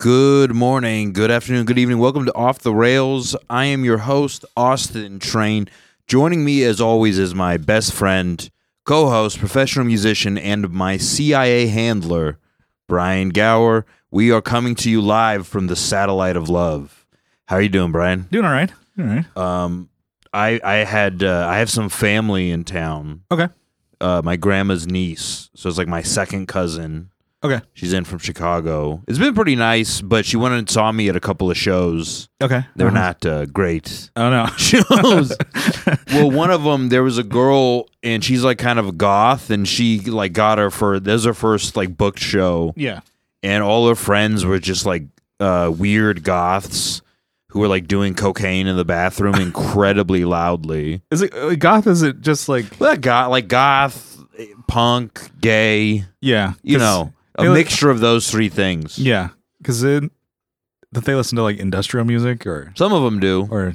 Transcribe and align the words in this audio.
Good 0.00 0.54
morning, 0.54 1.12
good 1.12 1.28
afternoon, 1.28 1.64
good 1.64 1.76
evening. 1.76 1.98
Welcome 1.98 2.24
to 2.26 2.34
Off 2.36 2.60
the 2.60 2.72
Rails. 2.72 3.34
I 3.50 3.64
am 3.64 3.84
your 3.84 3.98
host, 3.98 4.44
Austin 4.56 5.18
Train. 5.18 5.68
Joining 6.06 6.44
me, 6.44 6.62
as 6.62 6.80
always, 6.80 7.18
is 7.18 7.34
my 7.34 7.56
best 7.56 7.92
friend, 7.92 8.48
co 8.84 9.08
host, 9.08 9.40
professional 9.40 9.84
musician, 9.84 10.38
and 10.38 10.70
my 10.70 10.98
CIA 10.98 11.66
handler, 11.66 12.38
Brian 12.86 13.30
Gower. 13.30 13.86
We 14.12 14.30
are 14.30 14.40
coming 14.40 14.76
to 14.76 14.88
you 14.88 15.00
live 15.00 15.48
from 15.48 15.66
the 15.66 15.74
Satellite 15.74 16.36
of 16.36 16.48
Love. 16.48 17.04
How 17.46 17.56
are 17.56 17.62
you 17.62 17.68
doing, 17.68 17.90
Brian? 17.90 18.28
Doing 18.30 18.44
all 18.44 18.52
right. 18.52 18.70
All 19.00 19.04
right. 19.04 19.36
Um, 19.36 19.88
I 20.32 20.60
I 20.62 20.74
had 20.84 21.24
uh, 21.24 21.48
I 21.50 21.58
have 21.58 21.70
some 21.70 21.88
family 21.88 22.52
in 22.52 22.62
town. 22.62 23.24
Okay. 23.32 23.48
Uh, 24.00 24.22
my 24.24 24.36
grandma's 24.36 24.86
niece, 24.86 25.50
so 25.56 25.68
it's 25.68 25.76
like 25.76 25.88
my 25.88 26.02
second 26.02 26.46
cousin. 26.46 27.10
Okay. 27.44 27.60
She's 27.74 27.92
in 27.92 28.02
from 28.04 28.18
Chicago. 28.18 29.00
It's 29.06 29.18
been 29.18 29.32
pretty 29.34 29.54
nice, 29.54 30.00
but 30.00 30.26
she 30.26 30.36
went 30.36 30.54
and 30.54 30.68
saw 30.68 30.90
me 30.90 31.08
at 31.08 31.14
a 31.14 31.20
couple 31.20 31.50
of 31.50 31.56
shows. 31.56 32.28
Okay. 32.42 32.64
They're 32.74 32.88
Uh-huh. 32.88 32.96
not 32.98 33.24
uh, 33.26 33.46
great 33.46 34.10
Oh 34.16 34.28
no. 34.28 34.46
shows. 34.56 35.36
well, 36.12 36.30
one 36.32 36.50
of 36.50 36.64
them, 36.64 36.88
there 36.88 37.04
was 37.04 37.16
a 37.16 37.22
girl, 37.22 37.88
and 38.02 38.24
she's 38.24 38.42
like 38.42 38.58
kind 38.58 38.78
of 38.80 38.88
a 38.88 38.92
goth, 38.92 39.50
and 39.50 39.68
she 39.68 40.00
like 40.00 40.32
got 40.32 40.58
her 40.58 40.70
for 40.70 40.98
this 40.98 41.20
is 41.20 41.24
her 41.26 41.34
first 41.34 41.76
like 41.76 41.96
booked 41.96 42.18
show, 42.18 42.72
yeah. 42.76 43.00
and 43.44 43.62
all 43.62 43.88
her 43.88 43.94
friends 43.94 44.44
were 44.44 44.58
just 44.58 44.84
like 44.84 45.04
uh, 45.38 45.72
weird 45.72 46.24
goths 46.24 47.02
who 47.50 47.60
were 47.60 47.68
like 47.68 47.86
doing 47.86 48.14
cocaine 48.14 48.66
in 48.66 48.76
the 48.76 48.84
bathroom 48.84 49.34
incredibly 49.40 50.24
loudly. 50.24 51.02
Is 51.12 51.22
it 51.22 51.32
uh, 51.34 51.54
goth? 51.54 51.86
Is 51.86 52.02
it 52.02 52.20
just 52.20 52.48
like 52.48 52.64
Well, 52.80 52.96
goth, 52.96 53.30
like 53.30 53.46
goth, 53.46 54.18
punk, 54.66 55.30
gay, 55.40 56.04
yeah? 56.20 56.54
you 56.64 56.78
'cause- 56.78 56.82
know, 56.82 57.12
a 57.38 57.42
they 57.42 57.48
li- 57.48 57.54
mixture 57.54 57.90
of 57.90 58.00
those 58.00 58.30
three 58.30 58.48
things. 58.48 58.98
Yeah. 58.98 59.30
Because 59.58 59.80
that 59.80 60.10
they 60.92 61.14
listen 61.14 61.36
to 61.36 61.42
like 61.42 61.58
industrial 61.58 62.04
music 62.06 62.46
or 62.46 62.72
Some 62.76 62.92
of 62.92 63.02
them 63.02 63.20
do. 63.20 63.46
or 63.50 63.74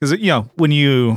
because 0.00 0.12
you 0.20 0.26
know 0.28 0.50
when 0.56 0.70
you 0.70 1.16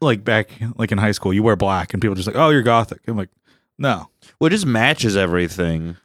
like 0.00 0.24
back 0.24 0.50
like 0.76 0.90
in 0.92 0.98
high 0.98 1.12
school 1.12 1.32
you 1.32 1.42
wear 1.42 1.54
black 1.56 1.92
and 1.94 2.02
people 2.02 2.14
just 2.14 2.26
like 2.26 2.36
oh 2.36 2.50
you're 2.50 2.62
gothic. 2.62 3.00
I'm 3.06 3.16
like 3.16 3.30
no. 3.78 4.08
Well, 4.38 4.46
it 4.46 4.50
just 4.50 4.66
matches 4.66 5.16
everything. 5.16 5.96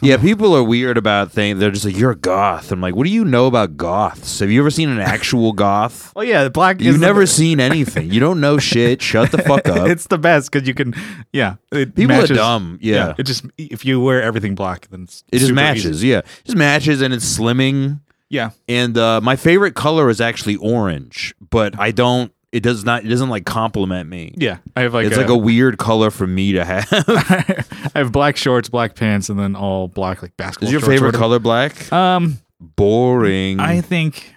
Yeah, 0.00 0.16
people 0.16 0.54
are 0.54 0.62
weird 0.62 0.96
about 0.96 1.32
things. 1.32 1.58
They're 1.58 1.72
just 1.72 1.84
like, 1.84 1.96
"You're 1.96 2.12
a 2.12 2.16
goth." 2.16 2.70
I'm 2.70 2.80
like, 2.80 2.94
"What 2.94 3.04
do 3.04 3.10
you 3.10 3.24
know 3.24 3.46
about 3.46 3.76
goths? 3.76 4.38
Have 4.38 4.50
you 4.50 4.60
ever 4.60 4.70
seen 4.70 4.88
an 4.88 5.00
actual 5.00 5.52
goth? 5.52 6.12
Well, 6.16 6.24
yeah, 6.24 6.44
the 6.44 6.50
black. 6.50 6.80
You've 6.80 6.94
is 6.94 7.00
the- 7.00 7.06
never 7.06 7.26
seen 7.26 7.58
anything. 7.58 8.10
You 8.12 8.20
don't 8.20 8.40
know 8.40 8.58
shit. 8.58 9.02
Shut 9.02 9.32
the 9.32 9.38
fuck 9.38 9.68
up." 9.68 9.88
it's 9.88 10.06
the 10.06 10.18
best 10.18 10.50
because 10.52 10.68
you 10.68 10.74
can. 10.74 10.94
Yeah. 11.32 11.56
It 11.72 11.94
People 11.96 12.16
matches, 12.16 12.30
are 12.30 12.34
dumb. 12.34 12.78
Yeah, 12.80 13.14
It 13.18 13.24
just 13.24 13.44
if 13.58 13.84
you 13.84 14.00
wear 14.00 14.22
everything 14.22 14.54
black 14.54 14.88
then 14.88 15.02
it's 15.02 15.24
it 15.32 15.38
just 15.40 15.52
matches. 15.52 15.96
easy. 15.98 16.08
Yeah, 16.08 16.20
just 16.44 16.56
matches, 16.56 17.02
and 17.02 17.12
it's 17.12 17.38
slimming. 17.38 18.00
Yeah. 18.28 18.50
And 18.68 18.96
uh, 18.98 19.20
my 19.20 19.36
favorite 19.36 19.74
color 19.74 20.08
is 20.10 20.20
actually 20.20 20.56
orange, 20.56 21.34
but 21.50 21.78
I 21.78 21.90
don't. 21.90 22.32
It 22.52 22.62
does 22.62 22.84
not. 22.84 23.04
It 23.04 23.08
doesn't 23.08 23.28
like 23.28 23.44
compliment 23.44 24.08
me. 24.08 24.32
Yeah. 24.36 24.58
I 24.74 24.82
have 24.82 24.94
like 24.94 25.06
it's 25.06 25.16
like 25.16 25.28
a 25.28 25.36
weird 25.36 25.78
color 25.78 26.10
for 26.10 26.26
me 26.26 26.52
to 26.52 26.64
have. 26.64 26.88
I 26.92 27.98
have 27.98 28.12
black 28.12 28.36
shorts, 28.36 28.68
black 28.68 28.94
pants, 28.94 29.28
and 29.28 29.38
then 29.38 29.56
all 29.56 29.88
black 29.88 30.22
like 30.22 30.36
basketball. 30.36 30.68
is 30.68 30.72
your 30.72 30.80
favorite 30.80 31.14
color 31.14 31.38
black? 31.38 31.92
Um, 31.92 32.38
Boring. 32.60 33.60
I 33.60 33.80
think, 33.80 34.34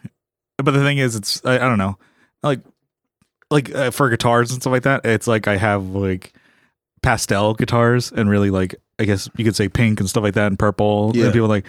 but 0.57 0.71
the 0.71 0.81
thing 0.81 0.97
is, 0.97 1.15
it's 1.15 1.45
I, 1.45 1.55
I 1.55 1.59
don't 1.59 1.77
know, 1.77 1.97
like 2.43 2.61
like 3.51 3.73
uh, 3.73 3.91
for 3.91 4.09
guitars 4.09 4.51
and 4.51 4.61
stuff 4.61 4.71
like 4.71 4.83
that. 4.83 5.05
It's 5.05 5.27
like 5.27 5.47
I 5.47 5.57
have 5.57 5.85
like 5.85 6.33
pastel 7.01 7.53
guitars 7.53 8.11
and 8.11 8.29
really 8.29 8.49
like 8.49 8.75
I 8.99 9.05
guess 9.05 9.29
you 9.37 9.45
could 9.45 9.55
say 9.55 9.69
pink 9.69 9.99
and 9.99 10.09
stuff 10.09 10.23
like 10.23 10.33
that 10.33 10.47
and 10.47 10.59
purple. 10.59 11.11
Yeah. 11.15 11.25
And 11.25 11.33
people 11.33 11.45
are 11.45 11.49
like 11.49 11.65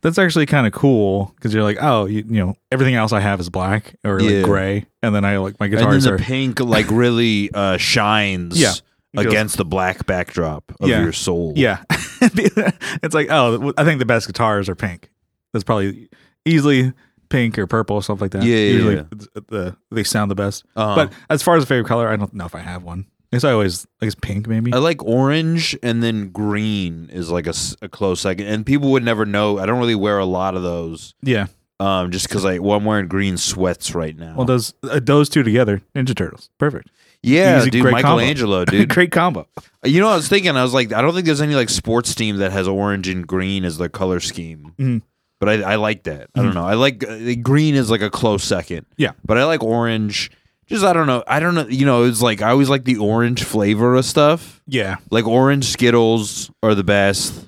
that's 0.00 0.18
actually 0.18 0.46
kind 0.46 0.66
of 0.66 0.72
cool 0.72 1.32
because 1.36 1.52
you're 1.54 1.62
like 1.62 1.78
oh 1.80 2.06
you, 2.06 2.24
you 2.28 2.44
know 2.44 2.54
everything 2.72 2.94
else 2.94 3.12
I 3.12 3.20
have 3.20 3.38
is 3.40 3.50
black 3.50 3.94
or 4.04 4.18
like 4.20 4.30
Yeah. 4.30 4.42
gray 4.42 4.86
and 5.02 5.14
then 5.14 5.24
I 5.24 5.36
like 5.38 5.60
my 5.60 5.66
and 5.66 5.74
then 5.74 5.80
guitars 5.84 6.04
the 6.04 6.14
are 6.14 6.18
pink 6.18 6.58
like 6.60 6.86
really 6.90 7.50
uh, 7.52 7.76
shines. 7.76 8.60
Yeah. 8.60 8.72
Against 9.14 9.58
the 9.58 9.64
black 9.66 10.06
backdrop 10.06 10.72
of 10.80 10.88
Yeah. 10.88 11.02
your 11.02 11.12
soul. 11.12 11.52
Yeah. 11.54 11.82
it's 12.22 13.14
like, 13.14 13.26
oh, 13.30 13.72
I 13.76 13.84
think 13.84 13.98
the 13.98 14.06
best 14.06 14.26
guitars 14.26 14.70
are 14.70 14.74
pink. 14.74 15.10
That's 15.52 15.64
probably 15.64 16.08
easily 16.46 16.94
pink 17.28 17.58
or 17.58 17.66
purple 17.66 17.96
or 17.96 18.02
something 18.02 18.24
like 18.24 18.30
that. 18.32 18.42
Yeah, 18.42 18.56
yeah, 18.56 18.72
Usually 18.72 18.94
yeah. 18.96 19.40
the 19.48 19.76
they 19.90 20.02
sound 20.04 20.30
the 20.30 20.34
best. 20.34 20.64
Uh-huh. 20.76 20.94
But 20.94 21.12
as 21.28 21.42
far 21.42 21.56
as 21.56 21.62
a 21.64 21.66
favorite 21.66 21.88
color, 21.88 22.08
I 22.08 22.16
don't 22.16 22.32
know 22.32 22.46
if 22.46 22.54
I 22.54 22.60
have 22.60 22.84
one. 22.84 23.04
I 23.32 23.36
guess 23.36 23.44
I 23.44 23.52
always 23.52 23.86
I 24.02 24.06
guess 24.06 24.14
pink 24.14 24.46
maybe. 24.46 24.72
I 24.72 24.76
like 24.78 25.02
orange, 25.02 25.76
and 25.82 26.02
then 26.02 26.28
green 26.28 27.08
is 27.10 27.30
like 27.30 27.46
a, 27.46 27.50
s- 27.50 27.74
a 27.80 27.88
close 27.88 28.20
second. 28.20 28.46
And 28.46 28.66
people 28.66 28.90
would 28.92 29.02
never 29.04 29.24
know. 29.24 29.58
I 29.58 29.64
don't 29.66 29.78
really 29.78 29.94
wear 29.94 30.18
a 30.18 30.26
lot 30.26 30.54
of 30.54 30.62
those, 30.62 31.14
yeah. 31.22 31.46
um, 31.80 32.10
just 32.10 32.28
because 32.28 32.44
I 32.44 32.58
well, 32.58 32.76
I'm 32.76 32.84
wearing 32.84 33.08
green 33.08 33.38
sweats 33.38 33.94
right 33.94 34.16
now. 34.16 34.34
Well, 34.36 34.44
those 34.46 34.74
uh, 34.82 35.00
those 35.02 35.28
two 35.30 35.42
together, 35.42 35.80
Ninja 35.94 36.14
Turtles, 36.14 36.50
perfect. 36.58 36.90
yeah, 37.22 37.58
easy, 37.60 37.70
dude, 37.70 37.82
great 37.82 38.02
combo. 38.02 38.16
Michelangelo, 38.16 38.64
dude. 38.66 38.88
Great 38.90 39.12
combo. 39.12 39.46
you 39.82 40.00
know, 40.00 40.08
I 40.08 40.16
was 40.16 40.28
thinking, 40.28 40.54
I 40.54 40.62
was 40.62 40.74
like, 40.74 40.92
I 40.92 41.00
don't 41.00 41.14
think 41.14 41.24
there's 41.24 41.40
any 41.40 41.54
like 41.54 41.70
sports 41.70 42.14
team 42.14 42.36
that 42.36 42.52
has 42.52 42.68
orange 42.68 43.08
and 43.08 43.26
green 43.26 43.64
as 43.64 43.78
their 43.78 43.88
color 43.88 44.20
scheme. 44.20 44.74
Mhm. 44.78 45.02
But 45.40 45.48
I, 45.48 45.72
I 45.72 45.74
like 45.76 46.04
that. 46.04 46.28
I 46.36 46.42
don't 46.42 46.54
know. 46.54 46.64
I 46.64 46.74
like 46.74 47.02
uh, 47.08 47.34
green 47.42 47.74
is 47.74 47.90
like 47.90 48.00
a 48.02 48.10
close 48.10 48.44
second. 48.44 48.86
Yeah. 48.96 49.12
But 49.24 49.38
I 49.38 49.44
like 49.44 49.60
orange. 49.64 50.30
Just 50.72 50.84
I 50.84 50.92
don't 50.94 51.06
know. 51.06 51.22
I 51.26 51.38
don't 51.38 51.54
know. 51.54 51.66
You 51.68 51.84
know, 51.84 52.04
it's 52.04 52.22
like 52.22 52.40
I 52.40 52.50
always 52.50 52.70
like 52.70 52.84
the 52.84 52.96
orange 52.96 53.44
flavor 53.44 53.94
of 53.94 54.04
stuff. 54.06 54.62
Yeah. 54.66 54.96
Like 55.10 55.26
orange 55.26 55.66
Skittles 55.66 56.50
are 56.62 56.74
the 56.74 56.82
best. 56.82 57.46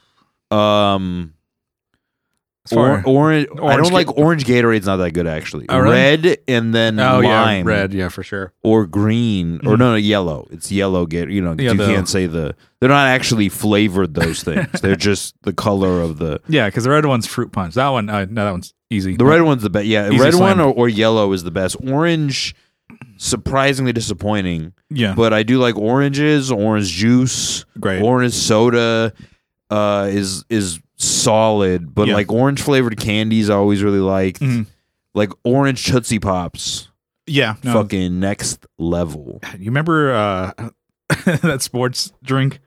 Um, 0.50 1.32
or, 2.72 3.02
orange. 3.06 3.48
I 3.62 3.76
don't 3.76 3.92
like 3.92 4.16
orange 4.16 4.44
Gatorade's 4.44 4.86
not 4.86 4.96
that 4.96 5.12
good 5.12 5.26
actually. 5.26 5.66
Oh, 5.68 5.78
really? 5.78 5.94
Red 5.94 6.38
and 6.48 6.74
then 6.74 6.98
oh 6.98 7.20
lime 7.20 7.66
yeah, 7.66 7.74
red. 7.74 7.92
Yeah, 7.94 8.08
for 8.08 8.22
sure. 8.22 8.52
or 8.62 8.86
green 8.86 9.56
or 9.66 9.76
no, 9.76 9.90
no 9.90 9.94
yellow. 9.96 10.46
It's 10.50 10.70
yellow. 10.72 11.04
Get 11.06 11.28
you 11.30 11.42
know 11.42 11.54
Yeah, 11.58 11.72
you 11.72 11.76
the- 11.78 11.86
can't 11.86 12.08
say 12.08 12.26
the. 12.26 12.54
They're 12.80 12.88
not 12.88 13.06
actually 13.06 13.48
flavored. 13.48 14.14
Those 14.14 14.42
things. 14.44 14.80
they're 14.82 14.96
just 14.96 15.34
the 15.42 15.52
color 15.52 16.00
of 16.00 16.18
the. 16.18 16.40
Yeah, 16.48 16.66
because 16.68 16.84
the 16.84 16.90
red 16.90 17.04
one's 17.06 17.26
fruit 17.26 17.52
punch. 17.52 17.74
That 17.74 17.88
one, 17.88 18.08
uh, 18.08 18.26
no, 18.30 18.44
that 18.44 18.50
one's 18.52 18.74
easy. 18.90 19.16
The 19.16 19.24
red 19.26 19.42
one's 19.42 19.62
the 19.62 19.70
best. 19.70 19.86
Yeah, 19.86 20.10
Easy 20.10 20.22
red 20.22 20.34
one 20.34 20.60
or, 20.60 20.72
or 20.72 20.88
yellow 20.88 21.32
is 21.32 21.42
the 21.44 21.50
best. 21.50 21.76
Orange, 21.86 22.54
surprisingly 23.16 23.92
disappointing. 23.92 24.72
Yeah. 24.90 25.14
But 25.14 25.32
I 25.32 25.42
do 25.42 25.58
like 25.58 25.76
oranges. 25.76 26.50
Orange 26.50 26.88
juice. 26.90 27.64
Great. 27.78 28.02
Orange 28.02 28.32
soda 28.34 29.12
uh, 29.70 30.08
is 30.10 30.44
is 30.48 30.80
solid, 30.96 31.94
but 31.94 32.08
Yeah. 32.08 32.14
like 32.14 32.30
orange 32.30 32.62
flavored 32.62 32.98
candies, 32.98 33.50
I 33.50 33.54
always 33.54 33.82
really 33.82 33.98
liked. 34.00 34.40
Mhm. 34.40 34.66
Like 35.14 35.30
orange 35.44 35.84
Tootsie 35.84 36.18
Pops, 36.18 36.88
yeah. 37.26 37.54
No, 37.62 37.72
fucking 37.74 38.18
next 38.20 38.66
level. 38.78 39.40
You 39.58 39.66
remember 39.66 40.12
uh, 40.12 40.52
that 41.24 41.62
sports 41.62 42.12
drink, 42.22 42.60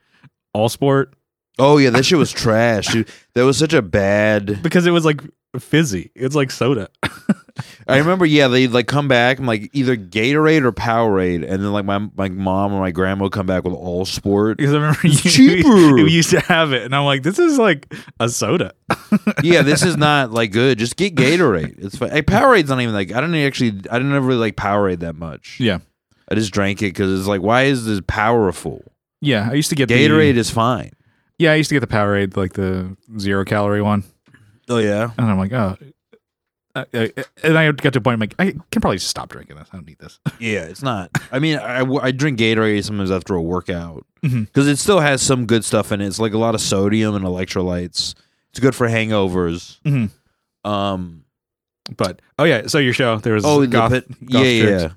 All 0.53 0.69
Sport, 0.69 1.13
Oh 1.59 1.77
yeah, 1.77 1.89
that 1.89 2.05
shit 2.05 2.17
was 2.19 2.31
trash, 2.31 2.87
dude. 2.87 3.09
That 3.33 3.43
was 3.45 3.57
such 3.57 3.73
a 3.73 3.81
bad. 3.81 4.61
because 4.61 4.85
it 4.85 4.91
was 4.91 5.05
like 5.05 5.21
fizzy. 5.59 6.11
It's 6.15 6.35
like 6.35 6.51
soda. 6.51 6.89
I 7.89 7.97
remember, 7.97 8.25
yeah, 8.25 8.47
they 8.47 8.67
like 8.67 8.87
come 8.87 9.07
back. 9.07 9.39
I'm 9.39 9.45
like 9.45 9.69
either 9.73 9.95
Gatorade 9.95 10.63
or 10.63 10.71
Powerade, 10.71 11.37
and 11.43 11.63
then 11.63 11.71
like 11.71 11.85
my 11.85 11.99
my 12.15 12.29
mom 12.29 12.73
or 12.73 12.79
my 12.81 12.91
grandma 12.91 13.23
would 13.23 13.31
come 13.31 13.45
back 13.45 13.63
with 13.63 13.73
All 13.73 14.05
Sport. 14.05 14.57
Because 14.57 14.73
I 14.73 14.77
remember 14.77 14.99
you, 15.07 15.15
cheaper. 15.17 15.97
used 16.07 16.31
to 16.31 16.39
have 16.41 16.73
it, 16.73 16.83
and 16.83 16.95
I'm 16.95 17.05
like, 17.05 17.23
this 17.23 17.39
is 17.39 17.57
like 17.57 17.93
a 18.19 18.27
soda. 18.29 18.73
yeah, 19.43 19.61
this 19.61 19.83
is 19.83 19.95
not 19.97 20.31
like 20.31 20.51
good. 20.51 20.77
Just 20.79 20.95
get 20.97 21.15
Gatorade. 21.15 21.75
It's 21.83 21.97
fine. 21.97 22.09
Hey, 22.11 22.21
Powerade's 22.21 22.69
not 22.69 22.81
even 22.81 22.93
like 22.93 23.11
I 23.13 23.21
don't 23.21 23.33
actually. 23.35 23.69
I 23.89 23.97
didn't 23.99 24.13
ever 24.13 24.25
really 24.27 24.39
like 24.41 24.55
Powerade 24.55 24.99
that 24.99 25.15
much. 25.15 25.57
Yeah, 25.59 25.79
I 26.29 26.35
just 26.35 26.51
drank 26.51 26.81
it 26.81 26.87
because 26.93 27.17
it's 27.19 27.27
like, 27.27 27.41
why 27.41 27.63
is 27.63 27.85
this 27.85 28.01
powerful? 28.07 28.83
yeah. 29.21 29.47
I 29.49 29.53
used 29.53 29.69
to 29.69 29.75
get 29.75 29.89
Gatorade 29.89 30.33
The, 30.33 30.39
is 30.39 30.49
fine. 30.49 30.91
yeah, 31.39 31.51
I 31.53 31.55
used 31.55 31.69
to 31.69 31.75
get 31.75 31.79
the 31.81 31.87
Powerade, 31.87 32.35
like 32.37 32.53
the 32.53 32.95
zero 33.17 33.45
calorie 33.45 33.81
one, 33.81 34.03
Oh 34.69 34.77
yeah. 34.77 35.11
and 35.17 35.27
I'm 35.31 35.37
like, 35.37 35.53
oh. 35.53 35.77
Uh, 36.77 37.07
uh, 37.17 37.23
and 37.43 37.57
I 37.57 37.71
got 37.71 37.93
to 37.93 37.99
a 37.99 38.01
point, 38.01 38.13
I'm 38.15 38.19
like, 38.19 38.35
I 38.39 38.51
can 38.71 38.81
probably 38.81 38.97
just 38.97 39.09
stop 39.09 39.29
drinking 39.29 39.55
this. 39.55 39.67
I 39.73 39.77
don't 39.77 39.87
need 39.87 39.99
this. 39.99 40.19
Yeah, 40.39 40.61
it's 40.65 40.83
not. 40.83 41.09
I 41.31 41.39
mean, 41.39 41.57
I, 41.57 41.79
I 41.81 42.11
drink 42.11 42.37
Gatorade 42.39 42.83
sometimes 42.83 43.09
after 43.11 43.33
a 43.35 43.41
workout 43.41 44.05
because 44.21 44.67
it 44.67 44.77
still 44.77 44.99
has 44.99 45.21
some 45.21 45.45
good 45.45 45.63
stuff 45.65 45.91
in 45.91 46.01
it. 46.01 46.05
It's 46.07 46.19
like 46.19 46.33
a 46.33 46.37
lot 46.37 46.53
of 46.55 46.61
sodium 46.61 47.15
and 47.15 47.25
electrolytes. 47.25 48.13
It's 48.51 48.59
good 48.59 48.75
for 48.75 48.87
hangovers. 48.87 49.79
Mhm. 49.81 50.09
Um. 50.63 51.23
But 51.95 52.21
oh 52.37 52.43
yeah, 52.43 52.67
so 52.67 52.79
your 52.79 52.93
show 52.93 53.17
there 53.17 53.33
was 53.33 53.45
Oh, 53.45 53.61
the 53.61 53.67
goth, 53.67 53.91
pit- 53.93 54.07
goth 54.09 54.43
yeah, 54.45 54.61
chicks. 54.79 54.93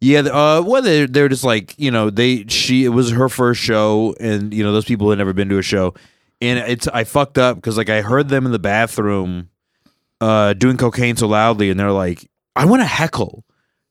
yeah, 0.00 0.20
yeah. 0.22 0.30
Uh, 0.30 0.62
well, 0.64 0.80
they're 0.82 1.06
they're 1.06 1.28
just 1.28 1.44
like 1.44 1.74
you 1.78 1.90
know 1.90 2.08
they 2.10 2.44
she 2.46 2.84
it 2.86 2.88
was 2.88 3.10
her 3.10 3.28
first 3.28 3.60
show, 3.60 4.14
and 4.18 4.54
you 4.54 4.64
know 4.64 4.72
those 4.72 4.86
people 4.86 5.10
had 5.10 5.18
never 5.18 5.34
been 5.34 5.50
to 5.50 5.58
a 5.58 5.62
show, 5.62 5.92
and 6.40 6.58
it's 6.60 6.88
I 6.88 7.04
fucked 7.04 7.36
up 7.36 7.56
because 7.56 7.76
like 7.76 7.90
I 7.90 8.00
heard 8.00 8.28
them 8.30 8.46
in 8.46 8.52
the 8.52 8.58
bathroom, 8.58 9.50
uh, 10.22 10.52
doing 10.54 10.76
cocaine 10.76 11.16
so 11.16 11.26
loudly, 11.26 11.70
and 11.70 11.80
they're 11.80 11.90
like, 11.92 12.28
I 12.54 12.64
want 12.64 12.80
to 12.82 12.86
heckle, 12.86 13.44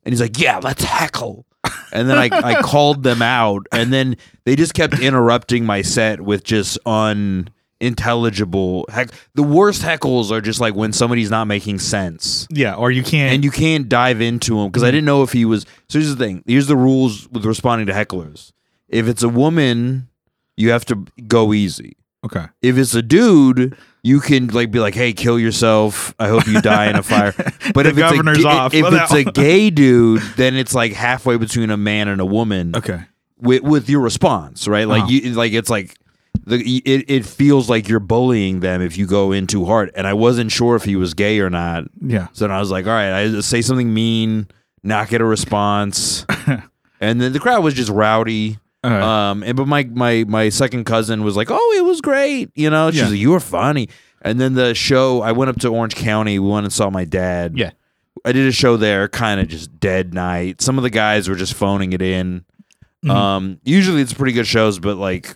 and 0.04 0.14
he's 0.14 0.22
like, 0.22 0.40
Yeah, 0.40 0.60
let's 0.64 0.84
heckle. 0.84 1.46
And 1.94 2.10
then 2.10 2.18
I, 2.18 2.30
I 2.32 2.62
called 2.62 3.04
them 3.04 3.22
out, 3.22 3.68
and 3.72 3.92
then 3.92 4.16
they 4.46 4.56
just 4.56 4.74
kept 4.74 5.00
interrupting 5.00 5.66
my 5.66 5.82
set 5.82 6.22
with 6.22 6.44
just 6.46 6.80
unintelligible 6.86 8.86
heck. 8.90 9.10
The 9.36 9.44
worst 9.44 9.82
heckles 9.82 10.32
are 10.32 10.40
just 10.42 10.60
like 10.62 10.74
when 10.74 10.94
somebody's 10.94 11.30
not 11.30 11.46
making 11.46 11.80
sense. 11.80 12.48
Yeah, 12.50 12.76
or 12.76 12.92
you 12.92 13.04
can't. 13.04 13.34
and 13.34 13.44
you 13.44 13.52
can't 13.52 13.90
dive 13.90 14.22
into 14.22 14.60
him 14.60 14.68
because 14.68 14.84
I 14.84 14.92
didn't 14.92 15.06
know 15.06 15.24
if 15.24 15.34
he 15.34 15.44
was. 15.46 15.66
So 15.90 16.00
here's 16.00 16.16
the 16.16 16.24
thing. 16.24 16.44
Here's 16.48 16.68
the 16.68 16.78
rules 16.78 17.28
with 17.30 17.46
responding 17.46 17.88
to 17.88 17.94
hecklers. 17.94 18.52
If 18.88 19.08
it's 19.08 19.24
a 19.24 19.30
woman, 19.30 20.08
you 20.58 20.72
have 20.72 20.86
to 20.86 21.06
go 21.28 21.54
easy. 21.54 21.96
okay. 22.26 22.46
If 22.62 22.78
it's 22.78 22.94
a 22.96 23.02
dude, 23.02 23.78
you 24.04 24.20
can 24.20 24.48
like 24.48 24.72
be 24.72 24.80
like, 24.80 24.96
"Hey, 24.96 25.14
kill 25.14 25.40
yourself. 25.40 26.14
I 26.20 26.28
hope 26.28 26.48
you 26.48 26.62
die 26.62 26.90
in 26.90 26.96
a 26.96 27.04
fire." 27.04 27.34
But 27.74 27.84
The 27.84 27.90
if 27.92 27.98
it's 27.98 28.44
a, 28.44 28.48
off. 28.48 28.74
if 28.74 28.86
it's 28.92 29.14
a 29.14 29.24
gay 29.32 29.70
dude, 29.70 30.22
then 30.36 30.56
it's 30.56 30.74
like 30.74 30.94
halfway 30.94 31.38
between 31.38 31.70
a 31.70 31.78
man 31.78 32.08
and 32.08 32.20
a 32.20 32.26
woman 32.26 32.76
Okay. 32.76 33.02
with 33.40 33.62
with 33.64 33.90
your 33.90 34.02
response, 34.02 34.68
right? 34.68 34.88
Like 34.88 35.04
Uh-huh. 35.04 35.12
you, 35.12 35.34
like 35.34 35.54
it's 35.54 35.70
like 35.70 35.96
the 36.46 36.58
it, 36.86 37.06
it 37.10 37.26
feels 37.26 37.70
like 37.70 37.88
you're 37.88 38.00
bullying 38.00 38.62
them 38.62 38.82
if 38.82 38.98
you 38.98 39.06
go 39.06 39.32
in 39.32 39.46
too 39.48 39.66
hard. 39.66 39.92
And 39.96 40.08
I 40.08 40.14
wasn't 40.14 40.52
sure 40.52 40.76
if 40.76 40.84
he 40.84 40.96
was 40.96 41.14
gay 41.14 41.40
or 41.40 41.50
not. 41.50 41.84
Yeah. 42.02 42.28
So 42.34 42.46
then 42.48 42.56
I 42.56 42.60
was 42.60 42.72
like, 42.72 42.86
all 42.88 42.92
right, 42.94 43.14
I 43.14 43.28
just 43.28 43.50
say 43.50 43.62
something 43.62 43.94
mean, 43.94 44.48
not 44.84 45.10
get 45.10 45.22
a 45.22 45.26
response. 45.26 46.26
and 47.00 47.22
then 47.22 47.32
the 47.34 47.40
crowd 47.40 47.64
was 47.64 47.74
just 47.76 47.92
rowdy. 47.92 48.58
Um, 48.84 49.44
and 49.44 49.56
but 49.56 49.68
my 49.68 49.84
my 49.84 50.26
my 50.28 50.50
second 50.50 50.86
cousin 50.86 51.24
was 51.24 51.36
like, 51.38 51.50
"Oh, 51.52 51.74
it 51.78 51.86
was 51.86 52.02
great," 52.02 52.50
you 52.56 52.70
know. 52.70 52.90
She's 52.92 53.02
Yeah. 53.02 53.08
like, 53.10 53.20
"You 53.20 53.32
were 53.32 53.40
funny." 53.40 53.90
And 54.24 54.40
then 54.40 54.54
the 54.56 54.74
show, 54.74 55.22
I 55.22 55.32
went 55.32 55.50
up 55.50 55.60
to 55.60 55.68
Orange 55.70 55.96
County. 55.96 56.40
We 56.40 56.48
went 56.50 56.66
and 56.66 56.74
saw 56.74 56.90
my 56.90 57.06
dad. 57.06 57.54
Yeah. 57.58 57.72
I 58.26 58.32
did 58.32 58.48
a 58.48 58.52
show 58.52 58.78
there, 58.78 59.08
kind 59.08 59.40
of 59.40 59.48
just 59.48 59.80
dead 59.80 60.14
night. 60.14 60.62
Some 60.62 60.78
of 60.78 60.84
the 60.84 60.90
guys 60.92 61.28
were 61.28 61.36
just 61.36 61.54
phoning 61.56 61.94
it 61.94 62.02
in. 62.04 62.46
Mhm. 63.04 63.10
Um, 63.10 63.58
usually 63.64 64.02
it's 64.02 64.14
pretty 64.14 64.34
good 64.34 64.46
shows, 64.46 64.78
but 64.78 64.98
like, 64.98 65.36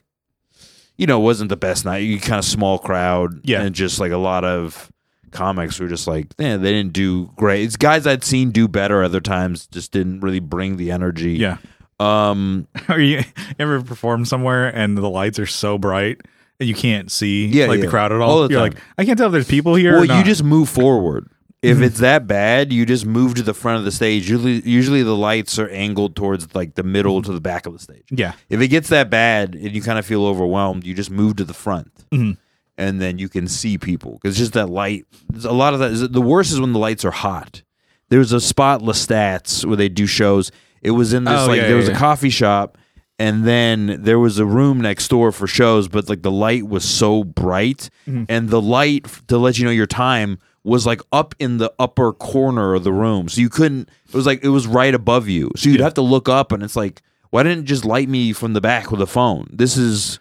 you 0.98 1.08
know, 1.08 1.20
it 1.20 1.24
wasn't 1.24 1.50
the 1.50 1.56
best 1.58 1.84
night. 1.84 2.00
You 2.00 2.20
kind 2.20 2.38
of 2.38 2.46
small 2.46 2.78
crowd, 2.78 3.42
Yeah. 3.44 3.62
and 3.64 3.74
just 3.74 4.00
like 4.00 4.12
a 4.12 4.18
lot 4.18 4.44
of 4.44 4.92
comics 5.32 5.80
were 5.80 5.88
just 5.88 6.06
like, 6.08 6.28
yeah, 6.38 6.58
they 6.58 6.72
didn't 6.72 6.94
do 6.94 7.32
great. 7.38 7.64
It's 7.64 7.78
guys 7.78 8.06
I'd 8.06 8.24
seen 8.24 8.52
do 8.52 8.68
better 8.68 9.04
other 9.04 9.20
times, 9.20 9.66
just 9.68 9.92
didn't 9.92 10.20
really 10.22 10.40
bring 10.40 10.78
the 10.78 10.92
energy. 10.92 11.34
yeah. 11.34 11.58
Um, 12.00 12.68
Are 12.90 13.00
you 13.00 13.22
ever 13.60 13.82
perform 13.82 14.26
somewhere 14.26 14.68
and 14.68 14.98
the 14.98 15.10
lights 15.10 15.40
are 15.40 15.46
so 15.46 15.78
bright 15.78 16.22
and 16.60 16.68
you 16.68 16.76
can't 16.76 17.12
see 17.12 17.46
Yeah, 17.48 17.68
like 17.68 17.78
yeah. 17.80 17.86
the 17.86 17.90
crowd 17.90 18.12
at 18.12 18.20
all? 18.22 18.30
All 18.44 18.52
You're 18.52 18.60
time. 18.60 18.74
like, 18.74 18.82
I 18.98 19.06
can't 19.06 19.18
tell 19.18 19.28
if 19.28 19.32
there's 19.34 19.48
people 19.48 19.76
here. 19.76 19.94
well, 19.94 20.06
you 20.06 20.24
just 20.24 20.44
move 20.44 20.70
forward. 20.70 21.30
If 21.62 21.78
Mhm. 21.78 21.84
it's 21.84 22.00
that 22.00 22.28
bad, 22.28 22.72
you 22.72 22.86
just 22.86 23.06
move 23.08 23.34
to 23.36 23.42
the 23.44 23.54
front 23.54 23.80
of 23.80 23.86
the 23.86 23.92
stage. 23.92 24.30
Usually, 24.30 24.62
usually 24.70 25.02
the 25.02 25.16
lights 25.16 25.58
are 25.58 25.70
angled 25.70 26.16
towards 26.16 26.54
like 26.54 26.76
the 26.76 26.84
middle 26.84 27.22
to 27.24 27.32
the 27.32 27.42
back 27.42 27.66
of 27.66 27.74
the 27.74 27.80
stage. 27.80 28.04
yeah. 28.12 28.34
If 28.50 28.62
it 28.62 28.68
gets 28.68 28.90
that 28.90 29.10
bad 29.10 29.56
and 29.56 29.72
you 29.74 29.82
kind 29.82 29.98
of 29.98 30.06
feel 30.06 30.26
overwhelmed, 30.26 30.86
you 30.86 30.94
just 30.94 31.10
move 31.10 31.38
to 31.38 31.44
the 31.44 31.56
front, 31.56 31.92
Mhm. 32.12 32.38
and 32.78 33.02
then 33.02 33.18
you 33.18 33.30
can 33.30 33.48
see 33.48 33.78
people 33.80 34.20
because 34.22 34.38
just 34.38 34.54
that 34.54 34.70
light. 34.70 35.06
A 35.44 35.54
lot 35.54 35.74
of 35.74 35.80
that. 35.80 36.12
The 36.12 36.22
worst 36.22 36.52
is 36.52 36.60
when 36.60 36.74
the 36.74 36.80
lights 36.80 37.04
are 37.04 37.12
hot. 37.12 37.64
There's 38.10 38.32
a 38.32 38.40
spot 38.42 38.82
Lestats 38.82 39.66
where 39.66 39.78
they 39.78 39.90
do 39.90 40.06
shows. 40.06 40.52
It 40.86 40.92
was 40.92 41.14
in 41.14 41.24
this 41.26 41.42
Oh, 41.42 41.48
like 41.48 41.58
yeah, 41.58 41.64
there 41.64 41.72
yeah, 41.72 41.76
was 41.78 41.88
a 41.90 41.92
yeah. 41.94 41.98
coffee 42.00 42.30
shop, 42.30 42.78
and 43.18 43.44
then 43.46 43.98
there 44.04 44.20
was 44.20 44.38
a 44.40 44.46
room 44.46 44.80
next 44.82 45.08
door 45.08 45.32
for 45.32 45.48
shows, 45.48 45.88
but 45.88 46.08
like 46.10 46.22
the 46.22 46.32
light 46.32 46.68
was 46.68 46.84
so 46.86 47.24
bright, 47.24 47.90
Mhm. 48.08 48.26
and 48.30 48.50
the 48.50 48.62
light 48.62 49.04
f- 49.06 49.24
to 49.28 49.38
let 49.38 49.58
you 49.58 49.66
know 49.66 49.72
your 49.72 49.88
time 49.88 50.38
was 50.64 50.86
like 50.86 51.02
up 51.12 51.36
in 51.40 51.58
the 51.58 51.72
upper 51.80 52.12
corner 52.14 52.74
of 52.76 52.84
the 52.84 52.92
room, 52.94 53.30
so 53.30 53.40
you 53.42 53.50
couldn't. 53.50 53.90
It 54.08 54.16
was 54.16 54.26
like 54.26 54.44
it 54.44 54.50
was 54.50 54.68
right 54.68 54.94
above 54.94 55.28
you, 55.28 55.52
so 55.56 55.70
you'd 55.70 55.80
have 55.82 55.94
to 55.96 56.02
look 56.02 56.28
up, 56.30 56.52
and 56.52 56.62
it's 56.64 56.76
like, 56.76 57.02
why 57.32 57.44
didn't 57.44 57.60
it 57.64 57.66
just 57.66 57.86
light 57.86 58.10
me 58.10 58.32
from 58.34 58.54
the 58.54 58.62
back 58.62 58.92
with 58.92 59.02
a 59.02 59.06
phone? 59.08 59.48
This 59.52 59.78
is 59.78 60.20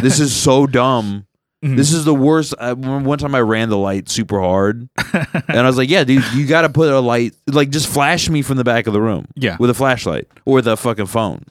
this 0.00 0.20
is 0.20 0.34
so 0.34 0.66
dumb. 0.80 1.26
Mhm. 1.62 1.76
This 1.76 1.92
is 1.92 2.04
the 2.04 2.14
worst. 2.14 2.54
I, 2.58 2.72
one 2.72 3.04
one 3.04 3.18
time 3.18 3.34
I 3.34 3.40
ran 3.40 3.68
the 3.68 3.78
light 3.78 4.08
super 4.08 4.40
hard, 4.40 4.88
and 5.12 5.58
I 5.58 5.62
was 5.62 5.76
like, 5.76 5.88
"Yeah, 5.88 6.02
dude, 6.04 6.24
you 6.34 6.46
got 6.46 6.62
to 6.62 6.68
put 6.68 6.90
a 6.92 6.98
light. 7.00 7.34
Like, 7.46 7.70
just 7.70 7.86
flash 7.88 8.28
me 8.28 8.42
from 8.42 8.56
the 8.56 8.64
back 8.64 8.86
of 8.88 8.92
the 8.92 9.00
room, 9.00 9.26
Yeah. 9.36 9.56
with 9.60 9.70
a 9.70 9.74
flashlight 9.74 10.26
or 10.44 10.60
the 10.60 10.76
fucking 10.76 11.06
phone." 11.06 11.44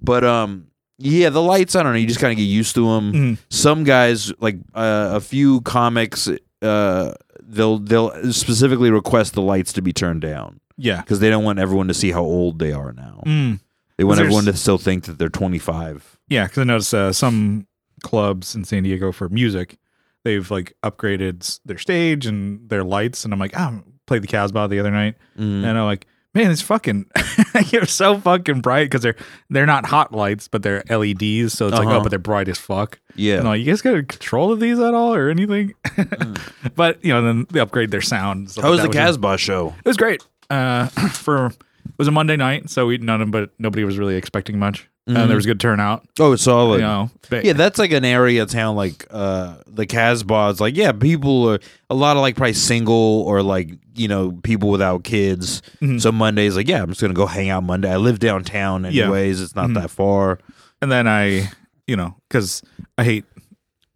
But 0.00 0.22
um, 0.24 0.68
yeah, 0.98 1.30
the 1.30 1.42
lights. 1.42 1.74
I 1.74 1.82
don't 1.82 1.92
know. 1.94 1.98
You 1.98 2.06
just 2.06 2.20
kind 2.20 2.30
of 2.32 2.36
get 2.38 2.44
used 2.44 2.74
to 2.76 2.86
them. 2.94 3.12
Mhm. 3.12 3.38
Some 3.48 3.82
guys, 3.84 4.32
like 4.40 4.56
uh, 4.74 5.10
a 5.14 5.20
few 5.20 5.62
comics, 5.62 6.28
uh, 6.62 7.12
they'll 7.42 7.78
they'll 7.78 8.32
specifically 8.32 8.90
request 8.90 9.34
the 9.34 9.42
lights 9.42 9.72
to 9.72 9.82
be 9.82 9.92
turned 9.92 10.20
down 10.20 10.60
Yeah. 10.78 11.00
because 11.00 11.18
they 11.18 11.28
don't 11.28 11.42
want 11.44 11.58
everyone 11.58 11.88
to 11.88 11.94
see 11.94 12.12
how 12.12 12.22
old 12.22 12.60
they 12.60 12.72
are 12.72 12.92
now. 12.92 13.22
Mm. 13.26 13.58
They 13.98 14.04
want 14.04 14.20
everyone 14.20 14.44
to 14.46 14.56
still 14.56 14.78
think 14.78 15.04
that 15.06 15.18
they're 15.18 15.28
twenty 15.28 15.58
five. 15.58 16.16
Yeah, 16.28 16.44
because 16.46 16.58
I 16.58 16.64
noticed 16.64 16.94
uh, 16.94 17.12
some 17.12 17.66
clubs 18.02 18.54
in 18.54 18.64
San 18.64 18.82
Diego 18.82 19.12
for 19.12 19.28
music, 19.28 19.78
they've 20.24 20.50
like 20.50 20.74
upgraded 20.82 21.60
their 21.64 21.78
stage 21.78 22.26
and 22.26 22.68
their 22.68 22.84
lights, 22.84 23.24
and 23.24 23.32
I'm 23.32 23.40
like, 23.40 23.52
oh, 23.56 23.60
I 23.62 23.80
played 24.06 24.22
the 24.22 24.26
Casbah 24.28 24.68
the 24.68 24.78
other 24.80 24.90
night, 24.90 25.16
Mm. 25.38 25.64
and 25.64 25.78
I'm 25.78 25.84
like, 25.84 26.06
man, 26.34 26.50
it's 26.50 26.62
fucking, 26.62 27.06
you're 27.72 27.86
so 27.86 28.18
fucking 28.18 28.60
bright 28.60 28.84
because 28.84 29.02
they're 29.02 29.16
they're 29.50 29.66
not 29.66 29.84
hot 29.86 30.12
lights, 30.12 30.46
but 30.48 30.62
they're 30.62 30.82
LEDs, 30.88 31.52
so 31.52 31.66
it's 31.66 31.76
like, 31.76 31.86
Uh-huh. 31.88 31.96
oh, 31.98 32.02
but 32.02 32.10
they're 32.10 32.18
bright 32.18 32.48
as 32.48 32.58
fuck. 32.58 33.00
Yeah. 33.16 33.34
And 33.38 33.40
I'm 33.48 33.54
like, 33.54 33.60
you 33.60 33.66
guys 33.66 33.82
got 33.82 33.94
control 34.08 34.52
of 34.52 34.60
these 34.60 34.78
at 34.78 34.94
all 34.94 35.12
or 35.14 35.28
anything? 35.30 35.74
but 36.76 37.04
you 37.04 37.12
know, 37.12 37.22
then 37.22 37.46
they 37.50 37.60
upgrade 37.60 37.90
their 37.90 38.00
sound. 38.00 38.52
How 38.60 38.70
was 38.70 38.82
the 38.82 38.88
Casbah 38.88 39.38
show? 39.38 39.74
It 39.84 39.88
was 39.88 39.96
great. 39.96 40.22
Uh, 40.48 40.86
for 41.12 41.52
it 41.84 41.92
was 41.98 42.08
a 42.08 42.12
Monday 42.12 42.36
night, 42.36 42.70
so 42.70 42.86
we 42.86 42.98
none 42.98 43.20
of 43.20 43.30
but 43.30 43.50
nobody 43.58 43.84
was 43.84 43.98
really 43.98 44.16
expecting 44.16 44.58
much, 44.58 44.88
Mhm. 45.08 45.16
and 45.18 45.28
there 45.30 45.36
was 45.36 45.46
good 45.46 45.60
turnout. 45.60 46.06
Oh, 46.18 46.32
it's 46.32 46.42
solid. 46.42 46.76
you 46.76 46.82
know, 46.82 47.10
Yeah, 47.30 47.52
that's 47.54 47.78
like 47.78 47.92
an 47.92 48.04
area 48.04 48.42
of 48.42 48.50
town 48.50 48.76
like 48.76 49.06
uh 49.10 49.56
the 49.66 49.86
Casbah. 49.86 50.50
It's 50.50 50.60
like 50.60 50.76
yeah, 50.76 50.92
people 50.92 51.48
are 51.50 51.58
a 51.88 51.94
lot 51.94 52.16
of 52.16 52.22
like 52.22 52.36
probably 52.36 52.52
single 52.54 53.22
or 53.26 53.42
like 53.42 53.70
you 53.94 54.08
know 54.08 54.32
people 54.42 54.68
without 54.70 55.04
kids. 55.04 55.62
Mhm. 55.82 56.00
So 56.00 56.10
Monday's 56.12 56.56
like 56.56 56.68
yeah, 56.68 56.82
I'm 56.82 56.88
just 56.88 57.00
gonna 57.00 57.14
go 57.14 57.26
hang 57.26 57.50
out 57.50 57.62
Monday. 57.64 57.90
I 57.92 57.96
live 57.96 58.18
downtown 58.18 58.84
Yeah. 58.84 59.04
anyways. 59.04 59.40
It's 59.40 59.54
not 59.56 59.70
Mhm. 59.70 59.74
that 59.74 59.90
far. 59.90 60.38
And 60.82 60.90
then 60.90 61.06
I, 61.06 61.50
you 61.86 61.96
know, 61.96 62.16
because 62.28 62.62
I 62.96 63.04
hate 63.04 63.24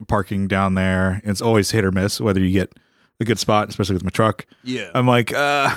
parking 0.08 0.48
down 0.48 0.74
there. 0.74 1.22
It's 1.24 1.40
always 1.40 1.70
hit 1.70 1.84
or 1.84 1.92
miss 1.92 2.20
whether 2.20 2.40
you 2.40 2.50
get 2.52 2.72
a 3.20 3.24
good 3.24 3.38
spot, 3.38 3.68
especially 3.68 3.94
with 3.94 4.04
my 4.04 4.10
truck. 4.10 4.44
Yeah. 4.64 4.90
I'm 4.94 5.06
like, 5.06 5.32
uh, 5.32 5.74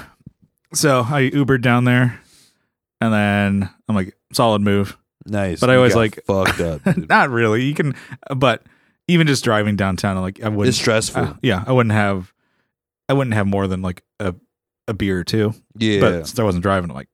so 0.77 1.01
I 1.01 1.29
Ubered 1.33 1.61
down 1.61 1.83
there, 1.85 2.19
and 3.01 3.13
then 3.13 3.69
I'm 3.87 3.95
like, 3.95 4.15
solid 4.33 4.61
move. 4.61 4.97
nice. 5.25 5.59
But 5.59 5.69
I 5.69 5.75
always 5.75 5.95
like- 5.95 6.23
fucked 6.25 6.59
up. 6.61 6.81
Not 7.09 7.29
really. 7.29 7.63
You 7.63 7.73
can, 7.73 7.95
but 8.35 8.63
even 9.07 9.27
just 9.27 9.43
driving 9.43 9.75
downtown, 9.75 10.17
I'm 10.17 10.23
like 10.23 10.41
I 10.43 10.49
wouldn't. 10.49 10.69
it's 10.69 10.77
stressful. 10.77 11.21
uh, 11.23 11.33
yeah, 11.41 11.63
I 11.65 11.71
wouldn't 11.71 11.93
have, 11.93 12.33
I 13.09 13.13
wouldn't 13.13 13.33
have 13.35 13.47
more 13.47 13.67
than 13.67 13.81
like 13.81 14.03
a 14.19 14.35
a 14.87 14.93
beer 14.93 15.19
or 15.19 15.23
two. 15.23 15.53
yeah. 15.77 15.99
But 15.99 16.27
since 16.27 16.39
I 16.39 16.43
wasn't 16.43 16.63
driving, 16.63 16.89
I'm 16.89 16.95
like, 16.95 17.09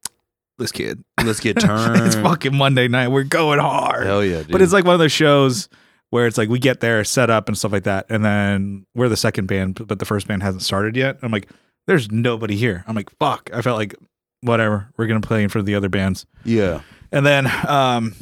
this 0.59 0.71
kid. 0.71 1.03
Let's 1.23 1.39
get 1.39 1.59
turned. 1.59 2.05
it's 2.05 2.15
fucking 2.15 2.55
Monday 2.55 2.87
night. 2.87 3.07
We're 3.09 3.23
going 3.23 3.59
hard. 3.59 4.05
Hell 4.05 4.23
yeah, 4.23 4.39
dude. 4.43 4.51
But 4.51 4.61
it's 4.61 4.73
like 4.73 4.85
one 4.85 4.93
of 4.93 4.99
those 4.99 5.11
shows 5.11 5.69
where 6.11 6.27
it's 6.27 6.37
like 6.37 6.49
we 6.49 6.59
get 6.59 6.79
there, 6.79 7.03
set 7.03 7.31
up 7.31 7.47
and 7.47 7.57
stuff 7.57 7.71
like 7.71 7.85
that, 7.85 8.05
and 8.09 8.23
then 8.23 8.85
we're 8.93 9.09
the 9.09 9.17
second 9.17 9.47
band, 9.47 9.87
but 9.87 9.97
the 9.97 10.05
first 10.05 10.27
band 10.27 10.43
hasn't 10.43 10.61
started 10.61 10.95
yet. 10.95 11.17
I'm 11.23 11.31
like, 11.31 11.49
there's 11.85 12.11
nobody 12.11 12.55
here. 12.55 12.83
I'm 12.87 12.95
like, 12.95 13.09
fuck. 13.17 13.49
I 13.53 13.61
felt 13.61 13.77
like 13.77 13.95
whatever. 14.41 14.89
We're 14.97 15.07
gonna 15.07 15.21
play 15.21 15.43
in 15.43 15.49
front 15.49 15.63
of 15.63 15.65
the 15.65 15.75
other 15.75 15.89
bands, 15.89 16.25
yeah. 16.43 16.81
and 17.11 17.25
then 17.25 17.47
um, 17.67 18.15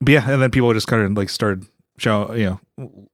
but 0.00 0.12
yeah, 0.12 0.30
and 0.30 0.40
then 0.40 0.50
people 0.50 0.72
just 0.72 0.86
kind 0.86 1.02
of 1.02 1.12
like 1.12 1.28
started 1.28 1.66
show. 1.98 2.32
You 2.32 2.58
know, 2.78 3.08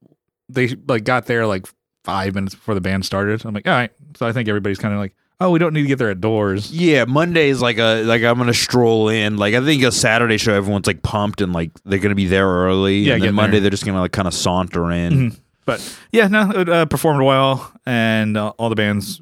they 0.49 0.69
like 0.89 1.05
got 1.05 1.27
there 1.27 1.47
like 1.47 1.67
five 2.05 2.35
minutes 2.35 2.55
before 2.55 2.75
the 2.75 2.81
band 2.81 3.05
started. 3.05 3.45
I'm 3.45 3.55
like, 3.55 3.67
all 3.67 3.75
right. 3.75 3.91
So 4.17 4.27
I 4.27 4.33
think 4.33 4.49
everybody's 4.49 4.79
kind 4.79 4.95
of 4.95 5.01
like, 5.01 5.15
oh, 5.41 5.51
we 5.51 5.59
don't 5.59 5.73
need 5.73 5.83
to 5.83 5.89
get 5.89 5.99
there 5.99 6.11
at 6.11 6.21
doors. 6.21 6.73
Yeah, 6.73 7.05
Monday 7.05 7.49
is 7.49 7.63
like 7.63 7.79
a 7.79 8.03
like 8.03 8.23
I'm 8.23 8.39
gonna 8.39 8.55
stroll 8.55 9.09
in. 9.09 9.37
Like 9.37 9.55
I 9.55 9.65
think 9.65 9.83
a 9.83 9.93
Saturday 9.93 10.37
show, 10.37 10.53
everyone's 10.53 10.87
like 10.87 11.03
pumped 11.03 11.41
and 11.41 11.53
like 11.53 11.71
they're 11.85 11.99
gonna 11.99 12.15
be 12.15 12.27
there 12.27 12.47
early. 12.49 12.99
Yeah, 13.01 13.15
and 13.15 13.23
then 13.23 13.35
Monday 13.35 13.53
there. 13.53 13.63
they're 13.63 13.71
just 13.71 13.87
gonna 13.87 14.01
like 14.01 14.13
kind 14.13 14.29
of 14.29 14.35
saunter 14.35 14.91
in. 14.91 15.13
Mhm. 15.13 15.41
But 15.67 15.99
yeah, 16.11 16.27
no, 16.27 16.51
it 16.51 16.69
uh, 16.69 16.87
performed 16.87 17.23
well, 17.23 17.71
and 17.87 18.37
uh, 18.37 18.49
all 18.59 18.71
the 18.71 18.75
bands 18.75 19.21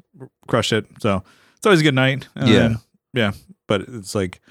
crushed 0.49 0.73
it. 0.73 0.85
So 0.99 1.23
it's 1.57 1.65
always 1.65 1.79
a 1.79 1.83
good 1.83 1.95
night. 1.95 2.27
And 2.35 2.49
Yeah. 2.49 2.73
yeah. 3.13 3.31
But 3.67 3.81
it's 3.81 4.15
like 4.15 4.41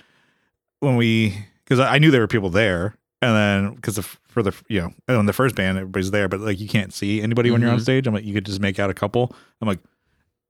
when 0.80 0.96
we, 0.96 1.34
because 1.64 1.80
I 1.80 1.98
knew 1.98 2.10
there 2.10 2.20
were 2.20 2.26
people 2.28 2.50
there, 2.50 2.94
and 3.20 3.34
then 3.36 3.74
because 3.74 3.98
for 4.28 4.42
the 4.42 4.54
you 4.68 4.80
know 5.08 5.18
on 5.18 5.26
the 5.26 5.32
first 5.32 5.56
band 5.56 5.76
everybody's 5.78 6.10
there, 6.12 6.28
but 6.28 6.40
like 6.40 6.60
you 6.60 6.68
can't 6.68 6.92
see 6.94 7.20
anybody 7.20 7.50
when 7.50 7.60
you're 7.60 7.70
on 7.70 7.78
Mhm. 7.78 7.82
stage. 7.82 8.06
I'm 8.06 8.14
like 8.14 8.24
you 8.24 8.32
could 8.34 8.46
just 8.46 8.60
make 8.60 8.78
out 8.78 8.90
a 8.90 8.94
couple. 8.94 9.34
I'm 9.60 9.68
like. 9.68 9.80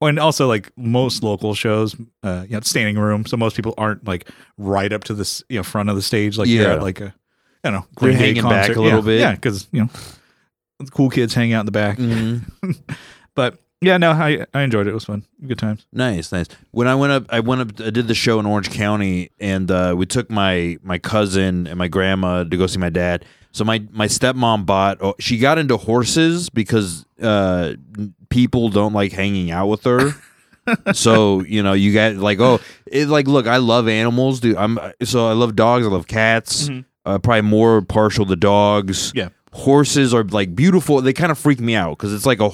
And 0.00 0.21
also, 0.21 0.47
like 0.47 0.71
most 0.76 1.25
local 1.25 1.55
shows, 1.55 1.97
uh, 2.23 2.45
you 2.49 2.55
know, 2.55 2.61
standing 2.61 2.97
room, 2.97 3.26
so 3.26 3.37
most 3.37 3.57
people 3.57 3.75
aren't 3.76 4.07
like 4.07 4.31
right 4.57 4.93
up 4.93 5.02
to 5.05 5.12
this, 5.14 5.43
you 5.49 5.57
know, 5.59 5.64
front 5.64 5.90
of 5.90 5.97
the 5.97 6.02
stage, 6.02 6.38
like 6.38 6.47
you're 6.47 6.62
Yeah. 6.69 6.75
at 6.75 6.83
like 6.83 7.00
a, 7.00 7.12
I 7.64 7.71
don't 7.71 7.81
know, 7.81 7.87
They're 7.99 8.11
Green 8.11 8.19
Day 8.19 8.26
hanging 8.26 8.43
back 8.45 8.67
concert. 8.67 8.76
a 8.76 8.81
little 8.81 9.00
Yeah. 9.00 9.05
bit. 9.05 9.21
yeah, 9.21 9.35
because 9.35 9.67
you 9.73 9.81
know, 9.81 9.90
cool 10.93 11.11
kids 11.11 11.35
hang 11.35 11.52
out 11.52 11.61
in 11.62 11.67
the 11.67 11.73
back. 11.73 11.99
Mhm. 11.99 12.43
But 13.35 13.59
yeah, 13.80 13.97
no, 13.97 14.12
I 14.12 14.44
I 14.54 14.62
enjoyed 14.62 14.87
it. 14.87 14.90
It 14.90 14.94
was 14.94 15.04
fun. 15.04 15.25
Good 15.47 15.58
times. 15.58 15.87
Nice, 15.92 16.32
nice. 16.32 16.47
When 16.73 16.87
I 16.88 16.94
went 16.94 17.12
up, 17.12 17.25
I 17.30 17.40
went 17.40 17.61
up. 17.61 17.80
I 17.87 17.90
did 17.90 18.08
the 18.08 18.14
show 18.14 18.38
in 18.40 18.47
Orange 18.47 18.70
County, 18.70 19.30
and 19.38 19.70
uh, 19.70 19.94
we 19.97 20.06
took 20.06 20.30
my 20.30 20.78
my 20.82 20.99
cousin 20.99 21.66
and 21.66 21.78
my 21.78 21.88
grandma 21.88 22.44
to 22.44 22.56
go 22.56 22.66
see 22.66 22.78
my 22.78 22.90
dad. 22.90 23.25
So 23.52 23.64
my 23.64 23.82
my 23.90 24.06
stepmom 24.06 24.66
bought. 24.66 24.99
Oh, 25.00 25.14
she 25.18 25.38
got 25.38 25.58
into 25.58 25.76
horses 25.76 26.50
because 26.50 27.06
uh, 27.23 27.75
people 28.28 28.68
don't 28.68 28.92
like 28.92 29.12
hanging 29.12 29.50
out 29.50 29.66
with 29.68 29.85
her. 29.85 30.12
so 30.92 31.40
you 31.42 31.62
know 31.62 31.73
you 31.73 31.94
got 31.94 32.16
like 32.16 32.40
oh 32.40 32.61
it, 32.87 33.08
like 33.08 33.26
look 33.26 33.47
I 33.47 33.56
love 33.56 33.88
animals 33.88 34.40
dude 34.40 34.54
I'm 34.56 34.78
so 35.02 35.26
I 35.26 35.32
love 35.32 35.56
dogs 35.56 35.87
I 35.87 35.88
love 35.88 36.06
cats 36.06 36.68
Mhm. 36.68 36.85
uh, 37.06 37.18
probably 37.20 37.40
more 37.40 37.80
partial 37.80 38.26
to 38.26 38.37
dogs 38.37 39.11
Yeah. 39.14 39.30
horses 39.54 40.12
are 40.12 40.25
like 40.25 40.54
beautiful 40.54 41.00
they 41.00 41.14
kind 41.14 41.32
of 41.32 41.38
freak 41.38 41.58
me 41.58 41.75
out 41.75 41.97
because 41.97 42.12
it's 42.12 42.26
like 42.26 42.40
a 42.40 42.50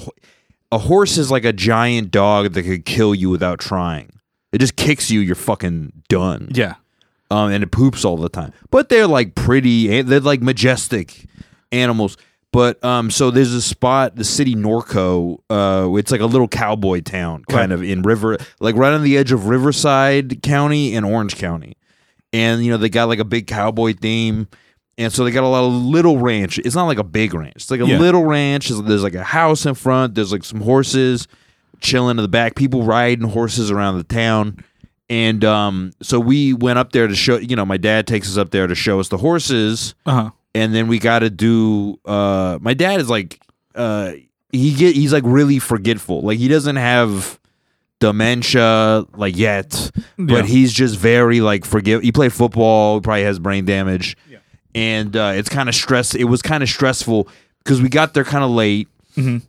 a 0.75 0.77
horse 0.77 1.17
is 1.17 1.31
like 1.31 1.45
a 1.45 1.53
giant 1.53 2.11
dog 2.11 2.51
that 2.53 2.63
could 2.63 2.85
kill 2.85 3.15
you 3.15 3.29
without 3.29 3.59
trying 3.59 4.09
it 4.51 4.59
just 4.59 4.75
kicks 4.75 5.09
you 5.11 5.19
you're 5.19 5.35
fucking 5.35 5.91
done 6.09 6.47
Yeah. 6.51 6.75
um, 7.31 7.51
and 7.51 7.63
it 7.63 7.71
poops 7.71 8.05
all 8.05 8.17
the 8.17 8.29
time. 8.29 8.53
But 8.71 8.87
they're 8.89 9.07
like 9.07 9.35
pretty, 9.35 9.97
and 9.99 10.07
they're 10.07 10.19
like 10.21 10.41
majestic 10.41 11.25
animals. 11.71 12.15
But 12.53 12.81
um, 12.85 13.11
so 13.11 13.31
there's 13.31 13.51
a 13.53 13.61
spot, 13.61 14.15
the 14.15 14.23
city 14.23 14.55
Norco. 14.55 15.39
Uh, 15.49 15.93
it's 15.97 16.09
like 16.09 16.21
a 16.21 16.25
little 16.25 16.47
cowboy 16.47 17.01
town, 17.01 17.43
kind 17.49 17.73
of 17.73 17.83
in 17.83 18.01
River, 18.01 18.37
like 18.61 18.75
right 18.77 18.93
on 18.93 19.03
the 19.03 19.17
edge 19.17 19.33
of 19.33 19.47
Riverside 19.47 20.41
County 20.41 20.95
and 20.95 21.05
Orange 21.05 21.35
County. 21.35 21.75
And 22.31 22.63
you 22.63 22.71
know 22.71 22.77
they 22.77 22.87
got 22.89 23.09
like 23.09 23.19
a 23.19 23.25
big 23.25 23.47
cowboy 23.47 23.93
theme, 23.93 24.47
and 24.97 25.11
so 25.11 25.23
they 25.23 25.31
got 25.31 25.43
a 25.43 25.47
lot 25.47 25.63
of 25.65 25.73
little 25.73 26.17
ranch. 26.19 26.57
It's 26.59 26.75
not 26.75 26.85
like 26.85 26.99
a 26.99 27.03
big 27.03 27.33
ranch. 27.33 27.53
It's 27.57 27.71
like 27.71 27.81
a 27.81 27.85
Yeah. 27.87 27.99
little 27.99 28.23
ranch. 28.25 28.69
There's- 28.69 29.01
like 29.01 29.15
a 29.15 29.23
house 29.23 29.65
in 29.65 29.73
front. 29.75 30.15
There's 30.15 30.31
like 30.31 30.43
some 30.43 30.61
horses 30.61 31.27
chilling 31.81 32.17
in 32.17 32.21
the 32.23 32.27
back. 32.29 32.55
People 32.55 32.83
riding 32.83 33.27
horses 33.29 33.69
around 33.71 33.97
the 33.97 34.03
town. 34.05 34.57
And 35.09 35.43
um, 35.45 35.91
so 36.01 36.19
we 36.19 36.53
went 36.53 36.79
up 36.79 36.91
there 36.93 37.07
to 37.07 37.15
show, 37.15 37.37
you 37.37 37.55
know, 37.55 37.65
my 37.65 37.77
dad 37.77 38.07
takes 38.07 38.27
us 38.29 38.37
up 38.37 38.49
there 38.51 38.65
to 38.67 38.73
show 38.75 38.99
us 38.99 39.09
the 39.09 39.17
horses. 39.17 39.93
Uh 40.05 40.11
huh. 40.11 40.29
And 40.55 40.73
then 40.73 40.87
we 40.87 40.97
got 40.99 41.19
to 41.19 41.29
do, 41.29 41.99
uh, 42.05 42.57
my 42.61 42.73
dad 42.73 43.01
is 43.01 43.09
like, 43.09 43.39
uh, 43.75 44.13
he 44.51 44.73
get, 44.73 44.95
he's 44.95 45.11
like 45.11 45.23
really 45.25 45.59
forgetful. 45.59 46.21
Like 46.21 46.37
he 46.39 46.47
doesn't 46.47 46.77
have 46.77 47.37
dementia 47.99 49.05
like 49.15 49.35
yet, 49.37 49.91
but 50.17 50.33
Yeah. 50.37 50.41
he's 50.43 50.71
just 50.73 50.97
very 50.97 51.41
like 51.41 51.65
forget. 51.65 52.03
He 52.03 52.11
played 52.11 52.31
football, 52.33 53.01
probably 53.01 53.23
has 53.23 53.39
brain 53.39 53.65
damage. 53.65 54.15
Yeah. 54.29 54.34
And 54.75 55.15
uh, 55.15 55.31
it's 55.35 55.49
kind 55.49 55.69
of 55.69 55.73
stress. 55.73 56.13
It 56.13 56.25
was 56.25 56.41
kind 56.43 56.61
of 56.61 56.69
stressful 56.69 57.27
because 57.63 57.81
we 57.81 57.89
got 57.89 58.13
there 58.13 58.23
kind 58.25 58.43
of 58.43 58.51
late. 58.51 58.87
Mhm. 59.15 59.41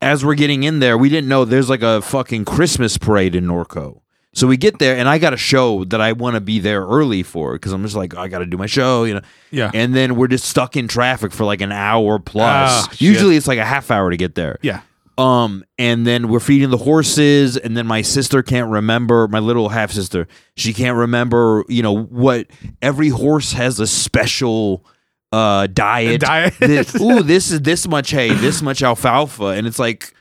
As 0.00 0.24
we're 0.24 0.34
getting 0.34 0.62
in 0.64 0.78
there, 0.80 0.98
we 0.98 1.08
didn't 1.08 1.28
know 1.28 1.44
there's 1.44 1.70
like 1.70 1.82
a 1.82 2.02
fucking 2.02 2.44
Christmas 2.44 2.98
parade 2.98 3.34
in 3.34 3.46
Norco. 3.46 4.00
So 4.34 4.46
we 4.46 4.56
get 4.56 4.78
there, 4.78 4.96
and 4.96 5.08
I 5.08 5.18
got 5.18 5.32
a 5.34 5.36
show 5.36 5.84
that 5.84 6.00
I 6.00 6.12
want 6.12 6.34
to 6.36 6.40
be 6.40 6.58
there 6.58 6.82
early 6.86 7.22
for 7.22 7.52
because 7.52 7.70
I'm 7.72 7.82
just 7.82 7.94
like 7.94 8.16
I 8.16 8.28
got 8.28 8.38
to 8.38 8.46
do 8.46 8.56
my 8.56 8.66
show, 8.66 9.04
you 9.04 9.14
know. 9.14 9.20
Yeah. 9.50 9.70
And 9.74 9.94
then 9.94 10.16
we're 10.16 10.26
just 10.28 10.44
stuck 10.46 10.76
in 10.76 10.88
traffic 10.88 11.32
for 11.32 11.44
like 11.44 11.60
an 11.60 11.70
hour 11.72 12.18
plus. 12.18 12.44
Ah, 12.70 12.88
shit. 12.92 13.00
Usually 13.02 13.36
it's 13.36 13.46
like 13.46 13.58
a 13.58 13.64
half 13.64 13.90
hour 13.90 14.10
to 14.10 14.16
get 14.16 14.34
there. 14.34 14.58
yeah. 14.62 14.80
Um, 15.18 15.64
and 15.78 16.06
then 16.06 16.28
we're 16.28 16.40
feeding 16.40 16.70
the 16.70 16.78
horses, 16.78 17.56
and 17.56 17.76
then 17.76 17.86
my 17.86 18.02
sister 18.02 18.42
can't 18.42 18.70
remember 18.70 19.28
my 19.28 19.38
little 19.40 19.68
half 19.68 19.90
sister. 19.92 20.26
She 20.56 20.72
can't 20.72 20.96
remember, 20.96 21.64
you 21.68 21.82
know, 21.82 21.94
what 22.04 22.46
every 22.80 23.08
horse 23.10 23.52
has 23.52 23.78
a 23.78 23.86
special 23.86 24.84
uh 25.30 25.66
diet. 25.66 26.20
Diet. 26.22 26.54
This- 26.58 26.94
ooh, 27.00 27.22
this 27.22 27.50
is 27.50 27.60
this 27.62 27.86
much 27.86 28.10
hay, 28.10 28.32
this 28.32 28.62
much 28.62 28.82
alfalfa, 28.82 29.46
and 29.48 29.66
it's 29.66 29.78
like, 29.78 30.14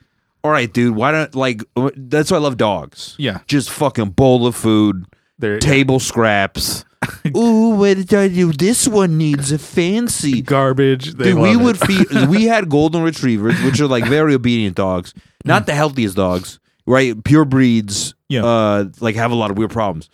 all 0.43 0.51
right, 0.51 0.71
dude, 0.71 0.95
why 0.95 1.11
don't 1.11 1.35
like? 1.35 1.61
That's 1.95 2.29
why 2.31 2.37
I 2.37 2.41
love 2.41 2.57
dogs. 2.57 3.15
Yeah. 3.17 3.39
Just 3.47 3.69
fucking 3.69 4.09
bowl 4.11 4.45
of 4.47 4.55
food, 4.55 5.05
There. 5.39 5.59
table 5.59 5.99
scraps. 5.99 6.83
ooh, 7.35 7.69
what 7.71 7.97
did 7.97 8.13
I 8.13 8.27
do? 8.27 8.51
This 8.51 8.87
one 8.87 9.17
needs 9.17 9.51
a 9.51 9.57
fancy. 9.57 10.41
Garbage. 10.41 11.13
They 11.13 11.25
Dude, 11.31 11.39
we 11.39 11.53
love 11.55 11.61
would 11.63 11.75
it. 11.81 11.85
feed. 12.09 12.27
We 12.29 12.45
had 12.45 12.69
golden 12.69 13.01
retrievers, 13.03 13.59
which 13.63 13.79
are 13.81 13.87
like 13.87 14.05
very 14.05 14.33
obedient 14.35 14.75
dogs, 14.75 15.13
not 15.45 15.65
the 15.65 15.73
healthiest 15.73 16.15
dogs, 16.15 16.59
right? 16.85 17.21
Pure 17.23 17.45
breeds, 17.45 18.13
Yeah. 18.29 18.45
uh, 18.45 18.85
like 18.99 19.15
have 19.15 19.31
a 19.31 19.35
lot 19.35 19.51
of 19.51 19.57
weird 19.57 19.71
problems. 19.71 20.09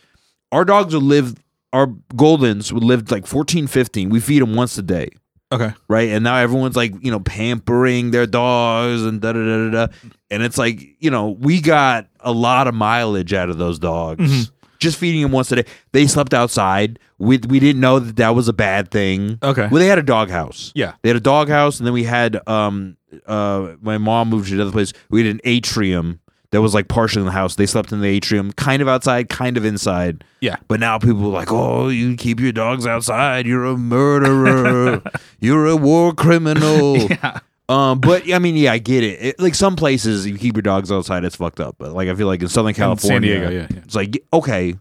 Our 0.51 0.63
dogs 0.65 0.93
would 0.93 1.03
live. 1.03 1.35
Our 1.73 1.87
goldens 2.15 2.71
would 2.71 2.83
live 2.83 3.11
like 3.11 3.27
14, 3.27 3.67
15. 3.67 4.09
We 4.09 4.21
feed 4.21 4.41
them 4.41 4.55
once 4.55 4.77
a 4.77 4.81
day, 4.81 5.09
Okay. 5.51 5.73
right? 5.89 6.09
And 6.09 6.23
now 6.23 6.37
everyone's 6.37 6.77
like, 6.77 6.93
you 7.03 7.11
know, 7.11 7.19
pampering 7.19 8.11
their 8.11 8.25
dogs 8.25 9.03
and 9.03 9.19
da 9.19 9.33
da 9.33 9.39
da 9.39 9.69
da 9.69 9.87
da. 9.87 9.93
And 10.31 10.41
it's 10.43 10.57
like, 10.57 10.81
you 10.99 11.11
know, 11.11 11.31
we 11.31 11.59
got 11.59 12.07
a 12.21 12.31
lot 12.31 12.67
of 12.67 12.73
mileage 12.73 13.33
out 13.33 13.49
of 13.49 13.57
those 13.57 13.77
dogs. 13.79 14.21
Mhm. 14.21 14.51
Just 14.79 14.97
feeding 14.97 15.21
them 15.21 15.31
once 15.31 15.51
a 15.51 15.57
day. 15.57 15.65
They 15.91 16.07
slept 16.07 16.33
outside. 16.33 16.99
We 17.17 17.37
we 17.47 17.59
didn't 17.59 17.81
know 17.81 17.99
that 17.99 18.15
that 18.17 18.35
was 18.35 18.47
a 18.47 18.53
bad 18.53 18.91
thing. 18.91 19.39
Okay. 19.41 19.67
Well, 19.71 19.79
they 19.79 19.87
had 19.87 19.97
a 19.99 20.03
doghouse. 20.03 20.71
Yeah. 20.75 20.93
They 21.01 21.09
had 21.09 21.15
a 21.15 21.21
doghouse, 21.21 21.79
and 21.79 21.87
then 21.87 21.93
we 21.93 22.03
had 22.03 22.39
um 22.47 22.97
uh 23.25 23.75
my 23.81 23.97
mom 23.97 24.29
moved 24.29 24.49
to 24.49 24.55
another 24.55 24.71
place. 24.71 24.93
We 25.09 25.23
had 25.23 25.31
an 25.33 25.41
atrium 25.43 26.19
that 26.51 26.61
was 26.61 26.73
like 26.73 26.87
partially 26.87 27.21
in 27.21 27.25
the 27.25 27.31
house. 27.31 27.55
They 27.55 27.65
slept 27.65 27.91
in 27.91 27.99
the 28.01 28.07
atrium, 28.07 28.51
kind 28.53 28.81
of 28.81 28.87
outside, 28.87 29.29
kind 29.29 29.57
of 29.57 29.65
inside. 29.65 30.23
Yeah. 30.39 30.55
But 30.67 30.79
now 30.79 30.97
people 30.97 31.23
are 31.25 31.33
like, 31.33 31.51
"Oh, 31.51 31.89
you 31.89 32.15
keep 32.15 32.39
your 32.39 32.51
dogs 32.51 32.87
outside. 32.87 33.45
You're 33.45 33.65
a 33.65 33.77
murderer. 33.77 35.01
You're 35.39 35.67
a 35.67 35.75
war 35.75 36.13
criminal." 36.13 36.97
Yeah. 36.97 37.39
Um, 37.69 37.99
but 37.99 38.31
I 38.31 38.39
mean, 38.39 38.55
yeah, 38.55 38.71
I 38.71 38.77
get 38.77 39.03
it. 39.03 39.21
it. 39.21 39.39
Like 39.39 39.55
some 39.55 39.75
places, 39.75 40.25
you 40.25 40.37
keep 40.37 40.55
your 40.55 40.61
dogs 40.61 40.91
outside, 40.91 41.25
it's 41.25 41.35
fucked 41.35 41.59
up. 41.59 41.75
But 41.77 41.91
like, 41.93 42.07
I 42.07 42.15
feel 42.15 42.27
like 42.27 42.41
in 42.41 42.47
Southern 42.47 42.73
California, 42.73 43.33
San 43.33 43.41
Diego. 43.41 43.49
Yeah. 43.49 43.67
yeah. 43.69 43.83
it's 43.83 43.95
like 43.95 44.23
okay, 44.31 44.75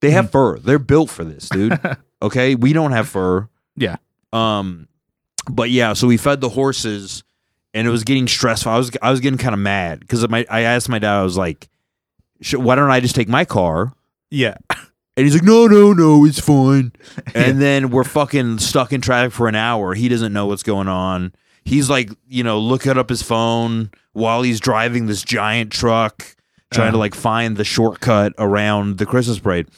they 0.00 0.10
have 0.10 0.30
fur. 0.30 0.58
They're 0.58 0.78
built 0.78 1.10
for 1.10 1.24
this, 1.24 1.48
dude. 1.48 1.78
okay, 2.22 2.54
we 2.54 2.72
don't 2.72 2.92
have 2.92 3.08
fur. 3.08 3.48
Yeah. 3.76 3.96
Um, 4.32 4.88
but 5.50 5.70
yeah, 5.70 5.92
so 5.94 6.06
we 6.06 6.16
fed 6.16 6.40
the 6.40 6.48
horses, 6.48 7.24
and 7.74 7.86
it 7.86 7.90
was 7.90 8.04
getting 8.04 8.28
stressful. 8.28 8.70
I 8.70 8.78
was 8.78 8.90
I 9.02 9.10
was 9.10 9.20
getting 9.20 9.38
kind 9.38 9.54
of 9.54 9.58
mad 9.58 10.00
because 10.00 10.26
my 10.28 10.46
I 10.48 10.60
asked 10.62 10.88
my 10.88 10.98
dad. 10.98 11.18
I 11.18 11.22
was 11.22 11.36
like, 11.36 11.68
"Sh- 12.40 12.54
"Why 12.54 12.76
don't 12.76 12.90
I 12.90 13.00
just 13.00 13.14
take 13.14 13.28
my 13.28 13.44
car?" 13.44 13.92
Yeah. 14.30 14.56
And 15.16 15.26
he's 15.26 15.34
like, 15.34 15.42
"No, 15.42 15.66
no, 15.66 15.92
no, 15.92 16.24
it's 16.24 16.40
fine." 16.40 16.92
And 17.34 17.60
then 17.60 17.90
we're 17.90 18.04
fucking 18.04 18.58
stuck 18.58 18.92
in 18.92 19.00
traffic 19.00 19.32
for 19.32 19.48
an 19.48 19.56
hour. 19.56 19.94
He 19.94 20.08
doesn't 20.08 20.32
know 20.32 20.46
what's 20.46 20.62
going 20.62 20.88
on. 20.88 21.32
He's 21.70 21.88
like, 21.88 22.10
you 22.28 22.42
know, 22.42 22.58
looking 22.58 22.98
up 22.98 23.08
his 23.08 23.22
phone 23.22 23.90
while 24.12 24.42
he's 24.42 24.58
driving 24.58 25.06
this 25.06 25.22
giant 25.22 25.70
truck, 25.70 26.34
trying 26.72 26.92
to 26.92 26.96
Uh. 26.98 27.00
like 27.00 27.14
find 27.14 27.56
the 27.56 27.64
shortcut 27.64 28.32
around 28.38 28.98
the 28.98 29.06
Christmas 29.06 29.38
parade. 29.38 29.68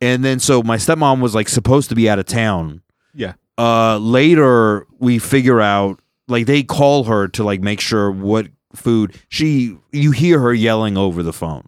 And 0.00 0.24
then 0.24 0.40
so 0.40 0.62
my 0.62 0.76
stepmom 0.78 1.20
was 1.20 1.34
like 1.34 1.48
supposed 1.48 1.88
to 1.90 1.94
be 1.94 2.08
out 2.08 2.18
of 2.18 2.26
town. 2.26 2.80
Yeah. 3.14 3.34
Uh 3.58 3.98
later 3.98 4.86
we 4.98 5.18
figure 5.18 5.60
out 5.60 6.00
like 6.28 6.46
they 6.46 6.62
call 6.62 7.04
her 7.04 7.28
to 7.28 7.44
like 7.44 7.60
make 7.60 7.80
sure 7.80 8.10
what 8.10 8.46
food 8.74 9.14
she 9.28 9.76
you 9.92 10.10
hear 10.10 10.40
her 10.40 10.52
yelling 10.54 10.96
over 10.96 11.22
the 11.22 11.32
phone. 11.32 11.64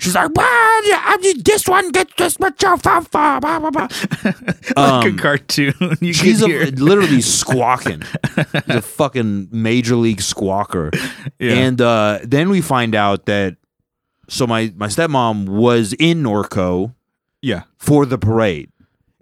She's 0.00 0.14
like, 0.14 0.30
"Well, 0.34 0.46
I 0.46 1.18
need 1.20 1.44
this 1.44 1.66
one 1.66 1.90
gets 1.90 2.12
this 2.16 2.38
much 2.40 2.62
alfalfa." 2.64 3.38
Blah, 3.40 3.58
blah, 3.58 3.70
blah. 3.70 3.88
like 4.24 4.76
Um, 4.76 5.06
a 5.06 5.16
cartoon. 5.16 5.74
You 6.00 6.12
She's 6.12 6.40
a, 6.42 6.46
literally 6.72 7.20
squawking. 7.20 8.02
She's 8.36 8.74
a 8.76 8.82
fucking 9.00 9.48
major 9.50 9.96
league 9.96 10.20
squawker. 10.20 10.90
yeah. 11.38 11.52
And 11.52 11.80
uh, 11.80 12.20
then 12.22 12.48
we 12.50 12.60
find 12.60 12.94
out 12.94 13.26
that 13.26 13.56
so 14.28 14.46
my 14.46 14.72
my 14.76 14.86
stepmom 14.88 15.48
was 15.48 15.92
in 15.94 16.22
Norco 16.22 16.94
yeah. 17.42 17.62
for 17.78 18.06
the 18.06 18.18
parade, 18.18 18.70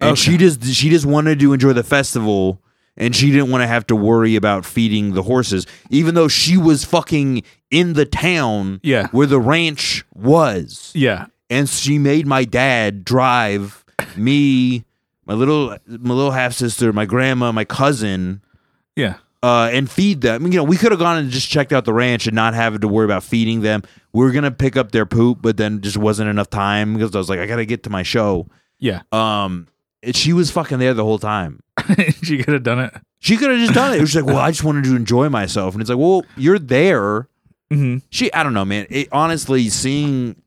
and 0.01 0.11
Okay. 0.13 0.21
she 0.21 0.37
just 0.37 0.65
she 0.65 0.91
just 0.91 1.07
wanted 1.07 1.39
to 1.41 1.53
enjoy 1.53 1.73
the 1.73 1.85
festival, 1.85 2.61
and 2.97 3.15
she 3.17 3.31
didn't 3.31 3.51
want 3.51 3.63
to 3.63 3.67
have 3.69 3.87
to 3.87 3.97
worry 3.97 4.37
about 4.37 4.65
feeding 4.67 5.15
the 5.15 5.23
horses, 5.23 5.67
even 5.91 6.15
though 6.15 6.29
she 6.29 6.57
was 6.57 6.85
fucking 6.85 7.43
in 7.71 7.95
the 7.95 8.05
town 8.07 8.81
Yeah. 8.83 9.09
where 9.09 9.27
the 9.27 9.41
ranch 9.41 10.05
was 10.15 10.91
Yeah. 10.95 11.27
and 11.51 11.69
she 11.69 11.99
made 11.99 12.27
my 12.27 12.45
dad 12.45 13.05
drive 13.05 13.85
me, 14.17 14.85
my 15.27 15.35
little 15.35 15.77
my 15.89 16.15
little 16.15 16.31
half 16.33 16.53
sister, 16.55 16.93
my 16.93 17.07
grandma, 17.07 17.53
my 17.53 17.65
cousin, 17.65 18.41
Yeah. 18.95 19.15
uh, 19.43 19.69
and 19.73 19.91
feed 19.91 20.21
them. 20.21 20.35
I 20.35 20.39
mean, 20.39 20.53
You 20.53 20.59
know, 20.59 20.65
we 20.65 20.77
could 20.77 20.93
have 20.93 21.01
gone 21.01 21.19
and 21.19 21.31
just 21.31 21.49
checked 21.49 21.73
out 21.73 21.85
the 21.85 21.93
ranch 21.93 22.27
and 22.27 22.35
not 22.35 22.55
having 22.55 22.81
to 22.81 22.89
worry 22.89 23.05
about 23.05 23.23
feeding 23.25 23.61
them. 23.63 23.83
We 24.13 24.25
were 24.25 24.31
gonna 24.31 24.51
pick 24.51 24.77
up 24.77 24.93
their 24.93 25.07
poop, 25.07 25.39
but 25.43 25.57
then 25.57 25.81
just 25.81 25.97
wasn't 25.97 26.31
enough 26.31 26.51
time 26.51 26.95
because 26.95 27.15
I 27.15 27.19
was 27.19 27.29
like, 27.29 27.39
I 27.41 27.47
gotta 27.47 27.65
get 27.67 27.83
to 27.85 27.91
my 27.91 28.03
show. 28.03 28.47
Yeah. 28.79 29.03
Um, 29.13 29.67
and 30.03 30.15
she 30.15 30.33
was 30.33 30.51
fucking 30.51 30.79
there 30.79 30.95
the 30.95 31.05
whole 31.05 31.19
time. 31.19 31.61
she 32.23 32.39
could 32.39 32.55
have 32.55 32.63
done 32.63 32.79
it. 32.79 32.95
She 33.19 33.37
could 33.37 33.51
have 33.51 33.59
just 33.59 33.73
done 33.75 33.93
it. 33.95 33.99
It 33.99 34.01
was 34.03 34.15
like, 34.15 34.25
well, 34.27 34.39
I 34.39 34.51
just 34.51 34.63
wanted 34.63 34.85
to 34.85 34.95
enjoy 34.95 35.29
myself, 35.29 35.75
and 35.75 35.81
it's 35.81 35.91
like, 35.91 35.99
well, 35.99 36.25
you're 36.37 36.59
there. 36.59 37.29
Mm-hmm. 37.73 37.99
She, 38.11 38.33
I 38.33 38.43
don't 38.43 38.55
know, 38.55 38.65
man. 38.65 38.87
It, 38.91 39.09
honestly, 39.13 39.69
seeing 39.69 40.41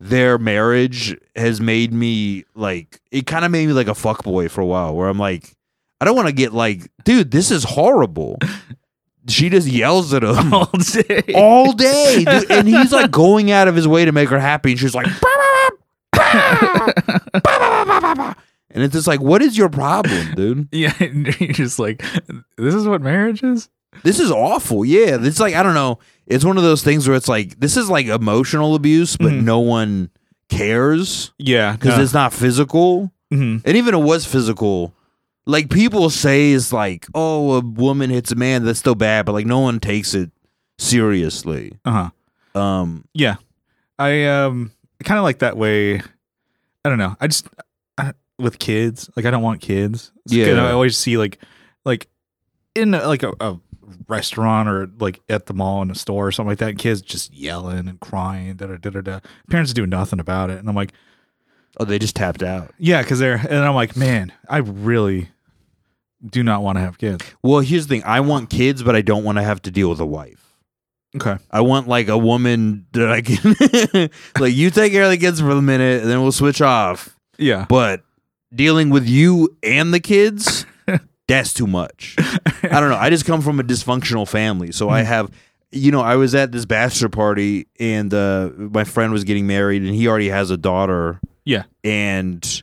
their 0.00 0.38
marriage 0.38 1.16
has 1.36 1.60
made 1.60 1.92
me 1.92 2.44
like 2.54 3.00
it 3.10 3.26
kind 3.26 3.44
of 3.44 3.50
made 3.50 3.66
me 3.66 3.72
like 3.72 3.86
a 3.88 3.94
fuck 3.94 4.22
boy 4.24 4.48
for 4.48 4.60
a 4.60 4.66
while, 4.66 4.94
where 4.94 5.08
I'm 5.08 5.18
like, 5.18 5.54
I 6.00 6.04
don't 6.04 6.16
want 6.16 6.28
to 6.28 6.34
get 6.34 6.52
like, 6.52 6.90
dude, 7.04 7.30
this 7.30 7.50
is 7.50 7.64
horrible. 7.64 8.38
she 9.28 9.48
just 9.48 9.66
yells 9.68 10.12
at 10.12 10.22
him 10.24 10.52
all 10.54 10.70
day, 10.92 11.22
all 11.34 11.72
day, 11.72 12.24
dude. 12.28 12.50
and 12.50 12.68
he's 12.68 12.92
like 12.92 13.10
going 13.10 13.50
out 13.50 13.68
of 13.68 13.76
his 13.76 13.88
way 13.88 14.04
to 14.04 14.12
make 14.12 14.28
her 14.28 14.40
happy, 14.40 14.72
and 14.72 14.80
she's 14.80 14.94
like, 14.94 15.06
and 18.70 18.82
it's 18.82 18.92
just 18.94 19.06
like, 19.06 19.20
what 19.20 19.42
is 19.42 19.56
your 19.56 19.68
problem, 19.68 20.34
dude? 20.34 20.68
Yeah, 20.72 20.92
you're 21.00 21.52
just 21.52 21.78
like, 21.78 22.02
this 22.56 22.74
is 22.74 22.86
what 22.86 23.00
marriage 23.00 23.42
is. 23.42 23.68
This 24.02 24.18
is 24.18 24.30
awful. 24.30 24.84
Yeah, 24.84 25.18
it's 25.20 25.38
like 25.40 25.54
I 25.54 25.62
don't 25.62 25.74
know. 25.74 26.00
It's 26.26 26.44
one 26.44 26.56
of 26.56 26.62
those 26.62 26.82
things 26.82 27.06
where 27.06 27.16
it's 27.16 27.28
like 27.28 27.58
this 27.60 27.76
is 27.76 27.90
like 27.90 28.06
emotional 28.06 28.74
abuse, 28.74 29.16
but 29.16 29.32
Mhm. 29.32 29.44
no 29.44 29.60
one 29.60 30.10
cares 30.48 31.32
Yeah, 31.38 31.72
because 31.72 31.98
it's 31.98 32.14
not 32.14 32.32
physical. 32.32 33.12
hmm 33.30 33.58
And 33.64 33.76
even 33.76 33.94
if 33.94 34.00
it 34.00 34.04
was 34.04 34.24
physical, 34.24 34.94
like 35.46 35.68
people 35.70 36.08
say 36.10 36.50
is 36.52 36.72
like, 36.72 37.06
oh, 37.14 37.54
a 37.54 37.60
woman 37.60 38.10
hits 38.10 38.32
a 38.32 38.34
man, 38.36 38.64
that's 38.64 38.78
still 38.78 38.94
bad, 38.94 39.26
but 39.26 39.32
like 39.32 39.46
no 39.46 39.58
one 39.60 39.80
takes 39.80 40.14
it 40.14 40.30
seriously. 40.78 41.72
uh 41.84 42.10
huh. 42.54 42.60
Um, 42.60 43.04
Yeah, 43.14 43.36
I 43.98 44.24
um 44.26 44.70
kind 45.02 45.18
of 45.18 45.24
like 45.24 45.40
that 45.40 45.56
way. 45.56 45.96
I 46.84 46.88
don't 46.88 46.98
know. 46.98 47.16
I 47.20 47.26
just 47.26 47.46
I, 47.98 48.12
with 48.38 48.58
kids, 48.58 49.10
like 49.16 49.24
I 49.26 49.30
don't 49.30 49.42
want 49.42 49.60
kids. 49.60 50.12
It's 50.24 50.34
Yeah. 50.34 50.62
I 50.64 50.72
always 50.72 50.96
see 50.96 51.16
like 51.18 51.38
like 51.84 52.06
in 52.74 52.92
like 52.92 53.22
a, 53.22 53.32
a 53.40 53.58
restaurant 54.08 54.68
or 54.68 54.88
like 54.98 55.20
at 55.28 55.46
the 55.46 55.54
mall 55.54 55.82
in 55.82 55.90
a 55.90 55.94
store 55.94 56.26
or 56.28 56.32
something 56.32 56.50
like 56.50 56.58
that. 56.58 56.70
And 56.70 56.78
Kids 56.78 57.02
just 57.02 57.32
yelling 57.32 57.88
and 57.88 58.00
crying. 58.00 58.54
Da 58.56 58.66
da 58.66 58.76
da 58.76 58.90
da 58.90 59.00
da. 59.00 59.20
Parents 59.50 59.72
do 59.72 59.86
nothing 59.86 60.20
about 60.20 60.50
it, 60.50 60.58
and 60.58 60.68
I'm 60.68 60.74
like, 60.74 60.92
oh, 61.78 61.84
they 61.84 61.98
just 61.98 62.16
tapped 62.16 62.42
out. 62.42 62.72
yeah, 62.78 63.02
because 63.02 63.18
they're 63.18 63.36
and 63.36 63.64
I'm 63.64 63.74
like, 63.74 63.96
man, 63.96 64.32
I 64.48 64.58
really 64.58 65.28
do 66.24 66.42
not 66.42 66.62
want 66.62 66.76
to 66.76 66.80
have 66.80 66.98
kids. 66.98 67.24
Well, 67.42 67.60
here's 67.60 67.86
the 67.86 67.96
thing: 67.96 68.04
I 68.04 68.20
want 68.20 68.50
kids, 68.50 68.82
but 68.82 68.96
I 68.96 69.02
don't 69.02 69.24
want 69.24 69.38
to 69.38 69.42
have 69.44 69.60
to 69.62 69.70
deal 69.70 69.90
with 69.90 70.00
a 70.00 70.06
wife. 70.06 70.40
Okay. 71.16 71.36
I 71.50 71.60
want 71.60 71.86
like 71.86 72.08
a 72.08 72.18
woman 72.18 72.86
that 72.92 73.08
I 73.08 73.20
can 73.22 74.10
like. 74.40 74.52
You 74.54 74.70
take 74.70 74.92
care 74.92 75.04
of 75.04 75.10
the 75.10 75.16
kids 75.16 75.40
for 75.40 75.50
a 75.50 75.62
minute, 75.62 76.02
and 76.02 76.10
then 76.10 76.22
we'll 76.22 76.32
switch 76.32 76.60
off. 76.60 77.16
Yeah. 77.38 77.66
But 77.68 78.02
dealing 78.54 78.90
with 78.90 79.06
you 79.06 79.56
and 79.62 79.92
the 79.94 80.00
kids, 80.00 80.66
that's 81.28 81.52
too 81.54 81.66
much. 81.66 82.14
I 82.18 82.80
don't 82.80 82.90
know. 82.90 82.96
I 82.98 83.10
just 83.10 83.24
come 83.26 83.40
from 83.40 83.60
a 83.60 83.62
dysfunctional 83.64 84.28
family, 84.28 84.72
so 84.72 84.88
I 84.90 85.02
Mhm. 85.02 85.06
have. 85.06 85.30
You 85.72 85.90
know, 85.90 86.02
I 86.02 86.14
was 86.14 86.36
at 86.36 86.52
this 86.52 86.66
bachelor 86.66 87.08
party, 87.08 87.66
and 87.80 88.14
uh, 88.14 88.50
my 88.56 88.84
friend 88.84 89.12
was 89.12 89.24
getting 89.24 89.46
married, 89.48 89.82
and 89.82 89.92
he 89.92 90.06
already 90.06 90.28
has 90.28 90.50
a 90.50 90.56
daughter. 90.56 91.20
Yeah. 91.44 91.64
and 91.82 92.62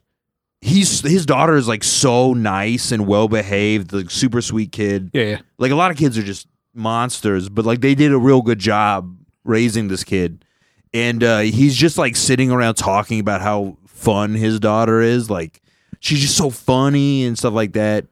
he's 0.62 1.02
his 1.02 1.26
daughter 1.26 1.56
is 1.56 1.68
like 1.68 1.84
so 1.84 2.34
nice 2.34 2.92
and 2.92 3.06
well 3.08 3.28
behaved, 3.28 3.94
like 3.94 4.10
super 4.10 4.42
sweet 4.42 4.72
kid 4.72 5.10
Yeah. 5.14 5.24
Yeah. 5.24 5.38
like 5.58 5.72
a 5.72 5.76
lot 5.76 5.92
of 5.92 5.98
kids 5.98 6.18
are 6.18 6.24
just 6.24 6.48
monsters, 6.74 7.50
but 7.50 7.66
like 7.66 7.82
they 7.82 7.96
did 7.96 8.12
a 8.12 8.18
real 8.18 8.42
good 8.42 8.60
job 8.60 9.16
raising 9.44 9.88
this 9.88 10.04
kid. 10.04 10.46
And 10.94 11.24
uh, 11.24 11.40
he's 11.40 11.76
just 11.76 11.98
like 11.98 12.16
sitting 12.16 12.52
around 12.52 12.76
talking 12.76 13.20
about 13.20 13.42
how 13.42 13.78
fun 13.88 14.34
his 14.34 14.60
daughter 14.60 15.02
is. 15.02 15.30
Like 15.30 15.62
she's 16.00 16.20
just 16.22 16.36
so 16.38 16.50
funny 16.50 17.24
and 17.26 17.38
stuff 17.38 17.54
like 17.54 17.74
that. 17.74 18.06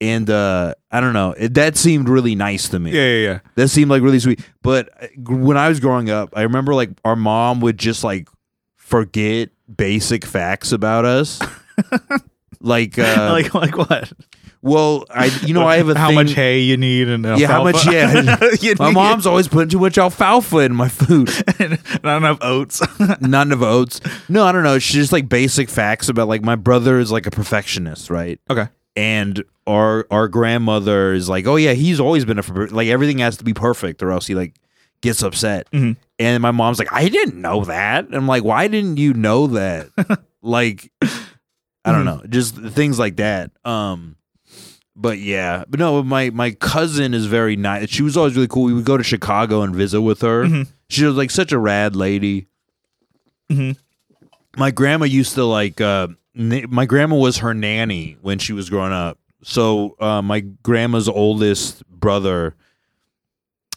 And 0.00 0.28
uh, 0.28 0.74
I 0.90 1.00
don't 1.00 1.14
know, 1.14 1.32
it, 1.32 1.54
that 1.54 1.76
seemed 1.76 2.08
really 2.08 2.34
nice 2.34 2.68
to 2.68 2.78
me. 2.78 2.90
Yeah. 2.92 3.00
Yeah. 3.02 3.26
Yeah. 3.28 3.38
That 3.54 3.68
seemed 3.68 3.90
like 3.90 4.02
really 4.02 4.18
sweet. 4.18 4.40
But 4.62 4.90
uh, 5.02 5.06
when 5.26 5.56
I 5.56 5.68
was 5.70 5.80
growing 5.80 6.10
up, 6.10 6.30
I 6.36 6.42
remember 6.42 6.74
like 6.74 6.90
our 7.04 7.16
mom 7.16 7.60
would 7.60 7.78
just 7.78 8.04
like 8.04 8.28
forget 8.76 9.48
basic 9.74 10.24
facts 10.26 10.72
about 10.72 11.04
us. 11.06 11.40
like, 12.60 12.98
uh, 12.98 13.28
like 13.32 13.54
like 13.54 13.76
what? 13.76 14.12
well, 14.62 15.04
I 15.10 15.26
you 15.46 15.54
know 15.54 15.66
I 15.66 15.76
have 15.78 15.88
a 15.88 15.98
how 15.98 16.08
thing, 16.08 16.16
much 16.16 16.32
hay 16.34 16.60
you 16.60 16.76
need 16.76 17.08
and 17.08 17.24
Yeah, 17.24 17.46
how 17.46 17.64
much- 17.64 17.86
yeah. 17.86 18.36
My 18.78 18.90
mom's 18.90 19.26
always 19.26 19.48
putting 19.48 19.68
too 19.70 19.78
much 19.78 19.96
alfalfa 19.96 20.58
in 20.58 20.74
my 20.74 20.88
food. 20.88 21.30
not 22.04 22.18
enough 22.18 22.38
oats. 22.42 22.82
None 23.20 23.50
of 23.52 23.62
oats. 23.62 24.00
No, 24.28 24.44
I 24.44 24.52
don't 24.52 24.62
know. 24.62 24.78
She's 24.78 24.94
just 24.96 25.12
like 25.12 25.28
basic 25.28 25.68
facts 25.70 26.08
about 26.08 26.28
like 26.28 26.42
my 26.42 26.56
brother 26.56 26.98
is 26.98 27.10
like 27.10 27.26
a 27.26 27.30
perfectionist, 27.30 28.10
right? 28.10 28.38
okay. 28.50 28.68
And 28.96 29.44
our 29.66 30.06
our 30.10 30.26
grandmother 30.28 31.12
is 31.12 31.28
like, 31.28 31.46
oh 31.46 31.56
yeah, 31.56 31.72
he's 31.74 32.00
always 32.00 32.24
been 32.24 32.38
a 32.38 32.42
like 32.70 32.88
everything 32.88 33.18
has 33.18 33.36
to 33.38 33.44
be 33.44 33.52
perfect 33.52 34.02
or 34.02 34.10
else 34.10 34.26
he 34.26 34.34
like 34.34 34.54
gets 35.02 35.22
upset. 35.22 35.70
Mhm. 35.70 35.96
And 36.18 36.42
my 36.42 36.50
mom's 36.50 36.78
like, 36.78 36.92
I 36.92 37.08
didn't 37.10 37.38
know 37.40 37.64
that. 37.66 38.06
I'm 38.12 38.26
like, 38.26 38.42
why 38.42 38.68
didn't 38.68 38.96
you 38.96 39.12
know 39.12 39.48
that? 39.48 39.90
like, 40.42 40.90
I 41.02 41.92
don't 41.92 42.06
know, 42.06 42.22
just 42.28 42.56
things 42.56 42.98
like 42.98 43.16
that. 43.16 43.50
Um, 43.66 44.16
but 44.94 45.18
yeah, 45.18 45.64
but 45.68 45.78
no, 45.78 46.02
my 46.02 46.30
my 46.30 46.52
cousin 46.52 47.12
is 47.12 47.26
very 47.26 47.56
nice. 47.56 47.90
She 47.90 48.02
was 48.02 48.16
always 48.16 48.34
really 48.34 48.48
cool. 48.48 48.62
We 48.64 48.72
would 48.72 48.86
go 48.86 48.96
to 48.96 49.04
Chicago 49.04 49.60
and 49.60 49.74
visit 49.76 50.00
with 50.00 50.22
her. 50.22 50.44
Mhm. 50.44 50.68
She 50.88 51.04
was 51.04 51.16
like 51.16 51.30
such 51.30 51.52
a 51.52 51.58
rad 51.58 51.94
lady. 51.94 52.46
Mhm. 53.52 53.76
My 54.56 54.70
grandma 54.70 55.04
used 55.04 55.34
to 55.34 55.44
like. 55.44 55.80
Uh, 55.82 56.08
my 56.36 56.84
grandma 56.86 57.16
was 57.16 57.38
her 57.38 57.54
nanny 57.54 58.16
when 58.20 58.38
she 58.38 58.52
was 58.52 58.68
growing 58.70 58.92
up. 58.92 59.18
So 59.42 59.96
uh, 60.00 60.22
my 60.22 60.40
grandma's 60.40 61.08
oldest 61.08 61.86
brother 61.88 62.54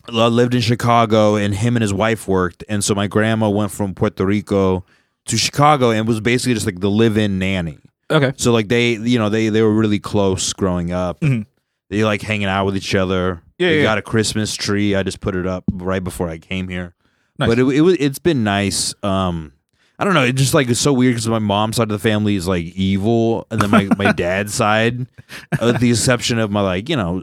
uh, 0.07 0.27
lived 0.27 0.55
in 0.55 0.61
Chicago, 0.61 1.35
and 1.35 1.53
him 1.53 1.75
and 1.75 1.81
his 1.81 1.93
wife 1.93 2.27
worked. 2.27 2.63
And 2.67 2.83
so 2.83 2.95
my 2.95 3.07
grandma 3.07 3.49
went 3.49 3.71
from 3.71 3.93
Puerto 3.93 4.25
Rico 4.25 4.83
to 5.25 5.37
Chicago 5.37 5.91
and 5.91 6.07
was 6.07 6.19
basically 6.19 6.55
just 6.55 6.65
like 6.65 6.79
the 6.79 6.89
live-in 6.89 7.37
nanny. 7.39 7.77
Okay. 8.09 8.33
So 8.37 8.51
like 8.51 8.67
they, 8.67 8.93
you 8.93 9.19
know, 9.19 9.29
they 9.29 9.49
they 9.49 9.61
were 9.61 9.73
really 9.73 9.99
close 9.99 10.51
growing 10.53 10.91
up. 10.91 11.19
Mhm. 11.19 11.45
They 11.89 12.03
like 12.03 12.21
hanging 12.21 12.47
out 12.47 12.65
with 12.65 12.75
each 12.77 12.95
other. 12.95 13.41
Yeah, 13.57 13.69
They 13.69 13.77
yeah, 13.77 13.83
got 13.83 13.97
a 13.97 14.01
Christmas 14.01 14.55
tree. 14.55 14.95
I 14.95 15.03
just 15.03 15.21
put 15.21 15.35
it 15.35 15.45
up 15.45 15.63
right 15.71 16.03
before 16.03 16.27
I 16.29 16.37
came 16.39 16.67
here. 16.69 16.95
Nice. 17.37 17.49
But 17.49 17.59
it, 17.59 17.65
it 17.67 17.81
was 17.81 17.95
it's 17.99 18.19
been 18.19 18.43
nice. 18.43 18.93
Um, 19.03 19.53
I 19.99 20.05
don't 20.05 20.13
know. 20.13 20.23
It 20.23 20.33
just 20.37 20.53
like 20.53 20.69
it's 20.69 20.79
so 20.79 20.93
weird 20.93 21.13
because 21.15 21.27
my 21.27 21.39
mom's 21.39 21.75
side 21.75 21.83
of 21.83 21.89
the 21.89 21.99
family 21.99 22.35
is 22.35 22.47
like 22.47 22.65
evil, 22.67 23.45
and 23.51 23.61
then 23.61 23.69
my 23.69 23.83
my 23.97 24.11
dad's 24.13 24.53
side, 24.53 25.05
with 25.61 25.79
the 25.79 25.91
exception 25.91 26.39
of 26.39 26.49
my 26.51 26.61
like 26.61 26.87
you 26.89 26.95
know 26.95 27.21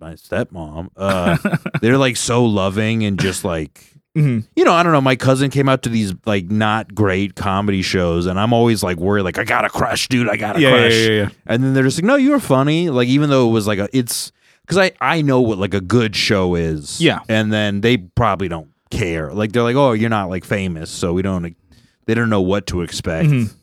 my 0.00 0.14
stepmom, 0.14 0.90
uh, 0.96 1.36
they're 1.80 1.98
like 1.98 2.16
so 2.16 2.44
loving 2.44 3.04
and 3.04 3.18
just 3.20 3.44
like 3.44 3.90
Mhm. 4.16 4.46
you 4.54 4.64
know, 4.64 4.72
I 4.72 4.82
don't 4.84 4.92
know. 4.92 5.00
My 5.00 5.16
cousin 5.16 5.50
came 5.50 5.68
out 5.68 5.82
to 5.82 5.88
these 5.88 6.14
like 6.24 6.48
not 6.50 6.94
great 6.94 7.34
comedy 7.34 7.82
shows, 7.82 8.26
and 8.26 8.38
I'm 8.38 8.52
always 8.52 8.82
like 8.82 8.96
worried, 8.96 9.22
like 9.22 9.38
I 9.38 9.44
got 9.44 9.64
a 9.64 9.68
crush, 9.68 10.08
dude. 10.08 10.28
I 10.28 10.36
got 10.36 10.56
a 10.56 10.60
Yeah, 10.60 10.68
yeah, 10.70 10.78
crush. 10.80 10.92
yeah, 10.94 11.10
yeah. 11.10 11.28
And 11.46 11.64
then 11.64 11.74
they're 11.74 11.82
just 11.82 11.98
like, 11.98 12.04
no, 12.04 12.14
you're 12.16 12.38
funny. 12.40 12.90
Like 12.90 13.08
even 13.08 13.28
though 13.30 13.48
it 13.48 13.52
was 13.52 13.66
like 13.66 13.78
a, 13.80 13.88
it's 13.92 14.30
because 14.62 14.78
I 14.78 14.92
I 15.00 15.20
know 15.22 15.40
what 15.40 15.58
like 15.58 15.74
a 15.74 15.80
good 15.80 16.14
show 16.16 16.54
is. 16.54 17.00
Yeah. 17.00 17.20
And 17.28 17.52
then 17.52 17.80
they 17.82 17.96
probably 17.96 18.46
don't 18.48 18.68
care. 18.90 19.32
Like 19.32 19.50
they're 19.50 19.64
like, 19.64 19.74
oh, 19.76 19.92
you're 19.92 20.10
not 20.10 20.28
like 20.30 20.44
famous, 20.44 20.90
so 20.90 21.12
we 21.12 21.22
don't. 21.22 21.56
They 22.06 22.14
don't 22.14 22.30
know 22.30 22.40
what 22.42 22.66
to 22.68 22.82
expect. 22.82 23.28
Mhm. 23.28 23.54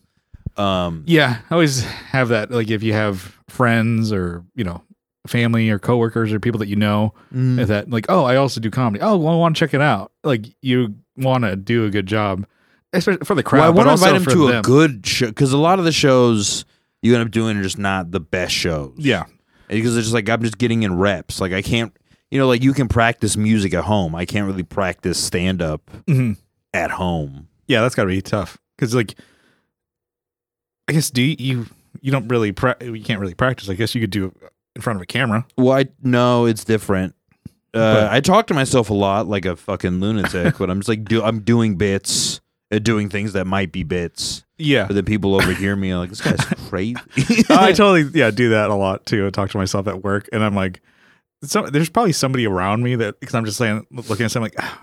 Um. 0.59 1.03
Yeah, 1.07 1.37
I 1.49 1.53
always 1.53 1.83
have 1.83 2.29
that. 2.29 2.51
Like 2.51 2.69
if 2.69 2.83
you 2.83 2.93
have 2.93 3.37
friends 3.47 4.11
or 4.11 4.43
you 4.55 4.63
know 4.63 4.81
family 5.27 5.69
or 5.69 5.77
coworkers 5.79 6.33
or 6.33 6.39
people 6.39 6.57
that 6.59 6.67
you 6.67 6.75
know 6.75 7.13
mm, 7.33 7.65
that 7.67 7.89
like, 7.89 8.05
oh, 8.09 8.23
I 8.25 8.35
also 8.35 8.59
do 8.59 8.69
comedy. 8.71 9.01
Oh, 9.03 9.17
well, 9.17 9.33
I 9.33 9.37
want 9.37 9.55
to 9.55 9.59
check 9.59 9.73
it 9.73 9.81
out. 9.81 10.11
Like 10.23 10.45
you 10.61 10.95
want 11.15 11.43
to 11.43 11.55
do 11.55 11.85
a 11.85 11.89
good 11.89 12.05
job, 12.07 12.45
especially 12.91 13.23
for 13.25 13.35
the 13.35 13.43
crowd. 13.43 13.75
well, 13.75 13.87
I 13.87 13.87
want 13.87 13.99
to 13.99 14.05
invite 14.05 14.15
him 14.15 14.23
for 14.23 14.31
to 14.31 14.47
them. 14.47 14.59
a 14.59 14.61
good 14.61 15.05
show 15.05 15.27
because 15.27 15.53
a 15.53 15.57
lot 15.57 15.79
of 15.79 15.85
the 15.85 15.91
shows 15.91 16.65
you 17.01 17.13
end 17.15 17.23
up 17.23 17.31
doing 17.31 17.55
are 17.57 17.63
just 17.63 17.77
not 17.77 18.11
the 18.11 18.19
best 18.19 18.53
shows. 18.53 18.95
Yeah, 18.97 19.25
because 19.69 19.95
it's 19.95 20.05
just 20.07 20.13
like 20.13 20.27
I'm 20.29 20.41
just 20.41 20.57
getting 20.57 20.83
in 20.83 20.97
reps. 20.97 21.39
Like 21.39 21.53
I 21.53 21.61
can't, 21.61 21.95
you 22.29 22.39
know, 22.39 22.47
like 22.47 22.61
you 22.63 22.73
can 22.73 22.87
practice 22.89 23.37
music 23.37 23.73
at 23.73 23.85
home. 23.85 24.15
I 24.15 24.25
can't 24.25 24.47
really 24.47 24.63
practice 24.63 25.17
stand 25.17 25.61
up 25.61 25.89
hmm 26.07 26.33
at 26.73 26.91
home. 26.91 27.47
Yeah, 27.71 27.81
that's 27.81 27.95
got 27.95 28.03
to 28.03 28.09
be 28.09 28.21
tough 28.21 28.57
because 28.77 28.93
like, 28.93 29.15
I 30.87 30.93
guess 30.93 31.09
do 31.09 31.21
you 31.21 31.35
you, 31.39 31.65
you 32.01 32.11
don't 32.11 32.27
really 32.27 32.51
pra- 32.51 32.77
you 32.81 33.01
can't 33.03 33.19
really 33.19 33.33
practice. 33.33 33.69
I 33.69 33.75
guess 33.75 33.95
you 33.95 34.01
could 34.01 34.09
do 34.09 34.25
it 34.25 34.33
in 34.75 34.81
front 34.81 34.97
of 34.97 35.01
a 35.01 35.05
camera. 35.05 35.45
Well, 35.57 35.77
I 35.77 35.85
no, 36.03 36.45
it's 36.45 36.63
different. 36.63 37.15
Uh, 37.73 38.09
I 38.11 38.19
talk 38.19 38.47
to 38.47 38.53
myself 38.53 38.89
a 38.89 38.93
lot 38.93 39.27
like 39.27 39.45
a 39.45 39.55
fucking 39.55 40.01
lunatic, 40.01 40.57
but 40.57 40.69
I'm 40.69 40.79
just 40.79 40.89
like 40.89 41.05
do 41.05 41.23
I'm 41.23 41.39
doing 41.39 41.77
bits, 41.77 42.41
uh, 42.71 42.79
doing 42.79 43.09
things 43.09 43.31
that 43.33 43.47
might 43.47 43.71
be 43.71 43.83
bits, 43.83 44.43
Yeah, 44.57 44.87
but 44.87 44.95
then 44.95 45.05
people 45.05 45.35
overhear 45.35 45.77
me 45.77 45.95
like 45.95 46.09
this 46.09 46.19
guy's 46.19 46.43
crazy. 46.69 46.95
I 47.49 47.71
totally 47.71 48.03
yeah 48.13 48.29
do 48.31 48.49
that 48.49 48.69
a 48.69 48.75
lot 48.75 49.05
too. 49.05 49.25
I 49.25 49.29
talk 49.29 49.51
to 49.51 49.57
myself 49.57 49.87
at 49.87 50.03
work, 50.03 50.27
and 50.33 50.43
I'm 50.43 50.53
like, 50.55 50.81
so 51.43 51.69
there's 51.69 51.89
probably 51.89 52.11
somebody 52.11 52.45
around 52.45 52.83
me 52.83 52.95
that 52.97 53.21
because 53.21 53.35
I'm 53.35 53.45
just 53.45 53.57
saying 53.57 53.87
looking 53.89 54.25
at 54.25 54.31
something 54.31 54.51
like, 54.57 54.73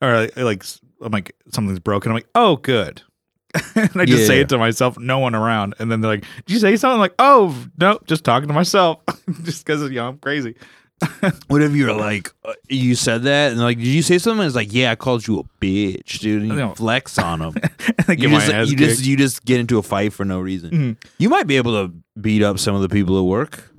or 0.02 0.28
like 0.36 0.62
I'm 1.04 1.12
like 1.12 1.34
something's 1.52 1.78
broken. 1.80 2.10
I'm 2.10 2.16
like, 2.16 2.28
oh 2.34 2.56
good, 2.56 3.02
and 3.76 3.90
I 3.94 4.04
just 4.04 4.26
say 4.26 4.36
Yeah. 4.36 4.42
it 4.42 4.48
to 4.50 4.58
myself, 4.58 4.98
no 4.98 5.18
one 5.18 5.34
around, 5.34 5.74
and 5.78 5.90
then 5.92 6.00
they're 6.00 6.10
like, 6.12 6.24
did 6.46 6.54
you 6.54 6.58
say 6.58 6.76
something? 6.76 6.94
I'm 6.94 7.00
like, 7.00 7.14
oh 7.18 7.56
no, 7.78 7.98
just 8.06 8.24
talking 8.24 8.48
to 8.48 8.54
myself, 8.54 9.00
just 9.42 9.64
because 9.64 9.82
you 9.82 9.96
know 9.96 10.08
I'm 10.08 10.18
crazy. 10.18 10.56
what 11.48 11.60
if 11.60 11.74
you're 11.74 11.92
like 11.92 12.32
uh, 12.44 12.52
you 12.68 12.94
said 12.94 13.24
that 13.24 13.50
and 13.50 13.60
like 13.60 13.76
did 13.76 13.86
you 13.88 14.00
say 14.00 14.16
something? 14.16 14.46
It's 14.46 14.54
like 14.54 14.72
yeah, 14.72 14.92
I 14.92 14.94
called 14.94 15.26
you 15.26 15.40
a 15.40 15.44
bitch, 15.62 16.20
dude. 16.20 16.42
And 16.42 16.50
you 16.52 16.56
No. 16.56 16.74
flex 16.74 17.18
on 17.18 17.40
them. 17.40 17.54
you 18.08 18.28
just, 18.28 18.70
you 18.70 18.76
just 18.76 19.04
you 19.04 19.16
just 19.16 19.44
get 19.44 19.58
into 19.60 19.76
a 19.78 19.82
fight 19.82 20.12
for 20.12 20.24
no 20.24 20.40
reason. 20.40 20.70
Mhm. 20.70 20.96
You 21.18 21.28
might 21.28 21.46
be 21.48 21.56
able 21.56 21.72
to 21.88 21.92
beat 22.18 22.42
up 22.42 22.58
some 22.60 22.74
of 22.76 22.80
the 22.80 22.88
people 22.88 23.18
at 23.18 23.24
work. 23.24 23.70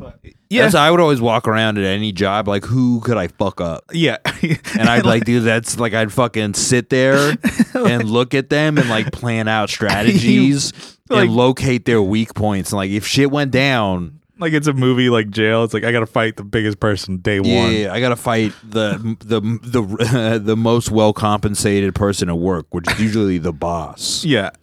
Yeah, 0.50 0.64
That's 0.64 0.76
I 0.76 0.92
would 0.92 1.00
always 1.00 1.20
walk 1.22 1.48
around 1.48 1.78
at 1.78 1.84
any 1.86 2.12
job 2.12 2.48
like 2.48 2.66
who 2.66 3.00
could 3.02 3.18
I 3.18 3.28
fuck 3.28 3.60
up? 3.62 3.84
yeah, 3.92 4.18
And 4.80 4.88
I'd 4.90 5.06
like 5.06 5.26
do 5.26 5.40
that's 5.42 5.80
like 5.80 5.94
I'd 5.94 6.12
fucking 6.14 6.54
sit 6.54 6.90
there 6.90 7.36
and 7.74 8.10
look 8.10 8.34
at 8.34 8.50
them 8.50 8.78
and 8.78 8.90
like 8.90 9.12
plan 9.12 9.48
out 9.48 9.70
strategies 9.72 10.72
Like- 11.10 11.26
and 11.28 11.36
locate 11.36 11.86
their 11.86 12.02
weak 12.02 12.34
points. 12.34 12.72
And 12.72 12.78
like 12.78 12.92
if 12.92 13.06
shit 13.08 13.32
went 13.32 13.52
down, 13.52 14.20
like 14.39 14.54
it's 14.54 14.67
a 14.67 14.74
movie 14.74 15.10
like 15.10 15.30
jail. 15.30 15.63
It's 15.63 15.74
like 15.74 15.84
I 15.84 15.91
gotta 15.91 16.06
fight 16.06 16.36
the 16.38 16.43
biggest 16.43 16.80
person 16.80 17.17
day 17.17 17.39
yeah, 17.43 17.63
one. 17.63 17.74
yeah, 17.74 17.93
I 17.93 18.00
gotta 18.00 18.15
fight 18.15 18.54
the 18.63 19.17
the 19.24 19.39
the 19.63 20.39
the 20.43 20.56
most 20.56 20.91
well 20.91 21.13
compensated 21.13 21.95
person 21.95 22.30
at 22.30 22.38
work, 22.38 22.67
which 22.71 22.89
is 22.91 23.00
usually 23.00 23.38
the 23.38 23.54
boss. 23.54 24.24
Yeah. 24.36 24.50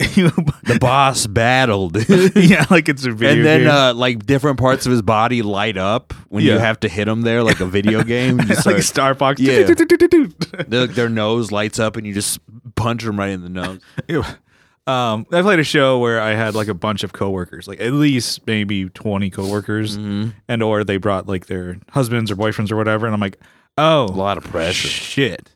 The 0.65 0.79
boss 0.79 1.27
battled. 1.27 1.97
yeah, 2.37 2.67
like 2.71 2.89
it's 2.89 3.05
a 3.05 3.11
video 3.11 3.37
and 3.37 3.45
then 3.45 3.61
game. 3.63 3.71
uh, 3.71 3.95
like 3.95 4.27
different 4.27 4.59
parts 4.59 4.87
of 4.87 4.93
his 4.93 5.03
body 5.03 5.43
light 5.43 5.77
up 5.77 6.13
when 6.29 6.45
you 6.45 6.59
have 6.59 6.79
to 6.81 6.89
hit 6.89 7.09
him 7.09 7.23
there, 7.23 7.43
like 7.43 7.61
a 7.61 7.67
video 7.67 8.03
game. 8.03 8.39
You 8.41 8.47
It's 8.51 8.67
like 8.67 8.83
Star 8.83 9.15
Fox. 9.15 9.41
Yeah. 9.41 9.65
their, 10.69 10.87
their 10.87 11.09
nose 11.09 11.51
lights 11.51 11.79
up, 11.79 11.97
and 11.97 12.07
you 12.07 12.15
just 12.15 12.39
punch 12.75 13.03
them 13.03 13.19
right 13.19 13.31
in 13.31 13.43
the 13.43 13.49
nose. 13.49 13.81
Ew. 14.09 14.25
Um, 14.87 15.27
I 15.31 15.43
played 15.43 15.61
a 15.61 15.65
show 15.65 15.99
where 16.01 16.21
I 16.21 16.31
had 16.35 16.55
like 16.57 16.67
a 16.69 16.75
bunch 16.75 17.05
of 17.05 17.13
coworkers, 17.13 17.69
like 17.69 17.81
at 17.81 17.93
least 17.93 18.45
maybe 18.47 18.89
twenty 18.89 19.31
coworkers, 19.31 19.97
Mm-hmm. 19.97 20.31
and 20.49 20.63
or 20.63 20.83
they 20.83 20.97
brought 20.97 21.29
like 21.29 21.47
their 21.47 21.77
husbands 21.91 22.31
or 22.31 22.37
boyfriends 22.37 22.73
or 22.73 22.77
whatever, 22.77 23.07
and 23.07 23.15
I'm 23.15 23.21
like, 23.21 23.39
oh, 23.79 24.07
A 24.07 24.07
lot 24.07 24.39
of 24.39 24.45
pressure. 24.45 24.89
shit, 24.89 25.55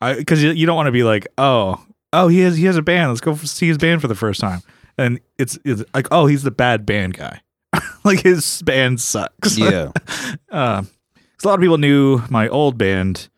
because 0.00 0.42
you, 0.42 0.50
you 0.52 0.66
don't 0.66 0.76
want 0.76 0.86
to 0.86 0.92
be 0.92 1.02
like, 1.02 1.26
oh, 1.36 1.84
oh, 2.12 2.28
he 2.28 2.40
has 2.40 2.56
he 2.56 2.66
has 2.66 2.76
a 2.76 2.82
band, 2.82 3.08
let's 3.10 3.20
go 3.20 3.34
see 3.34 3.66
his 3.66 3.76
band 3.78 4.00
for 4.00 4.08
the 4.08 4.14
first 4.14 4.40
time, 4.40 4.60
and 4.96 5.18
it's 5.36 5.58
it's 5.64 5.82
like, 5.92 6.06
oh, 6.12 6.26
he's 6.26 6.44
the 6.44 6.52
bad 6.52 6.86
band 6.86 7.14
guy, 7.16 7.40
like 8.04 8.20
his 8.20 8.62
band 8.62 9.00
sucks. 9.00 9.58
Yeah. 9.58 9.90
uh, 10.50 10.82
a 11.42 11.46
lot 11.48 11.54
of 11.54 11.60
people 11.60 11.78
knew 11.78 12.22
my 12.30 12.46
old 12.48 12.78
band 12.78 13.30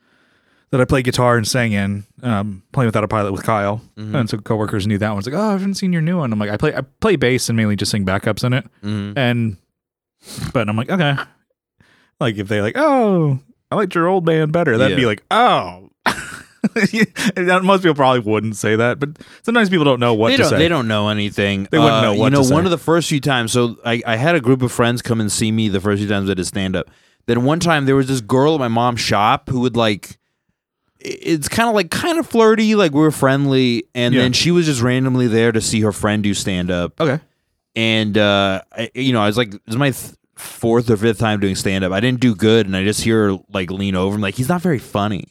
that 0.72 0.80
I 0.80 0.85
played 0.85 1.04
guitar 1.04 1.37
and 1.37 1.46
sang 1.46 1.70
in, 1.72 2.04
um, 2.24 2.62
playing 2.72 2.87
without 2.88 3.04
a 3.04 3.08
pilot 3.08 3.30
with 3.32 3.44
Kyle, 3.44 3.80
Mhm. 3.96 4.14
and 4.18 4.28
so 4.28 4.38
coworkers 4.38 4.87
knew 4.87 4.98
that 4.98 5.11
one. 5.11 5.18
It's 5.18 5.26
like, 5.28 5.37
oh, 5.37 5.48
I 5.50 5.52
haven't 5.52 5.74
seen 5.74 5.92
your 5.92 6.02
new 6.02 6.18
one. 6.18 6.32
I'm 6.32 6.38
like, 6.40 6.50
I 6.50 6.56
play 6.56 6.74
I 6.74 6.80
play 7.00 7.14
bass 7.16 7.48
and 7.48 7.56
mainly 7.56 7.76
just 7.76 7.92
sing 7.92 8.04
backups 8.04 8.42
in 8.42 8.52
it, 8.52 8.66
Mhm. 8.85 9.12
and 9.16 9.56
but 10.52 10.68
I'm 10.68 10.76
like, 10.76 10.90
okay, 10.90 11.16
like 12.20 12.37
if 12.38 12.48
they 12.48 12.61
like, 12.61 12.76
oh, 12.76 13.38
I 13.70 13.76
liked 13.76 13.94
your 13.94 14.08
old 14.08 14.24
band 14.24 14.52
better, 14.52 14.76
that'd 14.78 14.96
be 14.96 15.06
like, 15.06 15.22
oh. 15.30 15.90
Most 17.37 17.82
people 17.82 17.94
probably 17.94 18.20
wouldn't 18.20 18.54
say 18.56 18.76
that, 18.76 19.00
but 19.00 19.11
sometimes 19.42 19.68
people 19.68 19.85
don't 19.85 19.98
know 20.00 20.14
what 20.14 20.28
They 20.28 20.37
to 20.37 20.42
don't. 20.42 20.50
say. 20.50 20.58
They 20.58 20.68
don't 20.68 20.87
know 20.88 21.08
anything. 21.08 21.66
They 21.70 21.78
wouldn't 21.78 21.96
Uh, 21.96 22.02
know 22.02 22.14
what 22.14 22.32
You 22.32 22.38
know, 22.40 22.48
one 22.54 22.64
of 22.64 22.70
the 22.70 22.78
first 22.78 23.08
few 23.08 23.20
times. 23.20 23.50
So 23.52 23.76
I, 23.85 24.00
I 24.06 24.14
had 24.16 24.35
a 24.37 24.40
group 24.40 24.62
of 24.62 24.70
friends 24.70 25.02
come 25.02 25.20
and 25.20 25.30
see 25.30 25.50
me 25.50 25.68
the 25.68 25.80
first 25.80 25.98
few 26.00 26.08
times 26.08 26.30
I 26.30 26.35
did 26.35 26.46
stand 26.46 26.76
up. 26.76 26.87
Then 27.26 27.42
one 27.44 27.58
time 27.61 27.87
there 27.87 27.96
was 27.96 28.06
this 28.08 28.20
girl 28.20 28.54
at 28.54 28.61
my 28.61 28.68
mom's 28.68 29.00
shop 29.00 29.48
who 29.48 29.61
would 29.61 29.76
like. 29.76 30.18
It's 31.04 31.48
kind 31.48 31.68
of 31.68 31.74
like 31.74 31.90
kind 31.90 32.18
of 32.18 32.26
flirty, 32.26 32.74
like 32.74 32.92
we 32.92 33.00
were 33.00 33.10
friendly, 33.10 33.84
and 33.94 34.14
Yeah. 34.14 34.22
then 34.22 34.32
she 34.32 34.50
was 34.50 34.66
just 34.66 34.80
randomly 34.82 35.26
there 35.26 35.50
to 35.52 35.60
see 35.60 35.80
her 35.80 35.92
friend 35.92 36.22
do 36.22 36.32
stand 36.34 36.70
up. 36.70 37.00
Okay. 37.00 37.20
and 37.74 38.18
uh 38.18 38.60
I, 38.70 38.90
you 38.94 39.12
know 39.14 39.22
i 39.22 39.26
was 39.26 39.38
like 39.38 39.50
this 39.50 39.60
is 39.68 39.76
my 39.76 39.90
th- 39.92 40.12
fourth 40.34 40.90
or 40.90 40.96
fifth 40.98 41.18
time 41.18 41.40
doing 41.40 41.54
stand 41.56 41.84
up 41.84 41.90
i 41.92 42.00
didn't 42.00 42.20
do 42.20 42.34
good 42.34 42.66
and 42.66 42.76
i 42.76 42.84
just 42.84 43.00
hear 43.02 43.30
her 43.30 43.38
like 43.50 43.70
lean 43.70 43.94
over 43.96 44.12
and 44.14 44.22
like 44.22 44.34
he's 44.34 44.48
not 44.50 44.60
very 44.60 44.78
funny 44.78 45.24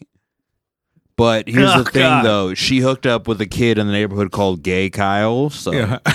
but 1.17 1.47
here's 1.47 1.69
Oh, 1.75 1.83
the 1.83 1.91
thing 1.91 2.01
God. 2.01 2.25
though 2.25 2.53
she 2.55 2.79
hooked 2.79 3.05
up 3.05 3.27
with 3.27 3.39
a 3.41 3.45
kid 3.45 3.77
in 3.77 3.85
the 3.85 3.93
neighborhood 3.93 4.31
called 4.31 4.63
gay 4.63 4.89
kyle 4.89 5.51
so 5.51 5.71
Yeah. 5.71 5.99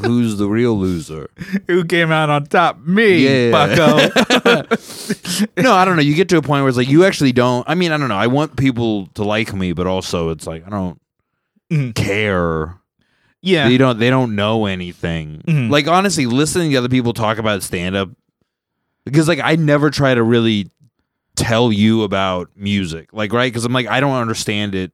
who's 0.00 0.36
the 0.38 0.48
real 0.48 0.78
loser 0.78 1.28
Who 1.66 1.84
came 1.84 2.10
out 2.12 2.30
on 2.30 2.46
top? 2.46 2.78
Me, 2.80 3.48
Yeah. 3.48 3.50
bucko. 3.50 3.96
no 5.62 5.72
i 5.74 5.84
don't 5.84 5.96
know 5.96 6.02
you 6.02 6.14
get 6.14 6.28
to 6.28 6.36
a 6.36 6.42
point 6.42 6.62
where 6.62 6.68
it's 6.68 6.76
like 6.78 6.88
you 6.88 7.04
actually 7.04 7.32
don't 7.32 7.68
i 7.68 7.74
mean 7.74 7.92
i 7.92 7.96
don't 7.96 8.08
know 8.08 8.16
i 8.16 8.26
want 8.26 8.56
people 8.56 9.06
to 9.14 9.24
like 9.24 9.52
me 9.54 9.72
but 9.72 9.86
also 9.86 10.30
it's 10.30 10.46
like 10.46 10.66
i 10.66 10.70
don't 10.70 11.00
Mhm. 11.70 11.94
care 11.94 12.76
yeah. 13.40 13.68
they 13.68 13.78
don't 13.78 13.98
they 13.98 14.10
don't 14.10 14.36
know 14.36 14.66
anything. 14.66 15.42
Mhm. 15.48 15.68
Like 15.70 15.88
honestly, 15.88 16.26
listening 16.26 16.70
to 16.72 16.76
other 16.76 16.88
people 16.88 17.12
talk 17.12 17.38
about 17.38 17.62
stand 17.64 17.96
up 17.96 18.08
because 19.04 19.26
like 19.26 19.40
I 19.42 19.56
never 19.56 19.90
try 19.90 20.14
to 20.14 20.22
really 20.22 20.70
tell 21.34 21.72
you 21.72 22.02
about 22.04 22.50
music. 22.54 23.08
Like 23.12 23.32
right 23.32 23.50
because 23.50 23.64
I'm 23.64 23.72
like 23.72 23.88
I 23.88 23.98
don't 24.00 24.14
understand 24.14 24.74
it 24.76 24.92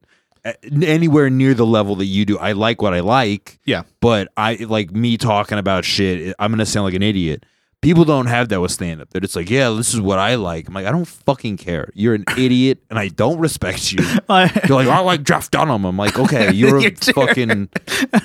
anywhere 0.83 1.29
near 1.29 1.53
the 1.53 1.65
level 1.65 1.95
that 1.97 2.05
you 2.05 2.25
do. 2.25 2.37
I 2.37 2.51
like 2.53 2.81
what 2.81 2.93
I 2.93 2.99
like, 3.01 3.59
Yeah. 3.65 3.83
but 4.01 4.29
I 4.37 4.55
like 4.55 4.91
me 4.91 5.17
talking 5.17 5.57
about 5.57 5.85
shit. 5.85 6.35
I'm 6.39 6.51
gonna 6.51 6.65
sound 6.65 6.85
like 6.85 6.93
an 6.93 7.03
idiot. 7.03 7.45
People 7.81 8.03
don't 8.03 8.25
have 8.25 8.49
that 8.49 8.59
with 8.59 8.71
stand 8.71 9.01
up. 9.01 9.09
They're 9.09 9.21
just 9.21 9.37
like, 9.37 9.49
yeah, 9.49 9.69
this 9.69 9.93
is 9.93 10.01
what 10.01 10.19
I 10.19 10.35
like. 10.35 10.67
I'm 10.67 10.73
like, 10.73 10.85
I 10.85 10.91
don't 10.91 11.07
fucking 11.07 11.55
care. 11.55 11.89
You're 11.93 12.13
an 12.13 12.25
idiot, 12.37 12.83
and 12.89 12.99
I 12.99 13.07
don't 13.07 13.39
respect 13.39 13.93
you. 13.93 14.03
You're 14.03 14.19
like, 14.27 14.87
I 14.89 14.99
like 14.99 15.23
Jeff 15.23 15.49
Dunham. 15.49 15.85
I'm 15.85 15.95
like, 15.95 16.19
okay, 16.19 16.51
you're 16.53 16.75
a 16.77 16.81
You're 16.81 16.91
ter- 16.91 17.13
fucking, 17.13 17.69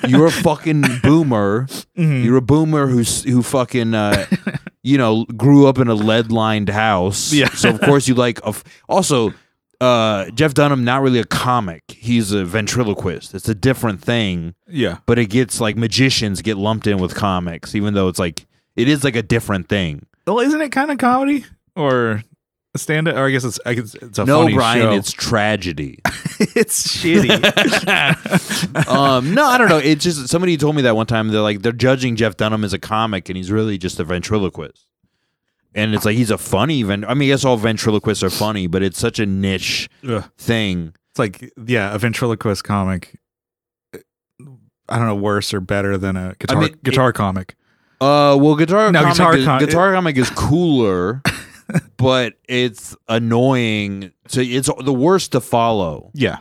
you're 0.09 0.25
a 0.25 0.31
fucking 0.31 0.83
boomer. 1.01 1.67
Mhm. 1.97 2.25
You're 2.25 2.35
a 2.35 2.41
boomer 2.41 2.87
who's 2.87 3.23
who 3.23 3.41
fucking, 3.41 3.93
uh, 3.93 4.25
you 4.83 4.97
know, 4.97 5.23
grew 5.37 5.67
up 5.67 5.77
in 5.79 5.87
a 5.87 5.95
lead 5.95 6.33
lined 6.33 6.67
house. 6.67 7.31
Yeah. 7.31 7.47
So 7.51 7.69
of 7.69 7.79
course 7.79 8.09
you 8.09 8.13
like. 8.13 8.39
A 8.41 8.49
f- 8.49 8.63
also, 8.89 9.33
uh, 9.81 10.29
Jeff 10.31 10.53
Dunham 10.53 10.83
not 10.83 11.01
really 11.01 11.19
a 11.19 11.25
comic. 11.25 11.83
He's 11.89 12.31
a 12.31 12.45
ventriloquist. 12.45 13.33
It's 13.33 13.49
a 13.49 13.55
different 13.55 14.01
thing, 14.01 14.55
yeah. 14.67 14.99
but 15.05 15.19
it 15.19 15.27
gets 15.27 15.59
like 15.59 15.75
magicians 15.75 16.41
get 16.41 16.57
lumped 16.57 16.87
in 16.87 16.97
with 16.97 17.15
comics, 17.15 17.75
even 17.75 17.93
though 17.93 18.07
it's 18.07 18.19
like 18.19 18.45
it 18.75 18.87
is 18.87 19.03
like 19.03 19.15
a 19.15 19.23
different 19.23 19.69
thing. 19.69 20.05
Well, 20.27 20.39
isn't 20.39 20.61
it 20.61 20.71
kind 20.71 20.91
of 20.91 20.97
comedy 20.97 21.45
or 21.75 22.23
a 22.73 22.77
stand 22.77 23.07
up? 23.07 23.15
Or 23.15 23.25
I 23.25 23.31
guess 23.31 23.43
it's 23.43 23.59
I 23.65 23.73
guess 23.73 23.95
it's 23.95 24.19
a 24.19 24.25
no, 24.25 24.43
funny 24.43 24.53
Brian, 24.55 24.81
show. 24.81 24.93
it's 24.93 25.11
tragedy. 25.11 25.99
it's 26.39 26.87
shitty. 26.97 27.29
um, 28.87 29.33
no, 29.33 29.45
I 29.45 29.57
don't 29.57 29.69
know. 29.69 29.77
It's 29.77 30.03
just 30.03 30.27
somebody 30.29 30.57
told 30.57 30.75
me 30.75 30.83
that 30.83 30.95
one 30.95 31.07
time. 31.07 31.29
They're 31.29 31.41
like 31.41 31.61
they're 31.61 31.71
judging 31.71 32.15
Jeff 32.15 32.37
Dunham 32.37 32.63
as 32.63 32.73
a 32.73 32.79
comic, 32.79 33.29
and 33.29 33.37
he's 33.37 33.51
really 33.51 33.77
just 33.77 33.99
a 33.99 34.03
ventriloquist. 34.03 34.85
And 35.75 35.93
it's 35.93 36.05
like 36.05 36.15
he's 36.15 36.31
a 36.31 36.37
funny. 36.37 36.81
Ven- 36.83 37.03
I 37.05 37.13
mean, 37.13 37.29
I 37.29 37.33
guess 37.33 37.43
all 37.45 37.57
ventriloquists 37.57 38.23
are 38.23 38.29
funny, 38.29 38.65
but 38.67 38.81
it's 38.81 38.97
such 38.97 39.19
a 39.19 39.25
niche 39.25 39.89
Ugh. 40.07 40.23
thing. 40.37 40.93
It's 41.11 41.19
like 41.19 41.51
yeah, 41.67 41.93
a 41.93 41.97
ventriloquist 41.99 42.63
comic. 42.63 43.19
I 44.87 44.97
don't 44.99 45.07
know, 45.07 45.15
worse 45.15 45.53
or 45.53 45.59
better 45.61 45.97
than 45.97 46.15
a 46.15 46.35
guitar 46.39 46.61
mean, 46.61 46.75
guitar 46.83 47.11
comic. 47.11 47.55
Uh, 47.99 48.37
well, 48.39 48.55
guitar 48.55 48.91
No, 48.91 48.99
comic, 49.01 49.13
guitar 49.15 49.37
is, 49.37 49.45
com- 49.45 49.59
guitar 49.59 49.93
comic 49.93 50.15
is 50.17 50.29
cooler, 50.35 51.23
but 51.97 52.33
it's 52.47 52.95
annoying. 53.07 54.11
So 54.27 54.41
it's 54.41 54.69
the 54.83 54.93
worst 54.93 55.31
to 55.31 55.41
follow 55.41 56.11
Yeah, 56.13 56.37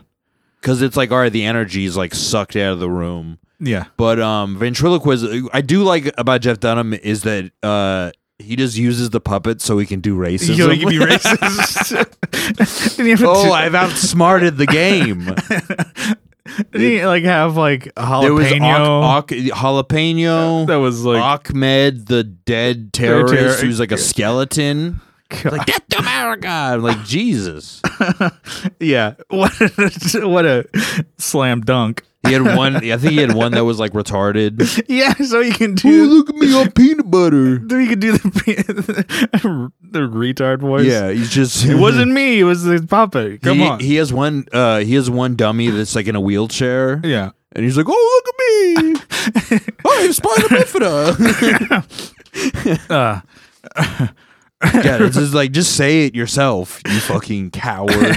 because 0.60 0.82
it's 0.82 0.96
like 0.96 1.10
all 1.10 1.18
right, 1.18 1.32
the 1.32 1.44
energy 1.44 1.86
is 1.86 1.96
like 1.96 2.14
sucked 2.14 2.54
out 2.56 2.74
of 2.74 2.80
the 2.80 2.90
room. 2.90 3.38
yeah, 3.60 3.86
But 3.96 4.20
um, 4.20 4.58
ventriloquist, 4.58 5.24
I 5.54 5.60
do 5.62 5.82
like 5.82 6.12
about 6.18 6.42
Jeff 6.42 6.60
Dunham 6.60 6.92
is 6.92 7.22
that 7.22 7.50
uh, 7.62 8.10
he 8.38 8.56
just 8.56 8.76
uses 8.76 9.10
the 9.10 9.20
puppet 9.20 9.60
so 9.60 9.78
he 9.78 9.86
can 9.86 10.00
do 10.00 10.16
racism. 10.18 10.72
He 10.74 10.80
can 10.80 10.88
be 10.88 10.98
racist. 10.98 12.96
Didn't 12.96 13.04
he 13.06 13.10
have 13.10 13.22
a 13.22 13.26
oh, 13.28 13.52
I've 13.52 13.74
outsmarted 13.74 14.56
the 14.56 14.66
game. 14.66 15.24
Didn't 16.72 16.80
he 16.80 17.06
like 17.06 17.24
have 17.24 17.56
like 17.56 17.90
a 17.96 18.20
there 18.20 18.34
was 18.34 18.46
jalapeno? 18.46 19.02
Ak- 19.18 19.32
Ak- 19.32 19.38
jalapeno. 19.38 20.66
that 20.66 20.76
was 20.76 21.04
like 21.04 21.22
Achmed, 21.22 22.06
the 22.06 22.22
dead 22.22 22.92
terrorist, 22.92 23.32
terror- 23.34 23.54
who's 23.56 23.80
like 23.80 23.92
a 23.92 23.98
skeleton. 23.98 25.00
God. 25.30 25.52
Like 25.52 25.66
death 25.66 25.88
to 25.88 25.98
America. 25.98 26.48
I'm 26.48 26.82
like 26.82 27.02
Jesus. 27.04 27.80
yeah. 28.78 29.14
What 29.28 29.58
a, 29.58 30.28
what 30.28 30.44
a 30.44 30.66
slam 31.18 31.62
dunk. 31.62 32.04
He 32.26 32.32
had 32.32 32.42
one. 32.56 32.76
I 32.76 32.96
think 32.96 33.12
he 33.12 33.18
had 33.18 33.34
one 33.34 33.52
that 33.52 33.64
was 33.64 33.78
like 33.78 33.92
retarded. 33.92 34.82
Yeah, 34.94 35.14
so 35.14 35.40
you 35.40 35.52
can 35.52 35.74
do 35.74 35.88
Oh, 35.88 36.06
do 36.06 36.12
look 36.14 36.30
at 36.30 36.36
me 36.36 36.54
on 36.54 36.70
peanut 36.72 37.10
butter. 37.10 37.58
Then 37.58 37.80
you 37.80 37.88
can 37.88 38.00
do 38.00 38.12
the 38.12 39.72
the 39.90 39.98
retard 40.00 40.60
voice. 40.60 40.86
Yeah, 40.86 41.10
he's 41.10 41.30
just. 41.30 41.64
It 41.64 41.76
wasn't 41.76 42.12
me, 42.12 42.40
it 42.40 42.44
was 42.44 42.64
the 42.64 42.84
puppet. 42.86 43.42
Come 43.42 43.58
he, 43.58 43.66
on. 43.66 43.80
He 43.80 43.96
has 43.96 44.12
one. 44.12 44.46
Uh, 44.52 44.80
he 44.80 44.94
has 44.94 45.10
one 45.10 45.36
dummy 45.36 45.70
that's 45.70 45.94
like 45.94 46.06
in 46.06 46.16
a 46.16 46.20
wheelchair, 46.20 47.00
yeah. 47.04 47.30
and 47.52 47.64
he's 47.64 47.76
like, 47.76 47.86
"Oh, 47.88 48.22
look 48.24 48.28
at 48.28 48.38
me! 48.38 49.00
I 49.90 50.02
have 50.02 50.14
spina 50.14 50.48
bifida." 50.48 52.10
Uh, 52.90 53.20
yeah, 54.74 55.02
it's 55.02 55.16
just 55.16 55.34
like 55.34 55.52
just 55.52 55.76
say 55.76 56.06
it 56.06 56.14
yourself, 56.14 56.80
you 56.86 57.00
fucking 57.00 57.50
coward. 57.50 58.16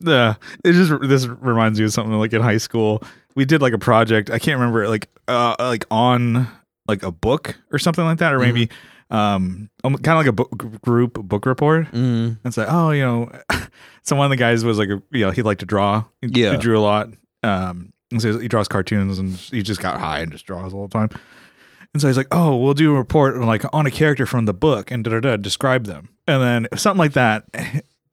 Yeah, 0.00 0.34
it 0.64 0.72
just 0.72 0.92
this 1.02 1.26
reminds 1.26 1.78
me 1.78 1.84
of 1.84 1.92
something 1.92 2.12
like 2.18 2.32
in 2.32 2.42
high 2.42 2.56
school. 2.58 3.02
We 3.34 3.44
did 3.44 3.62
like 3.62 3.72
a 3.72 3.78
project. 3.78 4.30
I 4.30 4.38
can't 4.38 4.58
remember 4.58 4.88
like 4.88 5.08
uh 5.28 5.54
like 5.58 5.84
on 5.90 6.48
like 6.88 7.02
a 7.02 7.12
book 7.12 7.56
or 7.72 7.78
something 7.78 8.04
like 8.04 8.18
that, 8.18 8.34
or 8.34 8.38
maybe 8.38 8.68
um 9.10 9.70
kind 9.82 9.96
of 10.08 10.16
like 10.16 10.26
a 10.26 10.32
book, 10.32 10.80
group 10.82 11.14
book 11.14 11.46
report. 11.46 11.90
Mm. 11.92 12.38
It's 12.44 12.56
like 12.56 12.68
oh 12.70 12.90
you 12.90 13.02
know, 13.02 13.30
so 14.02 14.16
one 14.16 14.26
of 14.26 14.30
the 14.30 14.36
guys 14.36 14.64
was 14.64 14.78
like 14.78 14.88
a, 14.88 15.02
you 15.10 15.24
know 15.24 15.30
he 15.30 15.42
liked 15.42 15.60
to 15.60 15.66
draw. 15.66 16.04
He, 16.20 16.28
Yeah. 16.28 16.52
he 16.52 16.56
drew 16.58 16.78
a 16.78 16.80
lot. 16.80 17.08
Um, 17.42 17.92
and 18.10 18.20
so 18.20 18.38
he 18.38 18.48
draws 18.48 18.68
cartoons 18.68 19.18
and 19.18 19.34
he 19.34 19.62
just 19.62 19.80
got 19.80 19.98
high 20.00 20.20
and 20.20 20.32
just 20.32 20.44
draws 20.46 20.74
all 20.74 20.86
the 20.88 20.92
time. 20.92 21.10
And 21.92 22.00
so 22.00 22.06
he's 22.06 22.16
like, 22.16 22.28
"Oh, 22.30 22.56
we'll 22.56 22.74
do 22.74 22.94
a 22.94 22.98
report 22.98 23.34
on, 23.36 23.46
like 23.46 23.64
on 23.72 23.84
a 23.86 23.90
character 23.90 24.24
from 24.26 24.44
the 24.44 24.52
book 24.54 24.90
and 24.92 25.02
da 25.02 25.10
da 25.12 25.20
da, 25.20 25.36
describe 25.36 25.84
them." 25.86 26.08
And 26.28 26.40
then 26.42 26.78
something 26.78 26.98
like 26.98 27.14
that. 27.14 27.44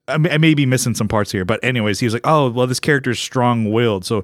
I 0.08 0.16
may, 0.18 0.30
I 0.30 0.38
may 0.38 0.54
be 0.54 0.66
missing 0.66 0.94
some 0.94 1.08
parts 1.08 1.30
here, 1.32 1.44
but 1.44 1.62
anyways, 1.62 2.00
he 2.00 2.06
was 2.06 2.12
like, 2.14 2.26
"Oh, 2.26 2.50
well, 2.50 2.66
this 2.66 2.80
character's 2.80 3.20
strong-willed." 3.20 4.04
So, 4.04 4.22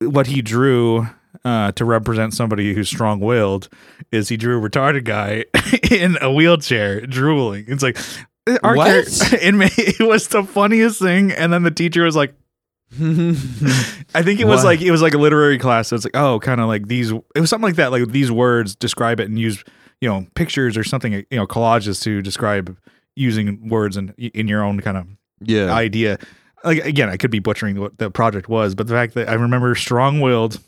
what 0.00 0.26
he 0.26 0.42
drew 0.42 1.08
uh, 1.44 1.72
to 1.72 1.84
represent 1.84 2.34
somebody 2.34 2.74
who's 2.74 2.88
strong-willed 2.88 3.68
is 4.12 4.28
he 4.28 4.36
drew 4.36 4.62
a 4.64 4.68
retarded 4.68 5.04
guy 5.04 5.44
in 5.90 6.16
a 6.20 6.32
wheelchair 6.32 7.06
drooling. 7.06 7.64
It's 7.68 7.82
like 7.82 7.98
our 8.62 8.76
What? 8.76 9.06
it 9.32 10.00
was 10.06 10.28
the 10.28 10.44
funniest 10.44 11.00
thing, 11.00 11.32
and 11.32 11.52
then 11.52 11.62
the 11.62 11.70
teacher 11.70 12.04
was 12.04 12.16
like. 12.16 12.34
I 12.94 14.22
think 14.22 14.40
it 14.40 14.46
was 14.46 14.60
What? 14.60 14.64
like 14.64 14.80
it 14.80 14.90
was 14.90 15.02
like 15.02 15.12
a 15.12 15.18
literary 15.18 15.58
class. 15.58 15.88
So 15.88 15.96
it's 15.96 16.06
like, 16.06 16.16
oh, 16.16 16.40
kind 16.40 16.58
of 16.60 16.68
like 16.68 16.88
these. 16.88 17.10
It 17.12 17.40
was 17.40 17.50
something 17.50 17.68
like 17.68 17.76
that. 17.76 17.90
Like 17.92 18.08
these 18.08 18.30
words 18.32 18.74
describe 18.74 19.20
it, 19.20 19.28
and 19.28 19.38
use 19.38 19.62
you 20.00 20.08
know 20.08 20.26
pictures 20.34 20.76
or 20.76 20.84
something. 20.84 21.12
You 21.12 21.26
know 21.32 21.46
collages 21.46 22.02
to 22.04 22.22
describe 22.22 22.78
using 23.18 23.68
words 23.68 23.96
in 23.96 24.14
in 24.18 24.48
your 24.48 24.62
own 24.62 24.80
kind 24.80 24.96
of 24.96 25.06
yeah. 25.40 25.72
idea. 25.72 26.18
Like 26.64 26.84
again, 26.84 27.08
I 27.08 27.16
could 27.16 27.30
be 27.30 27.38
butchering 27.38 27.78
what 27.78 27.98
the 27.98 28.10
project 28.10 28.48
was, 28.48 28.74
but 28.74 28.86
the 28.86 28.94
fact 28.94 29.14
that 29.14 29.28
I 29.28 29.34
remember 29.34 29.74
strong-willed 29.74 30.60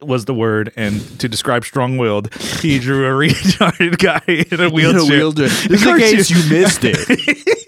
was 0.00 0.24
the 0.24 0.34
word, 0.34 0.72
and 0.76 1.00
to 1.20 1.28
describe 1.28 1.64
strong-willed, 1.64 2.34
he 2.34 2.78
drew 2.78 3.06
a 3.06 3.10
retarded 3.28 3.98
guy 3.98 4.22
in 4.26 4.60
a 4.60 4.66
In 4.66 4.72
wheelchair. 4.72 5.00
a 5.00 5.04
wheelchair. 5.04 5.48
Just 5.48 5.86
in 5.86 5.98
case 5.98 6.30
you 6.30 6.50
missed 6.50 6.80
it. 6.82 7.58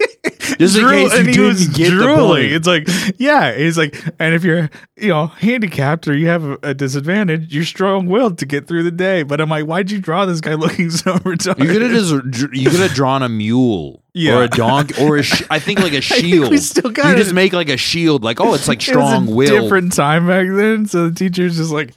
Just 0.59 0.75
in 0.77 0.83
Drool- 0.83 1.09
case 1.09 1.13
you 1.13 1.25
he 1.25 1.31
didn't 1.33 1.45
was 1.47 1.67
get 1.69 1.83
the 1.89 1.95
drooling. 1.95 2.17
point. 2.27 2.51
It's 2.51 2.67
like, 2.67 2.87
yeah, 3.17 3.55
he's 3.55 3.77
like, 3.77 4.01
and 4.19 4.33
if 4.35 4.43
you're, 4.43 4.69
you 4.97 5.09
know, 5.09 5.27
handicapped 5.27 6.07
or 6.07 6.15
you 6.15 6.27
have 6.27 6.43
a, 6.43 6.57
a 6.63 6.73
disadvantage, 6.73 7.53
you're 7.53 7.63
strong-willed 7.65 8.37
to 8.39 8.45
get 8.45 8.67
through 8.67 8.83
the 8.83 8.91
day. 8.91 9.23
But 9.23 9.41
I'm 9.41 9.49
like, 9.49 9.65
why'd 9.65 9.91
you 9.91 9.99
draw 9.99 10.25
this 10.25 10.41
guy 10.41 10.53
looking 10.55 10.89
so 10.89 11.13
retarded? 11.19 11.59
You 11.63 11.69
could 11.71 11.81
have 11.81 11.91
just 11.91 12.53
you 12.55 12.69
could 12.69 12.79
have 12.79 12.93
drawn 12.93 13.23
a 13.23 13.29
mule 13.29 14.01
Yeah. 14.13 14.37
or 14.37 14.43
a 14.43 14.47
donkey 14.47 15.03
or 15.03 15.17
a 15.17 15.23
sh- 15.23 15.43
I 15.49 15.59
think 15.59 15.79
like 15.79 15.93
a 15.93 16.01
shield. 16.01 16.49
we 16.51 16.57
still 16.57 16.91
got 16.91 17.07
you 17.07 17.13
it. 17.15 17.17
just 17.17 17.33
make 17.33 17.53
like 17.53 17.69
a 17.69 17.77
shield, 17.77 18.23
like 18.23 18.39
oh, 18.39 18.53
it's 18.53 18.67
like 18.67 18.79
It 18.79 18.85
strong 18.91 19.27
will. 19.27 19.47
different 19.63 19.93
time 19.93 20.27
back 20.27 20.47
then, 20.49 20.85
so 20.85 21.09
the 21.09 21.15
teacher's 21.15 21.57
just 21.57 21.71
like. 21.71 21.93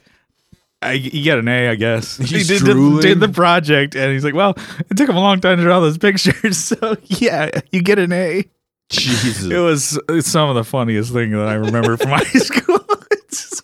I, 0.81 0.93
you 0.93 1.23
get 1.23 1.39
an 1.39 1.47
A, 1.49 1.69
I 1.69 1.75
guess. 1.75 2.17
He's 2.17 2.47
he 2.47 2.57
did, 2.57 2.63
drooling. 2.65 3.01
did 3.01 3.19
the 3.19 3.27
project, 3.29 3.95
and 3.95 4.13
he's 4.13 4.23
like, 4.23 4.33
"Well, 4.33 4.55
it 4.89 4.95
took 4.95 5.09
him 5.09 5.17
a 5.17 5.19
long 5.21 5.41
time 5.41 5.57
to 5.57 5.63
draw 5.63 5.79
those 5.81 5.97
pictures, 5.97 6.57
so 6.63 6.95
yeah, 7.03 7.49
you 7.71 7.81
get 7.81 7.99
an 7.99 8.13
A." 8.13 8.45
Jesus. 8.89 9.43
It 9.43 9.57
was 9.57 9.99
some 10.25 10.49
of 10.49 10.55
the 10.55 10.63
funniest 10.63 11.11
thing 11.13 11.31
that 11.31 11.47
I 11.47 11.53
remember 11.55 11.95
from 11.97 12.09
high 12.11 12.23
school. 12.23 12.79
Just, 13.29 13.63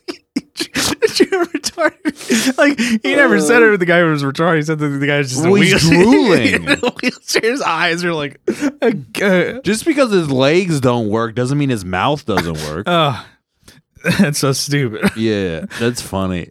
retarded. 1.21 2.57
Like 2.57 2.79
he 2.79 3.15
never 3.15 3.39
said 3.39 3.61
it. 3.63 3.69
With 3.71 3.79
the 3.79 3.85
guy 3.85 3.99
who 4.01 4.07
was 4.11 4.23
retarded. 4.23 4.57
He 4.57 4.61
said 4.63 4.79
that 4.79 4.87
the 4.89 5.07
guy's 5.07 5.29
just 5.29 5.41
in 5.41 5.47
a 5.47 5.51
Well, 5.51 5.61
he's 5.61 5.81
drooling. 5.81 6.63
in. 6.65 7.11
His 7.43 7.61
eyes 7.61 8.03
are 8.03 8.13
like, 8.13 8.39
uh, 8.81 9.59
Just 9.61 9.85
because 9.85 10.11
his 10.11 10.29
legs 10.29 10.79
don't 10.81 11.09
work 11.09 11.35
doesn't 11.35 11.57
mean 11.57 11.69
his 11.69 11.85
mouth 11.85 12.25
doesn't 12.25 12.57
work. 12.69 12.83
oh, 12.87 13.25
that's 14.19 14.39
so 14.39 14.51
stupid. 14.51 15.11
yeah, 15.17 15.65
that's 15.79 16.01
funny. 16.01 16.47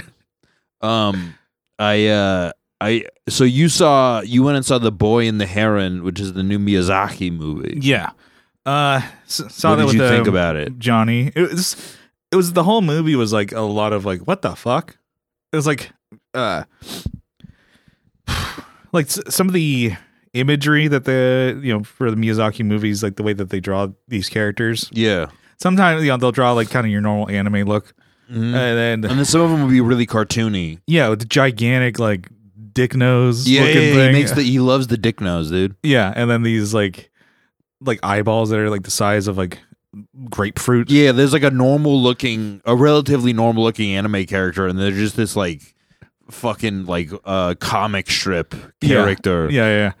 um, 0.80 1.34
I 1.78 2.06
uh, 2.08 2.52
I 2.80 3.04
so 3.28 3.44
you 3.44 3.68
saw 3.68 4.20
you 4.22 4.42
went 4.42 4.56
and 4.56 4.64
saw 4.66 4.78
the 4.78 4.92
Boy 4.92 5.26
and 5.28 5.40
the 5.40 5.46
Heron, 5.46 6.02
which 6.04 6.20
is 6.20 6.32
the 6.32 6.42
new 6.42 6.58
Miyazaki 6.58 7.32
movie. 7.32 7.78
Yeah. 7.80 8.10
Uh, 8.66 9.00
s- 9.24 9.42
saw 9.48 9.70
what 9.70 9.76
that 9.76 9.82
did 9.82 9.86
with 9.86 9.94
you 9.96 10.08
think 10.08 10.26
about 10.26 10.56
it? 10.56 10.78
Johnny. 10.78 11.32
It 11.34 11.50
was 11.50 11.96
it 12.32 12.36
was 12.36 12.52
the 12.52 12.62
whole 12.64 12.82
movie 12.82 13.16
was 13.16 13.32
like 13.32 13.52
a 13.52 13.60
lot 13.60 13.92
of 13.92 14.04
like 14.04 14.20
what 14.22 14.42
the 14.42 14.54
fuck. 14.54 14.96
It 15.52 15.56
was 15.56 15.66
like 15.66 15.90
uh 16.34 16.64
like 18.92 19.06
s- 19.06 19.20
some 19.28 19.48
of 19.48 19.52
the 19.54 19.92
imagery 20.32 20.88
that 20.88 21.04
the 21.04 21.58
you 21.62 21.72
know 21.72 21.82
for 21.82 22.10
the 22.10 22.16
Miyazaki 22.16 22.64
movies 22.64 23.02
like 23.02 23.16
the 23.16 23.22
way 23.22 23.32
that 23.32 23.50
they 23.50 23.60
draw 23.60 23.88
these 24.08 24.28
characters. 24.28 24.88
Yeah, 24.92 25.26
Sometimes 25.60 26.02
you 26.02 26.08
know 26.08 26.16
they'll 26.16 26.32
draw 26.32 26.52
like 26.52 26.70
kind 26.70 26.86
of 26.86 26.90
your 26.92 27.00
normal 27.02 27.28
anime 27.28 27.66
look 27.68 27.92
Mhm. 28.30 28.54
and 28.54 28.54
then 28.54 29.10
and 29.10 29.18
then 29.18 29.24
some 29.24 29.40
of 29.40 29.50
them 29.50 29.62
would 29.62 29.70
be 29.72 29.80
really 29.80 30.06
cartoony. 30.06 30.78
yeah 30.86 31.08
with 31.08 31.18
the 31.18 31.24
gigantic 31.24 31.98
like 31.98 32.28
dick 32.72 32.94
nose 32.94 33.48
Yeah, 33.48 33.62
looking 33.62 33.82
yeah, 33.82 33.92
thing. 33.94 34.14
he 34.14 34.20
makes 34.20 34.32
the 34.32 34.42
he 34.42 34.60
loves 34.60 34.86
the 34.86 34.96
dick 34.96 35.20
nose, 35.20 35.50
dude. 35.50 35.74
yeah, 35.82 36.12
and 36.14 36.30
then 36.30 36.42
these 36.44 36.72
like 36.72 37.10
like 37.80 37.98
eyeballs 38.04 38.50
that 38.50 38.58
are 38.60 38.70
like 38.70 38.82
the 38.84 38.90
size 38.90 39.26
of 39.26 39.36
like 39.36 39.58
grapefruit. 40.30 40.88
Yeah, 40.90 41.10
there's 41.12 41.32
like 41.32 41.42
a 41.42 41.50
normal 41.50 42.00
looking, 42.00 42.60
a 42.64 42.76
relatively 42.76 43.32
normal 43.32 43.64
looking 43.64 43.94
anime 43.96 44.24
character, 44.26 44.66
and 44.68 44.78
there's 44.78 44.94
just 44.94 45.16
this 45.16 45.34
like 45.34 45.74
fucking 46.30 46.86
like 46.86 47.10
uh 47.24 47.54
comic 47.58 48.08
strip 48.10 48.54
Yeah. 48.80 48.88
character. 48.96 49.48
Yeah, 49.50 49.66
yeah. 49.68 49.92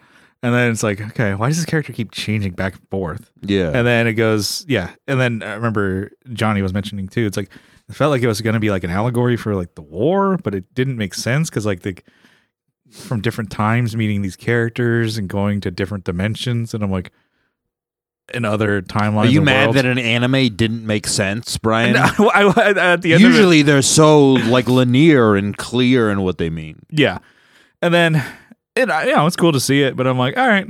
And 0.42 0.54
then 0.54 0.70
it's 0.70 0.82
like, 0.82 1.00
okay, 1.00 1.34
why 1.34 1.48
does 1.48 1.58
this 1.58 1.66
character 1.66 1.92
keep 1.92 2.12
changing 2.12 2.52
back 2.52 2.74
and 2.76 2.88
forth? 2.88 3.30
Yeah. 3.42 3.72
And 3.74 3.86
then 3.86 4.06
it 4.06 4.14
goes, 4.14 4.64
yeah. 4.68 4.90
And 5.06 5.20
then 5.20 5.42
I 5.42 5.52
remember 5.54 6.12
Johnny 6.32 6.62
was 6.62 6.72
mentioning 6.72 7.08
too. 7.08 7.26
It's 7.26 7.36
like 7.36 7.50
it 7.88 7.94
felt 7.94 8.10
like 8.10 8.22
it 8.22 8.26
was 8.26 8.40
going 8.40 8.54
to 8.54 8.60
be 8.60 8.70
like 8.70 8.84
an 8.84 8.90
allegory 8.90 9.36
for 9.36 9.54
like 9.54 9.74
the 9.74 9.82
war, 9.82 10.38
but 10.38 10.54
it 10.54 10.72
didn't 10.74 10.96
make 10.96 11.12
sense 11.14 11.50
because 11.50 11.66
like 11.66 11.80
the 11.80 11.98
from 12.90 13.20
different 13.20 13.50
times 13.50 13.94
meeting 13.96 14.22
these 14.22 14.34
characters 14.36 15.18
and 15.18 15.28
going 15.28 15.60
to 15.60 15.70
different 15.70 16.04
dimensions, 16.04 16.72
and 16.74 16.82
I'm 16.82 16.90
like, 16.90 17.12
in 18.32 18.44
other 18.44 18.80
timelines. 18.80 19.24
Are 19.26 19.30
you 19.30 19.42
mad 19.42 19.66
worlds. 19.66 19.76
that 19.76 19.84
an 19.86 19.98
anime 19.98 20.54
didn't 20.56 20.86
make 20.86 21.06
sense, 21.06 21.58
Brian? 21.58 21.92
No, 22.18 22.30
I, 22.30 22.44
I- 22.44 22.92
at 22.92 23.02
the 23.02 23.12
end 23.12 23.22
of 23.24 23.30
it, 23.30 23.34
Usually 23.34 23.62
they're 23.62 23.82
so 23.82 24.30
like 24.32 24.68
linear 24.68 25.36
and 25.36 25.56
clear 25.56 26.10
in 26.10 26.22
what 26.22 26.38
they 26.38 26.48
mean. 26.50 26.80
yeah. 26.90 27.18
And 27.82 27.92
then 27.94 28.24
it, 28.76 28.88
you 29.06 29.14
know, 29.16 29.26
it's 29.26 29.36
cool 29.36 29.52
to 29.52 29.60
see 29.60 29.82
it, 29.82 29.96
but 29.96 30.06
I'm 30.06 30.18
like, 30.18 30.36
all 30.36 30.46
right, 30.46 30.66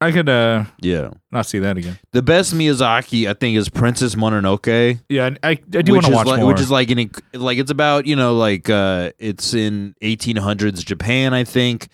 I 0.00 0.12
could 0.12 0.28
uh 0.28 0.64
Yeah. 0.80 1.10
not 1.30 1.46
see 1.46 1.58
that 1.60 1.76
again. 1.78 1.98
The 2.12 2.22
best 2.22 2.54
Miyazaki, 2.54 3.28
I 3.28 3.34
think, 3.34 3.56
is 3.56 3.68
Princess 3.68 4.14
Mononoke. 4.16 5.00
Yeah, 5.08 5.30
I, 5.42 5.50
I 5.50 5.54
do 5.54 5.92
want 5.94 6.06
to 6.06 6.12
watch 6.12 6.26
like, 6.26 6.40
more. 6.40 6.48
Which 6.52 6.60
is 6.60 6.70
like 6.70 6.90
an 6.90 7.10
like 7.32 7.58
it's 7.58 7.70
about 7.70 8.06
you 8.06 8.16
know 8.16 8.34
like 8.34 8.68
uh 8.68 9.12
it's 9.18 9.54
in 9.54 9.94
1800s 10.02 10.84
Japan, 10.84 11.32
I 11.32 11.44
think, 11.44 11.88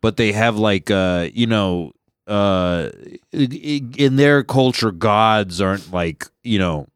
but 0.00 0.16
they 0.16 0.32
have 0.32 0.56
like 0.56 0.90
uh 0.90 1.28
you 1.32 1.46
know 1.46 1.92
uh 2.26 2.90
in 3.32 4.16
their 4.16 4.42
culture 4.42 4.90
gods 4.90 5.60
aren't 5.60 5.92
like 5.92 6.24
you 6.42 6.58
know 6.58 6.86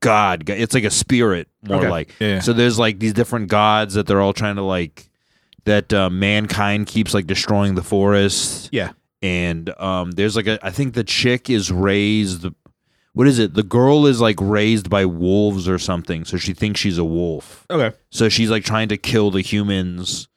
god 0.00 0.48
it's 0.50 0.74
like 0.74 0.82
a 0.84 0.90
spirit 0.90 1.48
more 1.62 1.78
Okay. 1.78 1.88
like 1.88 2.14
Yeah, 2.18 2.28
yeah. 2.28 2.40
so 2.40 2.52
there's 2.52 2.78
like 2.80 2.98
these 2.98 3.12
different 3.12 3.48
gods 3.48 3.94
that 3.94 4.06
they're 4.08 4.20
all 4.20 4.32
trying 4.32 4.56
to 4.56 4.62
like 4.62 5.08
that 5.64 5.92
uh, 5.92 6.10
mankind 6.10 6.86
keeps 6.86 7.14
like 7.14 7.26
destroying 7.26 7.74
the 7.74 7.82
forest 7.82 8.68
Yeah. 8.72 8.92
and 9.22 9.70
um 9.78 10.10
there's 10.12 10.36
like 10.36 10.46
a 10.46 10.58
i 10.66 10.70
think 10.70 10.94
the 10.94 11.04
chick 11.04 11.48
is 11.50 11.70
raised 11.70 12.46
what 13.14 13.26
is 13.28 13.38
it 13.38 13.54
the 13.54 13.62
girl 13.62 14.06
is 14.06 14.20
like 14.20 14.36
raised 14.40 14.88
by 14.90 15.04
wolves 15.04 15.68
or 15.68 15.78
something 15.78 16.24
so 16.24 16.36
she 16.36 16.52
thinks 16.54 16.80
she's 16.80 16.98
a 16.98 17.04
wolf 17.04 17.66
okay. 17.70 17.94
so 18.10 18.28
she's 18.28 18.50
like 18.50 18.64
trying 18.64 18.88
to 18.88 18.96
kill 18.96 19.30
the 19.30 19.40
humans 19.42 20.28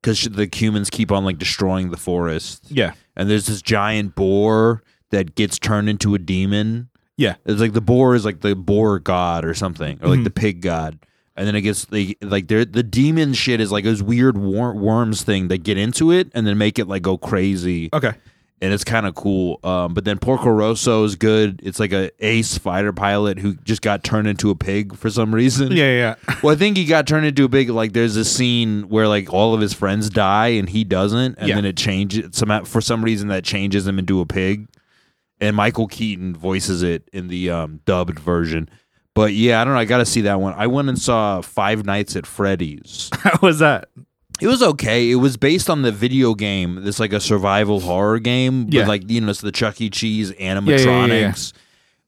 because 0.00 0.22
the 0.24 0.48
humans 0.52 0.90
keep 0.90 1.12
on 1.12 1.24
like 1.24 1.38
destroying 1.38 1.90
the 1.90 1.96
forest 1.96 2.64
Yeah. 2.68 2.94
and 3.16 3.30
there's 3.30 3.46
this 3.46 3.62
giant 3.62 4.14
boar 4.16 4.82
that 5.10 5.34
gets 5.36 5.58
turned 5.58 5.88
into 5.88 6.14
a 6.14 6.18
demon 6.18 6.88
Yeah. 7.16 7.34
it's 7.44 7.60
like 7.60 7.74
the 7.74 7.80
boar 7.82 8.14
is 8.16 8.24
like 8.24 8.40
the 8.40 8.56
boar 8.56 8.98
god 8.98 9.44
or 9.44 9.54
something 9.54 9.98
or 10.02 10.08
like 10.08 10.20
Mhm. 10.20 10.24
the 10.24 10.30
pig 10.30 10.60
god 10.62 10.98
and 11.36 11.46
then 11.46 11.54
it 11.56 11.62
gets 11.62 11.84
they 11.86 12.14
like 12.20 12.48
the 12.48 12.64
demon 12.82 13.32
shit 13.34 13.60
is 13.60 13.72
like 13.72 13.84
this 13.84 14.02
weird 14.02 14.36
wor- 14.36 14.74
worms 14.74 15.22
thing 15.22 15.48
that 15.48 15.62
get 15.62 15.78
into 15.78 16.10
it 16.10 16.30
and 16.34 16.46
then 16.46 16.58
make 16.58 16.78
it 16.78 16.86
like 16.88 17.02
go 17.02 17.16
crazy 17.16 17.88
Okay. 17.92 18.12
and 18.60 18.72
it's 18.72 18.84
kind 18.84 19.06
of 19.06 19.14
cool. 19.14 19.58
Um, 19.64 19.94
but 19.94 20.04
then 20.04 20.18
Porco 20.18 20.50
Rosso 20.50 21.02
is 21.04 21.16
good. 21.16 21.60
It's 21.64 21.80
like 21.80 21.92
a 21.92 22.10
ace 22.24 22.58
fighter 22.58 22.92
pilot 22.92 23.38
who 23.38 23.54
just 23.64 23.82
got 23.82 24.04
turned 24.04 24.28
into 24.28 24.50
a 24.50 24.54
pig 24.54 24.94
for 24.96 25.10
some 25.10 25.34
reason. 25.34 25.72
Yeah, 25.72 25.84
yeah. 25.84 26.14
yeah. 26.28 26.34
Well, 26.42 26.54
I 26.54 26.58
think 26.58 26.76
he 26.76 26.84
got 26.84 27.06
turned 27.06 27.24
into 27.26 27.44
a 27.44 27.48
pig. 27.48 27.70
Like 27.70 27.92
there's 27.92 28.16
a 28.16 28.24
scene 28.24 28.88
where 28.88 29.08
like 29.08 29.32
all 29.32 29.54
of 29.54 29.60
his 29.60 29.72
friends 29.72 30.10
die 30.10 30.48
and 30.48 30.68
he 30.68 30.84
doesn't, 30.84 31.38
and 31.38 31.48
Yeah. 31.48 31.54
then 31.56 31.64
it 31.64 31.76
changes. 31.76 32.36
Some 32.36 32.64
for 32.66 32.80
some 32.80 33.02
reason 33.04 33.28
that 33.28 33.42
changes 33.44 33.86
him 33.86 33.98
into 33.98 34.20
a 34.20 34.26
pig. 34.26 34.68
And 35.40 35.56
Michael 35.56 35.88
Keaton 35.88 36.36
voices 36.36 36.84
it 36.84 37.08
in 37.12 37.26
the 37.26 37.50
um, 37.50 37.80
dubbed 37.84 38.18
version. 38.20 38.68
But 39.14 39.34
yeah, 39.34 39.60
I 39.60 39.64
don't 39.64 39.74
know. 39.74 39.80
I 39.80 39.84
got 39.84 39.98
to 39.98 40.06
see 40.06 40.22
that 40.22 40.40
one. 40.40 40.54
I 40.56 40.66
went 40.66 40.88
and 40.88 40.98
saw 40.98 41.40
Five 41.42 41.84
Nights 41.84 42.16
at 42.16 42.26
Freddy's. 42.26 43.10
How 43.18 43.38
was 43.42 43.58
that? 43.58 43.88
It 44.40 44.46
was 44.46 44.62
okay. 44.62 45.10
It 45.10 45.16
was 45.16 45.36
based 45.36 45.68
on 45.70 45.82
the 45.82 45.92
video 45.92 46.34
game. 46.34 46.86
It's 46.86 46.98
like 46.98 47.12
a 47.12 47.20
survival 47.20 47.80
horror 47.80 48.18
game 48.18 48.66
Yeah. 48.70 48.80
with 48.80 48.88
like 48.88 49.10
you 49.10 49.20
know 49.20 49.28
it's 49.30 49.40
the 49.42 49.52
Chuck 49.52 49.80
E. 49.80 49.90
Cheese 49.90 50.32
animatronics. 50.32 51.52
yeah, 51.52 51.58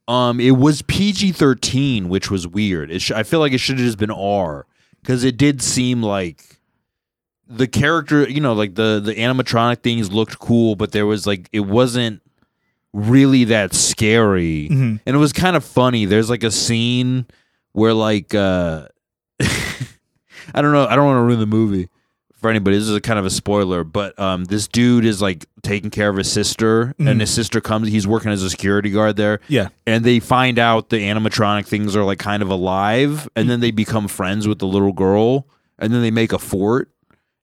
yeah. 0.09 0.29
Um, 0.29 0.40
it 0.40 0.53
was 0.53 0.83
PG 0.83 1.33
thirteen, 1.33 2.09
which 2.09 2.31
was 2.31 2.49
weird. 2.49 2.90
It 2.90 3.01
sh- 3.03 3.12
I 3.12 3.23
feel 3.23 3.40
like 3.40 3.53
it 3.53 3.59
should 3.59 3.77
have 3.79 3.87
just 3.87 3.99
been 3.99 4.11
R 4.11 4.67
because 5.03 5.25
it 5.25 5.37
did 5.37 5.62
seem 5.62 6.03
like 6.03 6.43
the 7.47 7.67
character, 7.69 8.29
you 8.29 8.40
know, 8.40 8.53
like 8.55 8.75
the 8.75 9.01
the 9.05 9.14
animatronic 9.14 9.83
things 9.83 10.11
looked 10.12 10.38
cool, 10.38 10.75
but 10.77 10.93
there 10.93 11.07
was 11.07 11.27
like 11.27 11.49
it 11.53 11.61
wasn't 11.61 12.21
really 12.94 13.42
that 13.44 13.74
scary 13.74 14.68
Mhm. 14.70 15.00
and 15.04 15.16
it 15.16 15.18
was 15.18 15.33
kind 15.33 15.57
of 15.57 15.64
funny. 15.64 16.04
There's 16.07 16.30
like 16.30 16.44
a 16.44 16.50
scene 16.50 17.26
where 17.72 17.92
like 17.92 18.35
uh 18.35 18.87
I 20.54 20.62
don't 20.62 20.72
know, 20.72 20.87
I 20.87 20.94
don't 20.96 21.04
want 21.07 21.18
to 21.18 21.22
ruin 21.22 21.40
the 21.40 21.46
movie 21.46 21.88
for 22.40 22.50
anybody. 22.50 22.76
This 22.76 22.88
is 22.88 22.94
a 22.94 23.00
kind 23.00 23.18
of 23.18 23.24
a 23.26 23.30
spoiler, 23.30 23.83
but 23.83 24.16
um, 24.20 24.44
this 24.44 24.68
dude 24.68 25.04
is 25.07 25.20
like 25.22 25.46
taking 25.62 25.90
care 25.90 26.09
of 26.11 26.16
his 26.16 26.30
sister, 26.30 26.94
Mhm. 27.00 27.11
and 27.11 27.20
his 27.20 27.30
sister 27.30 27.61
comes. 27.61 27.88
He's 27.88 28.07
working 28.07 28.30
as 28.30 28.42
a 28.42 28.50
security 28.50 28.90
guard 28.90 29.16
there, 29.16 29.40
Yeah. 29.48 29.68
and 29.87 30.04
they 30.04 30.20
find 30.20 30.59
out 30.59 30.90
the 30.90 30.98
animatronic 30.98 31.66
things 31.66 31.96
are 31.96 32.04
like 32.04 32.18
kind 32.18 32.42
of 32.42 32.50
alive, 32.50 33.28
and 33.35 33.48
then 33.50 33.61
they 33.61 33.70
become 33.70 34.07
friends 34.07 34.46
with 34.46 34.59
the 34.59 34.66
little 34.66 34.92
girl, 34.92 35.48
and 35.78 35.92
then 35.92 36.02
they 36.02 36.11
make 36.11 36.33
a 36.33 36.38
fort. 36.38 36.90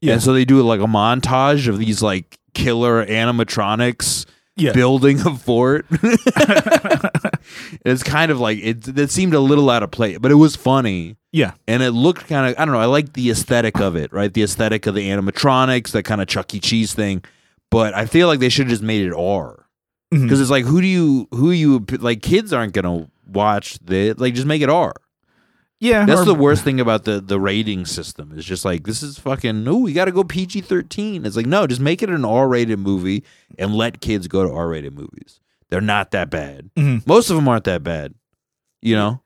Yeah. 0.01 0.13
And 0.13 0.23
so 0.23 0.31
they 0.33 0.45
do 0.45 0.61
like 0.61 0.79
a 0.79 0.85
montage 0.85 1.67
of 1.67 1.77
these 1.79 2.01
like 2.03 2.37
killer 2.53 3.03
animatronics 3.05 4.25
Yeah. 4.55 4.73
building 4.73 5.19
a 5.21 5.35
fort. 5.35 5.85
it's 7.85 8.03
kind 8.03 8.31
of 8.31 8.39
like 8.39 8.59
it. 8.61 8.83
That 8.83 9.09
seemed 9.11 9.33
a 9.33 9.39
little 9.39 9.69
out 9.69 9.83
of 9.83 9.91
place, 9.91 10.17
but 10.19 10.31
it 10.31 10.35
was 10.35 10.55
funny 10.55 11.17
Yeah. 11.31 11.53
and 11.67 11.81
it 11.81 11.91
looked 11.91 12.27
kind 12.27 12.49
of. 12.51 12.59
I 12.59 12.65
don't 12.65 12.73
know. 12.73 12.81
I 12.81 12.85
like 12.85 13.13
the 13.13 13.29
aesthetic 13.31 13.79
of 13.79 13.95
it, 13.95 14.11
right? 14.11 14.33
The 14.33 14.43
aesthetic 14.43 14.85
of 14.85 14.95
the 14.95 15.09
animatronics, 15.09 15.91
that 15.91 16.03
kind 16.03 16.21
of 16.21 16.27
Chuck 16.27 16.53
E. 16.53 16.59
Cheese 16.59 16.93
thing. 16.93 17.23
But 17.69 17.93
I 17.93 18.05
feel 18.05 18.27
like 18.27 18.39
they 18.39 18.49
should 18.49 18.65
have 18.65 18.71
just 18.71 18.83
made 18.83 19.05
it 19.05 19.13
R 19.13 19.65
mm-hmm. 20.13 20.23
because 20.23 20.41
it's 20.41 20.51
like 20.51 20.65
who 20.65 20.81
do 20.81 20.87
you 20.87 21.27
who 21.31 21.51
you 21.51 21.85
like 21.99 22.21
kids 22.21 22.53
aren't 22.53 22.73
gonna 22.73 23.09
watch 23.27 23.79
this. 23.79 24.17
Like 24.17 24.33
just 24.33 24.47
make 24.47 24.61
it 24.61 24.69
R. 24.69 24.93
Yeah. 25.81 26.05
That's 26.05 26.21
or- 26.21 26.25
the 26.25 26.35
worst 26.35 26.63
thing 26.63 26.79
about 26.79 27.03
the 27.03 27.19
the 27.19 27.39
rating 27.39 27.85
system. 27.85 28.31
It's 28.35 28.45
just 28.45 28.63
like 28.63 28.85
this 28.85 29.03
is 29.03 29.17
fucking. 29.19 29.63
No, 29.65 29.77
we 29.77 29.91
got 29.91 30.05
to 30.05 30.11
go 30.13 30.23
PG 30.23 30.61
thirteen. 30.61 31.25
It's 31.25 31.35
like 31.35 31.45
no, 31.47 31.67
just 31.67 31.81
make 31.81 32.01
it 32.01 32.09
an 32.09 32.23
R 32.23 32.47
rated 32.47 32.79
movie 32.79 33.23
and 33.59 33.75
let 33.75 33.99
kids 33.99 34.27
go 34.29 34.47
to 34.47 34.53
R 34.53 34.69
rated 34.69 34.93
movies. 34.93 35.39
They're 35.69 35.81
not 35.81 36.11
that 36.11 36.29
bad. 36.29 36.69
Mhm. 36.77 37.05
Most 37.07 37.29
of 37.29 37.35
them 37.35 37.47
aren't 37.47 37.63
that 37.65 37.83
bad. 37.83 38.13
You 38.81 38.95
know, 38.95 39.21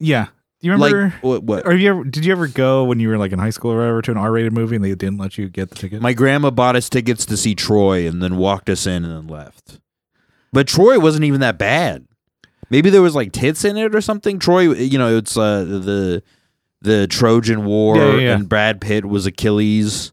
Yeah. 0.00 0.26
Do 0.60 0.66
you 0.68 0.72
remember? 0.72 1.04
like 1.04 1.22
what? 1.22 1.42
what 1.42 1.66
or 1.66 1.76
you 1.76 1.90
ever, 1.90 2.02
did 2.04 2.24
you 2.24 2.32
ever 2.32 2.48
go 2.48 2.84
when 2.84 2.98
you 2.98 3.08
were 3.08 3.18
like 3.18 3.30
in 3.32 3.38
high 3.38 3.50
school 3.50 3.72
or 3.72 3.78
whatever 3.78 4.00
to 4.02 4.10
an 4.10 4.16
R-rated 4.16 4.52
movie 4.54 4.74
and 4.76 4.84
they 4.84 4.94
didn't 4.94 5.18
let 5.18 5.36
you 5.36 5.48
get 5.50 5.68
the 5.68 5.74
ticket? 5.74 6.00
My 6.00 6.14
grandma 6.14 6.50
bought 6.50 6.76
us 6.76 6.88
tickets 6.88 7.26
to 7.26 7.36
see 7.36 7.54
Troy 7.54 8.08
and 8.08 8.22
then 8.22 8.38
walked 8.38 8.70
us 8.70 8.86
in 8.86 9.04
and 9.04 9.12
then 9.14 9.26
left. 9.28 9.80
But 10.52 10.66
Troy 10.66 10.98
wasn't 10.98 11.24
even 11.24 11.40
that 11.40 11.58
bad. 11.58 12.06
Maybe 12.70 12.90
there 12.90 13.02
was 13.02 13.14
like 13.14 13.32
tits 13.32 13.64
in 13.64 13.76
it 13.76 13.94
or 13.94 14.00
something. 14.00 14.38
Troy, 14.38 14.72
you 14.72 14.98
know, 14.98 15.16
it's 15.16 15.36
uh, 15.36 15.64
the 15.64 16.22
the 16.82 17.06
Trojan 17.06 17.64
War 17.64 17.96
Yeah, 17.96 18.10
yeah, 18.12 18.18
yeah. 18.18 18.34
and 18.34 18.48
Brad 18.48 18.80
Pitt 18.80 19.04
was 19.04 19.26
Achilles. 19.26 20.12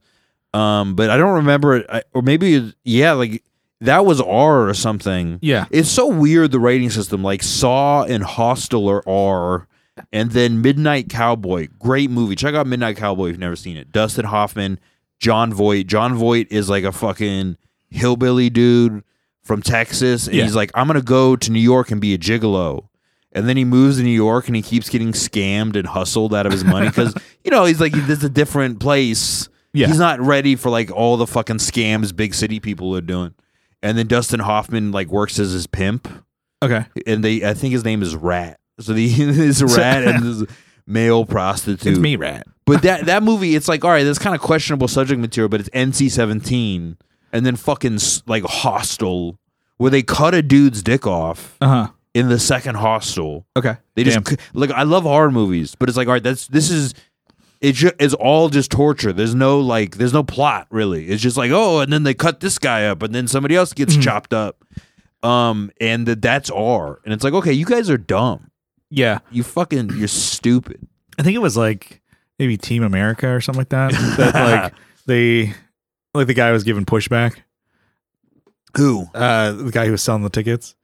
Um, 0.53 0.95
but 0.95 1.09
I 1.09 1.17
don't 1.17 1.33
remember 1.35 1.77
it, 1.77 1.85
I- 1.89 2.03
or 2.13 2.21
maybe 2.21 2.73
yeah, 2.83 3.13
like 3.13 3.43
that 3.81 4.05
was 4.05 4.21
R 4.21 4.69
or 4.69 4.73
something. 4.73 5.39
yeah. 5.41 5.65
It's 5.71 5.89
so 5.89 6.07
weird 6.07 6.51
the 6.51 6.59
rating 6.59 6.89
system. 6.91 7.23
Like 7.23 7.41
Saw 7.43 8.03
and 8.03 8.23
Hostel 8.23 8.87
are 8.87 9.03
R, 9.09 9.67
and 10.11 10.31
then 10.31 10.61
Midnight 10.61 11.09
Cowboy, 11.09 11.67
great 11.79 12.11
movie. 12.11 12.35
Check 12.35 12.53
out 12.55 12.67
Midnight 12.67 12.97
Cowboy 12.97 13.25
if 13.25 13.29
you've 13.31 13.39
never 13.39 13.55
seen 13.55 13.77
it. 13.77 13.91
Dustin 13.91 14.25
Hoffman, 14.25 14.79
Jon 15.19 15.51
Voight. 15.51 15.87
Jon 15.87 16.13
Voight 16.15 16.47
is 16.51 16.69
like 16.69 16.83
a 16.83 16.91
fucking 16.91 17.57
hillbilly 17.89 18.49
dude 18.51 19.03
from 19.43 19.61
Texas, 19.61 20.27
and 20.27 20.35
Yeah. 20.35 20.43
he's 20.43 20.55
like, 20.55 20.71
I'm 20.73 20.87
gonna 20.87 21.01
go 21.01 21.35
to 21.35 21.51
New 21.51 21.59
York 21.59 21.91
and 21.91 21.99
be 22.01 22.13
a 22.13 22.17
gigolo. 22.17 22.87
And 23.35 23.49
then 23.49 23.57
he 23.57 23.65
moves 23.65 23.97
to 23.97 24.03
New 24.03 24.11
York 24.11 24.47
and 24.47 24.55
he 24.55 24.61
keeps 24.61 24.89
getting 24.89 25.11
scammed 25.11 25.75
and 25.75 25.87
hustled 25.87 26.35
out 26.35 26.45
of 26.45 26.51
his 26.51 26.63
money 26.63 26.87
because 26.89 27.15
you 27.43 27.49
know 27.51 27.65
he's 27.65 27.81
like 27.81 27.91
this 27.93 28.19
is 28.19 28.23
a 28.23 28.29
different 28.29 28.79
place. 28.79 29.49
Yeah. 29.73 29.87
He's 29.87 29.97
not 29.97 30.19
ready 30.21 30.55
for 30.55 30.69
like 30.69 30.91
all 30.91 31.17
the 31.17 31.25
fucking 31.27 31.57
scams 31.57 32.15
big 32.15 32.35
city 32.35 32.59
people 32.59 32.95
are 32.95 33.01
doing. 33.01 33.33
And 33.81 33.97
then 33.97 34.05
Dustin 34.07 34.39
Hoffman 34.39 34.91
like 34.91 35.07
works 35.07 35.39
as 35.39 35.51
his 35.51 35.65
pimp, 35.67 36.07
Okay. 36.61 36.85
and 37.07 37.23
they 37.23 37.43
I 37.43 37.53
think 37.55 37.73
his 37.73 37.83
name 37.83 38.01
is 38.03 38.15
Rat. 38.15 38.59
So 38.79 38.93
the 38.93 39.05
is 39.21 39.61
a 39.61 39.65
rat 39.67 40.03
and 40.03 40.23
this 40.47 40.55
male 40.85 41.25
prostitute. 41.25 41.87
It's 41.93 41.99
me, 41.99 42.15
Rat. 42.15 42.45
But 42.65 42.83
that 42.83 43.07
that 43.07 43.23
movie, 43.23 43.55
it's 43.55 43.67
like 43.67 43.83
all 43.83 43.89
right, 43.91 44.03
that's 44.03 44.19
kind 44.19 44.35
of 44.35 44.41
questionable 44.41 44.87
subject 44.87 45.19
material, 45.19 45.49
but 45.49 45.59
it's 45.59 45.69
NC 45.71 46.11
seventeen, 46.11 46.97
and 47.33 47.45
then 47.45 47.57
fucking 47.57 47.99
like 48.27 48.43
Hostel, 48.43 49.37
where 49.77 49.91
they 49.91 50.01
cut 50.03 50.33
a 50.33 50.41
dude's 50.41 50.81
dick 50.81 51.05
off 51.05 51.57
Uh 51.59 51.67
huh. 51.67 51.87
in 52.13 52.29
the 52.29 52.39
second 52.39 52.75
Hostel. 52.75 53.45
Okay. 53.57 53.75
They 53.95 54.03
just 54.05 54.23
Damn. 54.23 54.37
c- 54.37 54.43
like 54.53 54.71
I 54.71 54.83
love 54.83 55.03
horror 55.03 55.31
movies, 55.31 55.75
but 55.75 55.89
it's 55.89 55.97
like 55.97 56.07
all 56.07 56.13
right, 56.13 56.23
that's 56.23 56.47
this 56.47 56.69
is 56.71 56.93
it. 57.59 57.73
Ju- 57.75 57.91
it's 57.99 58.13
all 58.13 58.47
just 58.49 58.71
torture. 58.71 59.11
There's 59.11 59.35
no 59.35 59.59
like, 59.59 59.97
there's 59.97 60.13
no 60.13 60.23
plot 60.23 60.67
really. 60.69 61.07
It's 61.09 61.21
just 61.21 61.35
like 61.35 61.51
oh, 61.51 61.79
and 61.81 61.91
then 61.91 62.03
they 62.03 62.13
cut 62.13 62.39
this 62.39 62.57
guy 62.59 62.85
up, 62.85 63.01
and 63.03 63.13
then 63.13 63.27
somebody 63.27 63.55
else 63.55 63.73
gets 63.73 63.95
Mhm. 63.97 64.03
chopped 64.03 64.33
up. 64.33 64.63
Um, 65.23 65.71
and 65.79 66.05
that 66.07 66.21
that's 66.21 66.49
R, 66.49 66.99
and 67.05 67.13
it's 67.13 67.23
like 67.23 67.33
okay, 67.33 67.53
you 67.53 67.65
guys 67.65 67.89
are 67.89 67.97
dumb. 67.97 68.51
Yeah. 68.89 69.19
You 69.31 69.41
fucking, 69.43 69.91
you're 69.97 70.07
stupid. 70.07 70.87
I 71.17 71.23
think 71.23 71.35
it 71.35 71.39
was 71.41 71.57
like 71.57 72.01
maybe 72.37 72.57
Team 72.57 72.83
America 72.83 73.27
or 73.27 73.41
something 73.41 73.61
like 73.61 73.69
that. 73.69 73.91
that 74.17 74.33
like 74.63 74.73
they 75.07 75.53
like 76.13 76.27
the 76.27 76.33
guy 76.33 76.51
was 76.51 76.63
giving 76.63 76.85
pushback. 76.85 77.37
Who? 78.77 79.05
Uh, 79.13 79.51
the 79.51 79.71
guy 79.71 79.85
who 79.85 79.91
was 79.91 80.01
selling 80.01 80.23
the 80.23 80.29
tickets. 80.29 80.75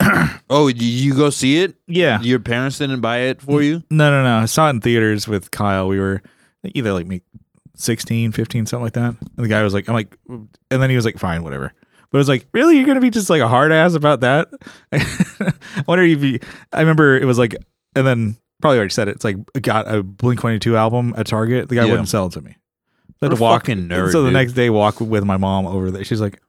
Oh, 0.50 0.68
did 0.68 0.82
you 0.82 1.14
go 1.14 1.30
see 1.30 1.62
it? 1.62 1.74
Yeah. 1.86 2.20
Your 2.20 2.38
parents 2.38 2.76
didn't 2.78 3.00
buy 3.00 3.20
it 3.20 3.40
for 3.40 3.62
you? 3.62 3.82
No, 3.90 4.10
no, 4.10 4.22
no. 4.22 4.36
I 4.42 4.44
saw 4.44 4.66
it 4.66 4.70
in 4.70 4.80
theaters 4.82 5.26
with 5.26 5.50
Kyle. 5.50 5.88
We 5.88 5.98
were 5.98 6.22
either 6.62 6.92
like 6.92 7.06
me 7.06 7.22
16, 7.76 8.32
15, 8.32 8.66
something 8.66 8.84
like 8.84 8.92
that. 8.92 9.16
And 9.20 9.44
the 9.44 9.48
guy 9.48 9.62
was 9.62 9.72
like, 9.72 9.88
I'm 9.88 9.94
like, 9.94 10.14
and 10.28 10.48
then 10.70 10.90
he 10.90 10.96
was 10.96 11.06
like, 11.06 11.16
fine, 11.18 11.42
whatever. 11.42 11.72
But 12.10 12.18
it 12.18 12.20
was 12.20 12.28
like, 12.28 12.46
really? 12.52 12.76
You're 12.76 12.84
going 12.84 12.96
to 12.96 13.00
be 13.00 13.08
just 13.08 13.30
like 13.30 13.40
a 13.40 13.48
hard 13.48 13.72
ass 13.72 13.94
about 13.94 14.20
that? 14.20 14.48
I 14.92 15.84
wonder 15.88 16.04
if 16.04 16.22
you, 16.22 16.40
I 16.74 16.80
remember 16.80 17.16
it 17.16 17.24
was 17.24 17.38
like, 17.38 17.56
and 17.96 18.06
then 18.06 18.36
probably 18.60 18.76
already 18.78 18.92
said 18.92 19.08
it. 19.08 19.16
It's 19.16 19.24
like, 19.24 19.38
got 19.62 19.92
a 19.92 20.02
Blink 20.02 20.40
22 20.40 20.76
album 20.76 21.14
at 21.16 21.26
Target. 21.26 21.70
The 21.70 21.76
guy 21.76 21.84
Yeah. 21.86 21.90
wouldn't 21.90 22.10
sell 22.10 22.26
it 22.26 22.32
to 22.32 22.42
me. 22.42 22.56
What 23.20 23.28
to 23.30 23.36
walk. 23.36 23.62
fucking 23.62 23.88
nerd, 23.88 24.12
so 24.12 24.22
the 24.22 24.28
dude. 24.28 24.34
next 24.34 24.52
day, 24.52 24.70
walk 24.70 25.00
with 25.00 25.24
my 25.24 25.36
mom 25.36 25.66
over 25.66 25.90
there. 25.90 26.04
She's 26.04 26.20
like, 26.20 26.40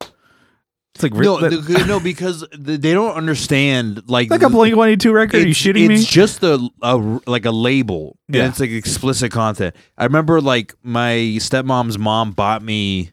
it's 0.00 1.02
like, 1.02 1.12
No, 1.12 1.38
that- 1.38 1.50
the- 1.50 1.84
no, 1.86 2.00
because 2.00 2.44
they 2.58 2.92
don't 2.92 3.12
understand. 3.14 4.02
Like, 4.08 4.30
like 4.30 4.42
a 4.42 4.48
Blink 4.50 4.74
22 4.74 5.12
record? 5.12 5.34
Are 5.36 5.38
you 5.38 5.50
it's- 5.50 5.56
shitting 5.62 5.90
it's 5.90 6.00
me? 6.02 6.06
just 6.06 6.42
a, 6.42 6.58
a 6.82 6.96
like 7.26 7.44
a 7.44 7.50
label. 7.52 8.18
Yeah. 8.28 8.42
And 8.44 8.50
it's 8.50 8.58
like 8.60 8.70
explicit 8.70 9.30
content. 9.30 9.76
I 9.96 10.04
remember 10.04 10.40
like 10.40 10.74
my 10.82 11.12
stepmom's 11.38 11.98
mom 11.98 12.32
bought 12.32 12.62
me 12.62 13.12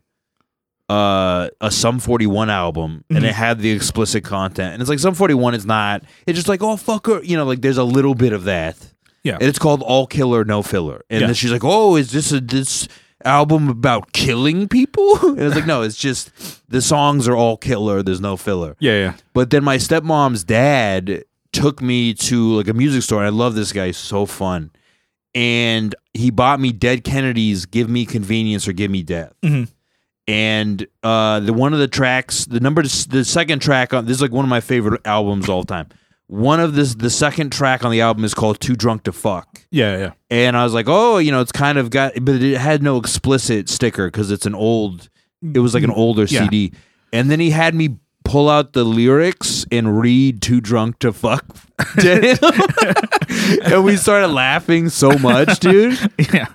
uh 0.89 1.49
a 1.61 1.71
Sum 1.71 1.97
41 1.99 2.49
album 2.51 3.03
and 3.09 3.23
Mhm. 3.23 3.27
it 3.29 3.33
had 3.33 3.59
the 3.59 3.71
explicit 3.71 4.23
content. 4.23 4.73
And 4.73 4.81
it's 4.81 4.89
like 4.89 4.99
Sum 4.99 5.13
41 5.15 5.53
is 5.55 5.65
not 5.65 6.03
it's 6.27 6.37
just 6.37 6.47
like 6.47 6.61
oh 6.63 6.77
fuck 6.77 7.07
her, 7.07 7.23
you 7.23 7.35
know, 7.37 7.45
like 7.45 7.61
there's 7.61 7.77
a 7.79 7.83
little 7.83 8.13
bit 8.15 8.33
of 8.33 8.43
that. 8.45 8.77
Yeah. 9.25 9.33
And 9.33 9.43
it's 9.43 9.59
called 9.59 9.81
All 9.81 10.07
Killer 10.07 10.45
No 10.45 10.61
Filler. 10.61 11.03
And 11.09 11.19
Yeah. 11.21 11.27
then 11.27 11.33
she's 11.35 11.51
like, 11.51 11.63
"Oh, 11.65 11.97
is 11.97 12.11
this 12.11 12.31
a 12.31 12.39
this 12.39 12.87
album 13.25 13.67
about 13.67 14.13
killing 14.13 14.67
people?" 14.69 15.17
and 15.27 15.41
it's 15.41 15.55
like, 15.55 15.65
"No, 15.65 15.81
it's 15.81 15.97
just 15.97 16.31
the 16.69 16.81
songs 16.81 17.27
are 17.27 17.35
all 17.35 17.57
killer, 17.57 18.01
there's 18.03 18.21
no 18.21 18.37
filler." 18.37 18.77
yeah, 18.79 18.93
yeah. 18.93 19.13
But 19.33 19.49
then 19.49 19.63
my 19.63 19.77
stepmom's 19.77 20.43
dad 20.45 21.25
took 21.51 21.81
me 21.81 22.13
to 22.13 22.53
like 22.55 22.67
a 22.69 22.73
music 22.73 23.01
store. 23.03 23.19
And 23.19 23.27
I 23.27 23.37
love 23.37 23.55
this 23.55 23.73
guy; 23.73 23.87
he's 23.87 23.97
so 23.97 24.25
fun. 24.25 24.69
And 25.33 25.95
he 26.13 26.29
bought 26.31 26.59
me 26.61 26.71
Dead 26.71 27.03
Kennedys, 27.03 27.65
"Give 27.65 27.89
Me 27.89 28.05
Convenience" 28.05 28.67
or 28.67 28.73
"Give 28.73 28.89
Me 28.91 29.03
Death." 29.03 29.33
Mhm. 29.43 29.67
And 30.27 30.87
uh, 31.03 31.39
the 31.41 31.53
one 31.53 31.73
of 31.73 31.79
the 31.79 31.87
tracks, 31.87 32.45
the 32.45 32.59
number, 32.59 32.81
the 32.81 33.23
second 33.23 33.59
track 33.59 33.93
on 33.93 34.05
this 34.05 34.15
is 34.17 34.21
like 34.21 34.31
one 34.31 34.43
of 34.45 34.49
my 34.49 34.59
favorite 34.61 35.01
albums 35.05 35.49
all 35.49 35.63
time. 35.63 35.87
One 36.27 36.59
of 36.59 36.73
this, 36.73 36.95
the 36.95 37.09
second 37.11 37.51
track 37.51 37.85
on 37.85 37.91
the 37.91 38.01
album 38.01 38.23
is 38.25 38.33
called 38.33 38.59
"Too 38.59 38.75
Drunk 38.75 39.03
to 39.03 39.11
Fuck." 39.11 39.61
Yeah, 39.69 39.97
yeah. 39.97 40.11
And 40.31 40.57
I 40.57 40.63
was 40.63 40.73
like, 40.73 40.87
oh, 40.87 41.19
you 41.19 41.31
know, 41.31 41.39
it's 41.41 41.51
kind 41.51 41.77
of 41.77 41.89
got, 41.91 42.13
but 42.21 42.41
it 42.41 42.57
had 42.57 42.81
no 42.81 42.97
explicit 42.97 43.69
sticker 43.69 44.07
because 44.07 44.31
it's 44.31 44.45
an 44.47 44.55
old, 44.55 45.09
it 45.53 45.59
was 45.59 45.73
like 45.75 45.83
an 45.83 45.91
older 45.91 46.23
Yeah. 46.23 46.43
CD. 46.45 46.73
And 47.13 47.29
then 47.29 47.39
he 47.39 47.51
had 47.51 47.75
me 47.75 47.97
pull 48.23 48.49
out 48.49 48.73
the 48.73 48.83
lyrics 48.83 49.67
and 49.71 49.99
read 49.99 50.41
Too 50.41 50.59
Drunk 50.61 50.97
to 50.99 51.13
Fuck 51.13 51.45
to 51.99 52.19
him. 52.33 53.61
and 53.73 53.83
we 53.83 53.95
started 53.95 54.29
laughing 54.29 54.89
so 54.89 55.11
much, 55.19 55.59
dude. 55.59 55.99
Yeah. 56.33 56.47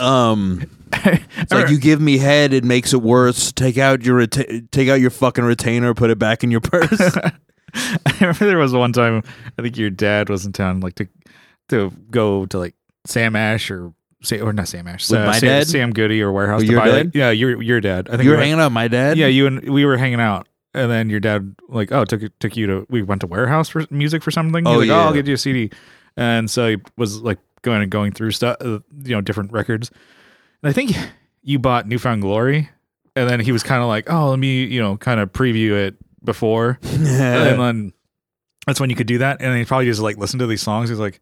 Um, 0.00 0.70
it's 0.92 1.52
like 1.52 1.68
you 1.70 1.78
give 1.78 2.00
me 2.00 2.18
head, 2.18 2.52
it 2.52 2.62
makes 2.64 2.92
it 2.92 3.02
worse. 3.02 3.50
Take 3.52 3.76
out 3.78 4.02
your 4.04 4.24
reta- 4.24 4.70
take 4.70 4.88
out 4.88 5.00
your 5.00 5.10
fucking 5.10 5.44
retainer, 5.44 5.94
put 5.94 6.10
it 6.10 6.18
back 6.18 6.44
in 6.44 6.50
your 6.50 6.60
purse. 6.60 7.16
I 8.06 8.14
remember 8.20 8.46
there 8.46 8.58
was 8.58 8.72
one 8.72 8.92
time 8.92 9.22
I 9.58 9.62
think 9.62 9.76
your 9.76 9.90
dad 9.90 10.28
was 10.28 10.46
in 10.46 10.52
town, 10.52 10.80
like 10.80 10.94
to 10.96 11.08
to 11.68 11.90
go 12.10 12.46
to 12.46 12.58
like 12.58 12.74
Sam 13.06 13.36
Ash 13.36 13.70
or 13.70 13.92
say 14.22 14.40
or 14.40 14.52
not 14.52 14.68
Sam 14.68 14.86
Ash, 14.86 15.10
uh, 15.10 15.26
my 15.26 15.38
Sam, 15.38 15.48
dad? 15.48 15.66
Sam 15.66 15.92
Goody 15.92 16.22
or 16.22 16.32
Wherehouse. 16.32 16.60
Oh, 16.60 16.64
your 16.64 16.80
buy, 16.80 16.86
dad? 16.86 17.06
like- 17.06 17.14
yeah, 17.14 17.30
your 17.30 17.62
your 17.62 17.80
dad. 17.80 18.08
I 18.08 18.12
think 18.12 18.24
you 18.24 18.30
were 18.30 18.36
we 18.36 18.42
hanging 18.42 18.60
out, 18.60 18.72
my 18.72 18.88
dad. 18.88 19.16
Yeah, 19.16 19.26
you 19.26 19.46
and 19.46 19.68
we 19.68 19.84
were 19.84 19.96
hanging 19.96 20.20
out, 20.20 20.48
and 20.74 20.90
then 20.90 21.08
your 21.10 21.20
dad 21.20 21.54
like, 21.68 21.92
oh, 21.92 22.04
took 22.04 22.22
took 22.38 22.56
you 22.56 22.66
to 22.66 22.86
we 22.90 23.02
went 23.02 23.22
to 23.22 23.26
Wherehouse 23.26 23.68
for 23.68 23.86
music 23.90 24.22
for 24.22 24.30
something. 24.30 24.66
Oh, 24.66 24.78
like, 24.78 24.88
yeah. 24.88 24.96
oh, 24.96 25.00
I'll 25.06 25.14
get 25.14 25.26
you 25.26 25.34
a 25.34 25.38
CD, 25.38 25.70
and 26.16 26.50
so 26.50 26.68
he 26.68 26.76
was 26.96 27.20
like 27.20 27.38
going 27.62 27.82
and 27.82 27.90
going 27.90 28.12
through 28.12 28.30
stuff, 28.32 28.56
uh, 28.60 28.80
you 29.04 29.14
know, 29.14 29.20
different 29.20 29.52
records. 29.52 29.90
And 30.62 30.70
I 30.70 30.72
think 30.72 30.92
you 31.42 31.58
bought 31.58 31.86
New 31.86 31.98
Found 31.98 32.22
Glory, 32.22 32.68
and 33.16 33.28
then 33.28 33.40
he 33.40 33.52
was 33.52 33.62
kind 33.62 33.82
of 33.82 33.88
like, 33.88 34.10
oh, 34.10 34.30
let 34.30 34.38
me 34.38 34.64
you 34.64 34.80
know 34.80 34.96
kind 34.96 35.20
of 35.20 35.32
preview 35.32 35.72
it 35.72 35.96
before, 36.24 36.78
and 36.82 37.06
then 37.60 37.92
that's 38.66 38.80
when 38.80 38.90
you 38.90 38.96
could 38.96 39.06
do 39.06 39.18
that. 39.18 39.40
And 39.40 39.50
then 39.52 39.58
he 39.58 39.64
probably 39.64 39.86
just 39.86 40.00
like 40.00 40.16
listened 40.16 40.40
to 40.40 40.46
these 40.46 40.62
songs. 40.62 40.88
He's 40.88 40.98
like, 40.98 41.20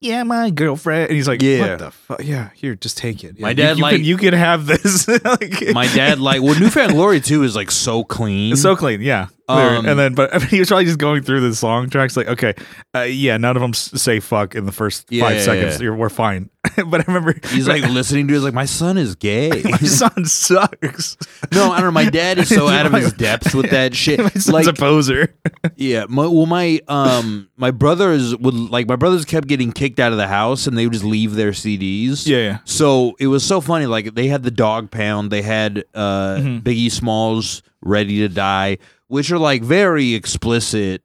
yeah, 0.00 0.22
my 0.24 0.50
girlfriend. 0.50 1.08
And 1.08 1.16
he's 1.16 1.26
like, 1.26 1.40
Yeah. 1.42 1.70
what 1.70 1.78
the 1.78 1.90
fuck? 1.90 2.20
Yeah, 2.22 2.50
here, 2.54 2.74
just 2.74 2.98
take 2.98 3.24
it. 3.24 3.40
My 3.40 3.48
Yeah, 3.50 3.54
dad 3.54 3.70
you, 3.70 3.76
you 3.76 3.82
like- 3.82 3.96
can, 3.96 4.04
you 4.04 4.16
can 4.18 4.34
have 4.34 4.66
this. 4.66 5.08
like, 5.24 5.62
My 5.72 5.86
dad 5.88 6.18
like 6.20 6.42
well, 6.42 6.58
New 6.58 6.68
Found 6.68 6.92
Glory 6.92 7.20
too 7.20 7.42
is 7.44 7.56
like 7.56 7.70
so 7.70 8.04
clean. 8.04 8.52
It's 8.52 8.62
so 8.62 8.76
clean, 8.76 9.00
yeah. 9.00 9.28
Um, 9.48 9.86
and 9.86 9.96
then, 9.98 10.14
but 10.14 10.34
I 10.34 10.38
mean, 10.38 10.48
he 10.48 10.58
was 10.58 10.68
probably 10.68 10.86
just 10.86 10.98
going 10.98 11.22
through 11.22 11.40
the 11.48 11.54
song 11.54 11.88
tracks, 11.88 12.16
like, 12.16 12.26
okay, 12.26 12.54
uh, 12.94 13.02
yeah, 13.02 13.36
none 13.36 13.56
of 13.56 13.62
them 13.62 13.70
s- 13.70 13.92
say 14.02 14.18
fuck 14.20 14.54
in 14.56 14.66
the 14.66 14.72
first 14.72 15.06
Yeah, 15.10 15.22
five 15.22 15.36
yeah, 15.36 15.42
seconds. 15.42 15.76
yeah. 15.76 15.84
You're, 15.84 15.94
we're 15.94 16.08
fine. 16.08 16.50
but 16.86 17.00
I 17.00 17.04
remember 17.06 17.34
He's 17.50 17.66
like 17.68 17.82
listening 17.88 18.28
to 18.28 18.34
it, 18.34 18.36
he's 18.36 18.44
like, 18.44 18.54
my 18.54 18.64
son 18.64 18.98
is 18.98 19.14
gay. 19.14 19.50
my 19.64 19.78
son 19.78 20.24
sucks. 20.24 21.16
no, 21.52 21.70
I 21.72 21.76
don't 21.80 21.86
know. 21.86 21.90
My 21.92 22.08
dad 22.10 22.38
is 22.38 22.48
so 22.48 22.68
out 22.68 22.86
of 22.86 22.92
his 22.92 23.12
depths 23.12 23.54
with 23.54 23.70
that 23.70 23.94
shit. 23.94 24.18
my 24.20 24.28
son's 24.30 24.48
Like, 24.48 24.66
a 24.66 24.72
poser. 24.72 25.34
yeah, 25.76 26.06
my, 26.08 26.26
well, 26.26 26.46
my 26.46 26.80
um, 26.88 27.48
my 27.56 27.70
brothers 27.70 28.36
would 28.36 28.54
like 28.54 28.88
my 28.88 28.96
brothers 28.96 29.24
kept 29.24 29.46
getting 29.48 29.72
kicked 29.72 30.00
out 30.00 30.12
of 30.12 30.18
the 30.18 30.28
house, 30.28 30.66
and 30.66 30.76
they 30.76 30.84
would 30.86 30.92
just 30.92 31.04
leave 31.04 31.34
their 31.34 31.52
CDs. 31.52 32.26
yeah, 32.26 32.38
yeah. 32.38 32.58
So 32.64 33.14
it 33.18 33.26
was 33.28 33.42
so 33.44 33.60
funny. 33.60 33.86
Like 33.86 34.14
they 34.14 34.28
had 34.28 34.42
the 34.42 34.50
Dogg 34.50 34.90
Pound, 34.90 35.30
they 35.30 35.42
had 35.42 35.84
uh, 35.94 36.36
Mm-hmm. 36.36 36.58
Biggie 36.68 36.90
Smalls, 36.90 37.62
Ready 37.80 38.18
to 38.18 38.28
Die, 38.28 38.78
which 39.08 39.30
are 39.30 39.38
like 39.38 39.62
very 39.62 40.14
explicit 40.14 41.02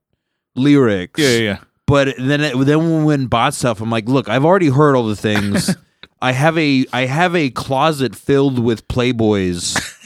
lyrics. 0.55 1.19
Yeah, 1.19 1.29
yeah, 1.29 1.37
yeah. 1.39 1.57
But 1.91 2.15
then 2.17 2.39
it, 2.41 2.57
then 2.57 2.77
when 2.79 2.99
we 2.99 3.03
went 3.03 3.19
and 3.21 3.29
bought 3.29 3.53
stuff, 3.53 3.81
I'm 3.81 3.89
like, 3.89 4.07
look, 4.07 4.29
I've 4.29 4.45
already 4.45 4.69
heard 4.69 4.95
all 4.95 5.05
the 5.07 5.15
things. 5.15 5.75
I 6.21 6.31
have 6.31 6.57
a 6.57 6.85
I 6.93 7.05
have 7.05 7.35
a 7.35 7.49
closet 7.49 8.15
filled 8.15 8.59
with 8.59 8.87
Playboys. 8.87 9.77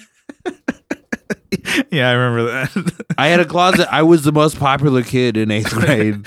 Yeah, 1.92 2.10
I 2.10 2.14
remember 2.14 2.52
that. 2.52 3.06
I 3.18 3.28
had 3.28 3.40
a 3.40 3.46
closet. 3.46 3.88
I 3.92 4.04
was 4.04 4.24
the 4.24 4.32
most 4.32 4.60
popular 4.60 5.04
kid 5.04 5.38
in 5.38 5.52
eighth 5.52 5.74
grade, 5.74 6.26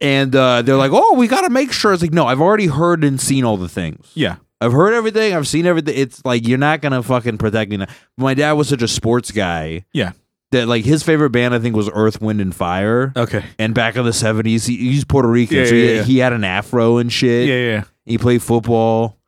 and 0.00 0.34
uh, 0.34 0.62
they're 0.62 0.76
like, 0.76 0.92
"Oh, 0.94 1.14
we 1.14 1.26
got 1.26 1.42
to 1.42 1.50
make 1.50 1.72
sure." 1.72 1.92
It's 1.92 2.00
like, 2.02 2.12
no, 2.12 2.26
I've 2.26 2.40
already 2.40 2.66
heard 2.66 3.02
and 3.04 3.20
seen 3.20 3.44
all 3.44 3.56
the 3.56 3.68
things. 3.68 4.10
yeah. 4.14 4.36
I've 4.60 4.72
heard 4.72 4.94
everything. 4.94 5.34
I've 5.34 5.48
seen 5.48 5.66
everything. 5.66 5.94
It's 5.98 6.24
like 6.24 6.46
you're 6.46 6.56
not 6.58 6.80
gonna 6.80 7.02
fucking 7.02 7.38
protect 7.38 7.70
me. 7.72 7.78
Now. 7.78 7.86
My 8.16 8.34
dad 8.34 8.52
was 8.52 8.68
such 8.68 8.82
a 8.82 8.88
sports 8.88 9.32
guy 9.32 9.84
Yeah. 9.92 10.12
That 10.52 10.68
like 10.68 10.84
his 10.84 11.02
favorite 11.02 11.30
band 11.30 11.54
I 11.54 11.58
think 11.58 11.74
was 11.76 11.90
Earth, 11.92 12.20
Wind, 12.22 12.40
and 12.40 12.54
Fire. 12.54 13.12
Okay. 13.16 13.44
And 13.58 13.74
back 13.74 13.96
in 13.96 14.04
the 14.04 14.12
seventies, 14.12 14.64
he, 14.66 14.76
he's 14.76 15.04
Puerto 15.04 15.28
Rican, 15.28 15.56
Yeah, 15.58 15.64
so 15.66 15.74
yeah, 15.74 15.86
he, 15.88 15.94
yeah. 15.96 16.02
he 16.04 16.18
had 16.18 16.32
an 16.32 16.44
afro 16.44 16.98
and 16.98 17.12
shit. 17.12 17.48
Yeah, 17.48 17.54
yeah. 17.56 17.84
He 18.06 18.16
played 18.18 18.42
football. 18.42 19.18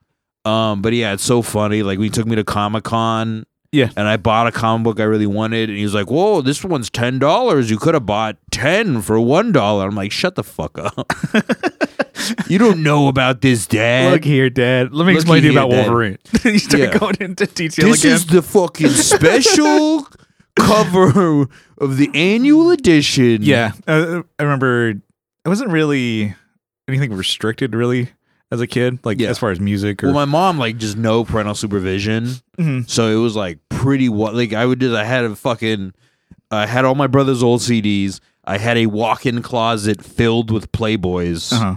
Um, 0.45 0.83
but 0.83 0.93
yeah, 0.93 1.13
it's 1.15 1.23
so 1.25 1.43
funny. 1.43 1.83
Like 1.83 1.99
he 1.99 2.11
took 2.11 2.27
me 2.27 2.37
to 2.37 2.45
Comic 2.45 2.85
Con. 2.85 3.45
Yeah. 3.73 3.91
And 3.97 4.07
I 4.07 4.17
bought 4.19 4.47
a 4.47 4.53
comic 4.53 4.85
book 4.85 5.01
I 5.01 5.03
really 5.03 5.27
wanted, 5.27 5.69
and 5.69 5.77
he 5.77 5.83
was 5.83 5.95
like, 5.95 6.09
"Whoa, 6.09 6.43
this 6.43 6.63
one's 6.63 6.91
ten 6.91 7.19
dollars. 7.19 7.71
You 7.73 7.77
could 7.79 7.95
have 7.95 8.07
bought 8.07 8.37
ten 8.53 9.03
for 9.03 9.19
one 9.19 9.51
dollar." 9.51 9.89
I'm 9.89 9.97
like, 9.97 10.13
"Shut 10.13 10.37
the 10.37 10.45
fuck 10.45 10.79
up! 10.79 11.13
you 12.49 12.59
don't 12.59 12.85
know 12.85 13.09
about 13.09 13.41
this, 13.41 13.67
Dad. 13.67 14.13
Look 14.13 14.23
here, 14.25 14.49
Dad. 14.49 14.93
Let 14.93 15.07
me 15.07 15.13
Look 15.15 15.23
explain 15.23 15.43
to 15.43 15.49
you 15.49 15.59
about 15.59 15.71
Dad. 15.71 15.87
Wolverine. 15.87 16.19
you 16.45 16.59
start 16.61 16.83
Yeah. 16.85 16.99
going 16.99 17.17
into 17.21 17.47
detail 17.47 17.89
this 17.91 18.05
again. 18.05 18.15
is 18.15 18.27
the 18.27 18.43
fucking 18.43 18.91
special 18.91 20.07
cover 20.57 21.47
of 21.79 21.97
the 21.97 22.11
annual 22.15 22.71
edition." 22.71 23.39
yeah. 23.43 23.73
Uh, 23.87 24.23
I 24.39 24.43
remember 24.43 24.91
it 24.91 24.99
wasn't 25.49 25.71
really 25.71 26.35
anything 26.89 27.13
restricted, 27.13 27.75
really, 27.75 28.09
as 28.51 28.61
a 28.61 28.67
kid, 28.67 28.99
like 29.05 29.21
Yeah. 29.21 29.29
as 29.31 29.39
far 29.39 29.51
as 29.51 29.61
music 29.61 30.03
or. 30.03 30.09
Well, 30.09 30.15
my 30.15 30.25
mom 30.25 30.59
like 30.59 30.77
just 30.79 30.97
no 30.97 31.25
parental 31.25 31.55
supervision, 31.55 32.29
Mhm. 32.59 32.89
so 32.89 33.09
it 33.09 33.21
was 33.21 33.37
like 33.37 33.59
pretty. 33.69 34.09
What 34.09 34.35
like 34.35 34.53
I 34.53 34.65
would 34.67 34.79
do? 34.79 34.97
I 34.97 35.05
had 35.05 35.25
a 35.25 35.35
fucking. 35.35 35.93
I 36.51 36.67
had 36.67 36.85
all 36.85 36.95
my 36.95 37.07
brother's 37.09 37.43
old 37.43 37.61
CDs. 37.63 38.21
I 38.45 38.59
had 38.59 38.77
a 38.77 38.87
walk-in 38.87 39.41
closet 39.43 40.05
filled 40.05 40.51
with 40.51 40.71
Playboys, 40.71 41.53
Uh-huh. 41.53 41.77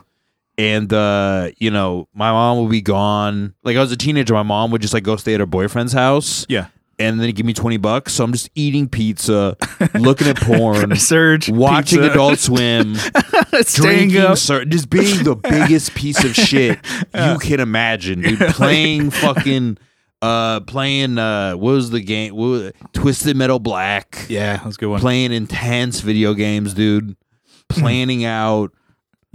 and 0.58 0.92
uh, 0.94 1.50
you 1.58 1.72
know 1.72 2.08
my 2.14 2.32
mom 2.32 2.60
would 2.60 2.70
be 2.72 2.82
gone. 2.82 3.54
Like 3.64 3.78
I 3.78 3.80
was 3.80 3.92
a 3.92 3.98
teenager, 3.98 4.34
my 4.34 4.44
mom 4.44 4.72
would 4.72 4.82
just 4.82 4.94
like 4.94 5.04
go 5.04 5.16
stay 5.16 5.34
at 5.34 5.40
her 5.40 5.46
boyfriend's 5.46 5.94
house, 5.94 6.46
Yeah. 6.50 6.68
And 7.00 7.20
then 7.20 7.28
he 7.28 7.34
give 7.34 7.46
me 7.46 7.54
twenty 7.54 7.78
bucks. 7.78 8.14
So 8.14 8.24
I'm 8.24 8.32
just 8.32 8.50
eating 8.56 8.88
pizza, 8.88 9.56
looking 9.94 10.28
at 10.28 10.38
porn, 10.38 10.96
Surge. 10.96 11.50
watching 11.50 12.00
pizza, 12.00 12.12
Adult 12.12 12.40
Swim. 12.40 12.96
drinking, 13.74 14.36
sir, 14.36 14.66
just 14.66 14.90
being 14.90 15.24
the 15.24 15.36
biggest 15.36 15.94
piece 15.96 16.24
of 16.24 16.34
shit 16.36 16.80
you 17.14 17.38
can 17.40 17.60
imagine, 17.60 18.22
dude. 18.22 18.40
Playing 18.40 19.10
fucking, 19.12 19.78
uh, 20.22 20.62
playing, 20.62 21.18
uh, 21.18 21.54
what 21.54 21.72
was 21.72 21.90
the 21.92 22.02
game? 22.02 22.36
What 22.36 22.46
was? 22.48 22.72
Twisted 22.94 23.36
Metal 23.38 23.60
Black. 23.60 24.26
Yeah, 24.30 24.58
that's 24.58 24.76
a 24.76 24.80
good 24.80 24.90
one. 24.90 25.00
Playing 25.00 25.32
intense 25.32 26.02
video 26.02 26.34
games, 26.34 26.74
dude. 26.74 27.16
Planning 27.70 28.24
out 28.26 28.72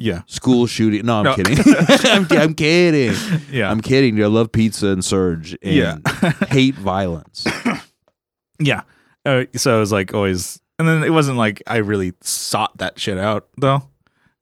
yeah. 0.03 0.23
school 0.27 0.67
shooting. 0.67 1.07
No, 1.07 1.19
I'm 1.19 1.25
No. 1.25 1.35
kidding. 1.37 1.59
I'm, 2.05 2.27
I'm 2.31 2.55
kidding. 2.55 3.15
Yeah. 3.51 3.71
I'm 3.71 3.81
kidding. 3.81 4.17
Dude. 4.17 4.25
I 4.25 4.29
love 4.29 4.51
pizza 4.53 4.89
and 4.89 5.05
Surge. 5.05 5.57
And 5.63 5.73
Yeah. 5.75 5.97
hate 6.49 6.75
violence. 6.75 7.47
Yeah. 8.59 8.83
Uh, 9.25 9.45
so 9.57 9.77
it 9.77 9.81
was 9.81 9.93
like 9.93 10.15
always, 10.15 10.61
and 10.79 10.87
then 10.87 11.03
it 11.03 11.11
wasn't 11.11 11.37
like 11.39 11.63
I 11.67 11.79
really 11.79 12.13
sought 12.21 12.77
that 12.79 12.99
shit 12.99 13.19
out 13.19 13.49
though. 13.59 13.83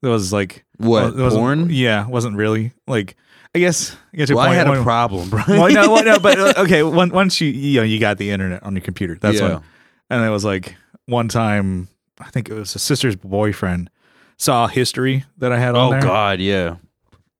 It 0.02 0.08
was 0.08 0.32
like 0.32 0.64
What, 0.78 1.14
it 1.14 1.32
porn? 1.32 1.68
Yeah, 1.70 2.06
wasn't 2.06 2.36
really 2.36 2.72
like. 2.86 3.16
I 3.54 3.58
guess. 3.58 3.96
I 4.12 4.16
guess 4.18 4.28
your 4.28 4.36
Well, 4.36 4.44
I 4.44 4.48
point- 4.48 4.58
had 4.58 4.66
a 4.66 4.70
one- 4.70 4.82
problem, 4.84 5.28
bro. 5.30 5.42
Well, 5.48 5.70
no, 5.72 5.90
well, 5.90 6.04
no, 6.04 6.18
but 6.18 6.38
uh, 6.38 6.62
okay. 6.64 6.82
One, 6.82 7.10
once 7.10 7.40
you 7.40 7.48
you 7.48 7.80
know 7.80 7.84
you 7.84 7.98
got 7.98 8.16
the 8.18 8.30
internet 8.30 8.62
on 8.62 8.74
your 8.74 8.82
computer, 8.82 9.16
that's 9.20 9.38
Yeah. 9.40 9.48
when. 9.54 9.62
And 10.10 10.24
it 10.24 10.30
was 10.30 10.44
like 10.44 10.74
one 11.06 11.28
time, 11.28 11.88
I 12.18 12.30
think 12.30 12.48
it 12.48 12.54
was 12.54 12.74
a 12.74 12.78
sister's 12.78 13.16
boyfriend 13.16 13.90
saw 14.40 14.66
history 14.66 15.24
that 15.38 15.52
I 15.52 15.58
had 15.58 15.74
on 15.74 15.88
Oh 15.88 15.90
there, 15.92 16.00
God, 16.00 16.40
yeah. 16.40 16.76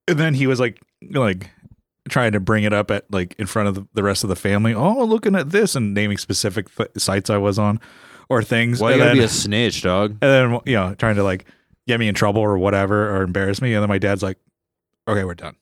and 0.06 0.18
then 0.18 0.34
he 0.34 0.46
was 0.46 0.60
like 0.60 0.80
like 1.12 1.50
trying 2.08 2.32
to 2.32 2.40
bring 2.40 2.64
it 2.64 2.72
up 2.72 2.90
at 2.90 3.10
like 3.10 3.34
in 3.38 3.46
front 3.46 3.68
of 3.68 3.74
the, 3.74 3.86
the 3.94 4.02
rest 4.02 4.22
of 4.22 4.28
the 4.28 4.36
family. 4.36 4.74
Oh, 4.74 5.04
looking 5.04 5.34
at 5.34 5.50
this 5.50 5.74
and 5.74 5.94
naming 5.94 6.18
specific 6.18 6.74
th- 6.76 6.90
sites 6.98 7.30
I 7.30 7.38
was 7.38 7.58
on 7.58 7.80
or 8.28 8.42
things. 8.42 8.80
Why 8.80 8.92
you 8.92 8.98
gotta 8.98 9.10
then, 9.10 9.16
be 9.18 9.24
a 9.24 9.28
snitch, 9.28 9.82
dog? 9.82 10.12
and 10.12 10.20
then 10.20 10.60
you 10.66 10.74
know 10.74 10.94
trying 10.94 11.16
to 11.16 11.22
like 11.22 11.46
get 11.86 11.98
me 11.98 12.06
in 12.08 12.14
trouble 12.14 12.42
or 12.42 12.58
whatever 12.58 13.16
or 13.16 13.22
embarrass 13.22 13.62
me. 13.62 13.72
And 13.74 13.82
then 13.82 13.88
my 13.88 13.98
dad's 13.98 14.22
like, 14.22 14.36
"Okay, 15.08 15.24
we're 15.24 15.34
done," 15.34 15.56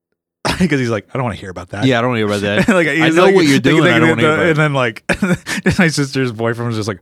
because 0.58 0.80
he's 0.80 0.90
like, 0.90 1.06
"I 1.10 1.14
don't 1.18 1.22
want 1.24 1.36
to 1.36 1.40
hear 1.40 1.50
about 1.50 1.68
that." 1.70 1.84
Yeah, 1.84 1.98
I 1.98 2.02
don't 2.02 2.10
want 2.10 2.20
to 2.20 2.26
hear 2.26 2.36
about 2.36 2.66
that. 2.66 2.74
like, 2.74 2.88
I 2.88 3.08
know 3.10 3.24
like- 3.26 3.34
what 3.36 3.46
you're 3.46 3.60
doing, 3.60 3.82
like, 3.82 3.92
I 3.92 3.98
don't 4.00 4.08
wanna 4.10 4.22
hear 4.22 4.32
about 4.34 4.46
and 4.46 4.56
then 4.56 4.74
like 4.74 5.04
my 5.78 5.86
sister's 5.88 6.32
boyfriend 6.32 6.68
was 6.68 6.76
just 6.76 6.88
like. 6.88 6.98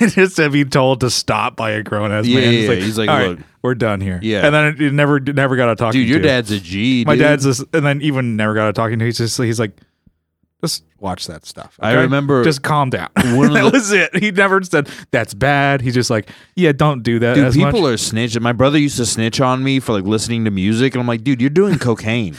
just 0.08 0.36
to 0.36 0.50
be 0.50 0.64
told 0.64 1.00
to 1.00 1.10
stop 1.10 1.56
by 1.56 1.70
a 1.72 1.82
grown 1.82 2.10
ass 2.12 2.26
Yeah, 2.26 2.40
man. 2.40 2.44
yeah, 2.52 2.58
He's 2.60 2.68
like, 2.68 2.78
he's 2.78 2.98
like, 2.98 3.08
"All 3.10 3.16
right, 3.18 3.28
look, 3.30 3.38
we're 3.62 3.74
done 3.74 4.00
here. 4.00 4.18
Yeah. 4.22 4.44
and 4.46 4.54
then 4.54 4.64
it, 4.74 4.80
it 4.80 4.92
never 4.92 5.20
never 5.20 5.56
got 5.56 5.70
a 5.70 5.76
talking. 5.76 6.00
dude, 6.00 6.08
your 6.08 6.18
to. 6.18 6.24
dad's 6.26 6.50
a 6.50 6.58
G. 6.60 7.04
My 7.06 7.14
dude. 7.14 7.22
dad's 7.22 7.44
just, 7.44 7.64
and 7.72 7.84
then 7.86 8.00
even 8.02 8.36
never 8.36 8.54
got 8.54 8.68
a 8.68 8.72
talking 8.72 8.98
to. 8.98 9.04
He's 9.04 9.18
just 9.18 9.36
he's 9.38 9.60
like, 9.60 9.76
just 10.62 10.84
watch 10.98 11.26
that 11.26 11.46
stuff. 11.46 11.76
I 11.80 11.92
okay? 11.92 12.02
remember 12.02 12.44
Just 12.44 12.62
calm 12.62 12.90
down. 12.90 13.08
one 13.16 13.46
of 13.48 13.52
that 13.54 13.64
the- 13.64 13.70
was 13.70 13.92
it. 13.92 14.14
He 14.16 14.30
never 14.30 14.62
said 14.62 14.88
that's 15.10 15.32
bad. 15.34 15.80
He's 15.80 15.94
just 15.94 16.10
like, 16.10 16.28
yeah, 16.54 16.72
don't 16.72 17.02
do 17.02 17.18
that. 17.20 17.34
Dude, 17.34 17.44
as 17.46 17.56
people 17.56 17.80
much. 17.82 17.92
are 17.92 17.94
snitching. 17.94 18.40
My 18.42 18.52
brother 18.52 18.76
used 18.78 18.96
to 18.98 19.06
snitch 19.06 19.40
on 19.40 19.62
me 19.62 19.80
for 19.80 19.92
like 19.92 20.04
listening 20.04 20.44
to 20.44 20.50
music, 20.50 20.94
and 20.94 21.00
I'm 21.00 21.06
like, 21.06 21.24
dude, 21.24 21.40
you're 21.40 21.48
doing 21.50 21.78
cocaine. 21.78 22.36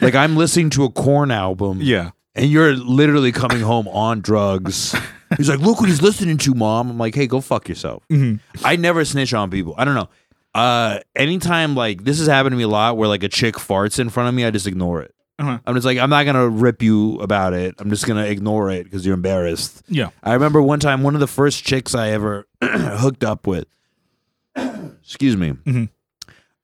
like 0.00 0.14
I'm 0.14 0.36
listening 0.36 0.70
to 0.70 0.84
a 0.84 0.90
Korn 0.90 1.30
album, 1.30 1.78
yeah, 1.80 2.10
and 2.34 2.50
you're 2.50 2.74
literally 2.74 3.32
coming 3.32 3.60
home 3.60 3.88
on 3.88 4.20
drugs. 4.20 4.94
He's 5.36 5.48
like, 5.48 5.60
look 5.60 5.80
what 5.80 5.88
he's 5.88 6.02
listening 6.02 6.36
to, 6.38 6.54
mom. 6.54 6.90
I'm 6.90 6.98
like, 6.98 7.14
hey, 7.14 7.26
go 7.26 7.40
fuck 7.40 7.68
yourself. 7.68 8.02
Mhm. 8.10 8.40
I 8.64 8.76
never 8.76 9.04
snitch 9.04 9.32
on 9.34 9.50
people. 9.50 9.74
I 9.78 9.84
don't 9.84 9.94
know. 9.94 10.08
Uh, 10.54 10.98
anytime 11.16 11.74
like 11.74 12.04
this 12.04 12.18
has 12.18 12.26
happened 12.28 12.52
to 12.52 12.56
me 12.58 12.64
a 12.64 12.68
lot, 12.68 12.96
where 12.96 13.08
like 13.08 13.22
a 13.22 13.28
chick 13.28 13.54
farts 13.54 13.98
in 13.98 14.10
front 14.10 14.28
of 14.28 14.34
me, 14.34 14.44
I 14.44 14.50
just 14.50 14.66
ignore 14.66 15.00
it. 15.02 15.14
Uh-huh. 15.38 15.58
I'm 15.66 15.74
just 15.74 15.86
like, 15.86 15.96
I'm 15.98 16.10
not 16.10 16.24
gonna 16.26 16.46
rip 16.48 16.82
you 16.82 17.18
about 17.20 17.54
it. 17.54 17.74
I'm 17.78 17.88
just 17.90 18.06
gonna 18.06 18.26
ignore 18.26 18.70
it 18.70 18.84
because 18.84 19.04
you're 19.06 19.14
embarrassed. 19.14 19.82
yeah, 19.88 20.10
I 20.22 20.34
remember 20.34 20.60
one 20.60 20.78
time, 20.78 21.02
one 21.02 21.14
of 21.14 21.20
the 21.20 21.26
first 21.26 21.64
chicks 21.64 21.94
I 21.94 22.10
ever 22.10 22.46
hooked 22.62 23.24
up 23.24 23.46
with. 23.46 23.66
excuse 24.56 25.36
me. 25.36 25.52
Mhm. 25.64 25.88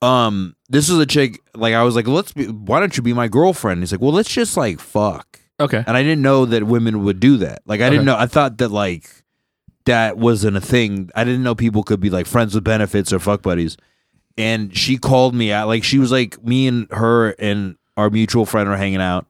Um, 0.01 0.55
this 0.69 0.89
was 0.91 0.99
a 1.01 1.07
chick. 1.07 1.41
Like 1.55 1.75
I 1.75 1.83
was 1.83 1.97
like, 1.97 2.07
let's 2.07 2.33
be. 2.33 2.47
Why 2.47 2.79
don't 2.81 2.97
you 2.97 3.03
be 3.03 3.13
my 3.15 3.27
girlfriend? 3.29 3.81
He's 3.81 3.91
like, 3.91 4.01
well, 4.01 4.13
let's 4.13 4.29
just 4.29 4.57
like 4.57 4.79
fuck. 4.81 5.41
Okay, 5.61 5.83
And 5.87 5.97
I 5.97 6.03
didn't 6.03 6.23
know 6.23 6.45
that 6.47 6.65
women 6.65 7.05
would 7.05 7.21
do 7.21 7.39
that. 7.39 7.63
Like 7.67 7.81
I 7.81 7.91
didn't 7.91 8.05
know. 8.05 8.17
I 8.17 8.27
thought 8.27 8.59
that 8.59 8.71
like 8.71 9.11
that 9.85 10.19
wasn't 10.19 10.57
a 10.57 10.61
thing. 10.61 11.11
I 11.15 11.25
didn't 11.25 11.43
know 11.43 11.55
people 11.55 11.83
could 11.83 12.01
be 12.01 12.11
like 12.11 12.27
friends 12.27 12.55
with 12.55 12.65
benefits 12.65 13.13
or 13.13 13.19
fuck 13.19 13.43
buddies. 13.43 13.77
And 14.37 14.77
she 14.77 14.99
called 14.99 15.35
me 15.35 15.51
out. 15.51 15.67
Like 15.67 15.83
she 15.83 15.99
was 15.99 16.13
like 16.13 16.43
me 16.45 16.69
and 16.69 16.91
her 16.93 17.31
and 17.39 17.77
our 17.97 18.11
mutual 18.11 18.47
friend 18.47 18.69
are 18.69 18.77
hanging 18.77 19.01
out, 19.01 19.27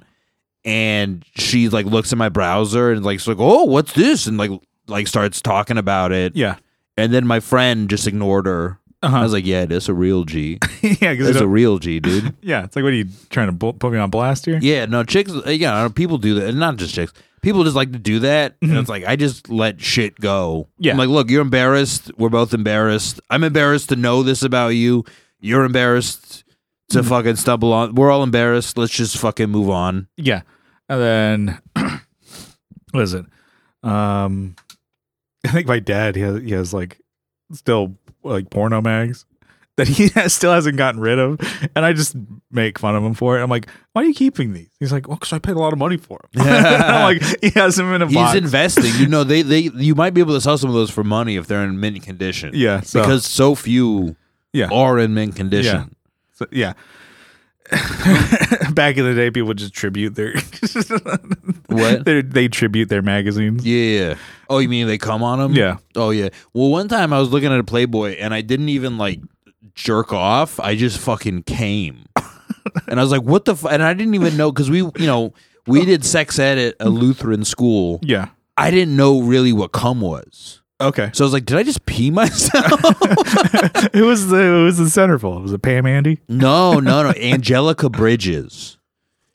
and 0.65 1.25
she 1.37 1.69
like 1.71 1.87
looks 1.87 2.13
at 2.13 2.19
my 2.19 2.29
browser 2.29 2.91
and 2.91 3.03
like, 3.05 3.27
like, 3.27 3.39
oh, 3.41 3.65
what's 3.65 3.95
this? 3.95 4.27
And 4.27 4.37
like 4.37 4.51
like 4.87 5.07
starts 5.07 5.41
talking 5.41 5.79
about 5.79 6.13
it. 6.13 6.37
yeah, 6.37 6.57
And 6.97 7.13
then 7.13 7.27
my 7.27 7.41
friend 7.41 7.89
just 7.89 8.07
ignored 8.07 8.47
her. 8.47 8.78
I 9.01 9.07
uh-huh. 9.07 9.21
was 9.23 9.33
like, 9.33 9.47
yeah, 9.47 9.65
that's 9.65 9.89
a 9.89 9.95
real 9.95 10.25
G. 10.25 10.59
yeah, 10.83 11.13
because 11.13 11.27
That's 11.29 11.41
a 11.41 11.47
real 11.47 11.79
G, 11.79 12.01
dude. 12.01 12.35
yeah, 12.43 12.65
it's 12.65 12.75
like, 12.75 12.83
what 12.83 12.93
are 12.93 12.97
you 12.97 13.07
trying 13.31 13.47
to 13.47 13.53
bu- 13.53 13.75
put 13.75 13.93
me 13.93 13.99
on 13.99 14.11
blast 14.11 14.45
here? 14.45 14.59
Yeah, 14.61 14.87
no, 14.87 15.05
chicks. 15.05 15.31
uh, 15.33 15.51
Yeah, 15.51 15.89
people 15.95 16.19
do 16.19 16.35
that. 16.35 16.49
And 16.49 16.59
not 16.59 16.77
just 16.79 16.95
chicks. 16.95 17.13
People 17.41 17.63
just 17.63 17.77
like 17.77 17.93
to 17.93 17.99
do 18.01 18.19
that, 18.21 18.57
and 18.61 18.73
Mhm. 18.73 18.81
it's 18.81 18.89
like 18.89 19.05
I 19.07 19.15
just 19.15 19.49
let 19.49 19.81
shit 19.81 20.17
go. 20.19 20.69
Yeah. 20.79 20.91
I'm 20.93 20.99
like, 20.99 21.09
look, 21.09 21.31
you're 21.31 21.43
embarrassed. 21.43 22.11
We're 22.19 22.29
both 22.31 22.53
embarrassed. 22.53 23.21
I'm 23.31 23.45
embarrassed 23.45 23.91
to 23.91 23.97
know 23.97 24.25
this 24.25 24.43
about 24.43 24.71
you. 24.71 25.05
You're 25.39 25.63
embarrassed 25.63 26.43
to 26.91 26.99
Mhm. 27.01 27.05
fucking 27.09 27.37
stumble 27.37 27.73
on. 27.73 27.95
We're 27.95 28.11
all 28.11 28.25
embarrassed. 28.25 28.77
Let's 28.77 28.93
just 28.93 29.17
fucking 29.19 29.51
move 29.51 29.71
on. 29.71 30.09
Yeah. 30.17 30.43
And 30.89 31.01
then 31.01 31.59
what 32.91 33.05
is 33.05 33.15
it? 33.15 33.25
Um 33.85 34.57
I 35.47 35.51
think 35.53 35.69
my 35.69 35.79
dad 35.79 36.17
he 36.17 36.23
has 36.23 36.43
he 36.43 36.51
has 36.51 36.75
like 36.75 36.99
still 37.53 37.97
like 38.23 38.51
porno 38.51 38.81
mags 38.83 39.25
that 39.77 39.87
he 39.89 40.09
has, 40.15 40.35
still 40.35 40.53
hasn't 40.53 40.77
gotten 40.77 41.01
rid 41.01 41.19
of. 41.19 41.39
And 41.77 41.85
I 41.85 41.93
just 41.93 42.17
make 42.51 42.79
fun 42.79 42.97
of 42.97 43.03
him 43.05 43.15
for 43.15 43.39
it. 43.39 43.43
I'm 43.43 43.51
like, 43.51 43.69
why 43.93 44.03
are 44.03 44.05
you 44.07 44.15
keeping 44.15 44.53
these? 44.53 44.69
He's 44.81 44.93
like, 44.93 45.07
well, 45.07 45.17
because 45.17 45.33
I 45.33 45.39
paid 45.39 45.55
a 45.57 45.59
lot 45.61 45.73
of 45.73 45.79
money 45.79 45.97
for 45.97 46.19
them. 46.33 46.47
I'm 46.47 47.17
like, 47.17 47.23
he 47.43 47.51
has 47.51 47.77
them 47.77 47.93
in 47.95 48.03
a 48.03 48.07
He's 48.07 48.15
box. 48.15 48.37
investing. 48.37 48.93
You 48.97 49.07
know, 49.07 49.23
they 49.25 49.43
they 49.43 49.71
you 49.75 49.95
might 49.95 50.15
be 50.15 50.21
able 50.21 50.35
to 50.35 50.41
sell 50.41 50.59
some 50.59 50.71
of 50.71 50.75
those 50.75 50.91
for 50.91 51.05
money 51.05 51.37
if 51.37 51.47
they're 51.47 51.63
in 51.65 51.79
mint 51.79 52.03
condition. 52.03 52.51
yeah. 52.55 52.81
So, 52.81 53.01
because 53.01 53.25
so 53.25 53.55
few 53.55 54.17
Yeah. 54.53 54.69
are 54.73 54.99
in 54.99 55.15
mint 55.15 55.37
condition. 55.37 55.95
so, 56.35 56.47
yeah. 56.51 56.73
Back 58.73 58.97
in 58.97 59.05
the 59.05 59.15
day, 59.15 59.31
people 59.31 59.49
would 59.49 59.59
just 59.59 59.75
tribute 59.75 60.15
their 60.15 60.33
What? 61.67 62.05
They 62.05 62.23
they 62.23 62.49
tribute 62.49 62.89
their 62.89 63.03
magazines. 63.03 63.65
Yeah. 63.67 64.15
Oh, 64.49 64.59
you 64.59 64.69
mean 64.69 64.87
they 64.87 64.99
come 64.99 65.23
on 65.23 65.39
them? 65.39 65.53
Yeah. 65.53 65.77
Oh 65.95 66.11
yeah. 66.11 66.31
Well, 66.55 66.71
one 66.71 66.89
time 66.89 67.13
I 67.13 67.21
was 67.21 67.31
looking 67.31 67.53
at 67.53 67.61
a 67.61 67.65
Playboy 67.65 68.17
and 68.17 68.33
I 68.33 68.41
didn't 68.41 68.71
even 68.71 68.97
like 68.97 69.21
jerk 69.75 70.13
off. 70.13 70.59
I 70.61 70.77
just 70.77 70.99
fucking 70.99 71.43
came, 71.43 72.07
and 72.89 72.99
I 72.99 73.03
was 73.03 73.13
like, 73.13 73.23
"What 73.23 73.45
the?" 73.45 73.53
F-? 73.53 73.67
And 73.67 73.83
I 73.83 73.93
didn't 73.95 74.15
even 74.15 74.37
know 74.37 74.51
because 74.51 74.71
we, 74.71 74.79
you 74.79 74.93
know, 75.07 75.35
we 75.67 75.85
did 75.85 76.05
sex 76.05 76.39
ed 76.39 76.59
at 76.59 76.75
a 76.81 76.89
Lutheran 76.89 77.45
school. 77.45 78.01
Yeah. 78.03 78.29
I 78.57 78.71
didn't 78.73 78.97
know 78.97 79.21
really 79.21 79.53
what 79.53 79.73
cum 79.73 80.01
was, 80.01 80.63
Okay. 80.81 81.11
so 81.13 81.25
I 81.25 81.27
was 81.27 81.33
like, 81.33 81.45
"Did 81.45 81.57
I 81.57 81.63
just 81.65 81.85
pee 81.87 82.11
myself?" 82.11 82.65
it 83.95 84.05
was 84.05 84.29
the 84.29 84.37
who 84.37 84.65
was 84.65 84.79
the 84.79 84.85
centerfold? 84.85 85.43
Was 85.43 85.53
it 85.53 85.63
Pam 85.63 85.87
Andy? 85.87 86.21
no, 86.29 86.75
no, 86.81 87.03
no. 87.03 87.11
Angelica 87.21 87.89
Bridges. 87.91 88.79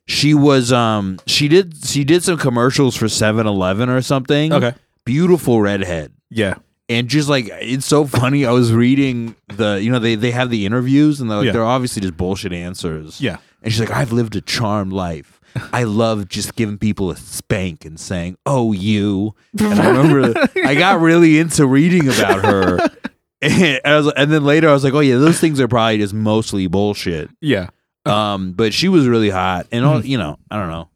She 0.08 0.34
was 0.34 0.72
um 0.72 1.20
she 1.28 1.48
did 1.48 1.76
she 1.86 2.04
did 2.04 2.24
some 2.24 2.38
commercials 2.38 2.96
for 2.96 3.06
7-Eleven 3.06 3.89
or 3.89 4.02
something. 4.02 4.52
Okay. 4.54 4.74
Beautiful 5.06 5.62
redhead. 5.62 6.12
Yeah. 6.30 6.56
and 6.89 7.08
just 7.08 7.30
like 7.30 7.48
it's 7.52 7.86
so 7.86 8.06
funny. 8.06 8.46
I 8.46 8.52
was 8.52 8.74
reading 8.74 9.36
the 9.48 9.82
you 9.82 9.91
know 9.91 10.00
they 10.00 10.16
they 10.16 10.32
have 10.32 10.50
the 10.50 10.66
interviews 10.66 11.22
and 11.22 11.30
they're 11.30 11.38
like 11.38 11.46
Yeah. 11.48 11.52
they're 11.54 11.64
obviously 11.66 12.02
just 12.02 12.18
bullshit 12.18 12.52
answers. 12.54 13.22
Yeah. 13.22 13.38
and 13.62 13.72
she's 13.72 13.80
like, 13.80 13.91
I've 13.91 14.12
lived 14.12 14.36
a 14.36 14.41
charmed 14.41 14.91
life. 14.94 15.39
I 15.72 15.84
love 15.84 16.30
just 16.30 16.56
giving 16.56 16.78
people 16.78 17.12
a 17.12 17.16
spank 17.16 17.86
and 17.86 17.99
saying, 17.99 18.38
"Oh, 18.45 18.72
you." 18.72 19.36
And 19.60 19.80
I 19.80 19.89
remember 19.89 20.34
I 20.66 20.76
got 20.76 20.99
really 21.01 21.39
into 21.39 21.66
reading 21.68 22.08
about 22.08 22.43
her. 22.45 22.80
And, 23.45 23.82
I 23.84 23.97
was, 23.97 24.10
and 24.16 24.32
then 24.32 24.45
later 24.45 24.70
I 24.70 24.72
was 24.72 24.86
like, 24.86 24.93
"Oh 24.93 25.01
yeah, 25.01 25.18
those 25.18 25.38
things 25.38 25.60
are 25.60 25.68
probably 25.68 25.97
just 25.97 26.14
mostly 26.14 26.68
bullshit." 26.68 27.30
Yeah. 27.41 27.72
Um, 28.06 28.54
but 28.54 28.74
she 28.74 28.88
was 28.88 29.06
really 29.06 29.30
hot, 29.30 29.68
and 29.70 29.84
all, 29.84 29.99
you 30.06 30.18
know, 30.18 30.38
I 30.49 30.58
don't 30.58 30.70
know. 30.70 30.89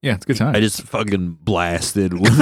Yeah. 0.00 0.14
It's 0.14 0.24
a 0.24 0.28
good 0.28 0.36
time. 0.36 0.54
I 0.54 0.60
just 0.60 0.82
fucking 0.82 1.38
blasted 1.40 2.12
even. 2.14 2.36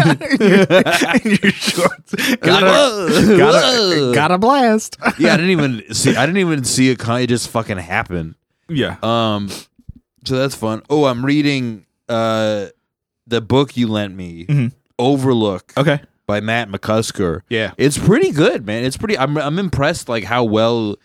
in 0.00 1.38
your 1.40 1.52
shorts. 1.52 2.14
Got 2.40 2.64
a, 2.64 3.36
gotta, 3.36 3.52
whoa." 3.52 4.12
gotta 4.12 4.38
blast. 4.38 4.96
yeah, 5.20 5.34
I 5.34 5.36
didn't 5.36 5.52
even 5.52 5.94
see. 5.94 6.16
I 6.16 6.26
didn't 6.26 6.38
even 6.40 6.64
see 6.64 6.90
it. 6.90 7.00
It 7.08 7.26
just 7.28 7.50
fucking 7.50 7.78
happened. 7.78 8.34
Yeah. 8.68 8.96
Um, 9.04 9.50
so 10.24 10.36
that's 10.36 10.54
fun. 10.54 10.82
Oh, 10.90 11.04
I'm 11.04 11.24
reading 11.24 11.86
uh 12.08 12.66
the 13.26 13.40
book 13.40 13.76
you 13.76 13.88
lent 13.88 14.14
me, 14.16 14.46
Mhm. 14.46 14.72
Overlook 14.98 15.72
Okay. 15.76 16.00
by 16.26 16.40
Matt 16.40 16.70
McCusker. 16.70 17.42
Yeah. 17.50 17.72
It's 17.78 17.98
pretty 17.98 18.30
good, 18.32 18.66
man. 18.66 18.84
It's 18.84 18.96
pretty. 18.96 19.18
I'm 19.18 19.36
I'm 19.38 19.58
impressed, 19.58 20.08
like 20.08 20.24
how 20.24 20.44
well. 20.44 20.96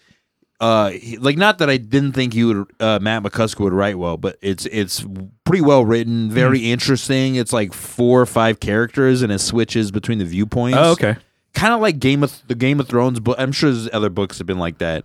Uh, 0.59 0.91
he- 0.91 1.18
like 1.18 1.36
not 1.36 1.57
that 1.57 1.70
I 1.70 1.76
didn't 1.76 2.14
think 2.14 2.34
you 2.34 2.47
would, 2.47 2.68
uh, 2.80 2.97
Matt 3.01 3.24
McCusker 3.24 3.59
would 3.61 3.74
write 3.74 3.97
well, 3.97 4.16
but 4.16 4.38
it's 4.41 4.66
it's 4.68 5.03
pretty 5.43 5.61
well 5.61 5.84
written, 5.84 6.30
very 6.30 6.59
Mm-hmm. 6.59 6.68
interesting. 6.68 7.36
It's 7.36 7.51
like 7.51 7.74
four 7.74 8.22
or 8.22 8.26
five 8.26 8.61
characters, 8.61 9.22
and 9.22 9.32
it 9.32 9.39
switches 9.39 9.91
between 9.91 10.20
the 10.20 10.26
viewpoints 10.26 10.78
Oh, 10.80 10.91
okay. 10.91 11.18
kind 11.53 11.74
of 11.74 11.82
like 11.82 11.99
Game 11.99 12.24
of 12.24 12.41
the 12.47 12.55
Game 12.55 12.80
of 12.80 12.88
Thrones 12.88 13.20
book. 13.20 13.36
I'm 13.38 13.51
sure 13.51 13.72
there's 13.72 13.89
other 13.91 14.09
books 14.09 14.38
have 14.38 14.47
been 14.47 14.59
like 14.59 14.78
that, 14.78 15.03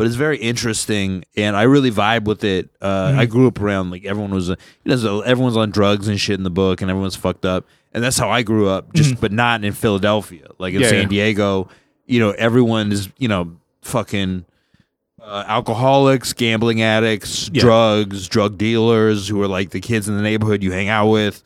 but 0.00 0.06
it's 0.06 0.16
very 0.16 0.38
interesting, 0.38 1.24
and 1.36 1.54
I 1.54 1.64
really 1.64 1.90
vibe 1.90 2.24
with 2.24 2.42
it. 2.42 2.70
Uh, 2.80 3.08
Mm-hmm. 3.10 3.18
I 3.18 3.26
grew 3.26 3.46
up 3.48 3.60
around 3.60 3.90
like 3.90 4.06
everyone 4.06 4.30
was, 4.30 4.48
you 4.48 4.56
know, 4.86 5.20
everyone's 5.20 5.58
on 5.58 5.70
drugs 5.70 6.08
and 6.08 6.18
shit 6.18 6.38
in 6.38 6.42
the 6.42 6.48
book, 6.48 6.80
and 6.80 6.90
everyone's 6.90 7.16
fucked 7.16 7.44
up, 7.44 7.66
and 7.92 8.02
that's 8.02 8.16
how 8.16 8.30
I 8.30 8.40
grew 8.42 8.66
up. 8.66 8.94
Just 8.94 9.20
but 9.20 9.30
not 9.30 9.62
in 9.62 9.74
Philadelphia, 9.74 10.46
like 10.58 10.72
in 10.72 10.80
Mm-hmm. 10.80 10.84
Yeah, 10.84 10.88
San 10.88 11.02
yeah. 11.02 11.08
Diego. 11.08 11.68
You 12.06 12.18
know, 12.20 12.30
everyone 12.30 12.92
is 12.92 13.10
you 13.18 13.28
know 13.28 13.56
fucking. 13.82 14.46
Uh, 15.22 15.44
alcoholics, 15.46 16.32
gambling 16.32 16.80
addicts, 16.80 17.50
Yeah. 17.52 17.60
drugs, 17.60 18.26
drug 18.26 18.56
dealers 18.56 19.28
who 19.28 19.42
are 19.42 19.46
like 19.48 19.68
the 19.68 19.78
kids 19.80 20.08
in 20.08 20.16
the 20.16 20.22
neighborhood 20.22 20.62
you 20.62 20.72
hang 20.72 20.88
out 20.88 21.10
with. 21.10 21.42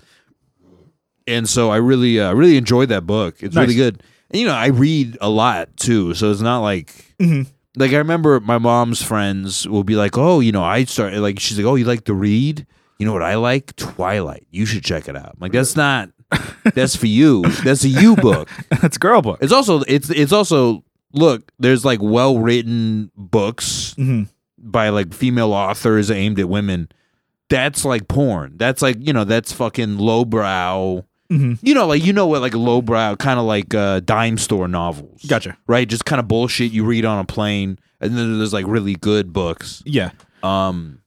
And 1.27 1.49
so 1.49 1.71
I 1.71 1.77
really, 1.79 2.21
uh, 2.21 2.33
really 2.35 2.57
enjoyed 2.57 2.91
that 2.91 3.05
book. 3.05 3.43
It's 3.43 3.57
really 3.57 3.75
good. 3.75 4.01
And 4.31 4.41
you 4.41 4.47
know, 4.47 4.55
I 4.55 4.67
read 4.67 5.19
a 5.21 5.29
lot 5.29 5.77
too, 5.77 6.15
so 6.15 6.31
it's 6.31 6.41
not 6.41 6.61
like 6.61 7.15
Mhm. 7.21 7.47
Like 7.77 7.93
I 7.93 7.97
remember 7.97 8.41
my 8.41 8.59
mom's 8.59 9.03
friends 9.03 9.67
will 9.69 9.85
be 9.85 9.97
like, 9.97 10.17
"Oh, 10.19 10.41
you 10.41 10.53
know, 10.53 10.63
I 10.65 10.85
started 10.85 11.21
like 11.21 11.39
she's 11.41 11.59
like, 11.59 11.67
"Oh, 11.67 11.75
you 11.75 11.85
like 11.85 12.05
to 12.05 12.15
read? 12.15 12.67
You 12.99 13.07
know 13.07 13.13
what 13.13 13.23
I 13.23 13.35
like? 13.37 13.75
Twilight. 13.77 14.47
You 14.51 14.67
should 14.67 14.85
check 14.85 15.09
it 15.09 15.17
out." 15.17 15.31
I'm 15.31 15.39
like, 15.41 15.53
"That's 15.53 15.77
not 15.77 16.11
that's 16.75 16.97
for 16.97 17.07
you. 17.07 17.43
That's 17.65 17.85
a 17.85 17.89
you 17.89 18.17
book." 18.17 18.49
That's 18.81 18.99
girl 18.99 19.23
book. 19.23 19.39
It's 19.43 19.53
also 19.53 19.81
it's 19.89 20.11
it's 20.11 20.33
also 20.33 20.85
look, 21.13 21.51
there's 21.59 21.85
like 21.85 22.01
well-written 22.03 23.11
books 23.17 23.95
Mhm. 23.99 24.29
by 24.59 24.89
like 24.89 25.15
female 25.15 25.53
authors 25.53 26.11
aimed 26.11 26.39
at 26.41 26.49
women. 26.49 26.89
That's 27.51 27.85
like 27.85 28.09
porn. 28.09 28.55
That's 28.57 28.83
like, 28.83 28.97
you 29.01 29.13
know, 29.13 29.25
that's 29.25 29.53
fucking 29.53 29.99
lowbrow. 29.99 31.05
Mhm. 31.35 31.59
You 31.63 31.75
know, 31.75 31.87
like 31.87 32.05
you 32.05 32.13
know 32.13 32.27
what 32.27 32.41
like 32.43 32.55
lowbrow 32.55 33.17
kind 33.17 33.39
of 33.41 33.47
like 33.47 33.75
uh 33.75 34.01
dime 34.01 34.39
store 34.39 34.69
novels. 34.69 35.23
Gotcha. 35.27 35.57
Right? 35.67 35.89
Just 35.89 36.05
kind 36.05 36.21
of 36.21 36.29
bullshit 36.29 36.73
you 36.73 36.85
read 36.85 37.05
on 37.05 37.19
a 37.19 37.25
plane 37.25 37.79
and 38.01 38.17
then 38.17 38.39
there's 38.39 38.53
like 38.53 38.67
really 38.69 38.95
good 38.95 39.33
books. 39.33 39.83
Yeah. 39.87 40.11
Um 40.43 41.01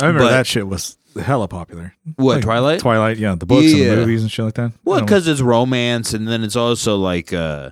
I 0.00 0.06
remember 0.06 0.24
But- 0.26 0.30
that 0.30 0.46
shit 0.46 0.66
was 0.66 0.96
hella 1.20 1.48
popular. 1.48 1.94
what, 2.16 2.36
Like, 2.36 2.44
Twilight? 2.44 2.80
Twilight, 2.80 3.18
yeah, 3.18 3.34
the 3.34 3.46
books 3.46 3.66
and 3.72 3.76
Yeah. 3.78 3.90
the 3.94 3.96
movies 3.96 4.22
and 4.22 4.30
shit 4.30 4.44
like 4.44 4.54
that. 4.54 4.72
Well, 4.84 5.00
because 5.00 5.26
it's 5.26 5.40
romance, 5.40 6.14
and 6.14 6.28
then 6.28 6.44
it's 6.44 6.54
also 6.56 6.96
like, 6.96 7.32
uh, 7.32 7.70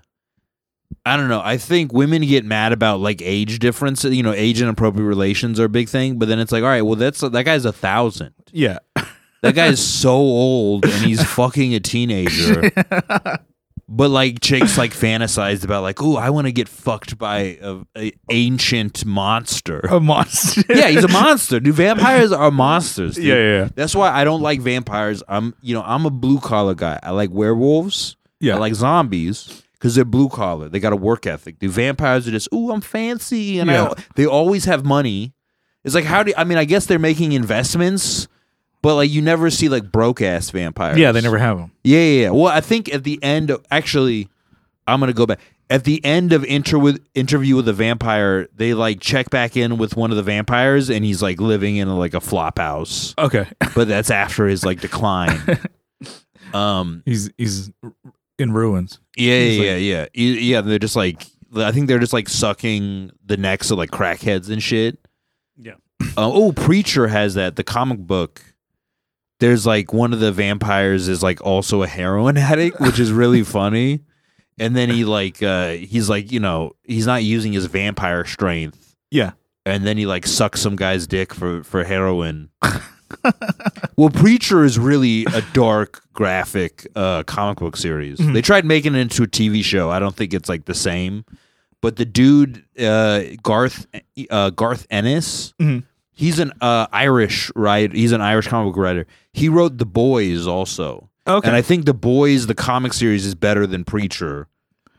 I 1.05 1.17
don't 1.17 1.29
know. 1.29 1.41
I 1.45 1.57
think 1.57 1.93
women 1.93 2.23
get 2.23 2.45
mad 2.45 2.73
about 2.73 2.99
like 3.01 3.23
age 3.23 3.61
difference. 3.61 4.03
You 4.03 4.23
know, 4.25 4.33
age 4.33 4.61
inappropriate 4.61 5.07
relations 5.07 5.61
are 5.61 5.65
a 5.67 5.69
big 5.69 5.89
thing. 5.89 6.19
But 6.19 6.27
then 6.29 6.41
it's 6.41 6.51
like, 6.51 6.63
all 6.65 6.69
right, 6.69 6.83
well, 6.83 6.97
that's 6.97 7.21
that 7.21 7.45
guy's 7.45 7.65
a 7.65 7.73
thousand. 7.73 8.35
yeah, 8.53 8.79
That 9.43 9.55
guy 9.55 9.67
is 9.67 9.87
so 10.01 10.13
old, 10.13 10.85
and 10.85 11.05
he's 11.05 11.23
fucking 11.23 11.75
a 11.75 11.81
teenager. 11.81 12.71
But 13.89 14.11
like 14.11 14.41
chicks 14.41 14.77
like 14.77 14.93
fantasized 14.93 15.63
about 15.63 15.83
like, 15.85 16.03
oh, 16.03 16.17
I 16.17 16.31
want 16.31 16.49
to 16.49 16.53
get 16.53 16.69
fucked 16.69 17.19
by 17.19 17.57
a, 17.63 17.83
a 17.97 18.13
ancient 18.33 19.05
monster. 19.07 19.79
a 19.79 20.01
monster. 20.01 20.63
yeah, 20.69 20.89
he's 20.89 21.05
a 21.05 21.09
monster. 21.09 21.61
Dude, 21.61 21.73
vampires 21.77 22.33
are 22.33 22.51
monsters. 22.51 23.15
Dude. 23.15 23.25
yeah, 23.27 23.35
yeah, 23.37 23.59
yeah. 23.61 23.69
That's 23.77 23.95
why 23.95 24.11
I 24.11 24.25
don't 24.25 24.43
like 24.43 24.61
vampires. 24.61 25.23
I'm, 25.29 25.55
you 25.61 25.73
know, 25.73 25.83
I'm 25.83 26.05
a 26.05 26.11
blue 26.11 26.41
collar 26.41 26.75
guy. 26.75 26.99
I 27.01 27.13
like 27.13 27.31
werewolves. 27.31 28.17
Yeah. 28.41 28.57
I 28.57 28.59
like 28.59 28.75
zombies 28.75 29.63
because 29.75 29.95
they're 29.95 30.05
blue 30.05 30.31
collar. 30.31 30.69
They 30.69 30.81
got 30.81 30.93
a 30.93 30.97
work 30.97 31.25
ethic. 31.25 31.61
The 31.61 31.69
vampires 31.69 32.27
are 32.27 32.33
just, 32.33 32.49
ooh, 32.53 32.73
I'm 32.73 32.81
fancy, 32.81 33.61
and 33.61 33.71
Yeah. 33.71 33.91
I, 33.97 34.03
they 34.17 34.27
always 34.27 34.65
have 34.65 34.85
money. 34.85 35.33
It's 35.85 35.95
like 35.95 36.05
how 36.07 36.25
do 36.25 36.33
I 36.37 36.43
mean? 36.43 36.59
I 36.59 36.65
guess 36.65 36.87
they're 36.87 36.99
making 36.99 37.31
investments, 37.33 38.27
but 38.87 38.95
like 38.95 39.11
you 39.11 39.21
never 39.21 39.51
see 39.51 39.69
like 39.69 39.91
broke 39.91 40.23
ass 40.23 40.51
vampires. 40.51 40.97
Yeah, 40.97 41.11
they 41.11 41.21
never 41.21 41.39
have 41.39 41.59
them. 41.59 41.73
Yeah, 41.83 41.99
yeah, 41.99 42.23
yeah. 42.23 42.31
Well, 42.31 42.47
I 42.47 42.61
think 42.61 42.95
at 42.95 43.03
the 43.03 43.21
end 43.21 43.51
of 43.51 43.67
actually, 43.69 44.29
I'm 44.87 45.01
gonna 45.01 45.13
go 45.13 45.27
back. 45.27 45.41
At 45.69 45.83
the 45.83 46.05
end 46.05 46.33
of 46.33 46.45
inter 46.45 46.79
with 46.79 47.05
interview 47.13 47.57
with 47.57 47.67
a 47.67 47.73
vampire, 47.73 48.47
they 48.55 48.75
like 48.75 49.01
check 49.01 49.29
back 49.29 49.57
in 49.57 49.77
with 49.77 49.97
one 49.97 50.13
of 50.13 50.17
the 50.17 50.23
vampires, 50.23 50.89
and 50.89 51.05
he's 51.05 51.21
like 51.21 51.41
living 51.41 51.75
in 51.75 51.89
like 51.97 52.15
a 52.15 52.21
flop 52.21 52.61
house 52.61 53.13
Okay, 53.19 53.49
but 53.75 53.89
that's 53.89 54.13
after 54.13 54.47
his 54.47 54.65
like 54.65 54.81
decline. 54.81 55.59
um, 56.55 57.03
he's 57.05 57.29
he's 57.37 57.73
in 58.39 58.53
ruins. 58.53 59.01
yeah, 59.17 59.41
He's 59.41 59.59
yeah, 59.59 59.77
yeah, 59.77 60.07
yeah, 60.15 60.39
yeah. 60.39 60.61
They're 60.61 60.79
just 60.79 60.95
like, 60.95 61.27
I 61.57 61.73
think 61.73 61.89
they're 61.89 61.99
just 61.99 62.13
like 62.13 62.29
sucking 62.29 63.11
the 63.25 63.37
necks 63.37 63.73
of 63.73 63.79
like 63.79 63.91
crackheads 63.91 64.49
and 64.49 64.63
shit. 64.63 64.97
Yeah. 65.57 65.75
Uh, 66.17 66.31
oh, 66.33 66.53
Preacher 66.53 67.09
has 67.09 67.35
that. 67.35 67.57
The 67.57 67.65
comic 67.65 67.99
book. 67.99 68.41
There's 69.41 69.67
like 69.67 69.93
one 69.93 70.13
of 70.13 70.21
the 70.21 70.33
vampires 70.33 71.09
is 71.09 71.23
like 71.23 71.41
also 71.45 71.83
a 71.83 71.87
heroin 71.87 72.37
addict, 72.39 72.81
which 72.81 72.99
is 72.99 73.13
really 73.13 73.43
funny. 73.59 74.01
And 74.59 74.75
then 74.75 74.89
he 74.89 75.05
like 75.05 75.43
uh 75.43 75.73
he's 75.73 76.09
like 76.09 76.33
you 76.33 76.41
know 76.41 76.73
he's 76.85 77.07
not 77.07 77.23
using 77.23 77.53
his 77.53 77.67
vampire 77.67 78.25
strength. 78.25 78.95
Yeah. 79.11 79.33
And 79.67 79.85
then 79.87 79.99
he 79.99 80.07
like 80.07 80.27
sucks 80.27 80.61
some 80.61 80.77
guy's 80.77 81.07
dick 81.07 81.35
for 81.35 81.63
for 81.65 81.85
heroin. 81.85 82.51
Well, 83.97 84.11
Preacher 84.11 84.65
is 84.65 84.79
really 84.79 85.25
a 85.33 85.41
dark 85.53 86.03
graphic 86.13 86.87
uh, 86.97 87.23
comic 87.23 87.59
book 87.59 87.77
series. 87.77 88.19
Mm-hmm. 88.19 88.33
They 88.35 88.43
tried 88.43 88.65
making 88.65 88.95
it 88.95 88.99
into 88.99 89.23
a 89.23 89.27
TV 89.27 89.63
show. 89.65 89.91
I 89.91 89.99
don't 90.01 90.15
think 90.15 90.35
it's 90.35 90.49
like 90.49 90.65
the 90.67 90.75
same. 90.75 91.25
But 91.81 91.97
the 91.97 92.05
dude 92.05 92.65
uh, 92.79 93.23
Garth 93.43 93.87
uh, 94.29 94.51
Garth 94.51 94.87
Ennis, 94.91 95.55
Mhm. 95.61 95.85
He's 96.17 96.39
an 96.39 96.51
uh, 96.63 96.87
Irish 96.93 97.53
writer. 97.55 97.95
He's 97.95 98.13
an 98.13 98.23
Irish 98.23 98.49
comic 98.49 98.73
book 98.73 98.83
writer. 98.83 99.07
He 99.35 99.51
wrote 99.51 99.77
The 99.77 99.85
Boys 99.85 100.47
also. 100.47 101.11
Okay. 101.27 101.47
And 101.47 101.55
I 101.55 101.61
think 101.61 101.85
The 101.85 101.93
Boys, 101.95 102.47
the 102.47 102.55
comic 102.55 102.95
series, 102.95 103.27
is 103.27 103.35
better 103.35 103.67
than 103.67 103.85
Preacher. 103.85 104.49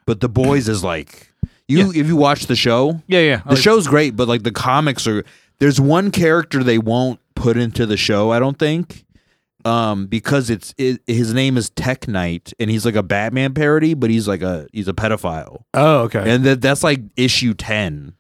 But 0.06 0.22
The 0.22 0.30
Boys 0.30 0.70
is 0.70 0.84
like 0.84 1.34
you 1.68 1.90
if 1.90 2.08
you 2.08 2.16
watch 2.16 2.46
the 2.46 2.56
show, 2.56 3.02
yeah, 3.08 3.20
yeah. 3.20 3.42
the 3.50 3.56
show's 3.56 3.88
great, 3.88 4.16
but 4.16 4.28
like 4.28 4.44
the 4.44 4.52
comics 4.52 5.08
are 5.08 5.24
there's 5.58 5.82
one 5.82 6.12
character 6.12 6.64
they 6.64 6.78
won't 6.78 7.20
put 7.36 7.58
into 7.58 7.88
the 7.88 7.98
show, 7.98 8.32
I 8.32 8.40
don't 8.40 8.60
think. 8.60 9.04
Um, 9.66 10.06
because 10.06 10.50
it's 10.50 10.74
it, 10.78 11.02
his 11.08 11.34
name 11.34 11.58
is 11.58 11.72
Tek 11.72 12.08
Knight 12.08 12.54
and 12.60 12.70
he's 12.70 12.86
like 12.86 12.96
a 12.96 13.04
Batman 13.04 13.54
parody, 13.54 13.96
but 13.96 14.10
he's 14.10 14.28
like 14.28 14.44
a 14.44 14.68
he's 14.72 14.88
a 14.88 14.94
pedophile. 14.94 15.64
Oh, 15.74 16.02
okay. 16.04 16.32
And 16.32 16.46
that 16.46 16.62
that's 16.62 16.84
like 16.84 17.02
issue 17.18 17.54
10. 17.56 18.14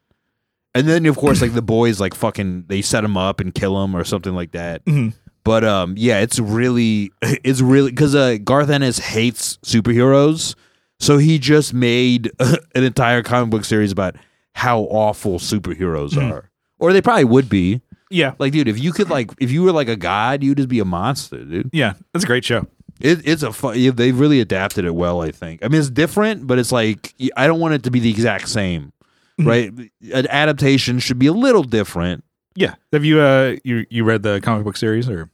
And 0.77 0.87
then 0.87 1.05
of 1.07 1.17
course 1.17 1.41
like 1.41 1.53
the 1.53 1.61
boys 1.61 1.99
like 1.99 2.13
fucking 2.13 2.65
they 2.67 2.81
set 2.81 3.03
him 3.03 3.17
up 3.17 3.39
and 3.39 3.53
kill 3.53 3.81
him 3.83 3.95
or 3.95 4.03
something 4.03 4.33
like 4.35 4.51
that. 4.51 4.85
Mhm. 4.85 5.13
But 5.43 5.63
um 5.63 5.95
yeah, 5.97 6.19
it's 6.19 6.39
really 6.39 7.11
it's 7.21 7.61
really 7.61 7.91
cuz 7.91 8.13
uh 8.15 8.37
Garth 8.43 8.69
Ennis 8.69 8.99
hates 8.99 9.57
superheroes. 9.65 10.55
So 10.99 11.17
he 11.17 11.39
just 11.39 11.73
made 11.73 12.31
an 12.39 12.83
entire 12.83 13.23
comic 13.23 13.49
book 13.49 13.65
series 13.65 13.91
about 13.91 14.15
how 14.53 14.81
awful 14.81 15.39
superheroes 15.39 16.11
Mhm. 16.11 16.31
are. 16.31 16.49
Or 16.79 16.93
they 16.93 17.01
probably 17.01 17.25
would 17.25 17.49
be. 17.49 17.81
yeah, 18.09 18.33
Like 18.39 18.53
dude, 18.53 18.67
if 18.67 18.79
you 18.79 18.91
could 18.93 19.09
like 19.09 19.31
if 19.39 19.51
you 19.51 19.63
were 19.63 19.71
like 19.71 19.89
a 19.89 19.95
god, 19.95 20.43
you'd 20.43 20.57
just 20.57 20.69
be 20.69 20.79
a 20.79 20.85
monster, 20.85 21.43
dude. 21.43 21.69
yeah. 21.73 21.93
That's 22.13 22.23
a 22.23 22.27
great 22.27 22.45
show. 22.45 22.67
It, 22.99 23.21
it's 23.25 23.43
a 23.43 23.53
fun. 23.53 23.77
Yeah, 23.77 23.91
they've 23.91 24.19
really 24.19 24.41
adapted 24.41 24.83
it 24.85 24.95
well. 24.95 25.21
I 25.21 25.29
think. 25.31 25.63
I 25.63 25.67
mean, 25.67 25.79
it's 25.79 25.89
different, 25.91 26.47
but 26.47 26.57
it's 26.57 26.71
like 26.71 27.13
I 27.35 27.45
don't 27.45 27.59
want 27.59 27.75
it 27.75 27.83
to 27.83 27.91
be 27.91 27.99
the 27.99 28.09
exact 28.09 28.49
same, 28.49 28.81
Mm-hmm. 28.81 28.96
Right? 29.39 29.71
An 30.13 30.27
adaptation 30.27 30.99
should 30.99 31.19
be 31.19 31.27
a 31.27 31.33
little 31.33 31.63
different. 31.63 32.23
Yeah. 32.55 32.75
Have 32.91 33.05
you 33.05 33.19
uh 33.19 33.55
you 33.63 33.85
you 33.89 34.03
read 34.03 34.23
the 34.23 34.41
comic 34.41 34.63
book 34.65 34.77
series 34.77 35.09
or? 35.09 35.29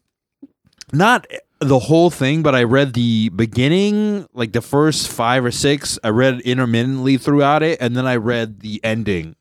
Not 0.91 1.25
the 1.59 1.79
whole 1.79 2.09
thing, 2.09 2.43
but 2.43 2.53
I 2.53 2.63
read 2.63 2.93
the 2.93 3.29
beginning, 3.29 4.27
like 4.33 4.51
the 4.51 4.61
first 4.61 5.07
five 5.09 5.43
or 5.45 5.51
six. 5.51 5.97
I 6.03 6.09
read 6.09 6.41
intermittently 6.41 7.17
throughout 7.17 7.63
it, 7.63 7.79
and 7.81 7.95
then 7.95 8.05
I 8.05 8.17
read 8.17 8.59
the 8.59 8.79
ending. 8.83 9.35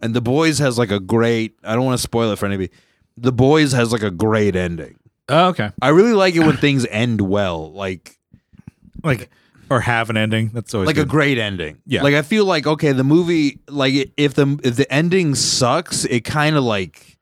And 0.00 0.14
the 0.14 0.20
boys 0.22 0.58
has 0.58 0.78
like 0.78 0.90
a 0.90 0.98
great. 0.98 1.54
I 1.62 1.74
don't 1.74 1.84
want 1.84 1.98
to 1.98 2.02
spoil 2.02 2.32
it 2.32 2.38
for 2.38 2.46
anybody. 2.46 2.70
The 3.16 3.32
boys 3.32 3.72
has 3.72 3.92
like 3.92 4.02
a 4.02 4.10
great 4.10 4.56
ending. 4.56 4.96
Oh, 5.28 5.48
okay. 5.48 5.70
I 5.80 5.88
really 5.88 6.14
like 6.14 6.34
it 6.34 6.40
when 6.40 6.56
things 6.56 6.86
end 6.86 7.20
well. 7.20 7.70
Like 7.72 8.18
Like 9.04 9.30
or 9.70 9.80
have 9.80 10.10
an 10.10 10.16
ending. 10.16 10.50
That's 10.52 10.74
always 10.74 10.88
like 10.88 10.98
a 10.98 11.04
great 11.06 11.38
ending. 11.38 11.80
Yeah. 11.86 12.02
Like 12.02 12.14
I 12.14 12.22
feel 12.22 12.44
like 12.44 12.66
okay, 12.66 12.92
the 12.92 13.04
movie 13.04 13.60
like 13.68 14.12
if 14.16 14.34
the 14.34 14.60
if 14.64 14.76
the 14.76 14.92
ending 14.92 15.34
sucks, 15.34 16.04
it 16.04 16.24
kind 16.24 16.56
of 16.56 16.64
like 16.64 17.18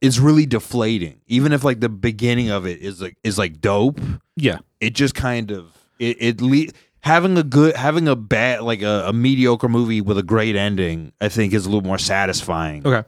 is 0.00 0.18
really 0.18 0.46
deflating. 0.46 1.20
Even 1.26 1.52
if 1.52 1.62
like 1.62 1.80
the 1.80 1.88
beginning 1.88 2.50
of 2.50 2.66
it 2.66 2.80
is 2.80 3.00
like 3.00 3.16
is 3.22 3.38
like 3.38 3.60
dope, 3.60 4.00
yeah. 4.34 4.58
it 4.80 4.94
just 4.94 5.14
kind 5.14 5.50
of 5.50 5.66
it 5.98 6.16
it 6.20 6.40
le- 6.40 6.72
having 7.00 7.36
a 7.38 7.42
good 7.42 7.76
having 7.76 8.08
a 8.08 8.16
bad 8.16 8.62
like 8.62 8.82
a, 8.82 9.04
a 9.06 9.12
mediocre 9.12 9.68
movie 9.68 10.00
with 10.00 10.18
a 10.18 10.22
great 10.22 10.56
ending, 10.56 11.12
I 11.20 11.28
think 11.28 11.52
is 11.52 11.66
a 11.66 11.68
little 11.68 11.86
more 11.86 11.98
satisfying 11.98 12.86
Okay. 12.86 13.06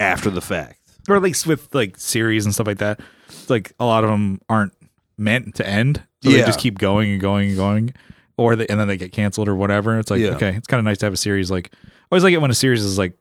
after 0.00 0.28
the 0.28 0.42
fact. 0.42 0.80
Or 1.08 1.16
at 1.16 1.22
least 1.22 1.46
with 1.46 1.74
like 1.74 1.96
series 1.96 2.44
and 2.44 2.52
stuff 2.52 2.66
like 2.66 2.78
that. 2.78 3.00
Like 3.48 3.72
a 3.80 3.84
lot 3.86 4.04
of 4.04 4.10
them 4.10 4.40
aren't 4.48 4.74
meant 5.16 5.54
to 5.56 5.66
end. 5.66 6.02
So 6.22 6.30
they 6.30 6.38
Yeah. 6.38 6.46
just 6.46 6.58
keep 6.60 6.78
going 6.78 7.12
and 7.12 7.20
going 7.20 7.48
and 7.48 7.56
going. 7.56 7.94
Or 8.36 8.54
they, 8.56 8.66
and 8.68 8.78
then 8.78 8.86
they 8.88 8.96
get 8.96 9.10
canceled 9.12 9.48
or 9.48 9.54
whatever. 9.56 9.98
It's 9.98 10.10
like 10.10 10.20
Yeah. 10.20 10.30
okay, 10.30 10.54
it's 10.54 10.66
kind 10.66 10.78
of 10.78 10.84
nice 10.84 10.98
to 10.98 11.06
have 11.06 11.12
a 11.12 11.16
series 11.16 11.50
like 11.50 11.70
I 11.74 11.88
always 12.12 12.22
like 12.24 12.32
it 12.34 12.40
when 12.40 12.50
a 12.50 12.54
series 12.54 12.82
is 12.84 12.96
like 12.98 13.12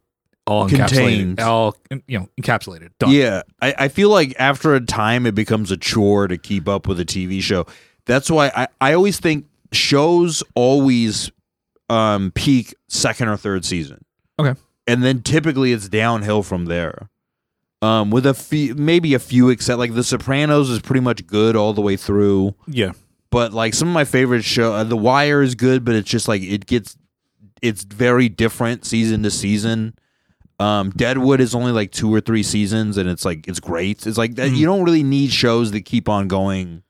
all 0.46 0.70
Contained. 0.70 1.38
encapsulated, 1.38 1.46
all 1.46 1.76
you 2.08 2.20
know, 2.20 2.30
encapsulated. 2.42 2.90
Done. 3.00 3.12
Yeah, 3.12 3.42
I, 3.62 3.76
I 3.78 3.88
feel 3.90 4.10
like 4.10 4.34
after 4.40 4.76
a 4.76 4.80
time 4.80 5.26
it 5.26 5.36
becomes 5.36 5.72
a 5.72 5.78
chore 5.78 6.28
to 6.28 6.38
keep 6.38 6.68
up 6.70 6.88
with 6.88 7.00
a 7.00 7.06
TV 7.06 7.42
show. 7.42 7.66
That's 8.06 8.32
why 8.32 8.52
I, 8.56 8.68
I 8.80 8.94
always 8.94 9.20
think 9.20 9.46
shows 9.74 10.42
always 10.56 11.30
um, 11.90 12.32
peak 12.36 12.74
second 12.88 13.28
or 13.28 13.36
third 13.38 13.66
season. 13.66 14.06
Okay. 14.40 14.58
And 14.88 15.04
then 15.04 15.22
typically 15.22 15.74
it's 15.74 15.90
downhill 15.90 16.44
from 16.44 16.66
there. 16.66 17.10
Um, 17.82 18.10
with 18.10 18.26
a 18.26 18.34
few, 18.34 18.74
maybe 18.74 19.14
a 19.14 19.20
few 19.20 19.50
except 19.50 19.78
like 19.78 19.94
The 19.94 20.04
Sopranos 20.04 20.70
is 20.70 20.80
pretty 20.80 21.02
much 21.02 21.28
good 21.28 21.56
all 21.56 21.74
the 21.74 21.82
way 21.82 21.96
through. 21.96 22.56
Yeah. 22.68 22.94
But 23.30 23.54
like 23.54 23.74
some 23.76 23.88
of 23.90 23.94
my 23.94 24.06
favorite 24.06 24.44
show, 24.44 24.74
uh, 24.74 24.84
The 24.84 24.98
Wire 24.98 25.42
is 25.44 25.54
good, 25.54 25.86
but 25.86 25.94
it's 25.94 26.10
just 26.10 26.28
like 26.28 26.42
it 26.42 26.66
gets, 26.66 26.98
it's 27.62 27.84
very 27.84 28.30
different 28.30 28.84
season 28.86 29.22
to 29.24 29.30
season. 29.32 29.94
Um, 30.60 30.90
Deadwood 30.90 31.40
is 31.40 31.54
only 31.54 31.72
like 31.72 31.92
two 31.92 32.12
or 32.12 32.20
three 32.20 32.42
seasons, 32.42 32.98
and 32.98 33.08
it's 33.08 33.24
like 33.26 33.48
it's 33.48 33.60
great. 33.60 34.08
It's 34.08 34.18
like 34.18 34.36
that. 34.36 34.50
You 34.52 34.66
don't 34.66 34.84
really 34.84 35.04
need 35.04 35.32
shows 35.32 35.72
that 35.72 35.82
keep 35.82 36.10
on 36.10 36.28
going 36.28 36.82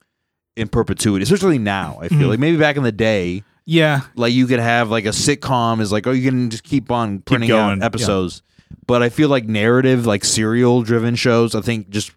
in 0.55 0.69
perpetuity, 0.69 1.23
especially 1.23 1.57
now. 1.57 1.97
I 2.01 2.07
feel 2.07 2.19
Mhm. 2.19 2.29
like 2.29 2.39
maybe 2.39 2.55
back 2.57 2.77
in 2.77 2.83
the 2.83 2.93
day, 2.93 3.43
Yeah. 3.65 4.01
like 4.15 4.31
you 4.31 4.47
could 4.47 4.59
have 4.61 4.89
like 4.89 5.05
a 5.05 5.09
sitcom 5.09 5.81
is 5.81 5.91
like, 5.91 6.07
oh, 6.07 6.11
you 6.11 6.29
can 6.29 6.49
just 6.49 6.63
keep 6.63 6.89
on 6.91 7.19
printing 7.19 7.49
going, 7.49 7.81
out 7.81 7.85
episodes. 7.85 8.41
But 8.87 9.03
I 9.03 9.09
feel 9.09 9.29
like 9.29 9.45
narrative, 9.45 10.05
like 10.05 10.23
serial 10.23 10.81
driven 10.81 11.15
shows, 11.15 11.53
I 11.55 11.61
think 11.61 11.89
just 11.89 12.11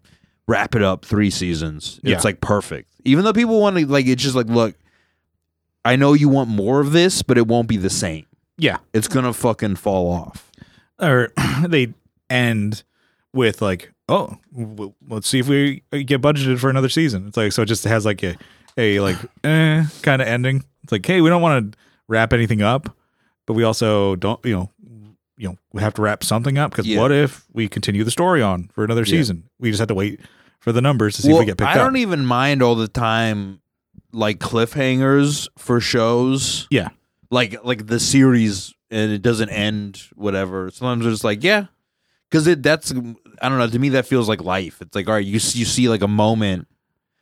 wrap 0.47 0.73
it 0.75 0.81
up 0.81 1.05
three 1.05 1.29
seasons. 1.29 1.99
Yeah. 2.03 2.15
It's 2.15 2.25
like 2.25 2.41
perfect. 2.41 2.91
Even 3.03 3.23
though 3.25 3.33
people 3.33 3.59
want 3.59 3.77
to 3.77 3.85
like, 3.85 4.07
it's 4.07 4.23
just 4.23 4.35
like, 4.35 4.47
look, 4.47 4.75
I 5.83 5.95
know 5.95 6.13
you 6.13 6.29
want 6.29 6.49
more 6.49 6.79
of 6.79 6.91
this, 6.91 7.21
but 7.23 7.37
it 7.37 7.47
won't 7.47 7.67
be 7.67 7.77
the 7.77 7.89
same. 7.89 8.25
Yeah. 8.57 8.77
It's 8.93 9.07
gonna 9.07 9.33
fucking 9.33 9.75
fall 9.75 10.11
off. 10.11 10.51
Or 10.99 11.33
they 11.67 11.93
end 12.29 12.83
with 13.33 13.61
like, 13.61 13.91
oh, 14.07 14.37
w- 14.57 14.93
let's 15.07 15.27
see 15.27 15.39
if 15.39 15.47
we 15.47 15.83
get 15.91 16.21
budgeted 16.21 16.59
for 16.59 16.69
another 16.69 16.89
season. 16.89 17.27
It's 17.27 17.37
like 17.37 17.51
so 17.51 17.63
it 17.63 17.67
just 17.67 17.83
has 17.83 18.05
like 18.05 18.23
a 18.23 18.37
a 18.77 18.99
like 18.99 19.17
eh 19.43 19.85
kind 20.03 20.21
of 20.21 20.27
ending. 20.27 20.63
It's 20.83 20.91
like, 20.91 21.05
hey, 21.05 21.21
we 21.21 21.29
don't 21.29 21.41
want 21.41 21.73
to 21.73 21.79
wrap 22.07 22.33
anything 22.33 22.61
up, 22.61 22.95
but 23.45 23.53
we 23.53 23.63
also 23.63 24.15
don't, 24.15 24.43
you 24.45 24.53
know, 24.55 24.69
you 25.37 25.47
know, 25.49 25.57
we 25.73 25.81
have 25.81 25.93
to 25.95 26.01
wrap 26.01 26.23
something 26.23 26.57
up 26.57 26.71
because 26.71 26.85
Yeah. 26.87 26.99
what 26.99 27.11
if 27.11 27.45
we 27.53 27.67
continue 27.67 28.03
the 28.03 28.11
story 28.11 28.41
on 28.41 28.69
for 28.73 28.83
another 28.83 29.01
Yeah. 29.01 29.11
season? 29.17 29.43
We 29.59 29.69
just 29.69 29.79
have 29.79 29.87
to 29.87 29.95
wait 29.95 30.19
for 30.59 30.71
the 30.71 30.81
numbers 30.81 31.15
to 31.15 31.21
see 31.23 31.31
if 31.31 31.39
we 31.39 31.45
get 31.45 31.57
picked 31.57 31.67
I 31.69 31.73
up. 31.73 31.77
I 31.77 31.83
don't 31.83 31.97
even 31.97 32.25
mind 32.25 32.61
all 32.61 32.75
the 32.75 32.87
time, 32.87 33.61
like 34.11 34.39
cliffhangers 34.39 35.47
for 35.57 35.79
shows. 35.79 36.67
Yeah. 36.69 36.89
like 37.29 37.63
like 37.63 37.87
the 37.87 37.99
series 37.99 38.73
and 38.89 39.11
it 39.11 39.21
doesn't 39.21 39.49
end. 39.49 40.01
Whatever. 40.15 40.69
Sometimes 40.69 41.05
it's 41.05 41.13
just 41.15 41.23
like 41.23 41.43
yeah, 41.43 41.67
because 42.29 42.45
it 42.45 42.61
that's 42.61 42.91
I 43.41 43.47
don't 43.49 43.57
know. 43.57 43.67
To 43.67 43.79
me, 43.79 43.89
that 43.89 44.05
feels 44.05 44.27
like 44.27 44.43
life. 44.43 44.81
It's 44.81 44.93
like 44.95 45.07
all 45.07 45.13
right, 45.15 45.25
you 45.25 45.33
you 45.33 45.39
see 45.65 45.87
like 45.89 46.01
a 46.01 46.07
moment. 46.09 46.67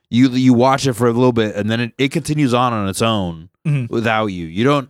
You 0.09 0.29
you 0.31 0.53
watch 0.53 0.87
it 0.87 0.93
for 0.93 1.07
a 1.07 1.13
little 1.13 1.31
bit 1.31 1.55
and 1.55 1.69
then 1.69 1.79
it, 1.79 1.93
it 1.99 2.11
continues 2.11 2.53
on 2.55 2.73
on 2.73 2.89
its 2.89 3.01
own 3.03 3.49
Mhm. 3.67 3.89
without 3.91 4.27
you. 4.27 4.47
You 4.47 4.63
don't. 4.63 4.89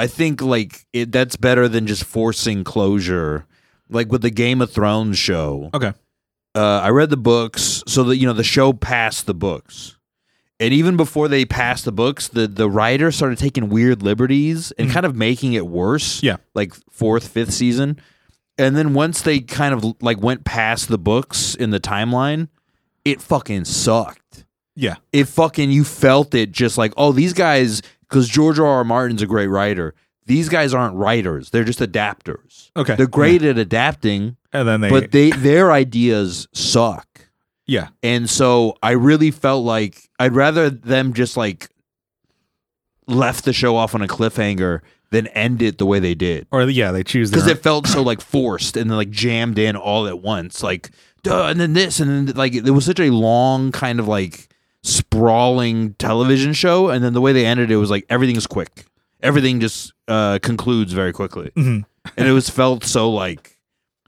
I 0.00 0.06
think 0.06 0.40
like 0.42 0.86
it. 0.92 1.12
That's 1.12 1.36
better 1.36 1.68
than 1.68 1.86
just 1.86 2.04
forcing 2.04 2.64
closure. 2.64 3.46
Like 3.88 4.10
with 4.10 4.22
the 4.22 4.30
Game 4.30 4.60
of 4.62 4.70
Thrones 4.70 5.18
show 5.18 5.68
Okay. 5.74 5.92
uh, 6.54 6.80
I 6.82 6.90
read 6.90 7.10
the 7.10 7.16
books, 7.16 7.82
so 7.86 8.04
that 8.04 8.16
you 8.18 8.26
know 8.26 8.32
the 8.32 8.44
show 8.44 8.72
passed 8.72 9.26
the 9.26 9.34
books, 9.34 9.96
and 10.60 10.72
even 10.72 10.96
before 10.96 11.26
they 11.28 11.44
passed 11.44 11.84
the 11.84 11.92
books, 11.92 12.28
the 12.28 12.46
the 12.46 12.70
writer 12.70 13.10
started 13.10 13.38
taking 13.38 13.68
weird 13.68 14.00
liberties 14.02 14.72
and 14.78 14.88
Mhm. 14.88 14.92
kind 14.92 15.06
of 15.06 15.14
making 15.16 15.52
it 15.54 15.66
worse. 15.66 16.22
Yeah. 16.22 16.36
like 16.54 16.72
fourth, 16.90 17.26
fifth 17.28 17.52
season, 17.52 17.98
and 18.58 18.76
then 18.76 18.94
once 18.94 19.22
they 19.22 19.40
kind 19.40 19.74
of 19.74 19.84
like 20.00 20.22
went 20.22 20.44
past 20.44 20.88
the 20.88 20.98
books 20.98 21.54
in 21.56 21.70
the 21.70 21.80
timeline, 21.80 22.46
it 23.04 23.20
fucking 23.20 23.64
sucked. 23.64 24.44
Yeah. 24.76 24.96
It 25.12 25.24
fucking 25.26 25.70
you 25.72 25.82
felt 25.84 26.32
it 26.34 26.52
just 26.52 26.78
like 26.78 26.92
oh 26.96 27.10
these 27.12 27.32
guys 27.32 27.82
because 28.10 28.28
George 28.28 28.58
R. 28.58 28.66
R. 28.66 28.84
Martin's 28.84 29.22
a 29.22 29.26
great 29.26 29.46
writer. 29.46 29.94
These 30.26 30.48
guys 30.50 30.74
aren't 30.74 30.96
writers; 30.96 31.50
they're 31.50 31.64
just 31.64 31.78
adapters. 31.78 32.70
Okay. 32.76 32.94
They're 32.96 33.06
great 33.06 33.42
at 33.42 33.56
adapting, 33.56 34.36
And 34.52 34.68
then 34.68 34.80
they, 34.82 34.90
but 34.90 35.12
they 35.12 35.30
their 35.30 35.72
ideas 35.72 36.46
suck. 36.52 37.06
yeah. 37.66 37.88
And 38.02 38.28
so 38.28 38.76
I 38.82 38.92
really 38.92 39.30
felt 39.30 39.64
like 39.64 40.08
I'd 40.18 40.34
rather 40.34 40.68
them 40.70 41.14
just 41.14 41.36
like 41.36 41.68
left 43.06 43.44
the 43.44 43.52
show 43.52 43.76
off 43.76 43.94
on 43.94 44.02
a 44.02 44.06
cliffhanger 44.06 44.80
than 45.10 45.26
end 45.28 45.62
it 45.62 45.78
the 45.78 45.86
way 45.86 45.98
they 45.98 46.14
did. 46.14 46.46
Or 46.52 46.62
yeah, 46.64 46.92
they 46.92 47.02
choose 47.02 47.30
Because 47.30 47.48
it 47.48 47.62
felt 47.62 47.86
so 47.88 48.02
like 48.02 48.20
forced 48.20 48.76
and 48.76 48.88
then 48.90 48.96
like 48.96 49.10
jammed 49.10 49.58
in 49.58 49.74
all 49.74 50.06
at 50.06 50.20
once. 50.20 50.62
Like, 50.62 50.90
duh, 51.24 51.46
and 51.46 51.58
then 51.58 51.72
this, 51.72 51.98
and 51.98 52.28
then 52.28 52.36
like 52.36 52.54
it 52.54 52.70
was 52.70 52.84
such 52.84 53.00
a 53.00 53.10
long 53.10 53.72
kind 53.72 53.98
of 53.98 54.06
like 54.06 54.48
sprawling 54.82 55.94
television 55.94 56.52
show. 56.52 56.88
And 56.90 57.02
then 57.04 57.12
the 57.12 57.20
way 57.20 57.32
they 57.32 57.46
ended 57.46 57.70
it 57.70 57.76
was 57.76 57.90
like 57.90 58.06
everything's 58.08 58.46
quick. 58.46 58.86
Everything 59.22 59.60
just 59.60 59.92
uh, 60.08 60.38
concludes 60.42 60.92
very 60.92 61.12
quickly. 61.12 61.50
Mhm. 61.56 61.84
And 62.16 62.28
it 62.28 62.32
was 62.32 62.48
felt 62.48 62.84
so 62.84 63.10
like 63.10 63.58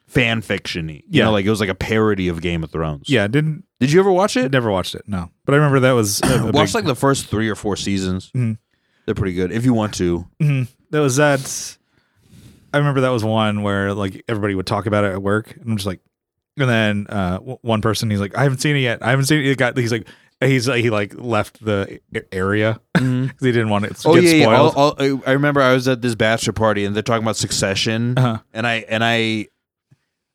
fan 0.06 0.40
fiction 0.42 0.86
y. 0.86 0.92
You 0.94 1.02
Yeah. 1.08 1.24
know, 1.24 1.32
like 1.32 1.44
it 1.44 1.50
was 1.50 1.60
like 1.60 1.68
a 1.68 1.74
parody 1.74 2.28
of 2.28 2.40
Game 2.40 2.64
of 2.64 2.70
Thrones. 2.70 3.08
Yeah, 3.08 3.26
didn't 3.28 3.64
Did 3.80 3.92
you 3.92 4.00
ever 4.00 4.10
watch 4.12 4.36
it? 4.36 4.50
never 4.52 4.70
watched 4.70 4.94
it. 4.94 5.02
No, 5.06 5.30
but 5.44 5.54
I 5.54 5.56
remember 5.58 5.80
that 5.80 5.92
was 5.92 6.20
a, 6.22 6.26
a 6.26 6.44
Watch 6.52 6.68
big- 6.68 6.74
like 6.76 6.84
the 6.86 6.94
first 6.94 7.26
three 7.26 7.48
or 7.48 7.54
four 7.54 7.76
seasons. 7.76 8.30
Mhm. 8.34 8.58
They're 9.04 9.14
pretty 9.14 9.34
good 9.34 9.52
if 9.52 9.64
you 9.64 9.74
want 9.74 9.94
to. 9.94 10.26
Mhm. 10.40 10.68
That 10.90 11.00
was 11.00 11.16
that. 11.16 11.76
I 12.74 12.78
remember 12.78 13.02
that 13.02 13.10
was 13.10 13.22
one 13.24 13.62
where 13.62 13.92
like 13.92 14.24
everybody 14.28 14.54
would 14.54 14.66
talk 14.66 14.86
about 14.86 15.04
it 15.04 15.12
at 15.12 15.22
work, 15.22 15.54
and 15.56 15.70
I'm 15.70 15.76
just 15.76 15.86
like, 15.86 16.00
and 16.56 16.68
then 16.70 17.06
uh, 17.10 17.38
w- 17.38 17.58
one 17.62 17.82
person 17.82 18.08
he's 18.10 18.20
like, 18.20 18.36
I 18.36 18.44
haven't 18.44 18.58
seen 18.62 18.76
it 18.76 18.80
yet. 18.80 19.02
I 19.02 19.10
haven't 19.10 19.26
seen 19.26 19.44
it. 19.44 19.58
Got 19.58 19.76
he's 19.76 19.92
like, 19.92 20.06
he's 20.46 20.68
like, 20.68 20.82
he 20.82 20.90
like 20.90 21.14
left 21.16 21.64
the 21.64 22.00
area 22.32 22.80
because 22.94 23.30
he 23.40 23.52
didn't 23.52 23.68
want 23.70 23.84
it 23.86 23.96
to 23.96 24.08
Oh 24.08 24.14
get 24.14 24.24
yeah, 24.24 24.46
yeah. 24.48 24.68
spoiled. 24.70 25.22
I 25.26 25.32
remember 25.32 25.60
I 25.62 25.72
was 25.72 25.88
at 25.88 26.02
this 26.02 26.14
bachelor 26.14 26.52
party 26.52 26.84
and 26.84 26.94
they're 26.94 27.02
talking 27.02 27.22
about 27.24 27.36
Succession, 27.36 28.16
Uh-huh. 28.18 28.38
and 28.52 28.66
I 28.66 28.84
and 28.88 29.02
I, 29.04 29.48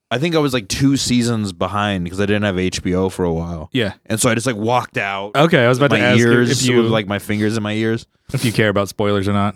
I 0.09 0.19
think 0.19 0.35
I 0.35 0.39
was 0.39 0.53
like 0.53 0.67
two 0.69 0.95
seasons 0.97 1.51
behind 1.51 2.03
because 2.05 2.19
I 2.21 2.25
didn't 2.25 2.43
have 2.43 2.55
HBO 2.55 3.11
for 3.11 3.25
a 3.25 3.33
while, 3.33 3.69
yeah. 3.73 3.93
and 4.05 4.19
so 4.19 4.29
I 4.29 4.35
just 4.35 4.47
like 4.47 4.55
walked 4.55 4.97
out. 4.97 5.35
Okay, 5.35 5.65
I 5.65 5.67
was 5.67 5.77
about 5.79 5.91
my 5.91 5.97
to 5.99 6.03
ask 6.03 6.19
ears 6.19 6.49
if 6.61 6.67
you 6.69 6.81
with 6.81 6.91
like 6.91 7.07
my 7.07 7.19
fingers 7.19 7.57
in 7.57 7.63
my 7.63 7.73
ears. 7.73 8.07
if 8.33 8.45
you 8.45 8.53
care 8.53 8.69
about 8.69 8.87
spoilers 8.89 9.27
or 9.27 9.33
not. 9.33 9.55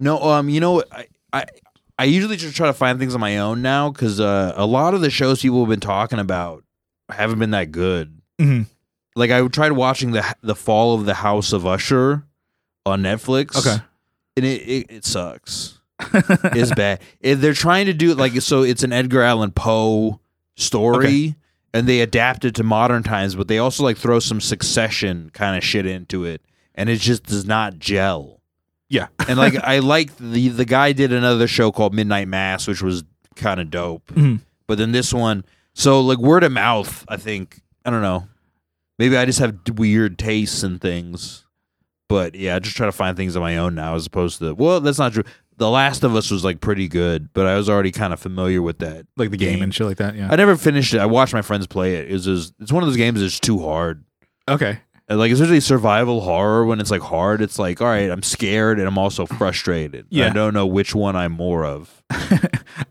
No, 0.00 0.20
um, 0.22 0.48
you 0.48 0.60
know. 0.60 0.82
I 0.90 1.06
I, 1.32 1.44
I 2.00 2.04
usually 2.04 2.36
just 2.36 2.56
try 2.56 2.68
to 2.68 2.72
find 2.72 2.98
things 2.98 3.14
on 3.14 3.20
my 3.20 3.38
own 3.38 3.60
now 3.60 3.90
because 3.90 4.18
uh, 4.20 4.52
a 4.56 4.64
lot 4.66 4.94
of 4.94 5.00
the 5.00 5.10
shows 5.10 5.42
people 5.42 5.60
have 5.60 5.68
been 5.68 5.80
talking 5.80 6.18
about 6.20 6.64
haven't 7.10 7.38
been 7.38 7.50
that 7.50 7.70
good. 7.72 8.20
Mhm. 8.40 8.66
Like 9.18 9.30
I 9.30 9.46
tried 9.48 9.72
watching 9.72 10.12
the 10.12 10.24
the 10.42 10.54
Fall 10.54 10.94
of 10.94 11.04
the 11.06 11.14
House 11.14 11.52
of 11.52 11.66
Usher 11.66 12.24
on 12.86 13.02
Netflix. 13.02 13.56
Okay. 13.56 13.82
and 14.36 14.46
it 14.46 14.62
it, 14.62 14.86
it 14.90 15.04
sucks. 15.04 15.80
it's 16.12 16.72
bad. 16.74 17.00
They're 17.20 17.52
trying 17.52 17.86
to 17.86 17.92
do 17.94 18.12
it 18.12 18.16
like 18.18 18.40
so, 18.40 18.62
it's 18.62 18.84
an 18.84 18.92
Edgar 18.92 19.22
Allan 19.22 19.50
Poe 19.50 20.20
story, 20.54 21.34
and 21.74 21.86
they 21.88 22.00
adapt 22.00 22.44
it 22.44 22.54
to 22.56 22.62
modern 22.62 23.02
times, 23.02 23.34
but 23.34 23.48
they 23.48 23.58
also 23.58 23.82
like 23.82 23.96
throw 23.96 24.20
some 24.20 24.40
Succession 24.40 25.30
kind 25.34 25.56
of 25.56 25.64
shit 25.64 25.86
into 25.86 26.24
it, 26.24 26.40
and 26.76 26.88
it 26.88 27.00
just 27.00 27.24
does 27.24 27.44
not 27.46 27.78
gel. 27.80 28.40
Yeah. 28.88 29.08
and 29.28 29.38
like 29.38 29.56
I 29.56 29.80
like 29.80 30.16
the 30.18 30.48
the 30.48 30.64
guy 30.64 30.92
did 30.92 31.12
another 31.12 31.46
show 31.48 31.72
called 31.72 31.92
Midnight 31.94 32.28
Mass, 32.28 32.66
which 32.68 32.80
was 32.82 33.02
kind 33.34 33.58
of 33.60 33.70
dope. 33.70 34.06
Mhm. 34.14 34.40
But 34.68 34.78
then 34.78 34.92
this 34.92 35.12
one, 35.12 35.44
so 35.74 36.00
like 36.00 36.18
word 36.18 36.44
of 36.44 36.52
mouth, 36.52 37.04
I 37.08 37.16
think 37.16 37.60
I 37.84 37.90
don't 37.90 38.02
know. 38.02 38.28
Maybe 38.98 39.16
I 39.16 39.24
just 39.24 39.38
have 39.38 39.56
weird 39.76 40.18
tastes 40.18 40.62
and 40.62 40.80
things. 40.80 41.44
But 42.08 42.34
yeah, 42.34 42.56
I 42.56 42.58
just 42.58 42.76
try 42.76 42.86
to 42.86 42.92
find 42.92 43.16
things 43.16 43.36
on 43.36 43.42
my 43.42 43.58
own 43.58 43.74
now 43.74 43.94
as 43.94 44.06
opposed 44.06 44.38
to 44.38 44.54
well, 44.54 44.80
that's 44.80 44.98
not 44.98 45.12
true. 45.12 45.24
The 45.58 45.68
Last 45.68 46.04
of 46.04 46.14
Us 46.14 46.30
was 46.30 46.44
like 46.44 46.60
pretty 46.60 46.86
good, 46.88 47.32
but 47.34 47.44
I 47.46 47.56
was 47.56 47.68
already 47.68 47.90
kind 47.90 48.12
of 48.12 48.20
familiar 48.20 48.62
with 48.62 48.78
that. 48.78 49.06
like 49.16 49.30
the 49.30 49.36
game, 49.36 49.54
Game. 49.54 49.62
and 49.64 49.74
shit 49.74 49.86
like 49.88 49.96
that. 49.98 50.14
Yeah. 50.14 50.28
I 50.30 50.36
never 50.36 50.56
finished 50.56 50.94
it. 50.94 51.00
I 51.00 51.06
watched 51.06 51.34
my 51.34 51.42
friends 51.42 51.66
play 51.66 51.96
it. 51.96 52.08
It 52.08 52.12
was 52.12 52.24
just, 52.26 52.54
it's 52.60 52.70
one 52.72 52.82
of 52.84 52.88
those 52.88 52.96
games 52.96 53.20
that's 53.20 53.40
too 53.40 53.58
hard. 53.58 54.04
okay. 54.48 54.78
And, 55.08 55.18
Like 55.18 55.32
especially 55.32 55.60
survival 55.60 56.20
horror 56.20 56.64
when 56.66 56.80
it's 56.80 56.90
like 56.90 57.00
hard, 57.02 57.40
it's 57.42 57.58
like 57.58 57.80
all 57.80 57.88
right, 57.88 58.08
I'm 58.10 58.22
scared 58.22 58.78
and 58.78 58.86
I'm 58.86 58.98
also 58.98 59.26
frustrated. 59.26 60.06
Yeah. 60.10 60.26
I 60.26 60.30
don't 60.30 60.54
know 60.54 60.66
which 60.66 60.94
one 60.94 61.16
I'm 61.16 61.32
more 61.32 61.64
of. 61.64 62.02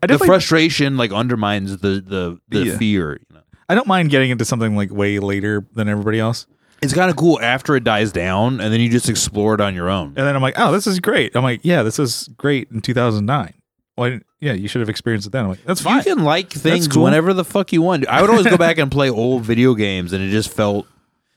The 0.06 0.18
frustration 0.18 0.96
like 0.96 1.12
undermines 1.12 1.78
the 1.78 2.00
the 2.06 2.38
the 2.48 2.64
Yeah. 2.66 2.76
fear. 2.78 3.20
I 3.68 3.74
don't 3.74 3.86
mind 3.86 4.10
getting 4.10 4.30
into 4.30 4.44
something 4.44 4.76
like 4.76 4.90
way 4.90 5.18
later 5.18 5.66
than 5.74 5.88
everybody 5.88 6.18
else. 6.18 6.46
It's 6.80 6.94
kind 6.94 7.10
of 7.10 7.16
cool 7.16 7.40
after 7.40 7.74
it 7.74 7.82
dies 7.82 8.12
down, 8.12 8.60
and 8.60 8.72
then 8.72 8.80
you 8.80 8.88
just 8.88 9.08
explore 9.08 9.54
it 9.54 9.60
on 9.60 9.74
your 9.74 9.90
own. 9.90 10.08
And 10.08 10.16
then 10.16 10.36
I'm 10.36 10.42
like, 10.42 10.54
oh, 10.58 10.70
this 10.70 10.86
is 10.86 11.00
great. 11.00 11.34
I'm 11.34 11.42
like, 11.42 11.60
yeah, 11.64 11.82
this 11.82 11.98
is 11.98 12.28
great 12.36 12.70
in 12.70 12.80
2009. 12.80 13.54
Well, 13.96 14.20
Yeah, 14.38 14.52
you 14.52 14.68
should 14.68 14.80
have 14.80 14.88
experienced 14.88 15.26
it 15.26 15.30
then. 15.30 15.44
I'm 15.44 15.50
like, 15.50 15.64
that's 15.64 15.80
fine. 15.80 15.98
You 15.98 16.14
can 16.14 16.24
like 16.24 16.52
things 16.52 16.86
cool. 16.86 17.02
whenever 17.02 17.34
the 17.34 17.44
fuck 17.44 17.72
you 17.72 17.82
want. 17.82 18.06
I 18.06 18.20
would 18.20 18.30
always 18.30 18.46
go 18.46 18.56
back 18.58 18.78
and 18.78 18.92
play 18.92 19.10
old 19.10 19.42
video 19.42 19.74
games, 19.74 20.12
and 20.12 20.22
it 20.22 20.30
just 20.30 20.52
felt, 20.52 20.86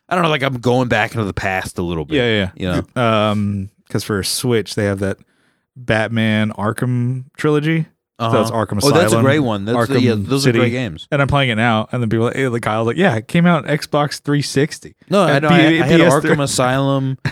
I 0.07 0.13
don't 0.13 0.23
know, 0.23 0.29
like 0.29 0.43
I'm 0.43 0.59
going 0.59 0.87
back 0.87 1.11
into 1.13 1.25
the 1.25 1.33
past 1.33 1.79
a 1.79 1.81
little 1.81 2.05
bit. 2.05 2.17
yeah, 2.17 2.27
yeah, 2.27 2.51
You 2.55 2.67
know, 2.67 2.87
yeah. 2.95 3.29
Um, 3.31 3.71
because 3.87 4.03
for 4.03 4.23
Switch 4.23 4.75
they 4.75 4.85
have 4.85 4.99
that 4.99 5.17
Batman 5.75 6.51
Arkham 6.51 7.25
trilogy. 7.35 7.87
Uh-huh. 8.21 8.37
that's 8.37 8.51
Arkham 8.51 8.77
Asylum. 8.77 8.95
Oh, 8.95 8.99
that's 9.01 9.13
a 9.13 9.21
great 9.21 9.39
one. 9.39 9.65
That's 9.65 9.77
Arkham 9.77 10.01
yeah, 10.01 10.13
those 10.17 10.43
City. 10.43 10.59
are 10.59 10.61
great 10.61 10.71
games. 10.71 11.07
And 11.11 11.21
I'm 11.21 11.27
playing 11.27 11.49
it 11.49 11.55
now, 11.55 11.87
and 11.91 12.01
then 12.01 12.09
people, 12.09 12.25
like, 12.27 12.35
hey, 12.35 12.47
the 12.47 12.59
guy 12.59 12.77
like, 12.79 12.97
"Yeah, 12.97 13.15
it 13.15 13.27
came 13.27 13.45
out 13.45 13.65
on 13.67 13.77
Xbox 13.77 14.21
360." 14.21 14.95
No, 15.09 15.23
I, 15.23 15.31
At 15.31 15.41
know, 15.43 15.49
I, 15.49 15.57
P- 15.59 15.81
I 15.81 15.85
had 15.85 15.99
PS3. 16.01 16.21
Arkham 16.21 16.43
Asylum. 16.43 17.17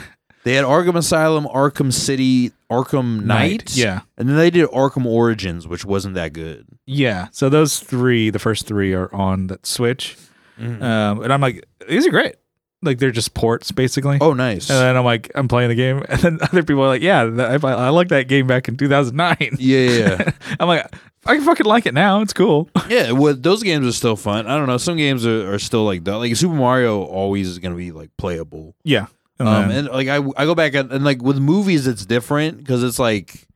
They 0.45 0.53
had 0.55 0.63
Arkham 0.63 0.95
Asylum, 0.95 1.45
Arkham 1.47 1.91
City, 1.91 2.53
Arkham 2.71 3.23
Knight, 3.25 3.75
yeah, 3.75 4.01
and 4.17 4.27
then 4.29 4.37
they 4.37 4.49
did 4.49 4.69
Arkham 4.69 5.05
Origins, 5.05 5.67
which 5.67 5.83
wasn't 5.83 6.15
that 6.15 6.31
good. 6.31 6.65
yeah. 6.85 7.27
So 7.31 7.49
those 7.49 7.79
three, 7.79 8.29
the 8.29 8.39
first 8.39 8.65
three, 8.65 8.93
are 8.93 9.13
on 9.13 9.47
that 9.47 9.65
Switch, 9.65 10.15
Mm-hmm. 10.57 10.81
um, 10.81 11.21
and 11.23 11.33
I'm 11.33 11.41
like, 11.41 11.65
these 11.89 12.07
are 12.07 12.09
great. 12.09 12.35
Like 12.81 12.97
they're 12.99 13.11
just 13.11 13.33
ports, 13.33 13.71
basically. 13.73 14.17
Oh, 14.21 14.33
nice. 14.33 14.69
And 14.69 14.79
then 14.79 14.95
I'm 14.95 15.03
like, 15.03 15.29
I'm 15.35 15.47
playing 15.49 15.67
the 15.69 15.75
game, 15.75 16.01
and 16.09 16.19
then 16.21 16.39
other 16.41 16.63
people 16.63 16.81
are 16.83 16.87
like, 16.87 17.01
"Yeah, 17.01 17.21
I, 17.23 17.55
I 17.55 17.89
like 17.89 18.07
that 18.09 18.29
game 18.29 18.47
back 18.47 18.67
in 18.69 18.77
2009." 18.77 19.57
yeah, 19.59 19.79
yeah, 19.79 19.99
yeah. 20.19 20.31
I'm 20.61 20.67
like, 20.69 20.85
I 21.25 21.35
can 21.35 21.43
fucking 21.43 21.65
like 21.65 21.85
it 21.85 21.93
now. 21.93 22.21
It's 22.21 22.31
cool. 22.33 22.69
Yeah, 22.89 23.11
well, 23.11 23.35
those 23.35 23.61
games 23.63 23.85
are 23.85 23.91
still 23.91 24.15
fun. 24.15 24.47
I 24.47 24.57
don't 24.57 24.65
know. 24.67 24.77
Some 24.77 24.95
games 24.97 25.25
are, 25.27 25.53
are 25.53 25.59
still 25.59 25.83
like 25.85 26.05
that. 26.05 26.15
Like 26.17 26.35
Super 26.37 26.55
Mario 26.55 27.03
always 27.03 27.47
is 27.49 27.59
going 27.59 27.71
to 27.73 27.77
be 27.77 27.91
like 27.91 28.09
playable. 28.17 28.75
yeah. 28.83 29.07
And 29.37 29.47
Um, 29.47 29.71
and 29.71 29.87
like 29.89 30.07
I, 30.07 30.15
I 30.37 30.45
go 30.45 30.55
back 30.55 30.73
and, 30.73 30.91
and 30.91 31.05
like 31.05 31.21
with 31.21 31.37
movies, 31.37 31.85
it's 31.85 32.05
different 32.05 32.57
because 32.57 32.81
it's 32.83 32.97
like, 32.99 33.47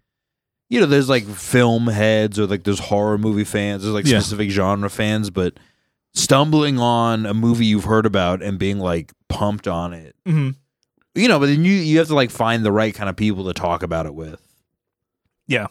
you 0.69 0.79
know, 0.79 0.85
there's 0.85 1.09
like 1.09 1.25
film 1.25 1.87
heads 1.87 2.39
or 2.39 2.45
like 2.45 2.63
there's 2.63 2.79
horror 2.79 3.17
movie 3.17 3.43
fans. 3.43 3.81
There's 3.83 3.93
like 3.93 4.05
Yeah. 4.05 4.19
specific 4.19 4.49
genre 4.51 4.89
fans, 4.89 5.29
but 5.29 5.55
stumbling 6.13 6.79
on 6.79 7.25
a 7.25 7.33
movie 7.33 7.65
you've 7.65 7.85
heard 7.85 8.05
about 8.05 8.41
and 8.41 8.59
being 8.59 8.79
like 8.79 9.11
pumped 9.29 9.67
on 9.67 9.93
it, 9.93 10.15
Mhm. 10.27 10.55
you 11.15 11.27
know, 11.27 11.39
but 11.39 11.47
then 11.47 11.65
you 11.65 11.73
you 11.73 11.97
have 11.99 12.07
to 12.07 12.15
like 12.15 12.29
find 12.31 12.63
the 12.63 12.71
right 12.71 12.93
kind 12.93 13.09
of 13.09 13.15
people 13.15 13.45
to 13.45 13.53
talk 13.53 13.83
about 13.83 14.05
it 14.05 14.13
with. 14.13 14.39
Yeah. 15.47 15.67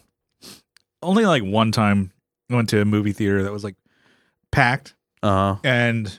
Only 1.02 1.24
like 1.26 1.42
one 1.42 1.72
time 1.72 2.12
I 2.50 2.56
went 2.56 2.68
to 2.70 2.80
a 2.80 2.84
movie 2.84 3.12
theater 3.12 3.42
that 3.44 3.52
was 3.52 3.64
like 3.64 3.76
packed 4.50 4.94
Uh 5.22 5.54
huh. 5.54 5.56
and 5.64 6.18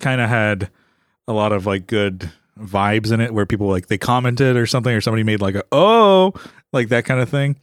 kind 0.00 0.20
of 0.20 0.28
had 0.28 0.70
a 1.26 1.32
lot 1.32 1.52
of 1.52 1.66
like 1.66 1.86
good 1.86 2.30
vibes 2.58 3.10
in 3.12 3.20
it 3.20 3.32
where 3.32 3.46
people 3.46 3.68
like 3.68 3.86
they 3.86 3.96
commented 3.98 4.56
or 4.56 4.66
something 4.66 4.94
or 4.94 5.00
somebody 5.00 5.22
made 5.22 5.40
like 5.40 5.54
a 5.54 5.64
oh 5.72 6.32
like 6.72 6.88
that 6.90 7.04
kind 7.04 7.20
of 7.20 7.28
thing 7.28 7.56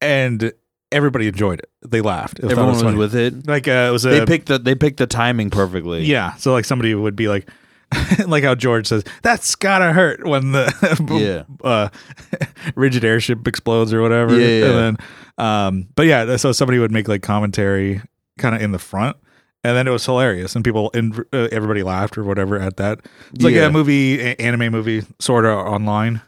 and 0.00 0.52
everybody 0.92 1.26
enjoyed 1.28 1.58
it 1.60 1.70
they 1.84 2.00
laughed 2.00 2.38
It 2.38 2.44
Everyone 2.46 2.72
was 2.72 2.82
funny. 2.82 2.96
with 2.96 3.14
it. 3.14 3.46
like 3.46 3.66
uh, 3.68 3.86
it 3.88 3.90
was 3.92 4.04
a 4.04 4.10
They 4.10 4.24
picked 4.26 4.46
the 4.46 4.58
they 4.58 4.74
picked 4.74 4.98
the 4.98 5.06
timing 5.06 5.50
perfectly. 5.50 6.04
yeah 6.04 6.34
so 6.34 6.52
like 6.52 6.64
somebody 6.64 6.94
would 6.94 7.16
be 7.16 7.28
like 7.28 7.48
like 8.26 8.42
how 8.44 8.54
George 8.54 8.86
says 8.86 9.04
that's 9.22 9.54
gotta 9.54 9.92
hurt 9.92 10.24
when 10.26 10.52
the 10.52 11.44
Yeah. 11.62 11.68
uh, 11.68 11.88
rigid 12.74 13.04
airship 13.04 13.46
explodes 13.46 13.92
or 13.92 14.00
whatever. 14.00 14.38
Yeah, 14.38 14.46
yeah. 14.46 14.64
And 14.64 14.98
then, 14.98 15.06
um, 15.46 15.88
but 15.94 16.06
yeah, 16.06 16.36
so 16.36 16.52
somebody 16.52 16.78
would 16.78 16.90
make 16.90 17.06
like 17.06 17.20
commentary 17.22 18.00
kind 18.38 18.54
of 18.54 18.62
in 18.62 18.72
the 18.72 18.78
front, 18.78 19.18
and 19.62 19.76
then 19.76 19.86
it 19.86 19.90
was 19.90 20.06
hilarious, 20.06 20.56
and 20.56 20.64
people 20.64 20.90
and 20.94 21.18
uh, 21.34 21.48
everybody 21.52 21.82
laughed 21.82 22.16
or 22.16 22.24
whatever 22.24 22.58
at 22.58 22.78
that. 22.78 23.00
It's 23.34 23.44
like 23.44 23.54
Yeah. 23.54 23.66
a 23.66 23.70
movie, 23.70 24.20
a- 24.20 24.36
anime 24.40 24.72
movie, 24.72 25.02
sort 25.18 25.44
of 25.44 25.58
online, 25.58 26.22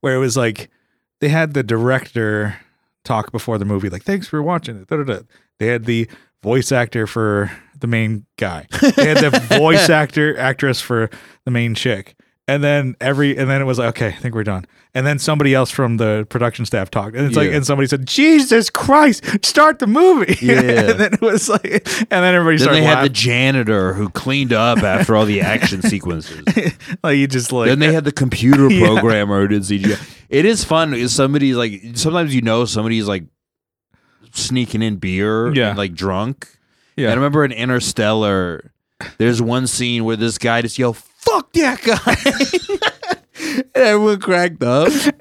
where 0.00 0.14
it 0.14 0.18
was 0.20 0.38
like 0.38 0.70
they 1.20 1.28
had 1.28 1.52
the 1.52 1.62
director 1.62 2.56
talk 3.04 3.32
before 3.32 3.58
the 3.58 3.64
movie, 3.64 3.88
like 3.88 4.02
thanks 4.02 4.26
for 4.26 4.42
watching 4.42 4.76
it. 4.76 4.88
Da-da-da. 4.88 5.20
They 5.58 5.66
had 5.66 5.84
the 5.84 6.08
voice 6.42 6.72
actor 6.72 7.06
for 7.06 7.50
the 7.78 7.86
main 7.86 8.26
guy. 8.36 8.66
They 8.80 9.06
had 9.06 9.18
the 9.18 9.30
voice 9.58 9.88
actor 9.88 10.36
actress 10.38 10.80
for 10.80 11.10
the 11.44 11.50
main 11.50 11.74
chick. 11.74 12.16
And 12.46 12.62
then 12.62 12.94
every 13.00 13.36
and 13.38 13.48
then 13.48 13.62
it 13.62 13.64
was 13.64 13.78
like, 13.78 13.88
okay, 13.96 14.08
I 14.08 14.12
think 14.20 14.34
we're 14.34 14.44
done. 14.44 14.66
And 14.92 15.06
then 15.06 15.18
somebody 15.18 15.54
else 15.54 15.70
from 15.70 15.96
the 15.96 16.26
production 16.28 16.66
staff 16.66 16.90
talked. 16.90 17.16
And 17.16 17.26
it's 17.26 17.36
like 17.36 17.50
and 17.50 17.64
somebody 17.66 17.88
said, 17.88 18.06
Jesus 18.06 18.68
Christ, 18.68 19.24
start 19.44 19.78
the 19.78 19.86
movie. 19.86 20.36
Yeah. 20.42 20.60
and 20.90 21.00
then 21.00 21.14
it 21.14 21.20
was 21.22 21.48
like 21.48 21.64
and 21.64 22.06
then 22.10 22.34
everybody 22.34 22.58
Then 22.58 22.64
started 22.64 22.80
they 22.82 22.84
had 22.84 23.02
the 23.04 23.08
janitor 23.08 23.94
who 23.94 24.10
cleaned 24.10 24.52
up 24.52 24.78
after 24.82 25.16
all 25.16 25.24
the 25.24 25.40
action 25.40 25.80
sequences. 25.94 26.42
like 27.02 27.16
you 27.16 27.26
just 27.26 27.50
like 27.50 27.68
then 27.68 27.78
they 27.78 27.94
had 27.94 28.04
the 28.04 28.12
computer 28.12 28.68
Yeah. 28.70 28.88
programmer 28.88 29.40
who 29.40 29.48
did 29.48 29.62
CGI. 29.62 29.98
It 30.28 30.44
is 30.44 30.64
fun. 30.64 31.08
Somebody's 31.08 31.56
like 31.56 31.80
sometimes 31.94 32.34
you 32.34 32.42
know 32.42 32.66
somebody's 32.66 33.08
like 33.08 33.24
sneaking 34.32 34.82
in 34.82 34.96
beer, 34.96 35.52
Yeah. 35.54 35.70
and, 35.70 35.78
like 35.78 35.94
drunk. 35.94 36.48
Yeah. 36.96 37.06
And 37.06 37.12
I 37.12 37.14
remember 37.16 37.44
in 37.44 37.52
Interstellar, 37.52 38.72
there's 39.18 39.40
one 39.42 39.66
scene 39.66 40.04
where 40.04 40.16
this 40.16 40.38
guy 40.38 40.62
just 40.62 40.78
yelled, 40.78 40.98
"Fuck 41.24 41.52
that 41.54 41.82
guy!" 41.82 42.90
and 43.38 43.66
everyone 43.74 44.20
cracked 44.20 44.62
up. 44.62 44.88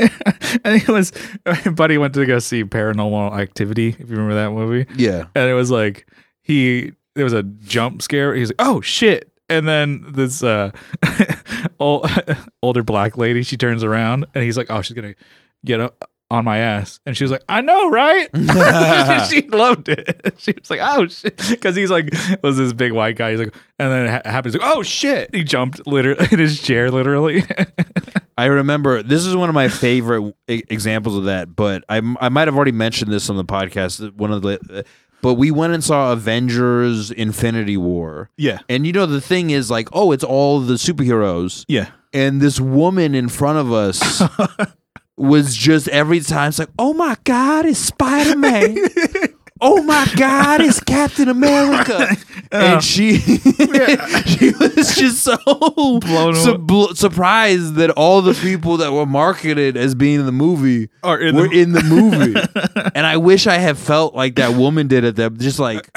and 0.63 0.81
it 0.81 0.87
was 0.87 1.11
buddy 1.75 1.97
went 1.97 2.13
to 2.13 2.25
go 2.25 2.39
see 2.39 2.63
paranormal 2.63 3.37
activity 3.37 3.89
if 3.89 3.99
you 4.09 4.15
remember 4.15 4.35
that 4.35 4.51
movie. 4.51 4.85
Yeah, 4.95 5.25
and 5.35 5.49
it 5.49 5.53
was 5.53 5.71
like 5.71 6.07
he 6.41 6.93
there 7.15 7.23
was 7.23 7.33
a 7.33 7.43
jump 7.43 8.01
scare. 8.01 8.35
He's 8.35 8.49
like 8.49 8.55
oh 8.59 8.81
shit. 8.81 9.29
And 9.49 9.67
then 9.67 10.05
this 10.07 10.41
uh 10.41 10.71
old, 11.79 12.09
older 12.61 12.83
black 12.83 13.17
lady 13.17 13.43
she 13.43 13.57
turns 13.57 13.83
around 13.83 14.25
and 14.33 14.43
he's 14.43 14.57
like 14.57 14.67
oh 14.69 14.81
she's 14.81 14.95
gonna 14.95 15.15
get 15.65 15.79
up 15.79 16.09
on 16.33 16.43
my 16.43 16.57
ass, 16.57 16.99
and 17.05 17.15
she 17.15 17.23
was 17.23 17.29
like, 17.29 17.43
"I 17.47 17.61
know, 17.61 17.91
right?" 17.91 18.27
she 19.29 19.43
loved 19.43 19.87
it. 19.87 20.33
She 20.39 20.51
was 20.59 20.69
like, 20.69 20.79
"Oh 20.81 21.07
shit," 21.07 21.37
because 21.49 21.75
he's 21.75 21.91
like 21.91 22.11
was 22.41 22.57
this 22.57 22.73
big 22.73 22.91
white 22.91 23.15
guy. 23.15 23.31
He's 23.31 23.39
like, 23.39 23.55
and 23.77 23.91
then 23.91 24.05
it 24.07 24.09
ha- 24.09 24.31
happens 24.31 24.55
like, 24.55 24.67
"Oh 24.75 24.81
shit!" 24.81 25.33
He 25.33 25.43
jumped 25.43 25.85
literally 25.85 26.27
in 26.31 26.39
his 26.39 26.59
chair, 26.59 26.89
literally. 26.89 27.43
I 28.37 28.45
remember 28.45 29.03
this 29.03 29.25
is 29.27 29.35
one 29.35 29.47
of 29.47 29.53
my 29.53 29.67
favorite 29.67 30.33
e- 30.49 30.63
examples 30.69 31.15
of 31.15 31.25
that, 31.25 31.55
but 31.55 31.83
I, 31.87 31.97
I 32.19 32.29
might 32.29 32.47
have 32.47 32.55
already 32.55 32.71
mentioned 32.71 33.11
this 33.11 33.29
on 33.29 33.37
the 33.37 33.45
podcast. 33.45 34.05
Uh, 34.05 34.11
one 34.13 34.31
of 34.31 34.41
the, 34.41 34.59
uh, 34.73 34.81
but 35.21 35.35
we 35.35 35.51
went 35.51 35.73
and 35.73 35.83
saw 35.83 36.13
Avengers: 36.13 37.11
Infinity 37.11 37.77
War, 37.77 38.31
yeah, 38.37 38.57
and 38.67 38.87
you 38.87 38.91
know 38.91 39.05
the 39.05 39.21
thing 39.21 39.51
is 39.51 39.69
like, 39.69 39.87
oh, 39.93 40.11
it's 40.11 40.23
all 40.23 40.61
the 40.61 40.73
superheroes, 40.75 41.63
yeah. 41.67 41.91
and 42.11 42.41
this 42.41 42.59
woman 42.59 43.13
in 43.13 43.29
front 43.29 43.59
of 43.59 43.71
us 43.71 44.23
was 45.17 45.55
just 45.55 45.87
every 45.89 46.19
time 46.21 46.49
it's 46.49 46.59
like, 46.59 46.69
oh 46.79 46.93
my 46.93 47.15
god, 47.23 47.65
it's 47.65 47.79
Spider 47.79 48.37
Man. 48.37 48.77
Oh 49.65 49.81
my 49.81 50.05
God! 50.17 50.59
It's 50.59 50.81
Captain 50.81 51.29
America, 51.29 52.09
and 52.51 52.83
she 52.83 53.17
she 53.19 54.51
was 54.59 54.93
just 54.97 55.23
so 55.23 55.37
Blown 56.01 56.35
su- 56.35 56.57
bl- 56.57 56.87
surprised 56.95 57.75
that 57.75 57.89
all 57.91 58.21
the 58.21 58.33
people 58.33 58.75
that 58.77 58.91
were 58.91 59.05
marketed 59.05 59.77
as 59.77 59.95
being 59.95 60.19
in 60.19 60.25
the 60.25 60.33
movie 60.33 60.89
Are 61.01 61.17
in 61.17 61.37
were 61.37 61.47
the- 61.47 61.61
in 61.61 61.71
the 61.71 61.81
movie. 61.83 62.33
and 62.95 63.05
I 63.07 63.15
wish 63.15 63.47
I 63.47 63.55
had 63.55 63.77
felt 63.77 64.13
like 64.15 64.35
that 64.35 64.57
woman 64.57 64.87
did 64.89 65.05
at 65.05 65.15
them, 65.15 65.37
just 65.37 65.59
like 65.59 65.89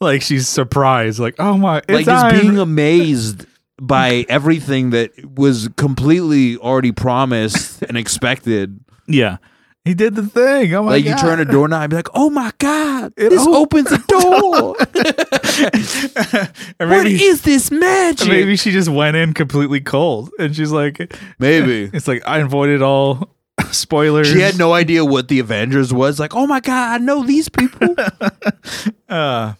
like 0.00 0.22
she's 0.22 0.46
surprised, 0.48 1.18
like, 1.18 1.34
"Oh 1.40 1.56
my!" 1.56 1.78
It's 1.78 1.90
like 1.90 2.04
just 2.06 2.24
Iron- 2.26 2.40
being 2.40 2.58
amazed 2.58 3.46
by 3.80 4.24
everything 4.28 4.90
that 4.90 5.10
was 5.36 5.68
completely 5.76 6.56
already 6.58 6.92
promised 6.92 7.82
and 7.82 7.96
expected. 7.98 8.78
yeah. 9.06 9.36
He 9.86 9.92
did 9.92 10.14
the 10.14 10.22
thing. 10.26 10.72
Oh 10.74 10.84
my 10.84 10.92
like 10.92 11.04
god! 11.04 11.10
you 11.10 11.16
turn 11.18 11.40
a 11.40 11.44
doorknob, 11.44 11.82
and 11.82 11.90
be 11.90 11.96
like, 11.96 12.08
"Oh 12.14 12.30
my 12.30 12.52
god, 12.56 13.12
It 13.18 13.28
this 13.28 13.46
op- 13.46 13.54
opens 13.54 13.92
a 13.92 13.98
door! 13.98 14.34
Or 14.56 14.74
what 16.88 17.04
maybe, 17.04 17.22
is 17.22 17.42
this 17.42 17.70
magic?" 17.70 18.26
maybe 18.28 18.56
she 18.56 18.70
just 18.70 18.88
went 18.88 19.14
in 19.14 19.34
completely 19.34 19.82
cold, 19.82 20.30
and 20.38 20.56
she's 20.56 20.72
like, 20.72 21.14
Maybe. 21.38 21.90
"It's 21.92 22.08
like 22.08 22.22
I 22.26 22.38
avoided 22.38 22.80
all 22.80 23.28
spoilers." 23.72 24.26
She 24.30 24.40
had 24.40 24.56
no 24.56 24.72
idea 24.72 25.04
what 25.04 25.28
the 25.28 25.38
Avengers 25.38 25.92
was. 25.92 26.18
Like, 26.18 26.34
oh 26.34 26.46
my 26.46 26.60
god, 26.60 27.02
I 27.02 27.04
know 27.04 27.22
these 27.22 27.50
people. 27.50 27.94
Uh, 29.06 29.52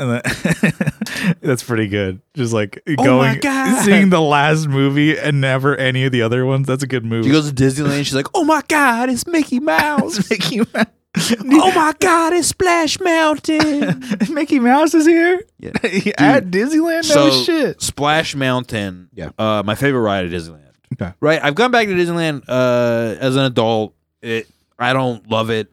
and 0.00 0.22
that's 1.40 1.62
pretty 1.62 1.86
good. 1.88 2.20
Just 2.34 2.52
like 2.52 2.82
Oh 2.88 2.96
going, 3.04 3.38
God. 3.40 3.84
seeing 3.84 4.10
the 4.10 4.20
last 4.20 4.68
movie 4.68 5.18
and 5.18 5.40
never 5.40 5.76
any 5.76 6.04
of 6.04 6.12
the 6.12 6.22
other 6.22 6.44
ones. 6.46 6.66
That's 6.66 6.82
a 6.82 6.86
good 6.86 7.04
movie. 7.04 7.28
she 7.28 7.32
goes 7.32 7.50
to 7.52 7.54
Disneyland. 7.54 7.98
She's 8.04 8.14
like, 8.14 8.26
oh 8.34 8.44
my 8.44 8.62
god, 8.68 9.08
it's 9.10 9.26
Mickey 9.26 9.60
Mouse. 9.60 10.28
Mickey 10.30 10.58
Mouse. 10.58 10.86
oh 11.40 11.72
my 11.74 11.92
god, 11.98 12.32
it's 12.32 12.48
Splash 12.48 13.00
Mountain. 13.00 14.02
Mickey 14.30 14.58
Mouse 14.60 14.94
is 14.94 15.06
here 15.06 15.42
Yeah. 15.58 15.70
at 16.18 16.46
Disneyland. 16.50 17.08
No 17.14 17.30
so 17.30 17.30
shit. 17.42 17.82
Splash 17.82 18.34
Mountain. 18.36 19.08
Yeah. 19.12 19.30
Uh, 19.38 19.62
my 19.64 19.74
favorite 19.74 20.02
ride 20.02 20.26
at 20.26 20.30
Disneyland. 20.30 20.68
Okay. 20.94 21.12
Right. 21.20 21.42
I've 21.42 21.54
gone 21.54 21.70
back 21.72 21.86
to 21.88 21.94
Disneyland 21.94 22.44
uh, 22.48 23.16
as 23.20 23.36
an 23.36 23.42
adult. 23.44 23.94
It. 24.22 24.48
I 24.78 24.92
don't 24.92 25.28
love 25.30 25.50
it. 25.50 25.68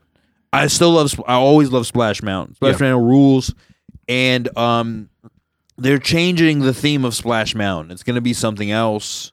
I 0.52 0.68
still 0.68 0.92
love. 0.92 1.14
I 1.28 1.34
always 1.36 1.70
love 1.72 1.86
Splash 1.86 2.24
Mountain. 2.24 2.56
Splash 2.56 2.80
Yeah. 2.82 2.88
Mountain 2.90 3.08
rules, 3.08 3.54
and 4.08 4.56
um, 4.58 5.10
they're 5.78 5.98
changing 6.00 6.60
the 6.60 6.74
theme 6.74 7.06
of 7.06 7.14
Splash 7.16 7.56
Mountain. 7.56 7.92
It's 7.92 8.04
gonna 8.04 8.22
be 8.22 8.34
something 8.34 8.72
else. 8.72 9.32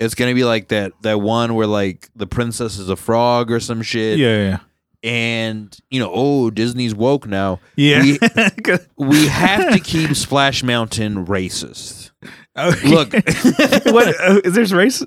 It's 0.00 0.14
gonna 0.14 0.34
be 0.34 0.44
like 0.44 0.68
that 0.68 0.92
that 1.02 1.20
one 1.20 1.54
where 1.54 1.66
like 1.66 2.08
the 2.16 2.26
princess 2.26 2.78
is 2.78 2.88
a 2.88 2.96
frog 2.96 3.50
or 3.50 3.60
some 3.60 3.82
shit. 3.82 4.18
Yeah, 4.18 4.36
yeah, 4.42 4.58
And 5.02 5.76
you 5.90 6.00
know, 6.00 6.10
oh, 6.12 6.50
Disney's 6.50 6.94
woke 6.94 7.26
now. 7.26 7.60
yeah. 7.76 8.02
We- 8.02 8.18
We 8.96 9.26
have 9.26 9.72
to 9.72 9.80
keep 9.80 10.14
Splash 10.16 10.62
Mountain 10.62 11.26
racist. 11.26 12.10
Okay. 12.56 12.88
Look. 12.88 13.12
what 13.92 14.08
uh, 14.20 14.40
is 14.44 14.54
there's 14.54 14.72
race? 14.72 15.04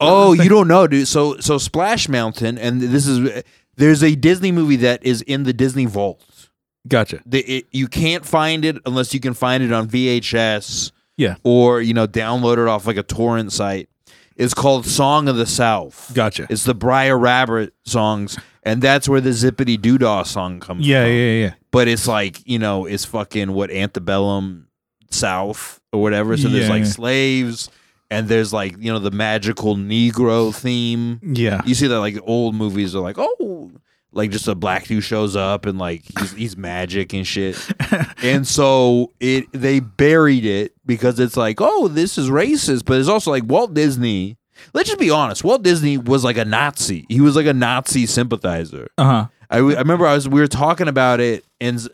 Oh, 0.00 0.32
you 0.32 0.48
don't 0.48 0.68
know, 0.68 0.86
dude. 0.86 1.06
So 1.08 1.38
so 1.38 1.58
Splash 1.58 2.08
Mountain, 2.08 2.58
and 2.58 2.80
this 2.80 3.06
is 3.06 3.42
there's 3.76 4.02
a 4.02 4.14
Disney 4.14 4.50
movie 4.52 4.76
that 4.76 5.04
is 5.04 5.22
in 5.22 5.44
the 5.44 5.52
Disney 5.52 5.86
Vault. 5.86 6.47
Gotcha. 6.88 7.20
The, 7.26 7.40
it, 7.40 7.66
you 7.70 7.86
can't 7.88 8.24
find 8.24 8.64
it 8.64 8.76
unless 8.86 9.12
you 9.14 9.20
can 9.20 9.34
find 9.34 9.62
it 9.62 9.72
on 9.72 9.88
VHS 9.88 10.92
Yeah, 11.16 11.36
or 11.44 11.80
you 11.80 11.94
know 11.94 12.06
download 12.06 12.58
it 12.58 12.68
off 12.68 12.86
like 12.86 12.96
a 12.96 13.02
torrent 13.02 13.52
site. 13.52 13.88
It's 14.36 14.54
called 14.54 14.86
Song 14.86 15.28
of 15.28 15.36
the 15.36 15.46
South. 15.46 16.12
gotcha. 16.14 16.46
It's 16.48 16.62
the 16.62 16.74
Briar 16.74 17.18
Rabbit 17.18 17.74
songs, 17.84 18.38
and 18.62 18.80
that's 18.80 19.08
where 19.08 19.20
the 19.20 19.30
Zippity 19.30 19.76
Doodah 19.76 20.26
song 20.26 20.60
comes 20.60 20.84
from. 20.84 20.90
Yeah, 20.90 21.04
from. 21.04 21.12
yeah, 21.12 21.32
yeah. 21.32 21.54
But 21.72 21.88
it's 21.88 22.06
like 22.06 22.40
you 22.46 22.58
know, 22.58 22.86
it's 22.86 23.04
fucking 23.04 23.52
what 23.52 23.70
antebellum 23.70 24.68
South 25.10 25.80
or 25.92 26.00
whatever. 26.00 26.36
So 26.36 26.48
there's 26.48 26.68
like 26.68 26.84
yeah. 26.84 26.88
slaves, 26.88 27.70
and 28.10 28.28
there's 28.28 28.52
like 28.52 28.76
you 28.78 28.92
know 28.92 28.98
the 28.98 29.10
magical 29.10 29.76
Negro 29.76 30.54
theme. 30.54 31.20
Yeah. 31.22 31.62
You 31.66 31.74
see 31.74 31.86
that 31.88 31.98
like 31.98 32.16
old 32.22 32.54
movies 32.54 32.94
are 32.94 33.00
like, 33.00 33.18
oh, 33.18 33.72
like 34.12 34.30
just 34.30 34.48
a 34.48 34.54
black 34.54 34.86
dude 34.86 35.04
shows 35.04 35.36
up 35.36 35.66
and 35.66 35.78
like 35.78 36.02
he's, 36.18 36.32
he's 36.32 36.56
magic 36.56 37.12
and 37.12 37.26
shit. 37.26 37.58
and 38.22 38.46
so 38.46 39.12
it 39.20 39.46
they 39.52 39.80
buried 39.80 40.44
it 40.44 40.74
because 40.86 41.20
it's 41.20 41.36
like, 41.36 41.60
oh, 41.60 41.88
this 41.88 42.18
is 42.18 42.30
racist, 42.30 42.84
but 42.84 42.98
it's 42.98 43.08
also 43.08 43.30
like 43.30 43.44
Walt 43.44 43.74
Disney. 43.74 44.36
Let's 44.74 44.88
just 44.88 44.98
be 44.98 45.10
honest. 45.10 45.44
Walt 45.44 45.62
Disney 45.62 45.98
was 45.98 46.24
like 46.24 46.36
a 46.36 46.44
Nazi. 46.44 47.06
He 47.08 47.20
was 47.20 47.36
like 47.36 47.46
a 47.46 47.54
Nazi 47.54 48.06
sympathizer. 48.06 48.88
Uh 48.98 49.04
huh. 49.04 49.26
I, 49.50 49.56
I 49.58 49.60
remember 49.60 50.06
I 50.06 50.14
was 50.14 50.28
we 50.28 50.40
were 50.40 50.48
talking 50.48 50.88
about 50.88 51.20
it 51.20 51.44
and 51.60 51.88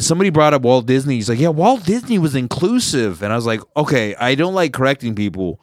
somebody 0.00 0.30
brought 0.30 0.54
up 0.54 0.62
Walt 0.62 0.86
Disney. 0.86 1.16
He's 1.16 1.28
like, 1.28 1.38
"Yeah, 1.38 1.48
Walt 1.48 1.84
Disney 1.84 2.18
was 2.18 2.34
inclusive." 2.34 3.22
And 3.22 3.32
I 3.32 3.36
was 3.36 3.46
like, 3.46 3.60
"Okay, 3.76 4.14
I 4.16 4.34
don't 4.34 4.54
like 4.54 4.72
correcting 4.72 5.14
people, 5.14 5.60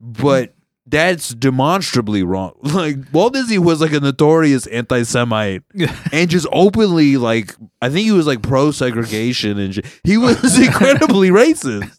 but 0.00 0.54
that's 0.86 1.30
demonstrably 1.30 2.22
wrong. 2.22 2.52
Like 2.62 2.96
Walt 3.12 3.32
Disney 3.32 3.58
was 3.58 3.80
like 3.80 3.92
a 3.92 4.00
notorious 4.00 4.66
anti-Semite 4.66 5.62
and 6.12 6.28
just 6.28 6.46
openly 6.52 7.16
like 7.16 7.54
I 7.80 7.88
think 7.88 8.04
he 8.04 8.10
was 8.12 8.26
like 8.26 8.42
pro-segregation 8.42 9.58
and 9.58 9.74
shit. 9.74 9.86
he 10.04 10.16
was 10.18 10.58
incredibly 10.66 11.30
racist. 11.30 11.90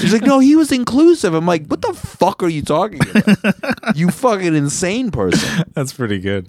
He's 0.00 0.12
like, 0.12 0.22
"No, 0.22 0.38
he 0.38 0.56
was 0.56 0.72
inclusive." 0.72 1.34
I'm 1.34 1.46
like, 1.46 1.66
"What 1.66 1.82
the 1.82 1.92
fuck 1.92 2.42
are 2.42 2.48
you 2.48 2.62
talking 2.62 3.00
about? 3.00 3.96
you 3.96 4.10
fucking 4.10 4.54
insane 4.54 5.10
person." 5.10 5.64
That's 5.74 5.92
pretty 5.92 6.18
good. 6.18 6.48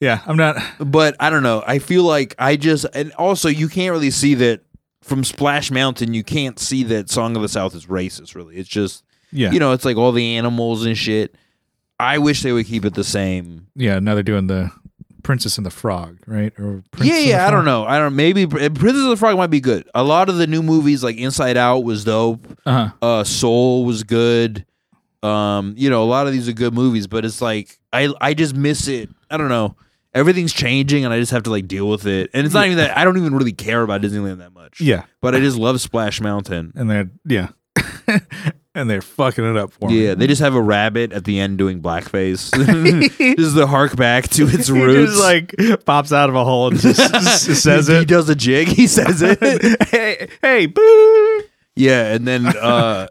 Yeah, 0.00 0.20
I'm 0.26 0.36
not. 0.36 0.56
but 0.80 1.14
I 1.20 1.30
don't 1.30 1.42
know. 1.44 1.62
I 1.66 1.78
feel 1.78 2.02
like 2.04 2.34
I 2.38 2.56
just 2.56 2.86
and 2.94 3.12
also 3.12 3.48
you 3.48 3.68
can't 3.68 3.92
really 3.92 4.10
see 4.10 4.34
that 4.34 4.62
from 5.02 5.22
Splash 5.24 5.70
Mountain. 5.70 6.12
You 6.14 6.24
can't 6.24 6.58
see 6.58 6.82
that 6.84 7.08
Song 7.08 7.36
of 7.36 7.42
the 7.42 7.48
South 7.48 7.74
is 7.74 7.86
racist. 7.86 8.34
Really, 8.34 8.56
it's 8.56 8.68
just 8.68 9.04
Yeah, 9.32 9.50
you 9.52 9.58
know 9.58 9.72
it's 9.72 9.84
like 9.84 9.96
all 9.96 10.12
the 10.12 10.36
animals 10.36 10.84
and 10.86 10.96
shit. 10.96 11.34
I 11.98 12.18
wish 12.18 12.42
they 12.42 12.52
would 12.52 12.66
keep 12.66 12.84
it 12.84 12.94
the 12.94 13.04
same. 13.04 13.68
yeah. 13.76 13.98
Now 14.00 14.14
they're 14.14 14.22
doing 14.24 14.46
the 14.48 14.70
Princess 15.22 15.56
and 15.56 15.64
the 15.64 15.70
Frog, 15.70 16.18
right? 16.26 16.52
Or 16.58 16.82
Prince 16.90 17.08
yeah, 17.08 17.18
yeah. 17.18 17.46
I 17.46 17.50
don't 17.52 17.64
know. 17.64 17.84
I 17.84 17.98
don't. 17.98 18.16
Maybe 18.16 18.44
Princess 18.46 18.80
and 18.82 19.12
the 19.12 19.16
Frog 19.16 19.36
might 19.36 19.50
be 19.50 19.60
good. 19.60 19.88
A 19.94 20.02
lot 20.02 20.28
of 20.28 20.36
the 20.36 20.48
new 20.48 20.62
movies, 20.64 21.04
like 21.04 21.16
Inside 21.16 21.56
Out, 21.56 21.84
was 21.84 22.02
dope. 22.04 22.44
Uh-huh. 22.66 22.90
Uh, 23.00 23.22
Soul 23.24 23.84
was 23.84 24.02
good. 24.02 24.66
Um, 25.22 25.74
you 25.76 25.88
know, 25.90 26.02
a 26.02 26.06
lot 26.10 26.26
of 26.26 26.32
these 26.32 26.48
are 26.48 26.52
good 26.52 26.74
movies, 26.74 27.06
but 27.06 27.24
it's 27.24 27.40
like 27.40 27.78
I 27.92 28.12
I 28.20 28.34
just 28.34 28.56
miss 28.56 28.88
it. 28.88 29.08
I 29.30 29.36
don't 29.36 29.48
know. 29.48 29.76
Everything's 30.12 30.52
changing, 30.52 31.04
and 31.04 31.14
I 31.14 31.20
just 31.20 31.30
have 31.30 31.44
to 31.44 31.50
like 31.50 31.68
deal 31.68 31.88
with 31.88 32.04
it. 32.06 32.30
And 32.34 32.44
it's 32.44 32.52
not 32.54 32.66
even 32.66 32.78
that 32.78 32.98
I 32.98 33.04
don't 33.04 33.16
even 33.16 33.34
really 33.36 33.52
care 33.52 33.82
about 33.82 34.02
Disneyland 34.02 34.38
that 34.38 34.52
much. 34.52 34.80
Yeah, 34.80 35.04
but 35.20 35.36
I 35.36 35.38
just 35.38 35.56
love 35.56 35.80
Splash 35.80 36.20
Mountain. 36.20 36.72
and 36.74 36.90
they're 36.90 37.10
yeah, 37.24 37.50
and 38.74 38.88
they're 38.88 39.02
fucking 39.02 39.44
it 39.44 39.56
up 39.56 39.72
for 39.72 39.88
me. 39.88 40.06
Yeah, 40.06 40.14
they 40.14 40.26
just 40.26 40.40
have 40.40 40.54
a 40.54 40.60
rabbit 40.62 41.12
at 41.12 41.24
the 41.24 41.38
end 41.40 41.58
doing 41.58 41.82
blackface. 41.82 42.50
this 43.18 43.38
is 43.38 43.54
the 43.54 43.66
hark 43.66 43.96
back 43.96 44.28
to 44.30 44.46
its 44.48 44.68
He 44.72 44.72
roots. 44.80 45.12
just 45.12 45.22
like 45.22 45.84
pops 45.84 46.12
out 46.12 46.28
of 46.30 46.34
a 46.36 46.44
hole 46.44 46.68
and 46.68 46.78
just, 46.78 46.98
just 47.46 47.62
says 47.62 47.86
he, 47.88 47.98
He 48.00 48.04
does 48.04 48.28
a 48.28 48.34
jig. 48.34 48.68
He 48.68 48.86
says 48.86 49.20
it. 49.22 49.38
hey, 49.88 50.28
hey, 50.40 50.66
boo! 50.66 51.42
yeah, 51.76 52.12
and 52.14 52.26
then 52.28 52.46
uh, 52.46 53.06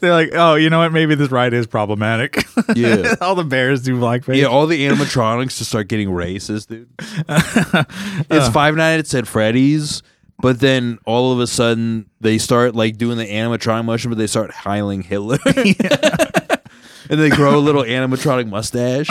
They're 0.00 0.12
like, 0.12 0.30
oh, 0.34 0.54
you 0.54 0.70
know 0.70 0.78
what? 0.80 0.92
Maybe 0.92 1.14
this 1.14 1.30
ride 1.30 1.52
is 1.54 1.66
problematic. 1.66 2.44
Yeah. 2.74 3.14
all 3.20 3.34
the 3.34 3.44
bears 3.44 3.82
do 3.82 3.98
blackface. 3.98 4.36
yeah, 4.36 4.46
all 4.46 4.66
the 4.66 4.86
animatronics 4.86 5.58
just 5.58 5.70
start 5.70 5.88
getting 5.88 6.08
racist, 6.08 6.68
dude. 6.68 6.88
Uh. 7.28 7.84
It's 8.30 8.48
Five 8.48 8.76
Nights 8.76 9.14
at 9.14 9.26
Freddy's, 9.26 10.02
but 10.44 10.60
then 10.60 10.98
all 11.06 11.32
of 11.32 11.40
a 11.40 11.46
sudden 11.46 12.10
they 12.20 12.36
start 12.36 12.74
like 12.74 12.98
doing 12.98 13.16
the 13.16 13.24
animatronic 13.24 13.86
motion, 13.86 14.10
but 14.10 14.18
they 14.18 14.26
start 14.26 14.50
hiling 14.50 15.00
Hitler. 15.00 15.38
and 15.46 17.18
they 17.18 17.30
grow 17.30 17.56
a 17.56 17.60
little 17.60 17.82
animatronic 17.82 18.46
mustache. 18.46 19.08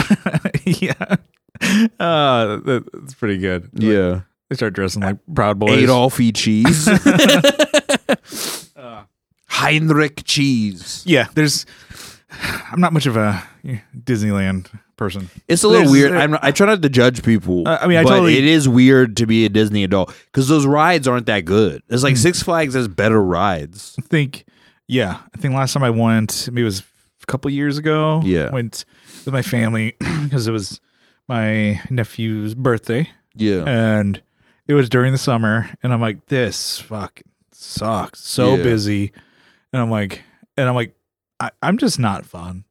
yeah. 0.64 0.94
Uh, 2.00 2.58
that- 2.58 2.88
that's 2.94 3.16
pretty 3.16 3.40
good. 3.40 3.68
Yeah. 3.74 4.22
They 4.52 4.56
start 4.56 4.74
dressing 4.76 5.02
like 5.02 5.18
Proud 5.34 5.58
Boys. 5.58 5.84
Adolphe 5.84 6.32
cheese. 6.34 6.88
Heinrich 9.48 10.24
cheese. 10.26 11.02
Yeah, 11.04 11.30
there's 11.34 11.66
I'm 12.72 12.80
not 12.80 12.94
much 12.94 13.08
of 13.08 13.18
a 13.18 13.44
Disneyland 13.98 14.68
person. 14.98 15.30
It's 15.48 15.64
a 15.64 15.68
little 15.68 15.92
There's- 15.92 16.12
weird. 16.12 16.18
I'm, 16.18 16.38
I 16.42 16.52
try 16.52 16.68
not 16.68 16.82
to 16.82 16.90
judge 16.90 17.24
people. 17.24 17.68
Uh, 17.68 17.80
I 17.82 17.88
mean, 17.88 17.98
I 17.98 18.04
but 18.04 18.10
totally- 18.10 18.38
it 18.38 18.44
is 18.46 18.68
weird 18.70 19.18
to 19.18 19.26
be 19.26 19.46
a 19.46 19.50
Disney 19.50 19.84
adult 19.84 20.14
because 20.26 20.48
those 20.48 20.66
rides 20.66 21.08
aren't 21.08 21.26
that 21.28 21.46
good. 21.46 21.82
It's 21.90 22.02
Hmm. 22.02 22.08
like 22.08 22.18
Six 22.18 22.42
Flags 22.44 22.74
has 22.76 22.88
better 22.88 23.22
rides. 23.24 23.96
I 24.00 24.04
think, 24.04 24.46
yeah, 24.88 25.18
I 25.34 25.38
think 25.38 25.54
last 25.54 25.74
time 25.74 25.84
I 25.84 25.90
went, 25.90 26.48
maybe 26.52 26.62
it 26.62 26.66
was 26.66 26.80
a 26.82 27.26
couple 27.26 27.50
years 27.52 27.78
ago. 27.78 28.22
Yeah. 28.24 28.52
went 28.52 28.86
with 29.26 29.34
my 29.34 29.42
family 29.42 29.96
because 30.24 30.48
it 30.48 30.52
was 30.52 30.80
my 31.28 31.82
nephew's 31.90 32.54
birthday, 32.54 33.10
Yeah, 33.34 33.64
and 33.66 34.22
it 34.68 34.74
was 34.74 34.90
during 34.90 35.12
the 35.14 35.18
summer, 35.18 35.70
and 35.82 35.94
I'm 35.94 36.02
like, 36.02 36.26
this 36.28 36.80
fucking 36.80 37.24
sucks, 37.54 38.20
so 38.28 38.56
Yeah. 38.58 38.64
busy, 38.64 39.12
and 39.72 39.82
I'm 39.82 39.90
like, 39.90 40.22
and 40.58 40.68
I'm 40.68 40.76
like, 40.76 40.96
I, 41.40 41.52
I'm 41.62 41.78
just 41.78 41.98
not 41.98 42.26
fun. 42.26 42.66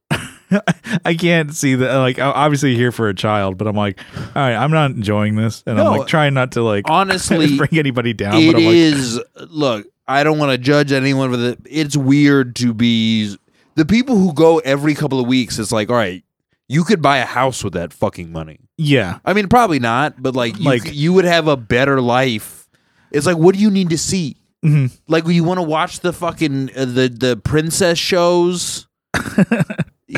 I 1.05 1.13
can't 1.15 1.53
see 1.53 1.75
that. 1.75 1.95
Like, 1.97 2.19
I'm 2.19 2.33
obviously 2.33 2.75
here 2.75 2.91
for 2.91 3.09
a 3.09 3.13
child, 3.13 3.57
but 3.57 3.67
I'm 3.67 3.75
like, 3.75 3.99
all 4.17 4.23
right, 4.35 4.55
I'm 4.55 4.71
not 4.71 4.91
enjoying 4.91 5.35
this, 5.35 5.63
and 5.65 5.77
No, 5.77 5.91
I'm 5.93 5.97
like 5.99 6.07
trying 6.07 6.33
not 6.33 6.51
to 6.53 6.63
like 6.63 6.89
honestly, 6.89 7.57
bring 7.57 7.77
anybody 7.77 8.13
down. 8.13 8.35
it 8.35 8.51
but 8.51 8.57
I'm 8.59 8.65
like, 8.65 8.75
is. 8.75 9.21
Look, 9.49 9.87
I 10.07 10.23
don't 10.23 10.37
want 10.39 10.51
to 10.51 10.57
judge 10.57 10.91
anyone, 10.91 11.31
but 11.31 11.39
it- 11.39 11.59
it's 11.65 11.95
weird 11.97 12.55
to 12.57 12.73
be 12.73 13.35
the 13.75 13.85
people 13.85 14.17
who 14.17 14.33
go 14.33 14.59
every 14.59 14.93
couple 14.95 15.19
of 15.19 15.27
weeks. 15.27 15.57
It's 15.59 15.71
like, 15.71 15.89
all 15.89 15.95
right, 15.95 16.23
you 16.67 16.83
could 16.83 17.01
buy 17.01 17.17
a 17.17 17.25
house 17.25 17.63
with 17.63 17.73
that 17.73 17.93
fucking 17.93 18.31
money. 18.31 18.59
yeah, 18.77 19.19
I 19.25 19.33
mean, 19.33 19.47
probably 19.47 19.79
not, 19.79 20.21
but 20.21 20.35
like, 20.35 20.57
you, 20.57 20.65
Like- 20.65 20.93
you 20.93 21.13
would 21.13 21.25
have 21.25 21.47
a 21.47 21.55
better 21.57 22.01
life. 22.01 22.67
It's 23.11 23.25
like, 23.27 23.37
what 23.37 23.53
do 23.55 23.61
you 23.61 23.69
need 23.69 23.89
to 23.91 23.97
see? 23.97 24.37
Mhm. 24.65 24.97
Like, 25.07 25.27
you 25.27 25.43
want 25.43 25.59
to 25.59 25.63
watch 25.63 25.99
the 25.99 26.13
fucking 26.13 26.69
uh, 26.75 26.85
the 26.85 27.09
the 27.09 27.35
princess 27.43 27.99
shows. 27.99 28.87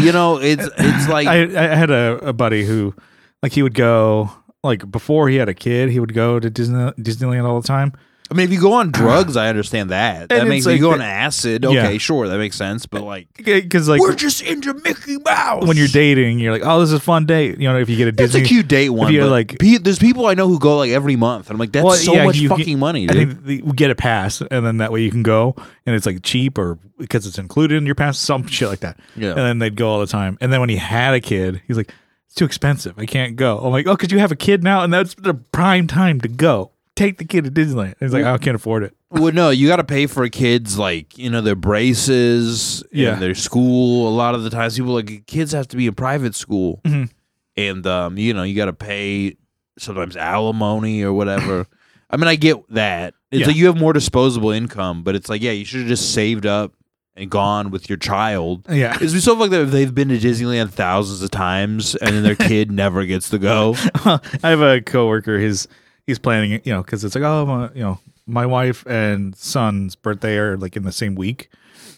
you 0.02 0.12
know, 0.12 0.38
it's 0.38 0.68
it's 0.78 1.08
like 1.10 1.28
I, 1.36 1.44
I 1.44 1.76
had 1.76 1.92
a, 1.92 2.30
a 2.30 2.34
buddy 2.34 2.66
who, 2.66 2.96
like, 3.42 3.52
he 3.54 3.64
would 3.64 3.74
go 3.74 4.30
like 4.64 4.90
before 4.90 5.30
he 5.30 5.36
had 5.38 5.48
a 5.48 5.54
kid, 5.54 5.90
he 5.90 6.00
would 6.00 6.14
go 6.14 6.40
to 6.40 6.50
Disney 6.50 6.92
Disneyland 7.00 7.48
all 7.48 7.62
the 7.62 7.68
time. 7.68 7.94
I 8.32 8.34
mean, 8.34 8.46
if 8.46 8.52
you 8.52 8.60
go 8.60 8.74
on 8.74 8.90
drugs, 8.92 9.38
I 9.38 9.50
understand 9.50 9.92
that. 9.92 10.30
That 10.30 10.40
And 10.40 10.50
makes 10.50 10.66
it's 10.66 10.74
if 10.74 10.80
you 10.80 10.88
like 10.88 10.94
go 10.94 10.98
the- 10.98 11.04
on 11.04 11.10
acid. 11.10 11.64
Yeah. 11.64 11.70
Okay, 11.86 11.98
sure, 12.00 12.28
that 12.28 12.38
makes 12.40 12.56
sense. 12.56 12.86
But 12.88 13.04
like, 13.04 13.28
Because 13.44 13.88
like 13.88 14.02
we're 14.02 14.16
just 14.16 14.42
into 14.42 14.74
Mickey 14.74 15.18
Mouse. 15.20 15.66
when 15.68 15.78
you're 15.78 15.88
dating, 15.88 16.40
you're 16.40 16.52
like, 16.52 16.64
oh, 16.66 16.80
this 16.80 16.90
is 16.90 16.94
a 16.94 17.00
fun 17.00 17.26
date. 17.28 17.60
You 17.60 17.68
know, 17.70 17.78
if 17.78 17.88
you 17.90 17.96
get 17.98 18.08
a 18.08 18.12
date. 18.12 18.24
it's 18.24 18.34
Disney, 18.34 18.46
a 18.46 18.50
cute 18.50 18.68
date 18.68 18.90
one. 18.90 19.14
you 19.14 19.22
but 19.22 19.30
like- 19.30 19.60
pe- 19.60 19.78
there's 19.78 20.00
people 20.00 20.26
I 20.26 20.34
know 20.34 20.48
who 20.48 20.58
go 20.58 20.78
like 20.78 20.90
every 20.92 21.16
month. 21.16 21.48
And 21.50 21.56
I'm 21.56 21.60
like, 21.60 21.72
that's 21.72 21.84
Well, 21.86 21.94
so 21.96 22.14
yeah, 22.14 22.26
much 22.26 22.38
you 22.38 22.50
fucking 22.50 22.66
get- 22.66 22.78
money, 22.78 23.04
I 23.10 23.14
dude. 23.14 23.30
think 23.30 23.44
the, 23.46 23.62
we 23.62 23.72
get 23.74 23.92
a 23.92 23.96
pass, 23.96 24.42
and 24.42 24.66
then 24.66 24.78
that 24.78 24.92
way 24.92 25.02
you 25.02 25.12
can 25.12 25.22
go, 25.24 25.54
and 25.86 25.96
it's 25.96 26.06
like 26.08 26.24
cheap 26.24 26.58
or 26.58 26.80
because 26.98 27.28
it's 27.28 27.38
included 27.38 27.76
in 27.78 27.86
your 27.86 27.94
pass, 27.96 28.18
some 28.18 28.48
shit 28.48 28.70
like 28.70 28.80
that. 28.80 28.98
Yeah. 29.16 29.30
And 29.32 29.38
then 29.40 29.60
they'd 29.60 29.76
go 29.76 29.90
all 29.90 30.00
the 30.00 30.08
time. 30.08 30.38
And 30.42 30.52
then 30.52 30.62
when 30.62 30.70
he 30.70 30.78
had 30.78 31.14
a 31.14 31.20
kid, 31.20 31.62
he's 31.68 31.78
like, 31.78 31.94
it's 32.26 32.34
too 32.36 32.46
expensive. 32.46 32.98
I 32.98 33.06
can't 33.06 33.36
go. 33.36 33.60
I'm 33.60 33.72
like, 33.72 33.86
oh, 33.86 33.96
because 33.96 34.12
you 34.12 34.18
have 34.20 34.32
a 34.32 34.36
kid 34.36 34.64
now, 34.64 34.82
and 34.84 34.92
that's 34.94 35.14
the 35.16 35.34
prime 35.36 35.86
time 35.88 36.20
to 36.22 36.28
go. 36.28 36.72
Take 36.96 37.18
the 37.18 37.26
kid 37.26 37.44
to 37.44 37.52
Disneyland. 37.52 37.88
And 37.88 37.96
he's 38.00 38.14
like, 38.14 38.24
I 38.24 38.38
can't 38.38 38.56
afford 38.56 38.84
it. 38.84 38.96
Well, 39.12 39.34
no, 39.34 39.50
you 39.50 39.68
got 39.68 39.78
to 39.78 39.84
pay 39.84 40.08
for 40.08 40.28
kids 40.30 40.78
like 40.80 41.18
you 41.18 41.30
know 41.30 41.42
their 41.42 41.56
braces, 41.56 42.84
Yeah. 42.92 43.14
and 43.14 43.22
their 43.22 43.36
school. 43.36 44.08
A 44.08 44.14
lot 44.16 44.36
of 44.36 44.44
the 44.44 44.50
times, 44.50 44.78
people 44.78 44.94
like 44.94 45.26
kids 45.28 45.52
have 45.52 45.68
to 45.70 45.78
be 45.78 45.88
in 45.88 45.94
private 45.96 46.36
school, 46.36 46.82
Mhm. 46.86 47.10
and 47.58 47.86
um, 47.88 48.18
you 48.18 48.34
know 48.34 48.44
you 48.44 48.56
got 48.56 48.66
to 48.66 48.74
pay 48.74 49.36
sometimes 49.78 50.16
alimony 50.16 51.02
or 51.04 51.12
whatever. 51.14 51.66
I 52.10 52.18
mean, 52.18 52.28
I 52.28 52.36
get 52.36 52.58
that. 52.70 53.14
It's 53.32 53.42
Yeah. 53.42 53.48
like 53.48 53.56
you 53.56 53.66
have 53.68 53.78
more 53.78 53.92
disposable 53.94 54.52
income, 54.52 55.04
but 55.04 55.16
it's 55.16 55.30
like 55.30 55.42
yeah, 55.42 55.52
you 55.52 55.66
should 55.66 55.82
have 55.82 55.90
just 55.90 56.14
saved 56.14 56.46
up 56.46 56.74
and 57.18 57.30
gone 57.30 57.72
with 57.72 57.90
your 57.90 57.98
child. 57.98 58.66
Yeah. 58.70 58.98
It's 59.02 59.22
so 59.24 59.34
like 59.34 59.50
that 59.52 59.62
if 59.62 59.72
they've 59.72 59.94
been 59.94 60.10
to 60.10 60.18
Disneyland 60.18 60.70
thousands 60.72 61.22
of 61.22 61.32
times 61.32 61.96
and 61.96 62.16
then 62.16 62.24
their 62.24 62.36
kid 62.50 62.72
never 62.72 63.06
gets 63.06 63.30
to 63.30 63.38
go. 63.38 63.76
I 64.06 64.20
have 64.50 64.62
a 64.62 64.82
coworker. 64.82 65.40
His 65.40 65.68
he's 66.08 66.20
planning 66.20 66.52
it, 66.52 66.66
you 66.66 66.74
know, 66.74 66.82
because 66.84 67.04
it's 67.04 67.16
like, 67.16 67.24
oh, 67.24 67.46
my, 67.46 67.70
you 67.74 67.82
know, 67.82 68.00
my 68.28 68.46
wife 68.46 68.86
and 68.88 69.36
son's 69.36 69.96
birthday 69.96 70.38
are 70.38 70.58
like 70.58 70.76
in 70.76 70.84
the 70.84 70.92
same 70.92 71.16
week. 71.16 71.50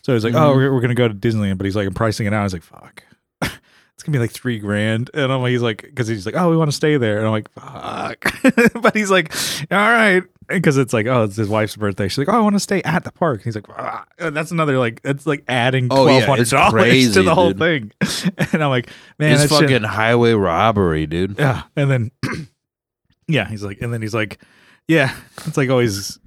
So 0.02 0.14
he's 0.14 0.24
like, 0.24 0.34
oh, 0.34 0.38
Mm-hmm. 0.52 0.58
we're, 0.58 0.74
we're 0.74 0.82
gonna 0.82 0.96
go 0.96 1.08
to 1.08 1.14
Disneyland, 1.14 1.58
but 1.58 1.66
he's 1.66 1.76
like, 1.76 1.88
I'm 1.88 1.94
pricing 1.94 2.28
it 2.28 2.34
out. 2.34 2.42
I 2.42 2.44
was 2.44 2.54
like, 2.54 2.64
fuck, 2.64 3.04
it's 3.42 4.04
gonna 4.04 4.14
be 4.18 4.20
like 4.20 4.32
three 4.32 4.60
grand, 4.60 5.10
and 5.14 5.32
I'm 5.32 5.42
like, 5.42 5.52
he's 5.52 5.62
like, 5.62 5.82
because 5.82 6.08
he's 6.08 6.26
like, 6.26 6.36
oh, 6.36 6.50
we 6.50 6.58
want 6.58 6.70
to 6.72 6.76
stay 6.76 6.98
there, 6.98 7.18
and 7.18 7.26
I'm 7.26 7.32
like, 7.34 7.50
fuck, 7.54 8.34
but 8.82 8.96
he's 8.96 9.12
like, 9.12 9.34
all 9.72 9.78
right. 9.78 10.24
Because 10.50 10.78
it's 10.78 10.94
like, 10.94 11.08
oh, 11.08 11.24
it's 11.26 11.36
his 11.36 11.50
wife's 11.50 11.76
birthday. 11.76 12.08
She's 12.08 12.20
like, 12.20 12.30
oh, 12.30 12.38
I 12.38 12.40
want 12.40 12.56
to 12.56 12.62
stay 12.62 12.82
at 12.84 13.04
the 13.04 13.12
park. 13.12 13.42
He's 13.44 13.54
like, 13.56 13.68
ah. 13.68 14.06
And 14.18 14.34
that's 14.34 14.50
another 14.50 14.78
like, 14.80 15.02
it's 15.04 15.28
like 15.28 15.44
adding 15.50 15.90
Oh, 15.92 16.06
yeah, 16.08 16.24
twelve 16.24 16.24
hundred 16.24 16.50
dollars 16.50 17.14
to 17.16 17.22
the 17.24 17.36
whole 17.36 17.52
dude. 17.52 17.94
thing. 18.00 18.32
And 18.54 18.64
I'm 18.64 18.70
like, 18.70 18.90
man, 19.20 19.34
it's 19.34 19.42
that 19.44 19.50
shit- 19.50 19.70
fucking 19.70 19.84
highway 19.84 20.32
robbery, 20.32 21.06
dude. 21.06 21.38
yeah. 21.38 21.64
And 21.76 21.92
then, 21.92 22.12
yeah, 23.28 23.48
he's 23.48 23.64
like, 23.64 23.82
and 23.82 23.94
then 23.94 24.02
he's 24.02 24.14
like, 24.14 24.40
yeah, 24.88 25.16
it's 25.46 25.58
like 25.58 25.70
always, 25.70 26.18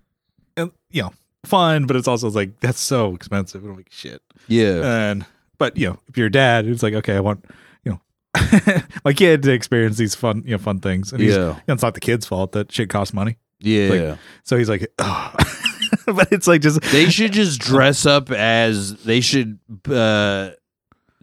you 0.56 0.70
know, 1.02 1.12
fun, 1.44 1.86
but 1.86 1.96
it's 1.96 2.08
also 2.08 2.28
like, 2.30 2.60
that's 2.60 2.80
so 2.80 3.14
expensive. 3.14 3.64
I'm 3.64 3.76
like, 3.76 3.88
shit. 3.90 4.22
Yeah. 4.48 5.10
And, 5.10 5.26
but, 5.58 5.76
you 5.76 5.88
know, 5.88 5.98
if 6.08 6.16
you're 6.18 6.26
a 6.26 6.32
dad, 6.32 6.66
it's 6.66 6.82
like, 6.82 6.94
okay, 6.94 7.16
I 7.16 7.20
want, 7.20 7.44
you 7.84 7.92
know, 7.92 8.00
my 9.04 9.12
kid 9.12 9.42
to 9.44 9.52
experience 9.52 9.96
these 9.96 10.14
fun, 10.14 10.42
you 10.44 10.52
know, 10.52 10.58
fun 10.58 10.80
things. 10.80 11.12
And 11.12 11.22
Yeah. 11.22 11.28
you 11.28 11.38
know, 11.38 11.56
it's 11.68 11.82
not 11.82 11.94
the 11.94 12.00
kid's 12.00 12.26
fault 12.26 12.52
that 12.52 12.70
shit 12.72 12.90
costs 12.90 13.14
money. 13.14 13.38
Yeah. 13.60 13.88
like- 13.88 14.18
So 14.44 14.56
he's 14.56 14.68
like, 14.68 14.92
oh. 14.98 15.34
but 16.06 16.30
it's 16.32 16.46
like 16.46 16.60
just, 16.60 16.80
they 16.82 17.06
should 17.10 17.32
just 17.32 17.60
dress 17.60 18.04
up 18.06 18.30
as 18.30 19.02
they 19.04 19.20
should 19.20 19.58
uh 19.90 20.50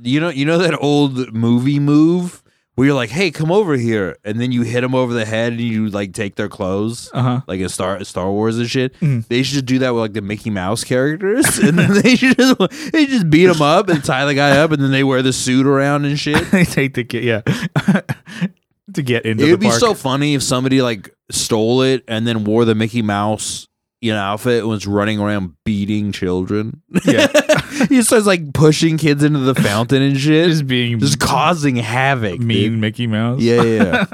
you 0.01 0.19
know 0.19 0.29
you 0.29 0.45
know 0.45 0.57
that 0.59 0.77
old 0.79 1.33
movie 1.33 1.79
move 1.79 2.43
where 2.77 2.85
you're 2.85 2.95
like 2.95 3.09
hey 3.09 3.31
come 3.31 3.51
over 3.51 3.75
here 3.75 4.15
and 4.23 4.39
then 4.39 4.51
you 4.51 4.61
hit 4.61 4.81
them 4.81 4.93
over 4.93 5.11
the 5.11 5.25
head 5.25 5.51
and 5.51 5.59
you 5.61 5.89
like 5.89 6.13
take 6.13 6.35
their 6.35 6.47
clothes 6.47 7.09
uh 7.11 7.21
huh. 7.21 7.41
like 7.47 7.59
in 7.59 7.67
Star 7.69 8.03
Star 8.03 8.31
Wars 8.31 8.59
and 8.59 8.69
shit. 8.69 8.93
Mhm. 8.99 9.27
They 9.27 9.41
should 9.41 9.53
just 9.55 9.65
do 9.65 9.79
that 9.79 9.93
with 9.95 10.01
like 10.01 10.13
the 10.13 10.21
Mickey 10.21 10.51
Mouse 10.51 10.83
characters, 10.83 11.57
and 11.59 11.77
then 11.77 12.01
they 12.03 12.15
should 12.15 12.37
just 12.37 12.57
they 12.91 13.07
just 13.07 13.29
beat 13.31 13.47
them 13.47 13.61
up 13.63 13.89
and 13.89 14.03
tie 14.03 14.25
the 14.25 14.35
guy 14.35 14.51
up, 14.59 14.71
and 14.71 14.81
then 14.81 14.91
they 14.91 15.03
wear 15.03 15.21
the 15.23 15.33
suit 15.33 15.65
around 15.65 16.05
and 16.05 16.19
shit. 16.19 16.51
they 16.51 16.65
take 16.65 16.93
the 16.93 17.03
kid, 17.03 17.23
yeah, 17.23 17.41
to 18.93 19.01
get 19.01 19.25
into 19.25 19.45
It 19.45 19.51
would 19.51 19.59
be 19.59 19.67
park. 19.69 19.79
so 19.79 19.93
funny 19.93 20.35
if 20.35 20.43
somebody 20.43 20.81
like 20.81 21.09
stole 21.31 21.81
it 21.81 22.03
and 22.07 22.25
then 22.27 22.43
wore 22.43 22.63
the 22.63 22.75
Mickey 22.75 23.01
Mouse 23.01 23.66
you 24.01 24.13
know 24.13 24.19
outfit 24.19 24.59
and 24.59 24.69
was 24.69 24.85
running 24.85 25.19
around 25.19 25.53
beating 25.63 26.11
children. 26.11 26.81
Yeah. 27.05 27.27
he 27.89 28.01
starts 28.01 28.25
like 28.25 28.53
pushing 28.53 28.97
kids 28.97 29.23
into 29.23 29.39
the 29.39 29.55
fountain 29.55 30.01
and 30.01 30.17
shit, 30.17 30.49
just 30.49 30.67
being 30.67 30.99
just 30.99 31.19
causing 31.19 31.75
havoc. 31.75 32.39
mean 32.39 32.71
dude. 32.71 32.79
Mickey 32.79 33.07
Mouse. 33.07 33.41
Yeah, 33.41 33.61
yeah, 33.63 34.05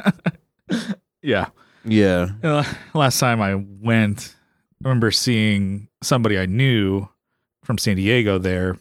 yeah. 1.21 1.45
yeah. 1.86 2.27
Uh, 2.43 2.63
last 2.93 3.19
time 3.19 3.41
I 3.41 3.55
went, 3.55 4.36
I 4.84 4.88
remember 4.88 5.11
seeing 5.11 5.89
somebody 6.01 6.38
I 6.38 6.45
knew 6.45 7.07
from 7.63 7.77
San 7.77 7.95
Diego 7.95 8.38
there, 8.38 8.77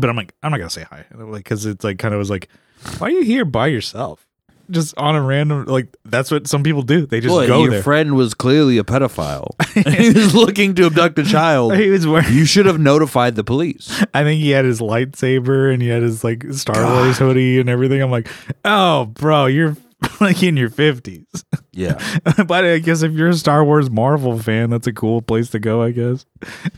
but 0.00 0.10
I'm 0.10 0.16
like, 0.16 0.34
I'm 0.42 0.50
not 0.50 0.58
gonna 0.58 0.70
say 0.70 0.84
hi, 0.84 1.04
like, 1.14 1.44
because 1.44 1.66
it's 1.66 1.84
like 1.84 1.98
kind 1.98 2.14
of 2.14 2.18
was 2.18 2.30
like, 2.30 2.48
why 2.98 3.08
are 3.08 3.10
you 3.10 3.22
here 3.22 3.44
by 3.44 3.66
yourself? 3.66 4.26
Just 4.70 4.96
on 4.96 5.14
a 5.14 5.22
random, 5.22 5.66
like 5.66 5.94
that's 6.04 6.30
what 6.30 6.46
some 6.46 6.62
people 6.62 6.82
do. 6.82 7.04
They 7.06 7.20
just 7.20 7.34
Well, 7.34 7.46
go 7.46 7.62
your 7.62 7.70
there. 7.72 7.82
friend 7.82 8.14
was 8.16 8.32
clearly 8.34 8.78
a 8.78 8.84
pedophile. 8.84 9.50
he 9.96 10.10
was 10.12 10.34
looking 10.34 10.74
to 10.76 10.86
abduct 10.86 11.18
a 11.18 11.24
child. 11.38 11.76
he 11.76 11.90
was 11.90 12.06
wearing. 12.06 12.32
You 12.32 12.44
should 12.46 12.66
have 12.66 12.78
notified 12.80 13.34
the 13.36 13.44
police. 13.44 14.02
I 14.14 14.22
think 14.22 14.40
he 14.40 14.50
had 14.50 14.64
his 14.64 14.80
lightsaber 14.80 15.72
and 15.72 15.82
he 15.82 15.88
had 15.88 16.02
his 16.02 16.24
like 16.24 16.44
Star. 16.52 16.82
Wars 16.84 17.18
hoodie 17.18 17.60
and 17.60 17.68
everything. 17.68 18.00
I'm 18.02 18.10
like, 18.10 18.28
oh, 18.64 19.06
bro, 19.06 19.46
you're 19.46 19.76
like 20.20 20.42
in 20.42 20.56
your 20.56 20.70
fifties. 20.70 21.26
Yeah. 21.72 21.98
but 22.46 22.64
I 22.64 22.78
guess 22.78 23.02
if 23.02 23.12
you're 23.12 23.28
a 23.30 23.34
Star 23.34 23.64
Wars 23.64 23.90
Marvel 23.90 24.38
fan, 24.38 24.70
that's 24.70 24.86
a 24.86 24.92
cool 24.92 25.22
place 25.22 25.50
to 25.50 25.58
go, 25.58 25.82
I 25.82 25.90
guess. 25.90 26.24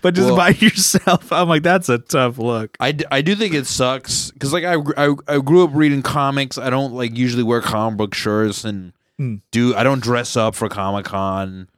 But 0.02 0.14
just 0.14 0.28
Well- 0.28 0.36
by 0.36 0.48
yourself, 0.58 1.32
I'm 1.32 1.48
like, 1.48 1.62
that's 1.62 1.88
a 1.88 1.98
tough 1.98 2.38
look. 2.38 2.76
I, 2.80 2.92
d- 2.92 3.04
I 3.10 3.22
do 3.22 3.34
think 3.34 3.54
it 3.54 3.66
sucks 3.66 4.30
because 4.30 4.52
like 4.52 4.64
I, 4.64 4.76
I 4.96 5.14
I 5.28 5.38
grew 5.40 5.64
up 5.64 5.70
reading 5.74 6.02
comics. 6.02 6.58
I 6.58 6.70
don't 6.70 6.94
like 6.94 7.16
usually 7.16 7.42
wear 7.42 7.60
comic 7.60 7.96
book 7.98 8.14
shirts 8.14 8.64
and 8.64 8.92
Hmm. 9.18 9.36
do 9.50 9.74
I 9.74 9.82
don't 9.82 10.02
dress 10.02 10.36
up 10.36 10.54
for 10.54 10.68
Comic 10.68 11.06
Con. 11.06 11.68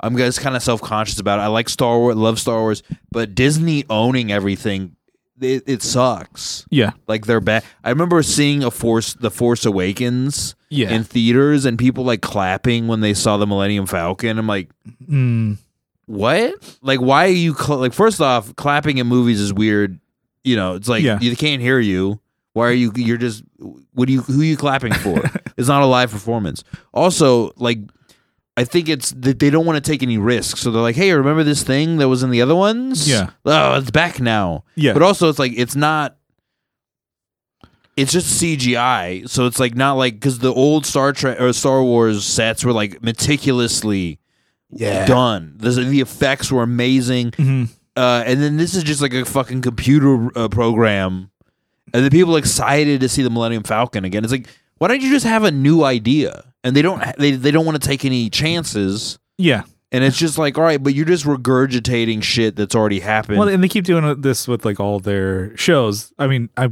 I'm 0.00 0.16
just 0.16 0.40
kind 0.40 0.56
of 0.56 0.62
self 0.64 0.80
conscious 0.80 1.20
about 1.20 1.38
it. 1.38 1.42
I 1.42 1.46
like 1.46 1.68
Star 1.68 1.96
Wars, 1.98 2.16
love 2.16 2.40
Star 2.40 2.58
Wars, 2.60 2.82
but 3.12 3.34
Disney 3.36 3.84
owning 3.88 4.32
everything, 4.32 4.96
it, 5.40 5.64
it 5.66 5.82
sucks. 5.82 6.66
Yeah. 6.70 6.92
Like 7.06 7.26
they're 7.26 7.40
bad. 7.40 7.64
I 7.84 7.90
remember 7.90 8.22
seeing 8.22 8.62
a 8.64 8.70
Force, 8.70 9.14
the 9.14 9.30
Force 9.30 9.64
Awakens, 9.66 10.54
Yeah. 10.70 10.90
in 10.90 11.04
theaters, 11.04 11.64
and 11.64 11.78
people 11.78 12.04
like 12.04 12.20
clapping 12.22 12.88
when 12.88 13.00
they 13.00 13.14
saw 13.14 13.36
the 13.36 13.46
Millennium 13.46 13.86
Falcon. 13.86 14.38
I'm 14.38 14.46
like, 14.46 14.70
Mm, 15.08 15.58
what? 16.06 16.78
Like, 16.82 17.00
why 17.00 17.24
are 17.26 17.28
you 17.28 17.54
cl- 17.54 17.78
like? 17.78 17.92
First 17.92 18.20
off, 18.20 18.54
clapping 18.56 18.98
in 18.98 19.06
movies 19.06 19.40
is 19.40 19.52
weird. 19.52 19.98
You 20.44 20.56
know, 20.56 20.74
it's 20.74 20.88
like 20.88 21.02
Yeah. 21.02 21.18
you 21.20 21.36
can't 21.36 21.60
hear 21.62 21.78
you. 21.80 22.20
Why 22.54 22.68
are 22.68 22.72
you? 22.72 22.92
You're 22.96 23.18
just. 23.18 23.44
What 23.58 24.06
do 24.06 24.12
you? 24.12 24.22
Who 24.22 24.40
are 24.40 24.44
you 24.44 24.56
clapping 24.56 24.92
for? 24.94 25.22
it's 25.56 25.68
not 25.68 25.82
a 25.82 25.86
live 25.86 26.10
performance. 26.10 26.64
Also, 26.94 27.52
like, 27.56 27.78
I 28.58 28.64
think 28.64 28.88
it's 28.88 29.12
that 29.12 29.38
they 29.38 29.50
don't 29.50 29.64
want 29.64 29.82
to 29.82 29.90
take 29.90 30.02
any 30.02 30.18
risks. 30.18 30.60
So 30.60 30.70
they're 30.72 30.82
like, 30.82 30.96
hey, 30.96 31.12
remember 31.12 31.44
this 31.44 31.62
thing 31.62 31.98
that 31.98 32.08
was 32.08 32.22
in 32.24 32.30
the 32.30 32.42
other 32.42 32.56
ones? 32.56 33.08
Yeah. 33.08 33.30
Oh, 33.44 33.74
it's 33.78 33.90
back 33.92 34.20
now. 34.20 34.64
yeah. 34.74 34.92
But 34.94 35.02
also, 35.02 35.28
it's 35.28 35.38
like 35.38 35.52
it's 35.56 35.76
not. 35.76 36.16
it's 37.96 38.12
just 38.12 38.40
CGI. 38.42 39.28
So 39.28 39.46
it's 39.46 39.58
like 39.58 39.74
not 39.74 39.94
like 39.94 40.14
because 40.14 40.38
the 40.38 40.52
old 40.52 40.86
Star 40.86 41.12
Trek 41.12 41.40
or 41.40 41.52
Star 41.52 41.82
Wars 41.82 42.24
sets 42.24 42.64
were 42.64 42.72
like 42.72 43.02
meticulously 43.02 44.18
Yeah. 44.70 45.06
done. 45.06 45.54
The, 45.56 45.70
the 45.70 46.00
effects 46.00 46.52
were 46.52 46.62
amazing. 46.62 47.32
Mhm. 47.32 47.68
Uh, 47.96 48.22
and 48.26 48.40
then 48.40 48.56
this 48.56 48.74
is 48.76 48.84
just 48.84 49.02
like 49.02 49.12
a 49.14 49.24
fucking 49.24 49.62
computer 49.62 50.30
uh, 50.38 50.48
program. 50.48 51.30
And 51.92 52.04
the 52.04 52.10
people 52.10 52.36
excited 52.36 53.00
to 53.00 53.08
see 53.08 53.22
the 53.22 53.30
Millennium 53.30 53.64
Falcon 53.64 54.04
again. 54.04 54.22
It's 54.22 54.32
like, 54.32 54.46
why 54.78 54.86
don't 54.88 55.00
you 55.02 55.10
just 55.10 55.26
have 55.26 55.42
a 55.42 55.50
new 55.50 55.82
idea? 55.82 56.44
And 56.64 56.74
they 56.74 56.82
don't. 56.82 57.02
They 57.18 57.32
they 57.32 57.50
don't 57.50 57.64
want 57.64 57.80
to 57.80 57.86
take 57.86 58.04
any 58.04 58.30
chances. 58.30 59.18
Yeah. 59.38 59.62
And 59.90 60.04
it's 60.04 60.18
just 60.18 60.36
like, 60.36 60.58
all 60.58 60.64
right, 60.64 60.82
but 60.82 60.92
you're 60.92 61.06
just 61.06 61.24
regurgitating 61.24 62.22
shit 62.22 62.56
that's 62.56 62.74
already 62.74 63.00
happened. 63.00 63.38
Well, 63.38 63.48
and 63.48 63.62
they 63.64 63.68
keep 63.68 63.84
doing 63.84 64.20
this 64.20 64.46
with 64.46 64.64
like 64.66 64.78
all 64.80 65.00
their 65.00 65.56
shows. 65.56 66.12
I 66.18 66.26
mean, 66.26 66.50
I, 66.58 66.70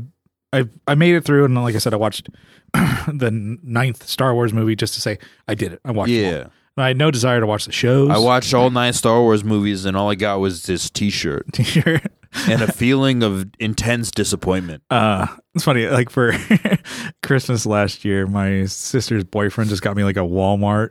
I, 0.52 0.64
I 0.86 0.94
made 0.96 1.14
it 1.14 1.24
through, 1.24 1.46
and 1.46 1.54
like 1.54 1.74
I 1.74 1.78
said, 1.78 1.94
I 1.94 1.96
watched 1.96 2.28
the 2.74 3.30
ninth 3.62 4.06
Star 4.06 4.34
Wars 4.34 4.52
movie 4.52 4.76
just 4.76 4.92
to 4.94 5.00
say 5.00 5.18
I 5.48 5.54
did 5.54 5.72
it. 5.72 5.80
I 5.82 5.92
watched. 5.92 6.10
yeah, 6.10 6.48
I 6.76 6.88
had 6.88 6.98
no 6.98 7.10
desire 7.10 7.40
to 7.40 7.46
watch 7.46 7.64
the 7.64 7.72
shows. 7.72 8.10
I 8.10 8.18
watched 8.18 8.52
all 8.52 8.68
nine 8.68 8.92
Star 8.92 9.22
Wars 9.22 9.42
movies, 9.42 9.86
and 9.86 9.96
all 9.96 10.10
I 10.10 10.14
got 10.14 10.40
was 10.40 10.64
this 10.64 10.90
T-shirt 10.90 11.46
T-shirt. 11.54 12.12
And 12.48 12.62
a 12.62 12.70
feeling 12.72 13.22
of 13.22 13.46
intense 13.58 14.10
disappointment. 14.10 14.82
uh 14.90 15.26
it's 15.54 15.64
funny 15.64 15.86
like 15.86 16.10
for 16.10 16.32
christmas 17.22 17.64
last 17.66 18.04
year 18.04 18.26
my 18.26 18.64
sister's 18.66 19.24
boyfriend 19.24 19.70
just 19.70 19.82
got 19.82 19.96
me 19.96 20.04
like 20.04 20.16
a 20.16 20.20
walmart 20.20 20.90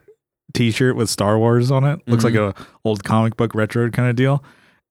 t-shirt 0.53 0.95
with 0.95 1.09
star 1.09 1.37
wars 1.37 1.71
on 1.71 1.83
it 1.83 1.99
looks 2.07 2.23
like 2.23 2.35
a 2.35 2.53
old 2.83 3.03
comic 3.03 3.35
book 3.37 3.53
retro 3.53 3.89
kind 3.89 4.09
of 4.09 4.15
deal 4.15 4.43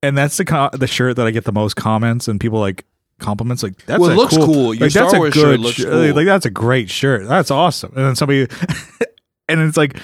and 0.02 0.16
that's 0.16 0.36
the 0.36 0.44
co- 0.44 0.70
the 0.72 0.86
shirt 0.86 1.16
that 1.16 1.26
i 1.26 1.30
get 1.30 1.44
the 1.44 1.52
most 1.52 1.74
comments 1.74 2.28
and 2.28 2.38
people 2.40 2.60
like 2.60 2.84
compliments 3.18 3.62
like 3.62 3.76
that's 3.86 4.00
Well, 4.00 4.14
looks 4.14 4.36
cool. 4.36 4.74
Your 4.74 4.86
like, 4.86 4.92
that's 4.92 5.08
Star 5.10 5.16
a 5.16 5.18
Wars 5.18 5.34
good 5.34 5.40
shirt 5.40 5.60
looks 5.60 5.76
sh- 5.76 5.84
cool. 5.84 6.14
like 6.14 6.26
that's 6.26 6.44
a 6.46 6.50
great 6.50 6.90
shirt 6.90 7.26
that's 7.28 7.50
awesome 7.50 7.92
and 7.96 8.04
then 8.04 8.16
somebody 8.16 8.46
and 9.48 9.60
it's 9.60 9.76
like 9.76 9.98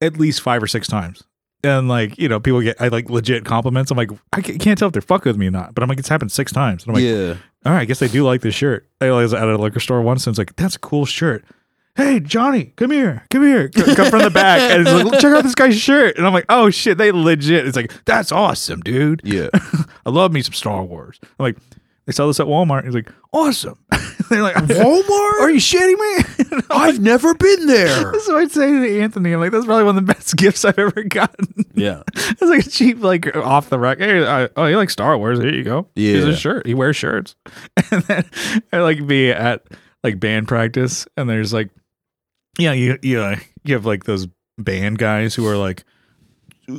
at 0.00 0.18
least 0.18 0.40
five 0.42 0.62
or 0.62 0.66
six 0.66 0.86
times 0.86 1.22
and 1.64 1.88
like 1.88 2.18
you 2.18 2.28
know 2.28 2.40
people 2.40 2.60
get 2.60 2.80
i 2.80 2.88
like 2.88 3.08
legit 3.10 3.44
compliments 3.44 3.90
i'm 3.90 3.96
like 3.96 4.10
i 4.32 4.40
can't 4.40 4.78
tell 4.78 4.88
if 4.88 4.92
they're 4.92 5.00
fucking 5.02 5.30
with 5.30 5.36
me 5.36 5.46
or 5.46 5.50
not 5.50 5.74
but 5.74 5.82
i'm 5.82 5.88
like 5.88 5.98
it's 5.98 6.08
happened 6.08 6.32
six 6.32 6.52
times 6.52 6.84
and 6.84 6.90
i'm 6.90 6.94
like 6.94 7.04
yeah, 7.04 7.34
all 7.64 7.72
right, 7.72 7.82
I 7.82 7.84
guess 7.84 8.00
they 8.00 8.08
do 8.08 8.24
like 8.24 8.40
this 8.40 8.56
shirt. 8.56 8.88
I 9.00 9.10
was 9.10 9.32
at 9.32 9.46
a 9.46 9.56
liquor 9.56 9.78
store 9.78 10.02
once 10.02 10.26
and 10.26 10.32
it's 10.32 10.38
like, 10.38 10.56
that's 10.56 10.74
a 10.74 10.80
cool 10.80 11.06
shirt. 11.06 11.44
Hey, 11.94 12.18
Johnny, 12.18 12.72
come 12.74 12.90
here, 12.90 13.24
come 13.30 13.44
here. 13.44 13.70
C- 13.72 13.94
Come 13.94 14.10
from 14.10 14.22
the 14.22 14.30
back. 14.30 14.60
And 14.72 14.80
it's 14.88 14.90
like, 15.10 15.20
check 15.20 15.32
out 15.32 15.44
this 15.44 15.54
guy's 15.54 15.78
shirt. 15.78 16.16
And 16.18 16.26
I'm 16.26 16.32
like, 16.32 16.46
oh 16.48 16.70
shit, 16.70 16.98
they 16.98 17.12
legit. 17.12 17.64
It's 17.64 17.76
like, 17.76 17.92
that's 18.04 18.32
awesome, 18.32 18.80
dude. 18.80 19.20
yeah. 19.22 19.46
I 20.04 20.10
love 20.10 20.32
me 20.32 20.42
some 20.42 20.54
Star 20.54 20.82
Wars. 20.82 21.20
I'm 21.22 21.28
like, 21.44 21.56
they 22.06 22.12
sell 22.12 22.26
this 22.26 22.40
at 22.40 22.46
Walmart. 22.48 22.84
He's 22.84 22.94
like, 22.96 23.12
awesome. 23.32 23.78
They're 24.30 24.42
like, 24.42 24.54
Walmart? 24.56 25.40
Are 25.40 25.50
you 25.50 25.58
shitting 25.60 25.98
me? 25.98 26.60
I've 26.70 27.00
never 27.00 27.34
been 27.34 27.66
there. 27.66 28.14
so 28.20 28.36
I'd 28.38 28.50
say 28.50 28.70
to 28.70 29.00
Anthony, 29.00 29.32
I'm 29.32 29.40
like, 29.40 29.50
that's 29.52 29.64
probably 29.66 29.84
one 29.84 29.96
of 29.96 30.06
the 30.06 30.12
best 30.14 30.36
gifts 30.36 30.64
I've 30.64 30.78
ever 30.78 31.02
gotten. 31.04 31.64
Yeah, 31.74 32.02
it's 32.14 32.42
like 32.42 32.66
a 32.66 32.70
cheap, 32.70 33.00
like 33.02 33.34
off 33.36 33.68
the 33.70 33.78
rack. 33.78 33.98
Hey, 33.98 34.26
I, 34.26 34.48
oh, 34.56 34.66
you 34.66 34.76
like 34.76 34.90
Star 34.90 35.16
Wars? 35.16 35.38
Here 35.38 35.52
you 35.54 35.64
go. 35.64 35.88
Here's 35.94 36.24
Yeah. 36.24 36.30
a 36.32 36.36
shirt. 36.36 36.66
He 36.66 36.74
wears 36.74 36.96
shirts. 36.96 37.34
And 37.90 38.02
then 38.04 38.24
I 38.72 38.80
like 38.80 39.06
be 39.06 39.30
at 39.30 39.64
like 40.04 40.20
band 40.20 40.48
practice, 40.48 41.06
and 41.16 41.28
there's 41.28 41.52
like, 41.52 41.70
yeah, 42.58 42.72
you 42.72 42.98
you 43.02 43.20
uh, 43.20 43.36
you 43.64 43.74
have 43.74 43.86
like 43.86 44.04
those 44.04 44.26
band 44.58 44.98
guys 44.98 45.34
who 45.34 45.46
are 45.46 45.56
like 45.56 45.84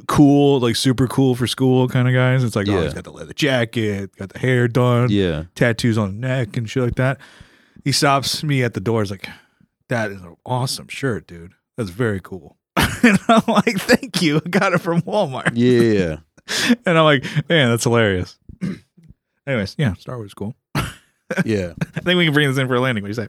cool, 0.08 0.60
like 0.60 0.76
super 0.76 1.08
cool 1.08 1.36
for 1.36 1.48
school 1.48 1.88
kind 1.88 2.08
of 2.08 2.14
guys. 2.14 2.44
It's 2.44 2.56
like, 2.56 2.68
oh, 2.68 2.74
Yeah. 2.78 2.84
he's 2.84 2.94
got 2.94 3.04
the 3.04 3.12
leather 3.12 3.34
jacket, 3.34 4.16
got 4.16 4.30
the 4.30 4.40
hair 4.40 4.68
done, 4.68 5.10
yeah. 5.12 5.44
tattoos 5.56 5.98
on 5.98 6.20
the 6.20 6.28
neck 6.28 6.58
and 6.58 6.70
shit 6.70 6.84
like 6.84 6.96
that. 6.96 7.20
He 7.84 7.92
stops 7.92 8.44
me 8.44 8.64
at 8.64 8.74
the 8.74 8.80
door. 8.80 9.02
He's 9.02 9.12
like, 9.12 9.28
"That 9.90 10.10
is 10.12 10.22
an 10.22 10.36
awesome 10.46 10.88
shirt, 10.88 11.28
dude. 11.28 11.54
That's 11.76 11.90
very 11.90 12.22
cool." 12.22 12.58
and 12.78 13.20
I'm 13.28 13.42
like, 13.48 13.78
"Thank 13.80 14.22
you. 14.22 14.38
I 14.46 14.50
got 14.50 14.74
it 14.74 14.80
from 14.80 15.02
Walmart." 15.02 15.52
Yeah. 15.56 16.18
And 16.86 16.98
I'm 16.98 17.06
like, 17.06 17.24
"Man, 17.50 17.70
that's 17.70 17.84
hilarious." 17.86 18.38
Anyways, 19.48 19.76
yeah, 19.78 19.94
Star 19.96 20.16
Wars 20.18 20.28
is 20.32 20.34
cool. 20.34 20.56
Yeah. 21.46 21.74
I 21.96 22.00
think 22.02 22.18
we 22.18 22.26
can 22.26 22.34
bring 22.34 22.48
this 22.48 22.58
in 22.60 22.68
for 22.68 22.76
a 22.76 22.80
landing. 22.80 23.02
What 23.04 23.08
do 23.08 23.10
you 23.12 23.26
say? 23.26 23.28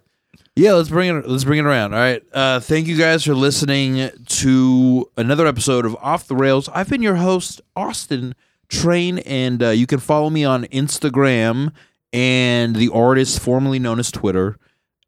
Yeah, 0.57 0.75
let's 0.75 0.89
bring 0.89 1.17
it 1.17 1.29
let's 1.29 1.45
bring 1.45 1.59
it 1.59 1.65
around. 1.65 1.95
All 1.95 2.01
right. 2.01 2.23
Uh 2.33 2.61
thank 2.61 2.87
you 2.87 2.97
guys 2.97 3.25
for 3.25 3.35
listening 3.35 4.11
to 4.27 5.11
another 5.17 5.47
episode 5.47 5.85
of 5.85 5.97
Off 5.97 6.29
the 6.29 6.37
Rails. 6.37 6.69
I've 6.73 6.89
been 6.89 7.03
your 7.03 7.17
host, 7.17 7.61
Austin 7.75 8.35
Train, 8.69 9.19
and 9.21 9.63
uh, 9.63 9.71
you 9.71 9.87
can 9.87 9.99
follow 9.99 10.31
me 10.31 10.45
on 10.45 10.65
Instagram 10.67 11.73
and 12.13 12.77
the 12.77 12.89
artist 12.91 13.41
formerly 13.41 13.79
known 13.81 13.99
as 13.99 14.11
Twitter 14.13 14.57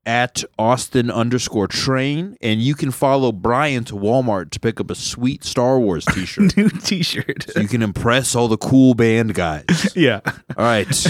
at 0.05 0.43
Austin 0.59 1.11
underscore 1.11 1.67
train. 1.69 2.37
And 2.41 2.61
you 2.61 2.75
can 2.75 2.91
follow 2.91 3.31
Brian 3.33 3.85
to 3.85 3.95
Walmart 3.95 4.51
to 4.51 4.61
pick 4.61 4.81
up 4.81 4.91
a 4.91 4.95
sweet 4.95 5.43
Star 5.45 5.79
Wars 5.79 6.05
t 6.13 6.27
shirt. 6.27 6.57
New 6.57 6.69
T-shirt. 6.71 7.47
so 7.51 7.61
you 7.61 7.69
can 7.69 7.83
impress 7.83 8.35
all 8.35 8.49
the 8.49 8.59
cool 8.59 8.95
band 8.95 9.35
guys. 9.35 9.65
yeah. 9.97 10.21
All 10.25 10.65
right. 10.65 11.07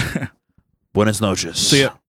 Buenas 0.93 1.21
noches. 1.21 1.57
See 1.57 1.81
ya. 1.81 1.91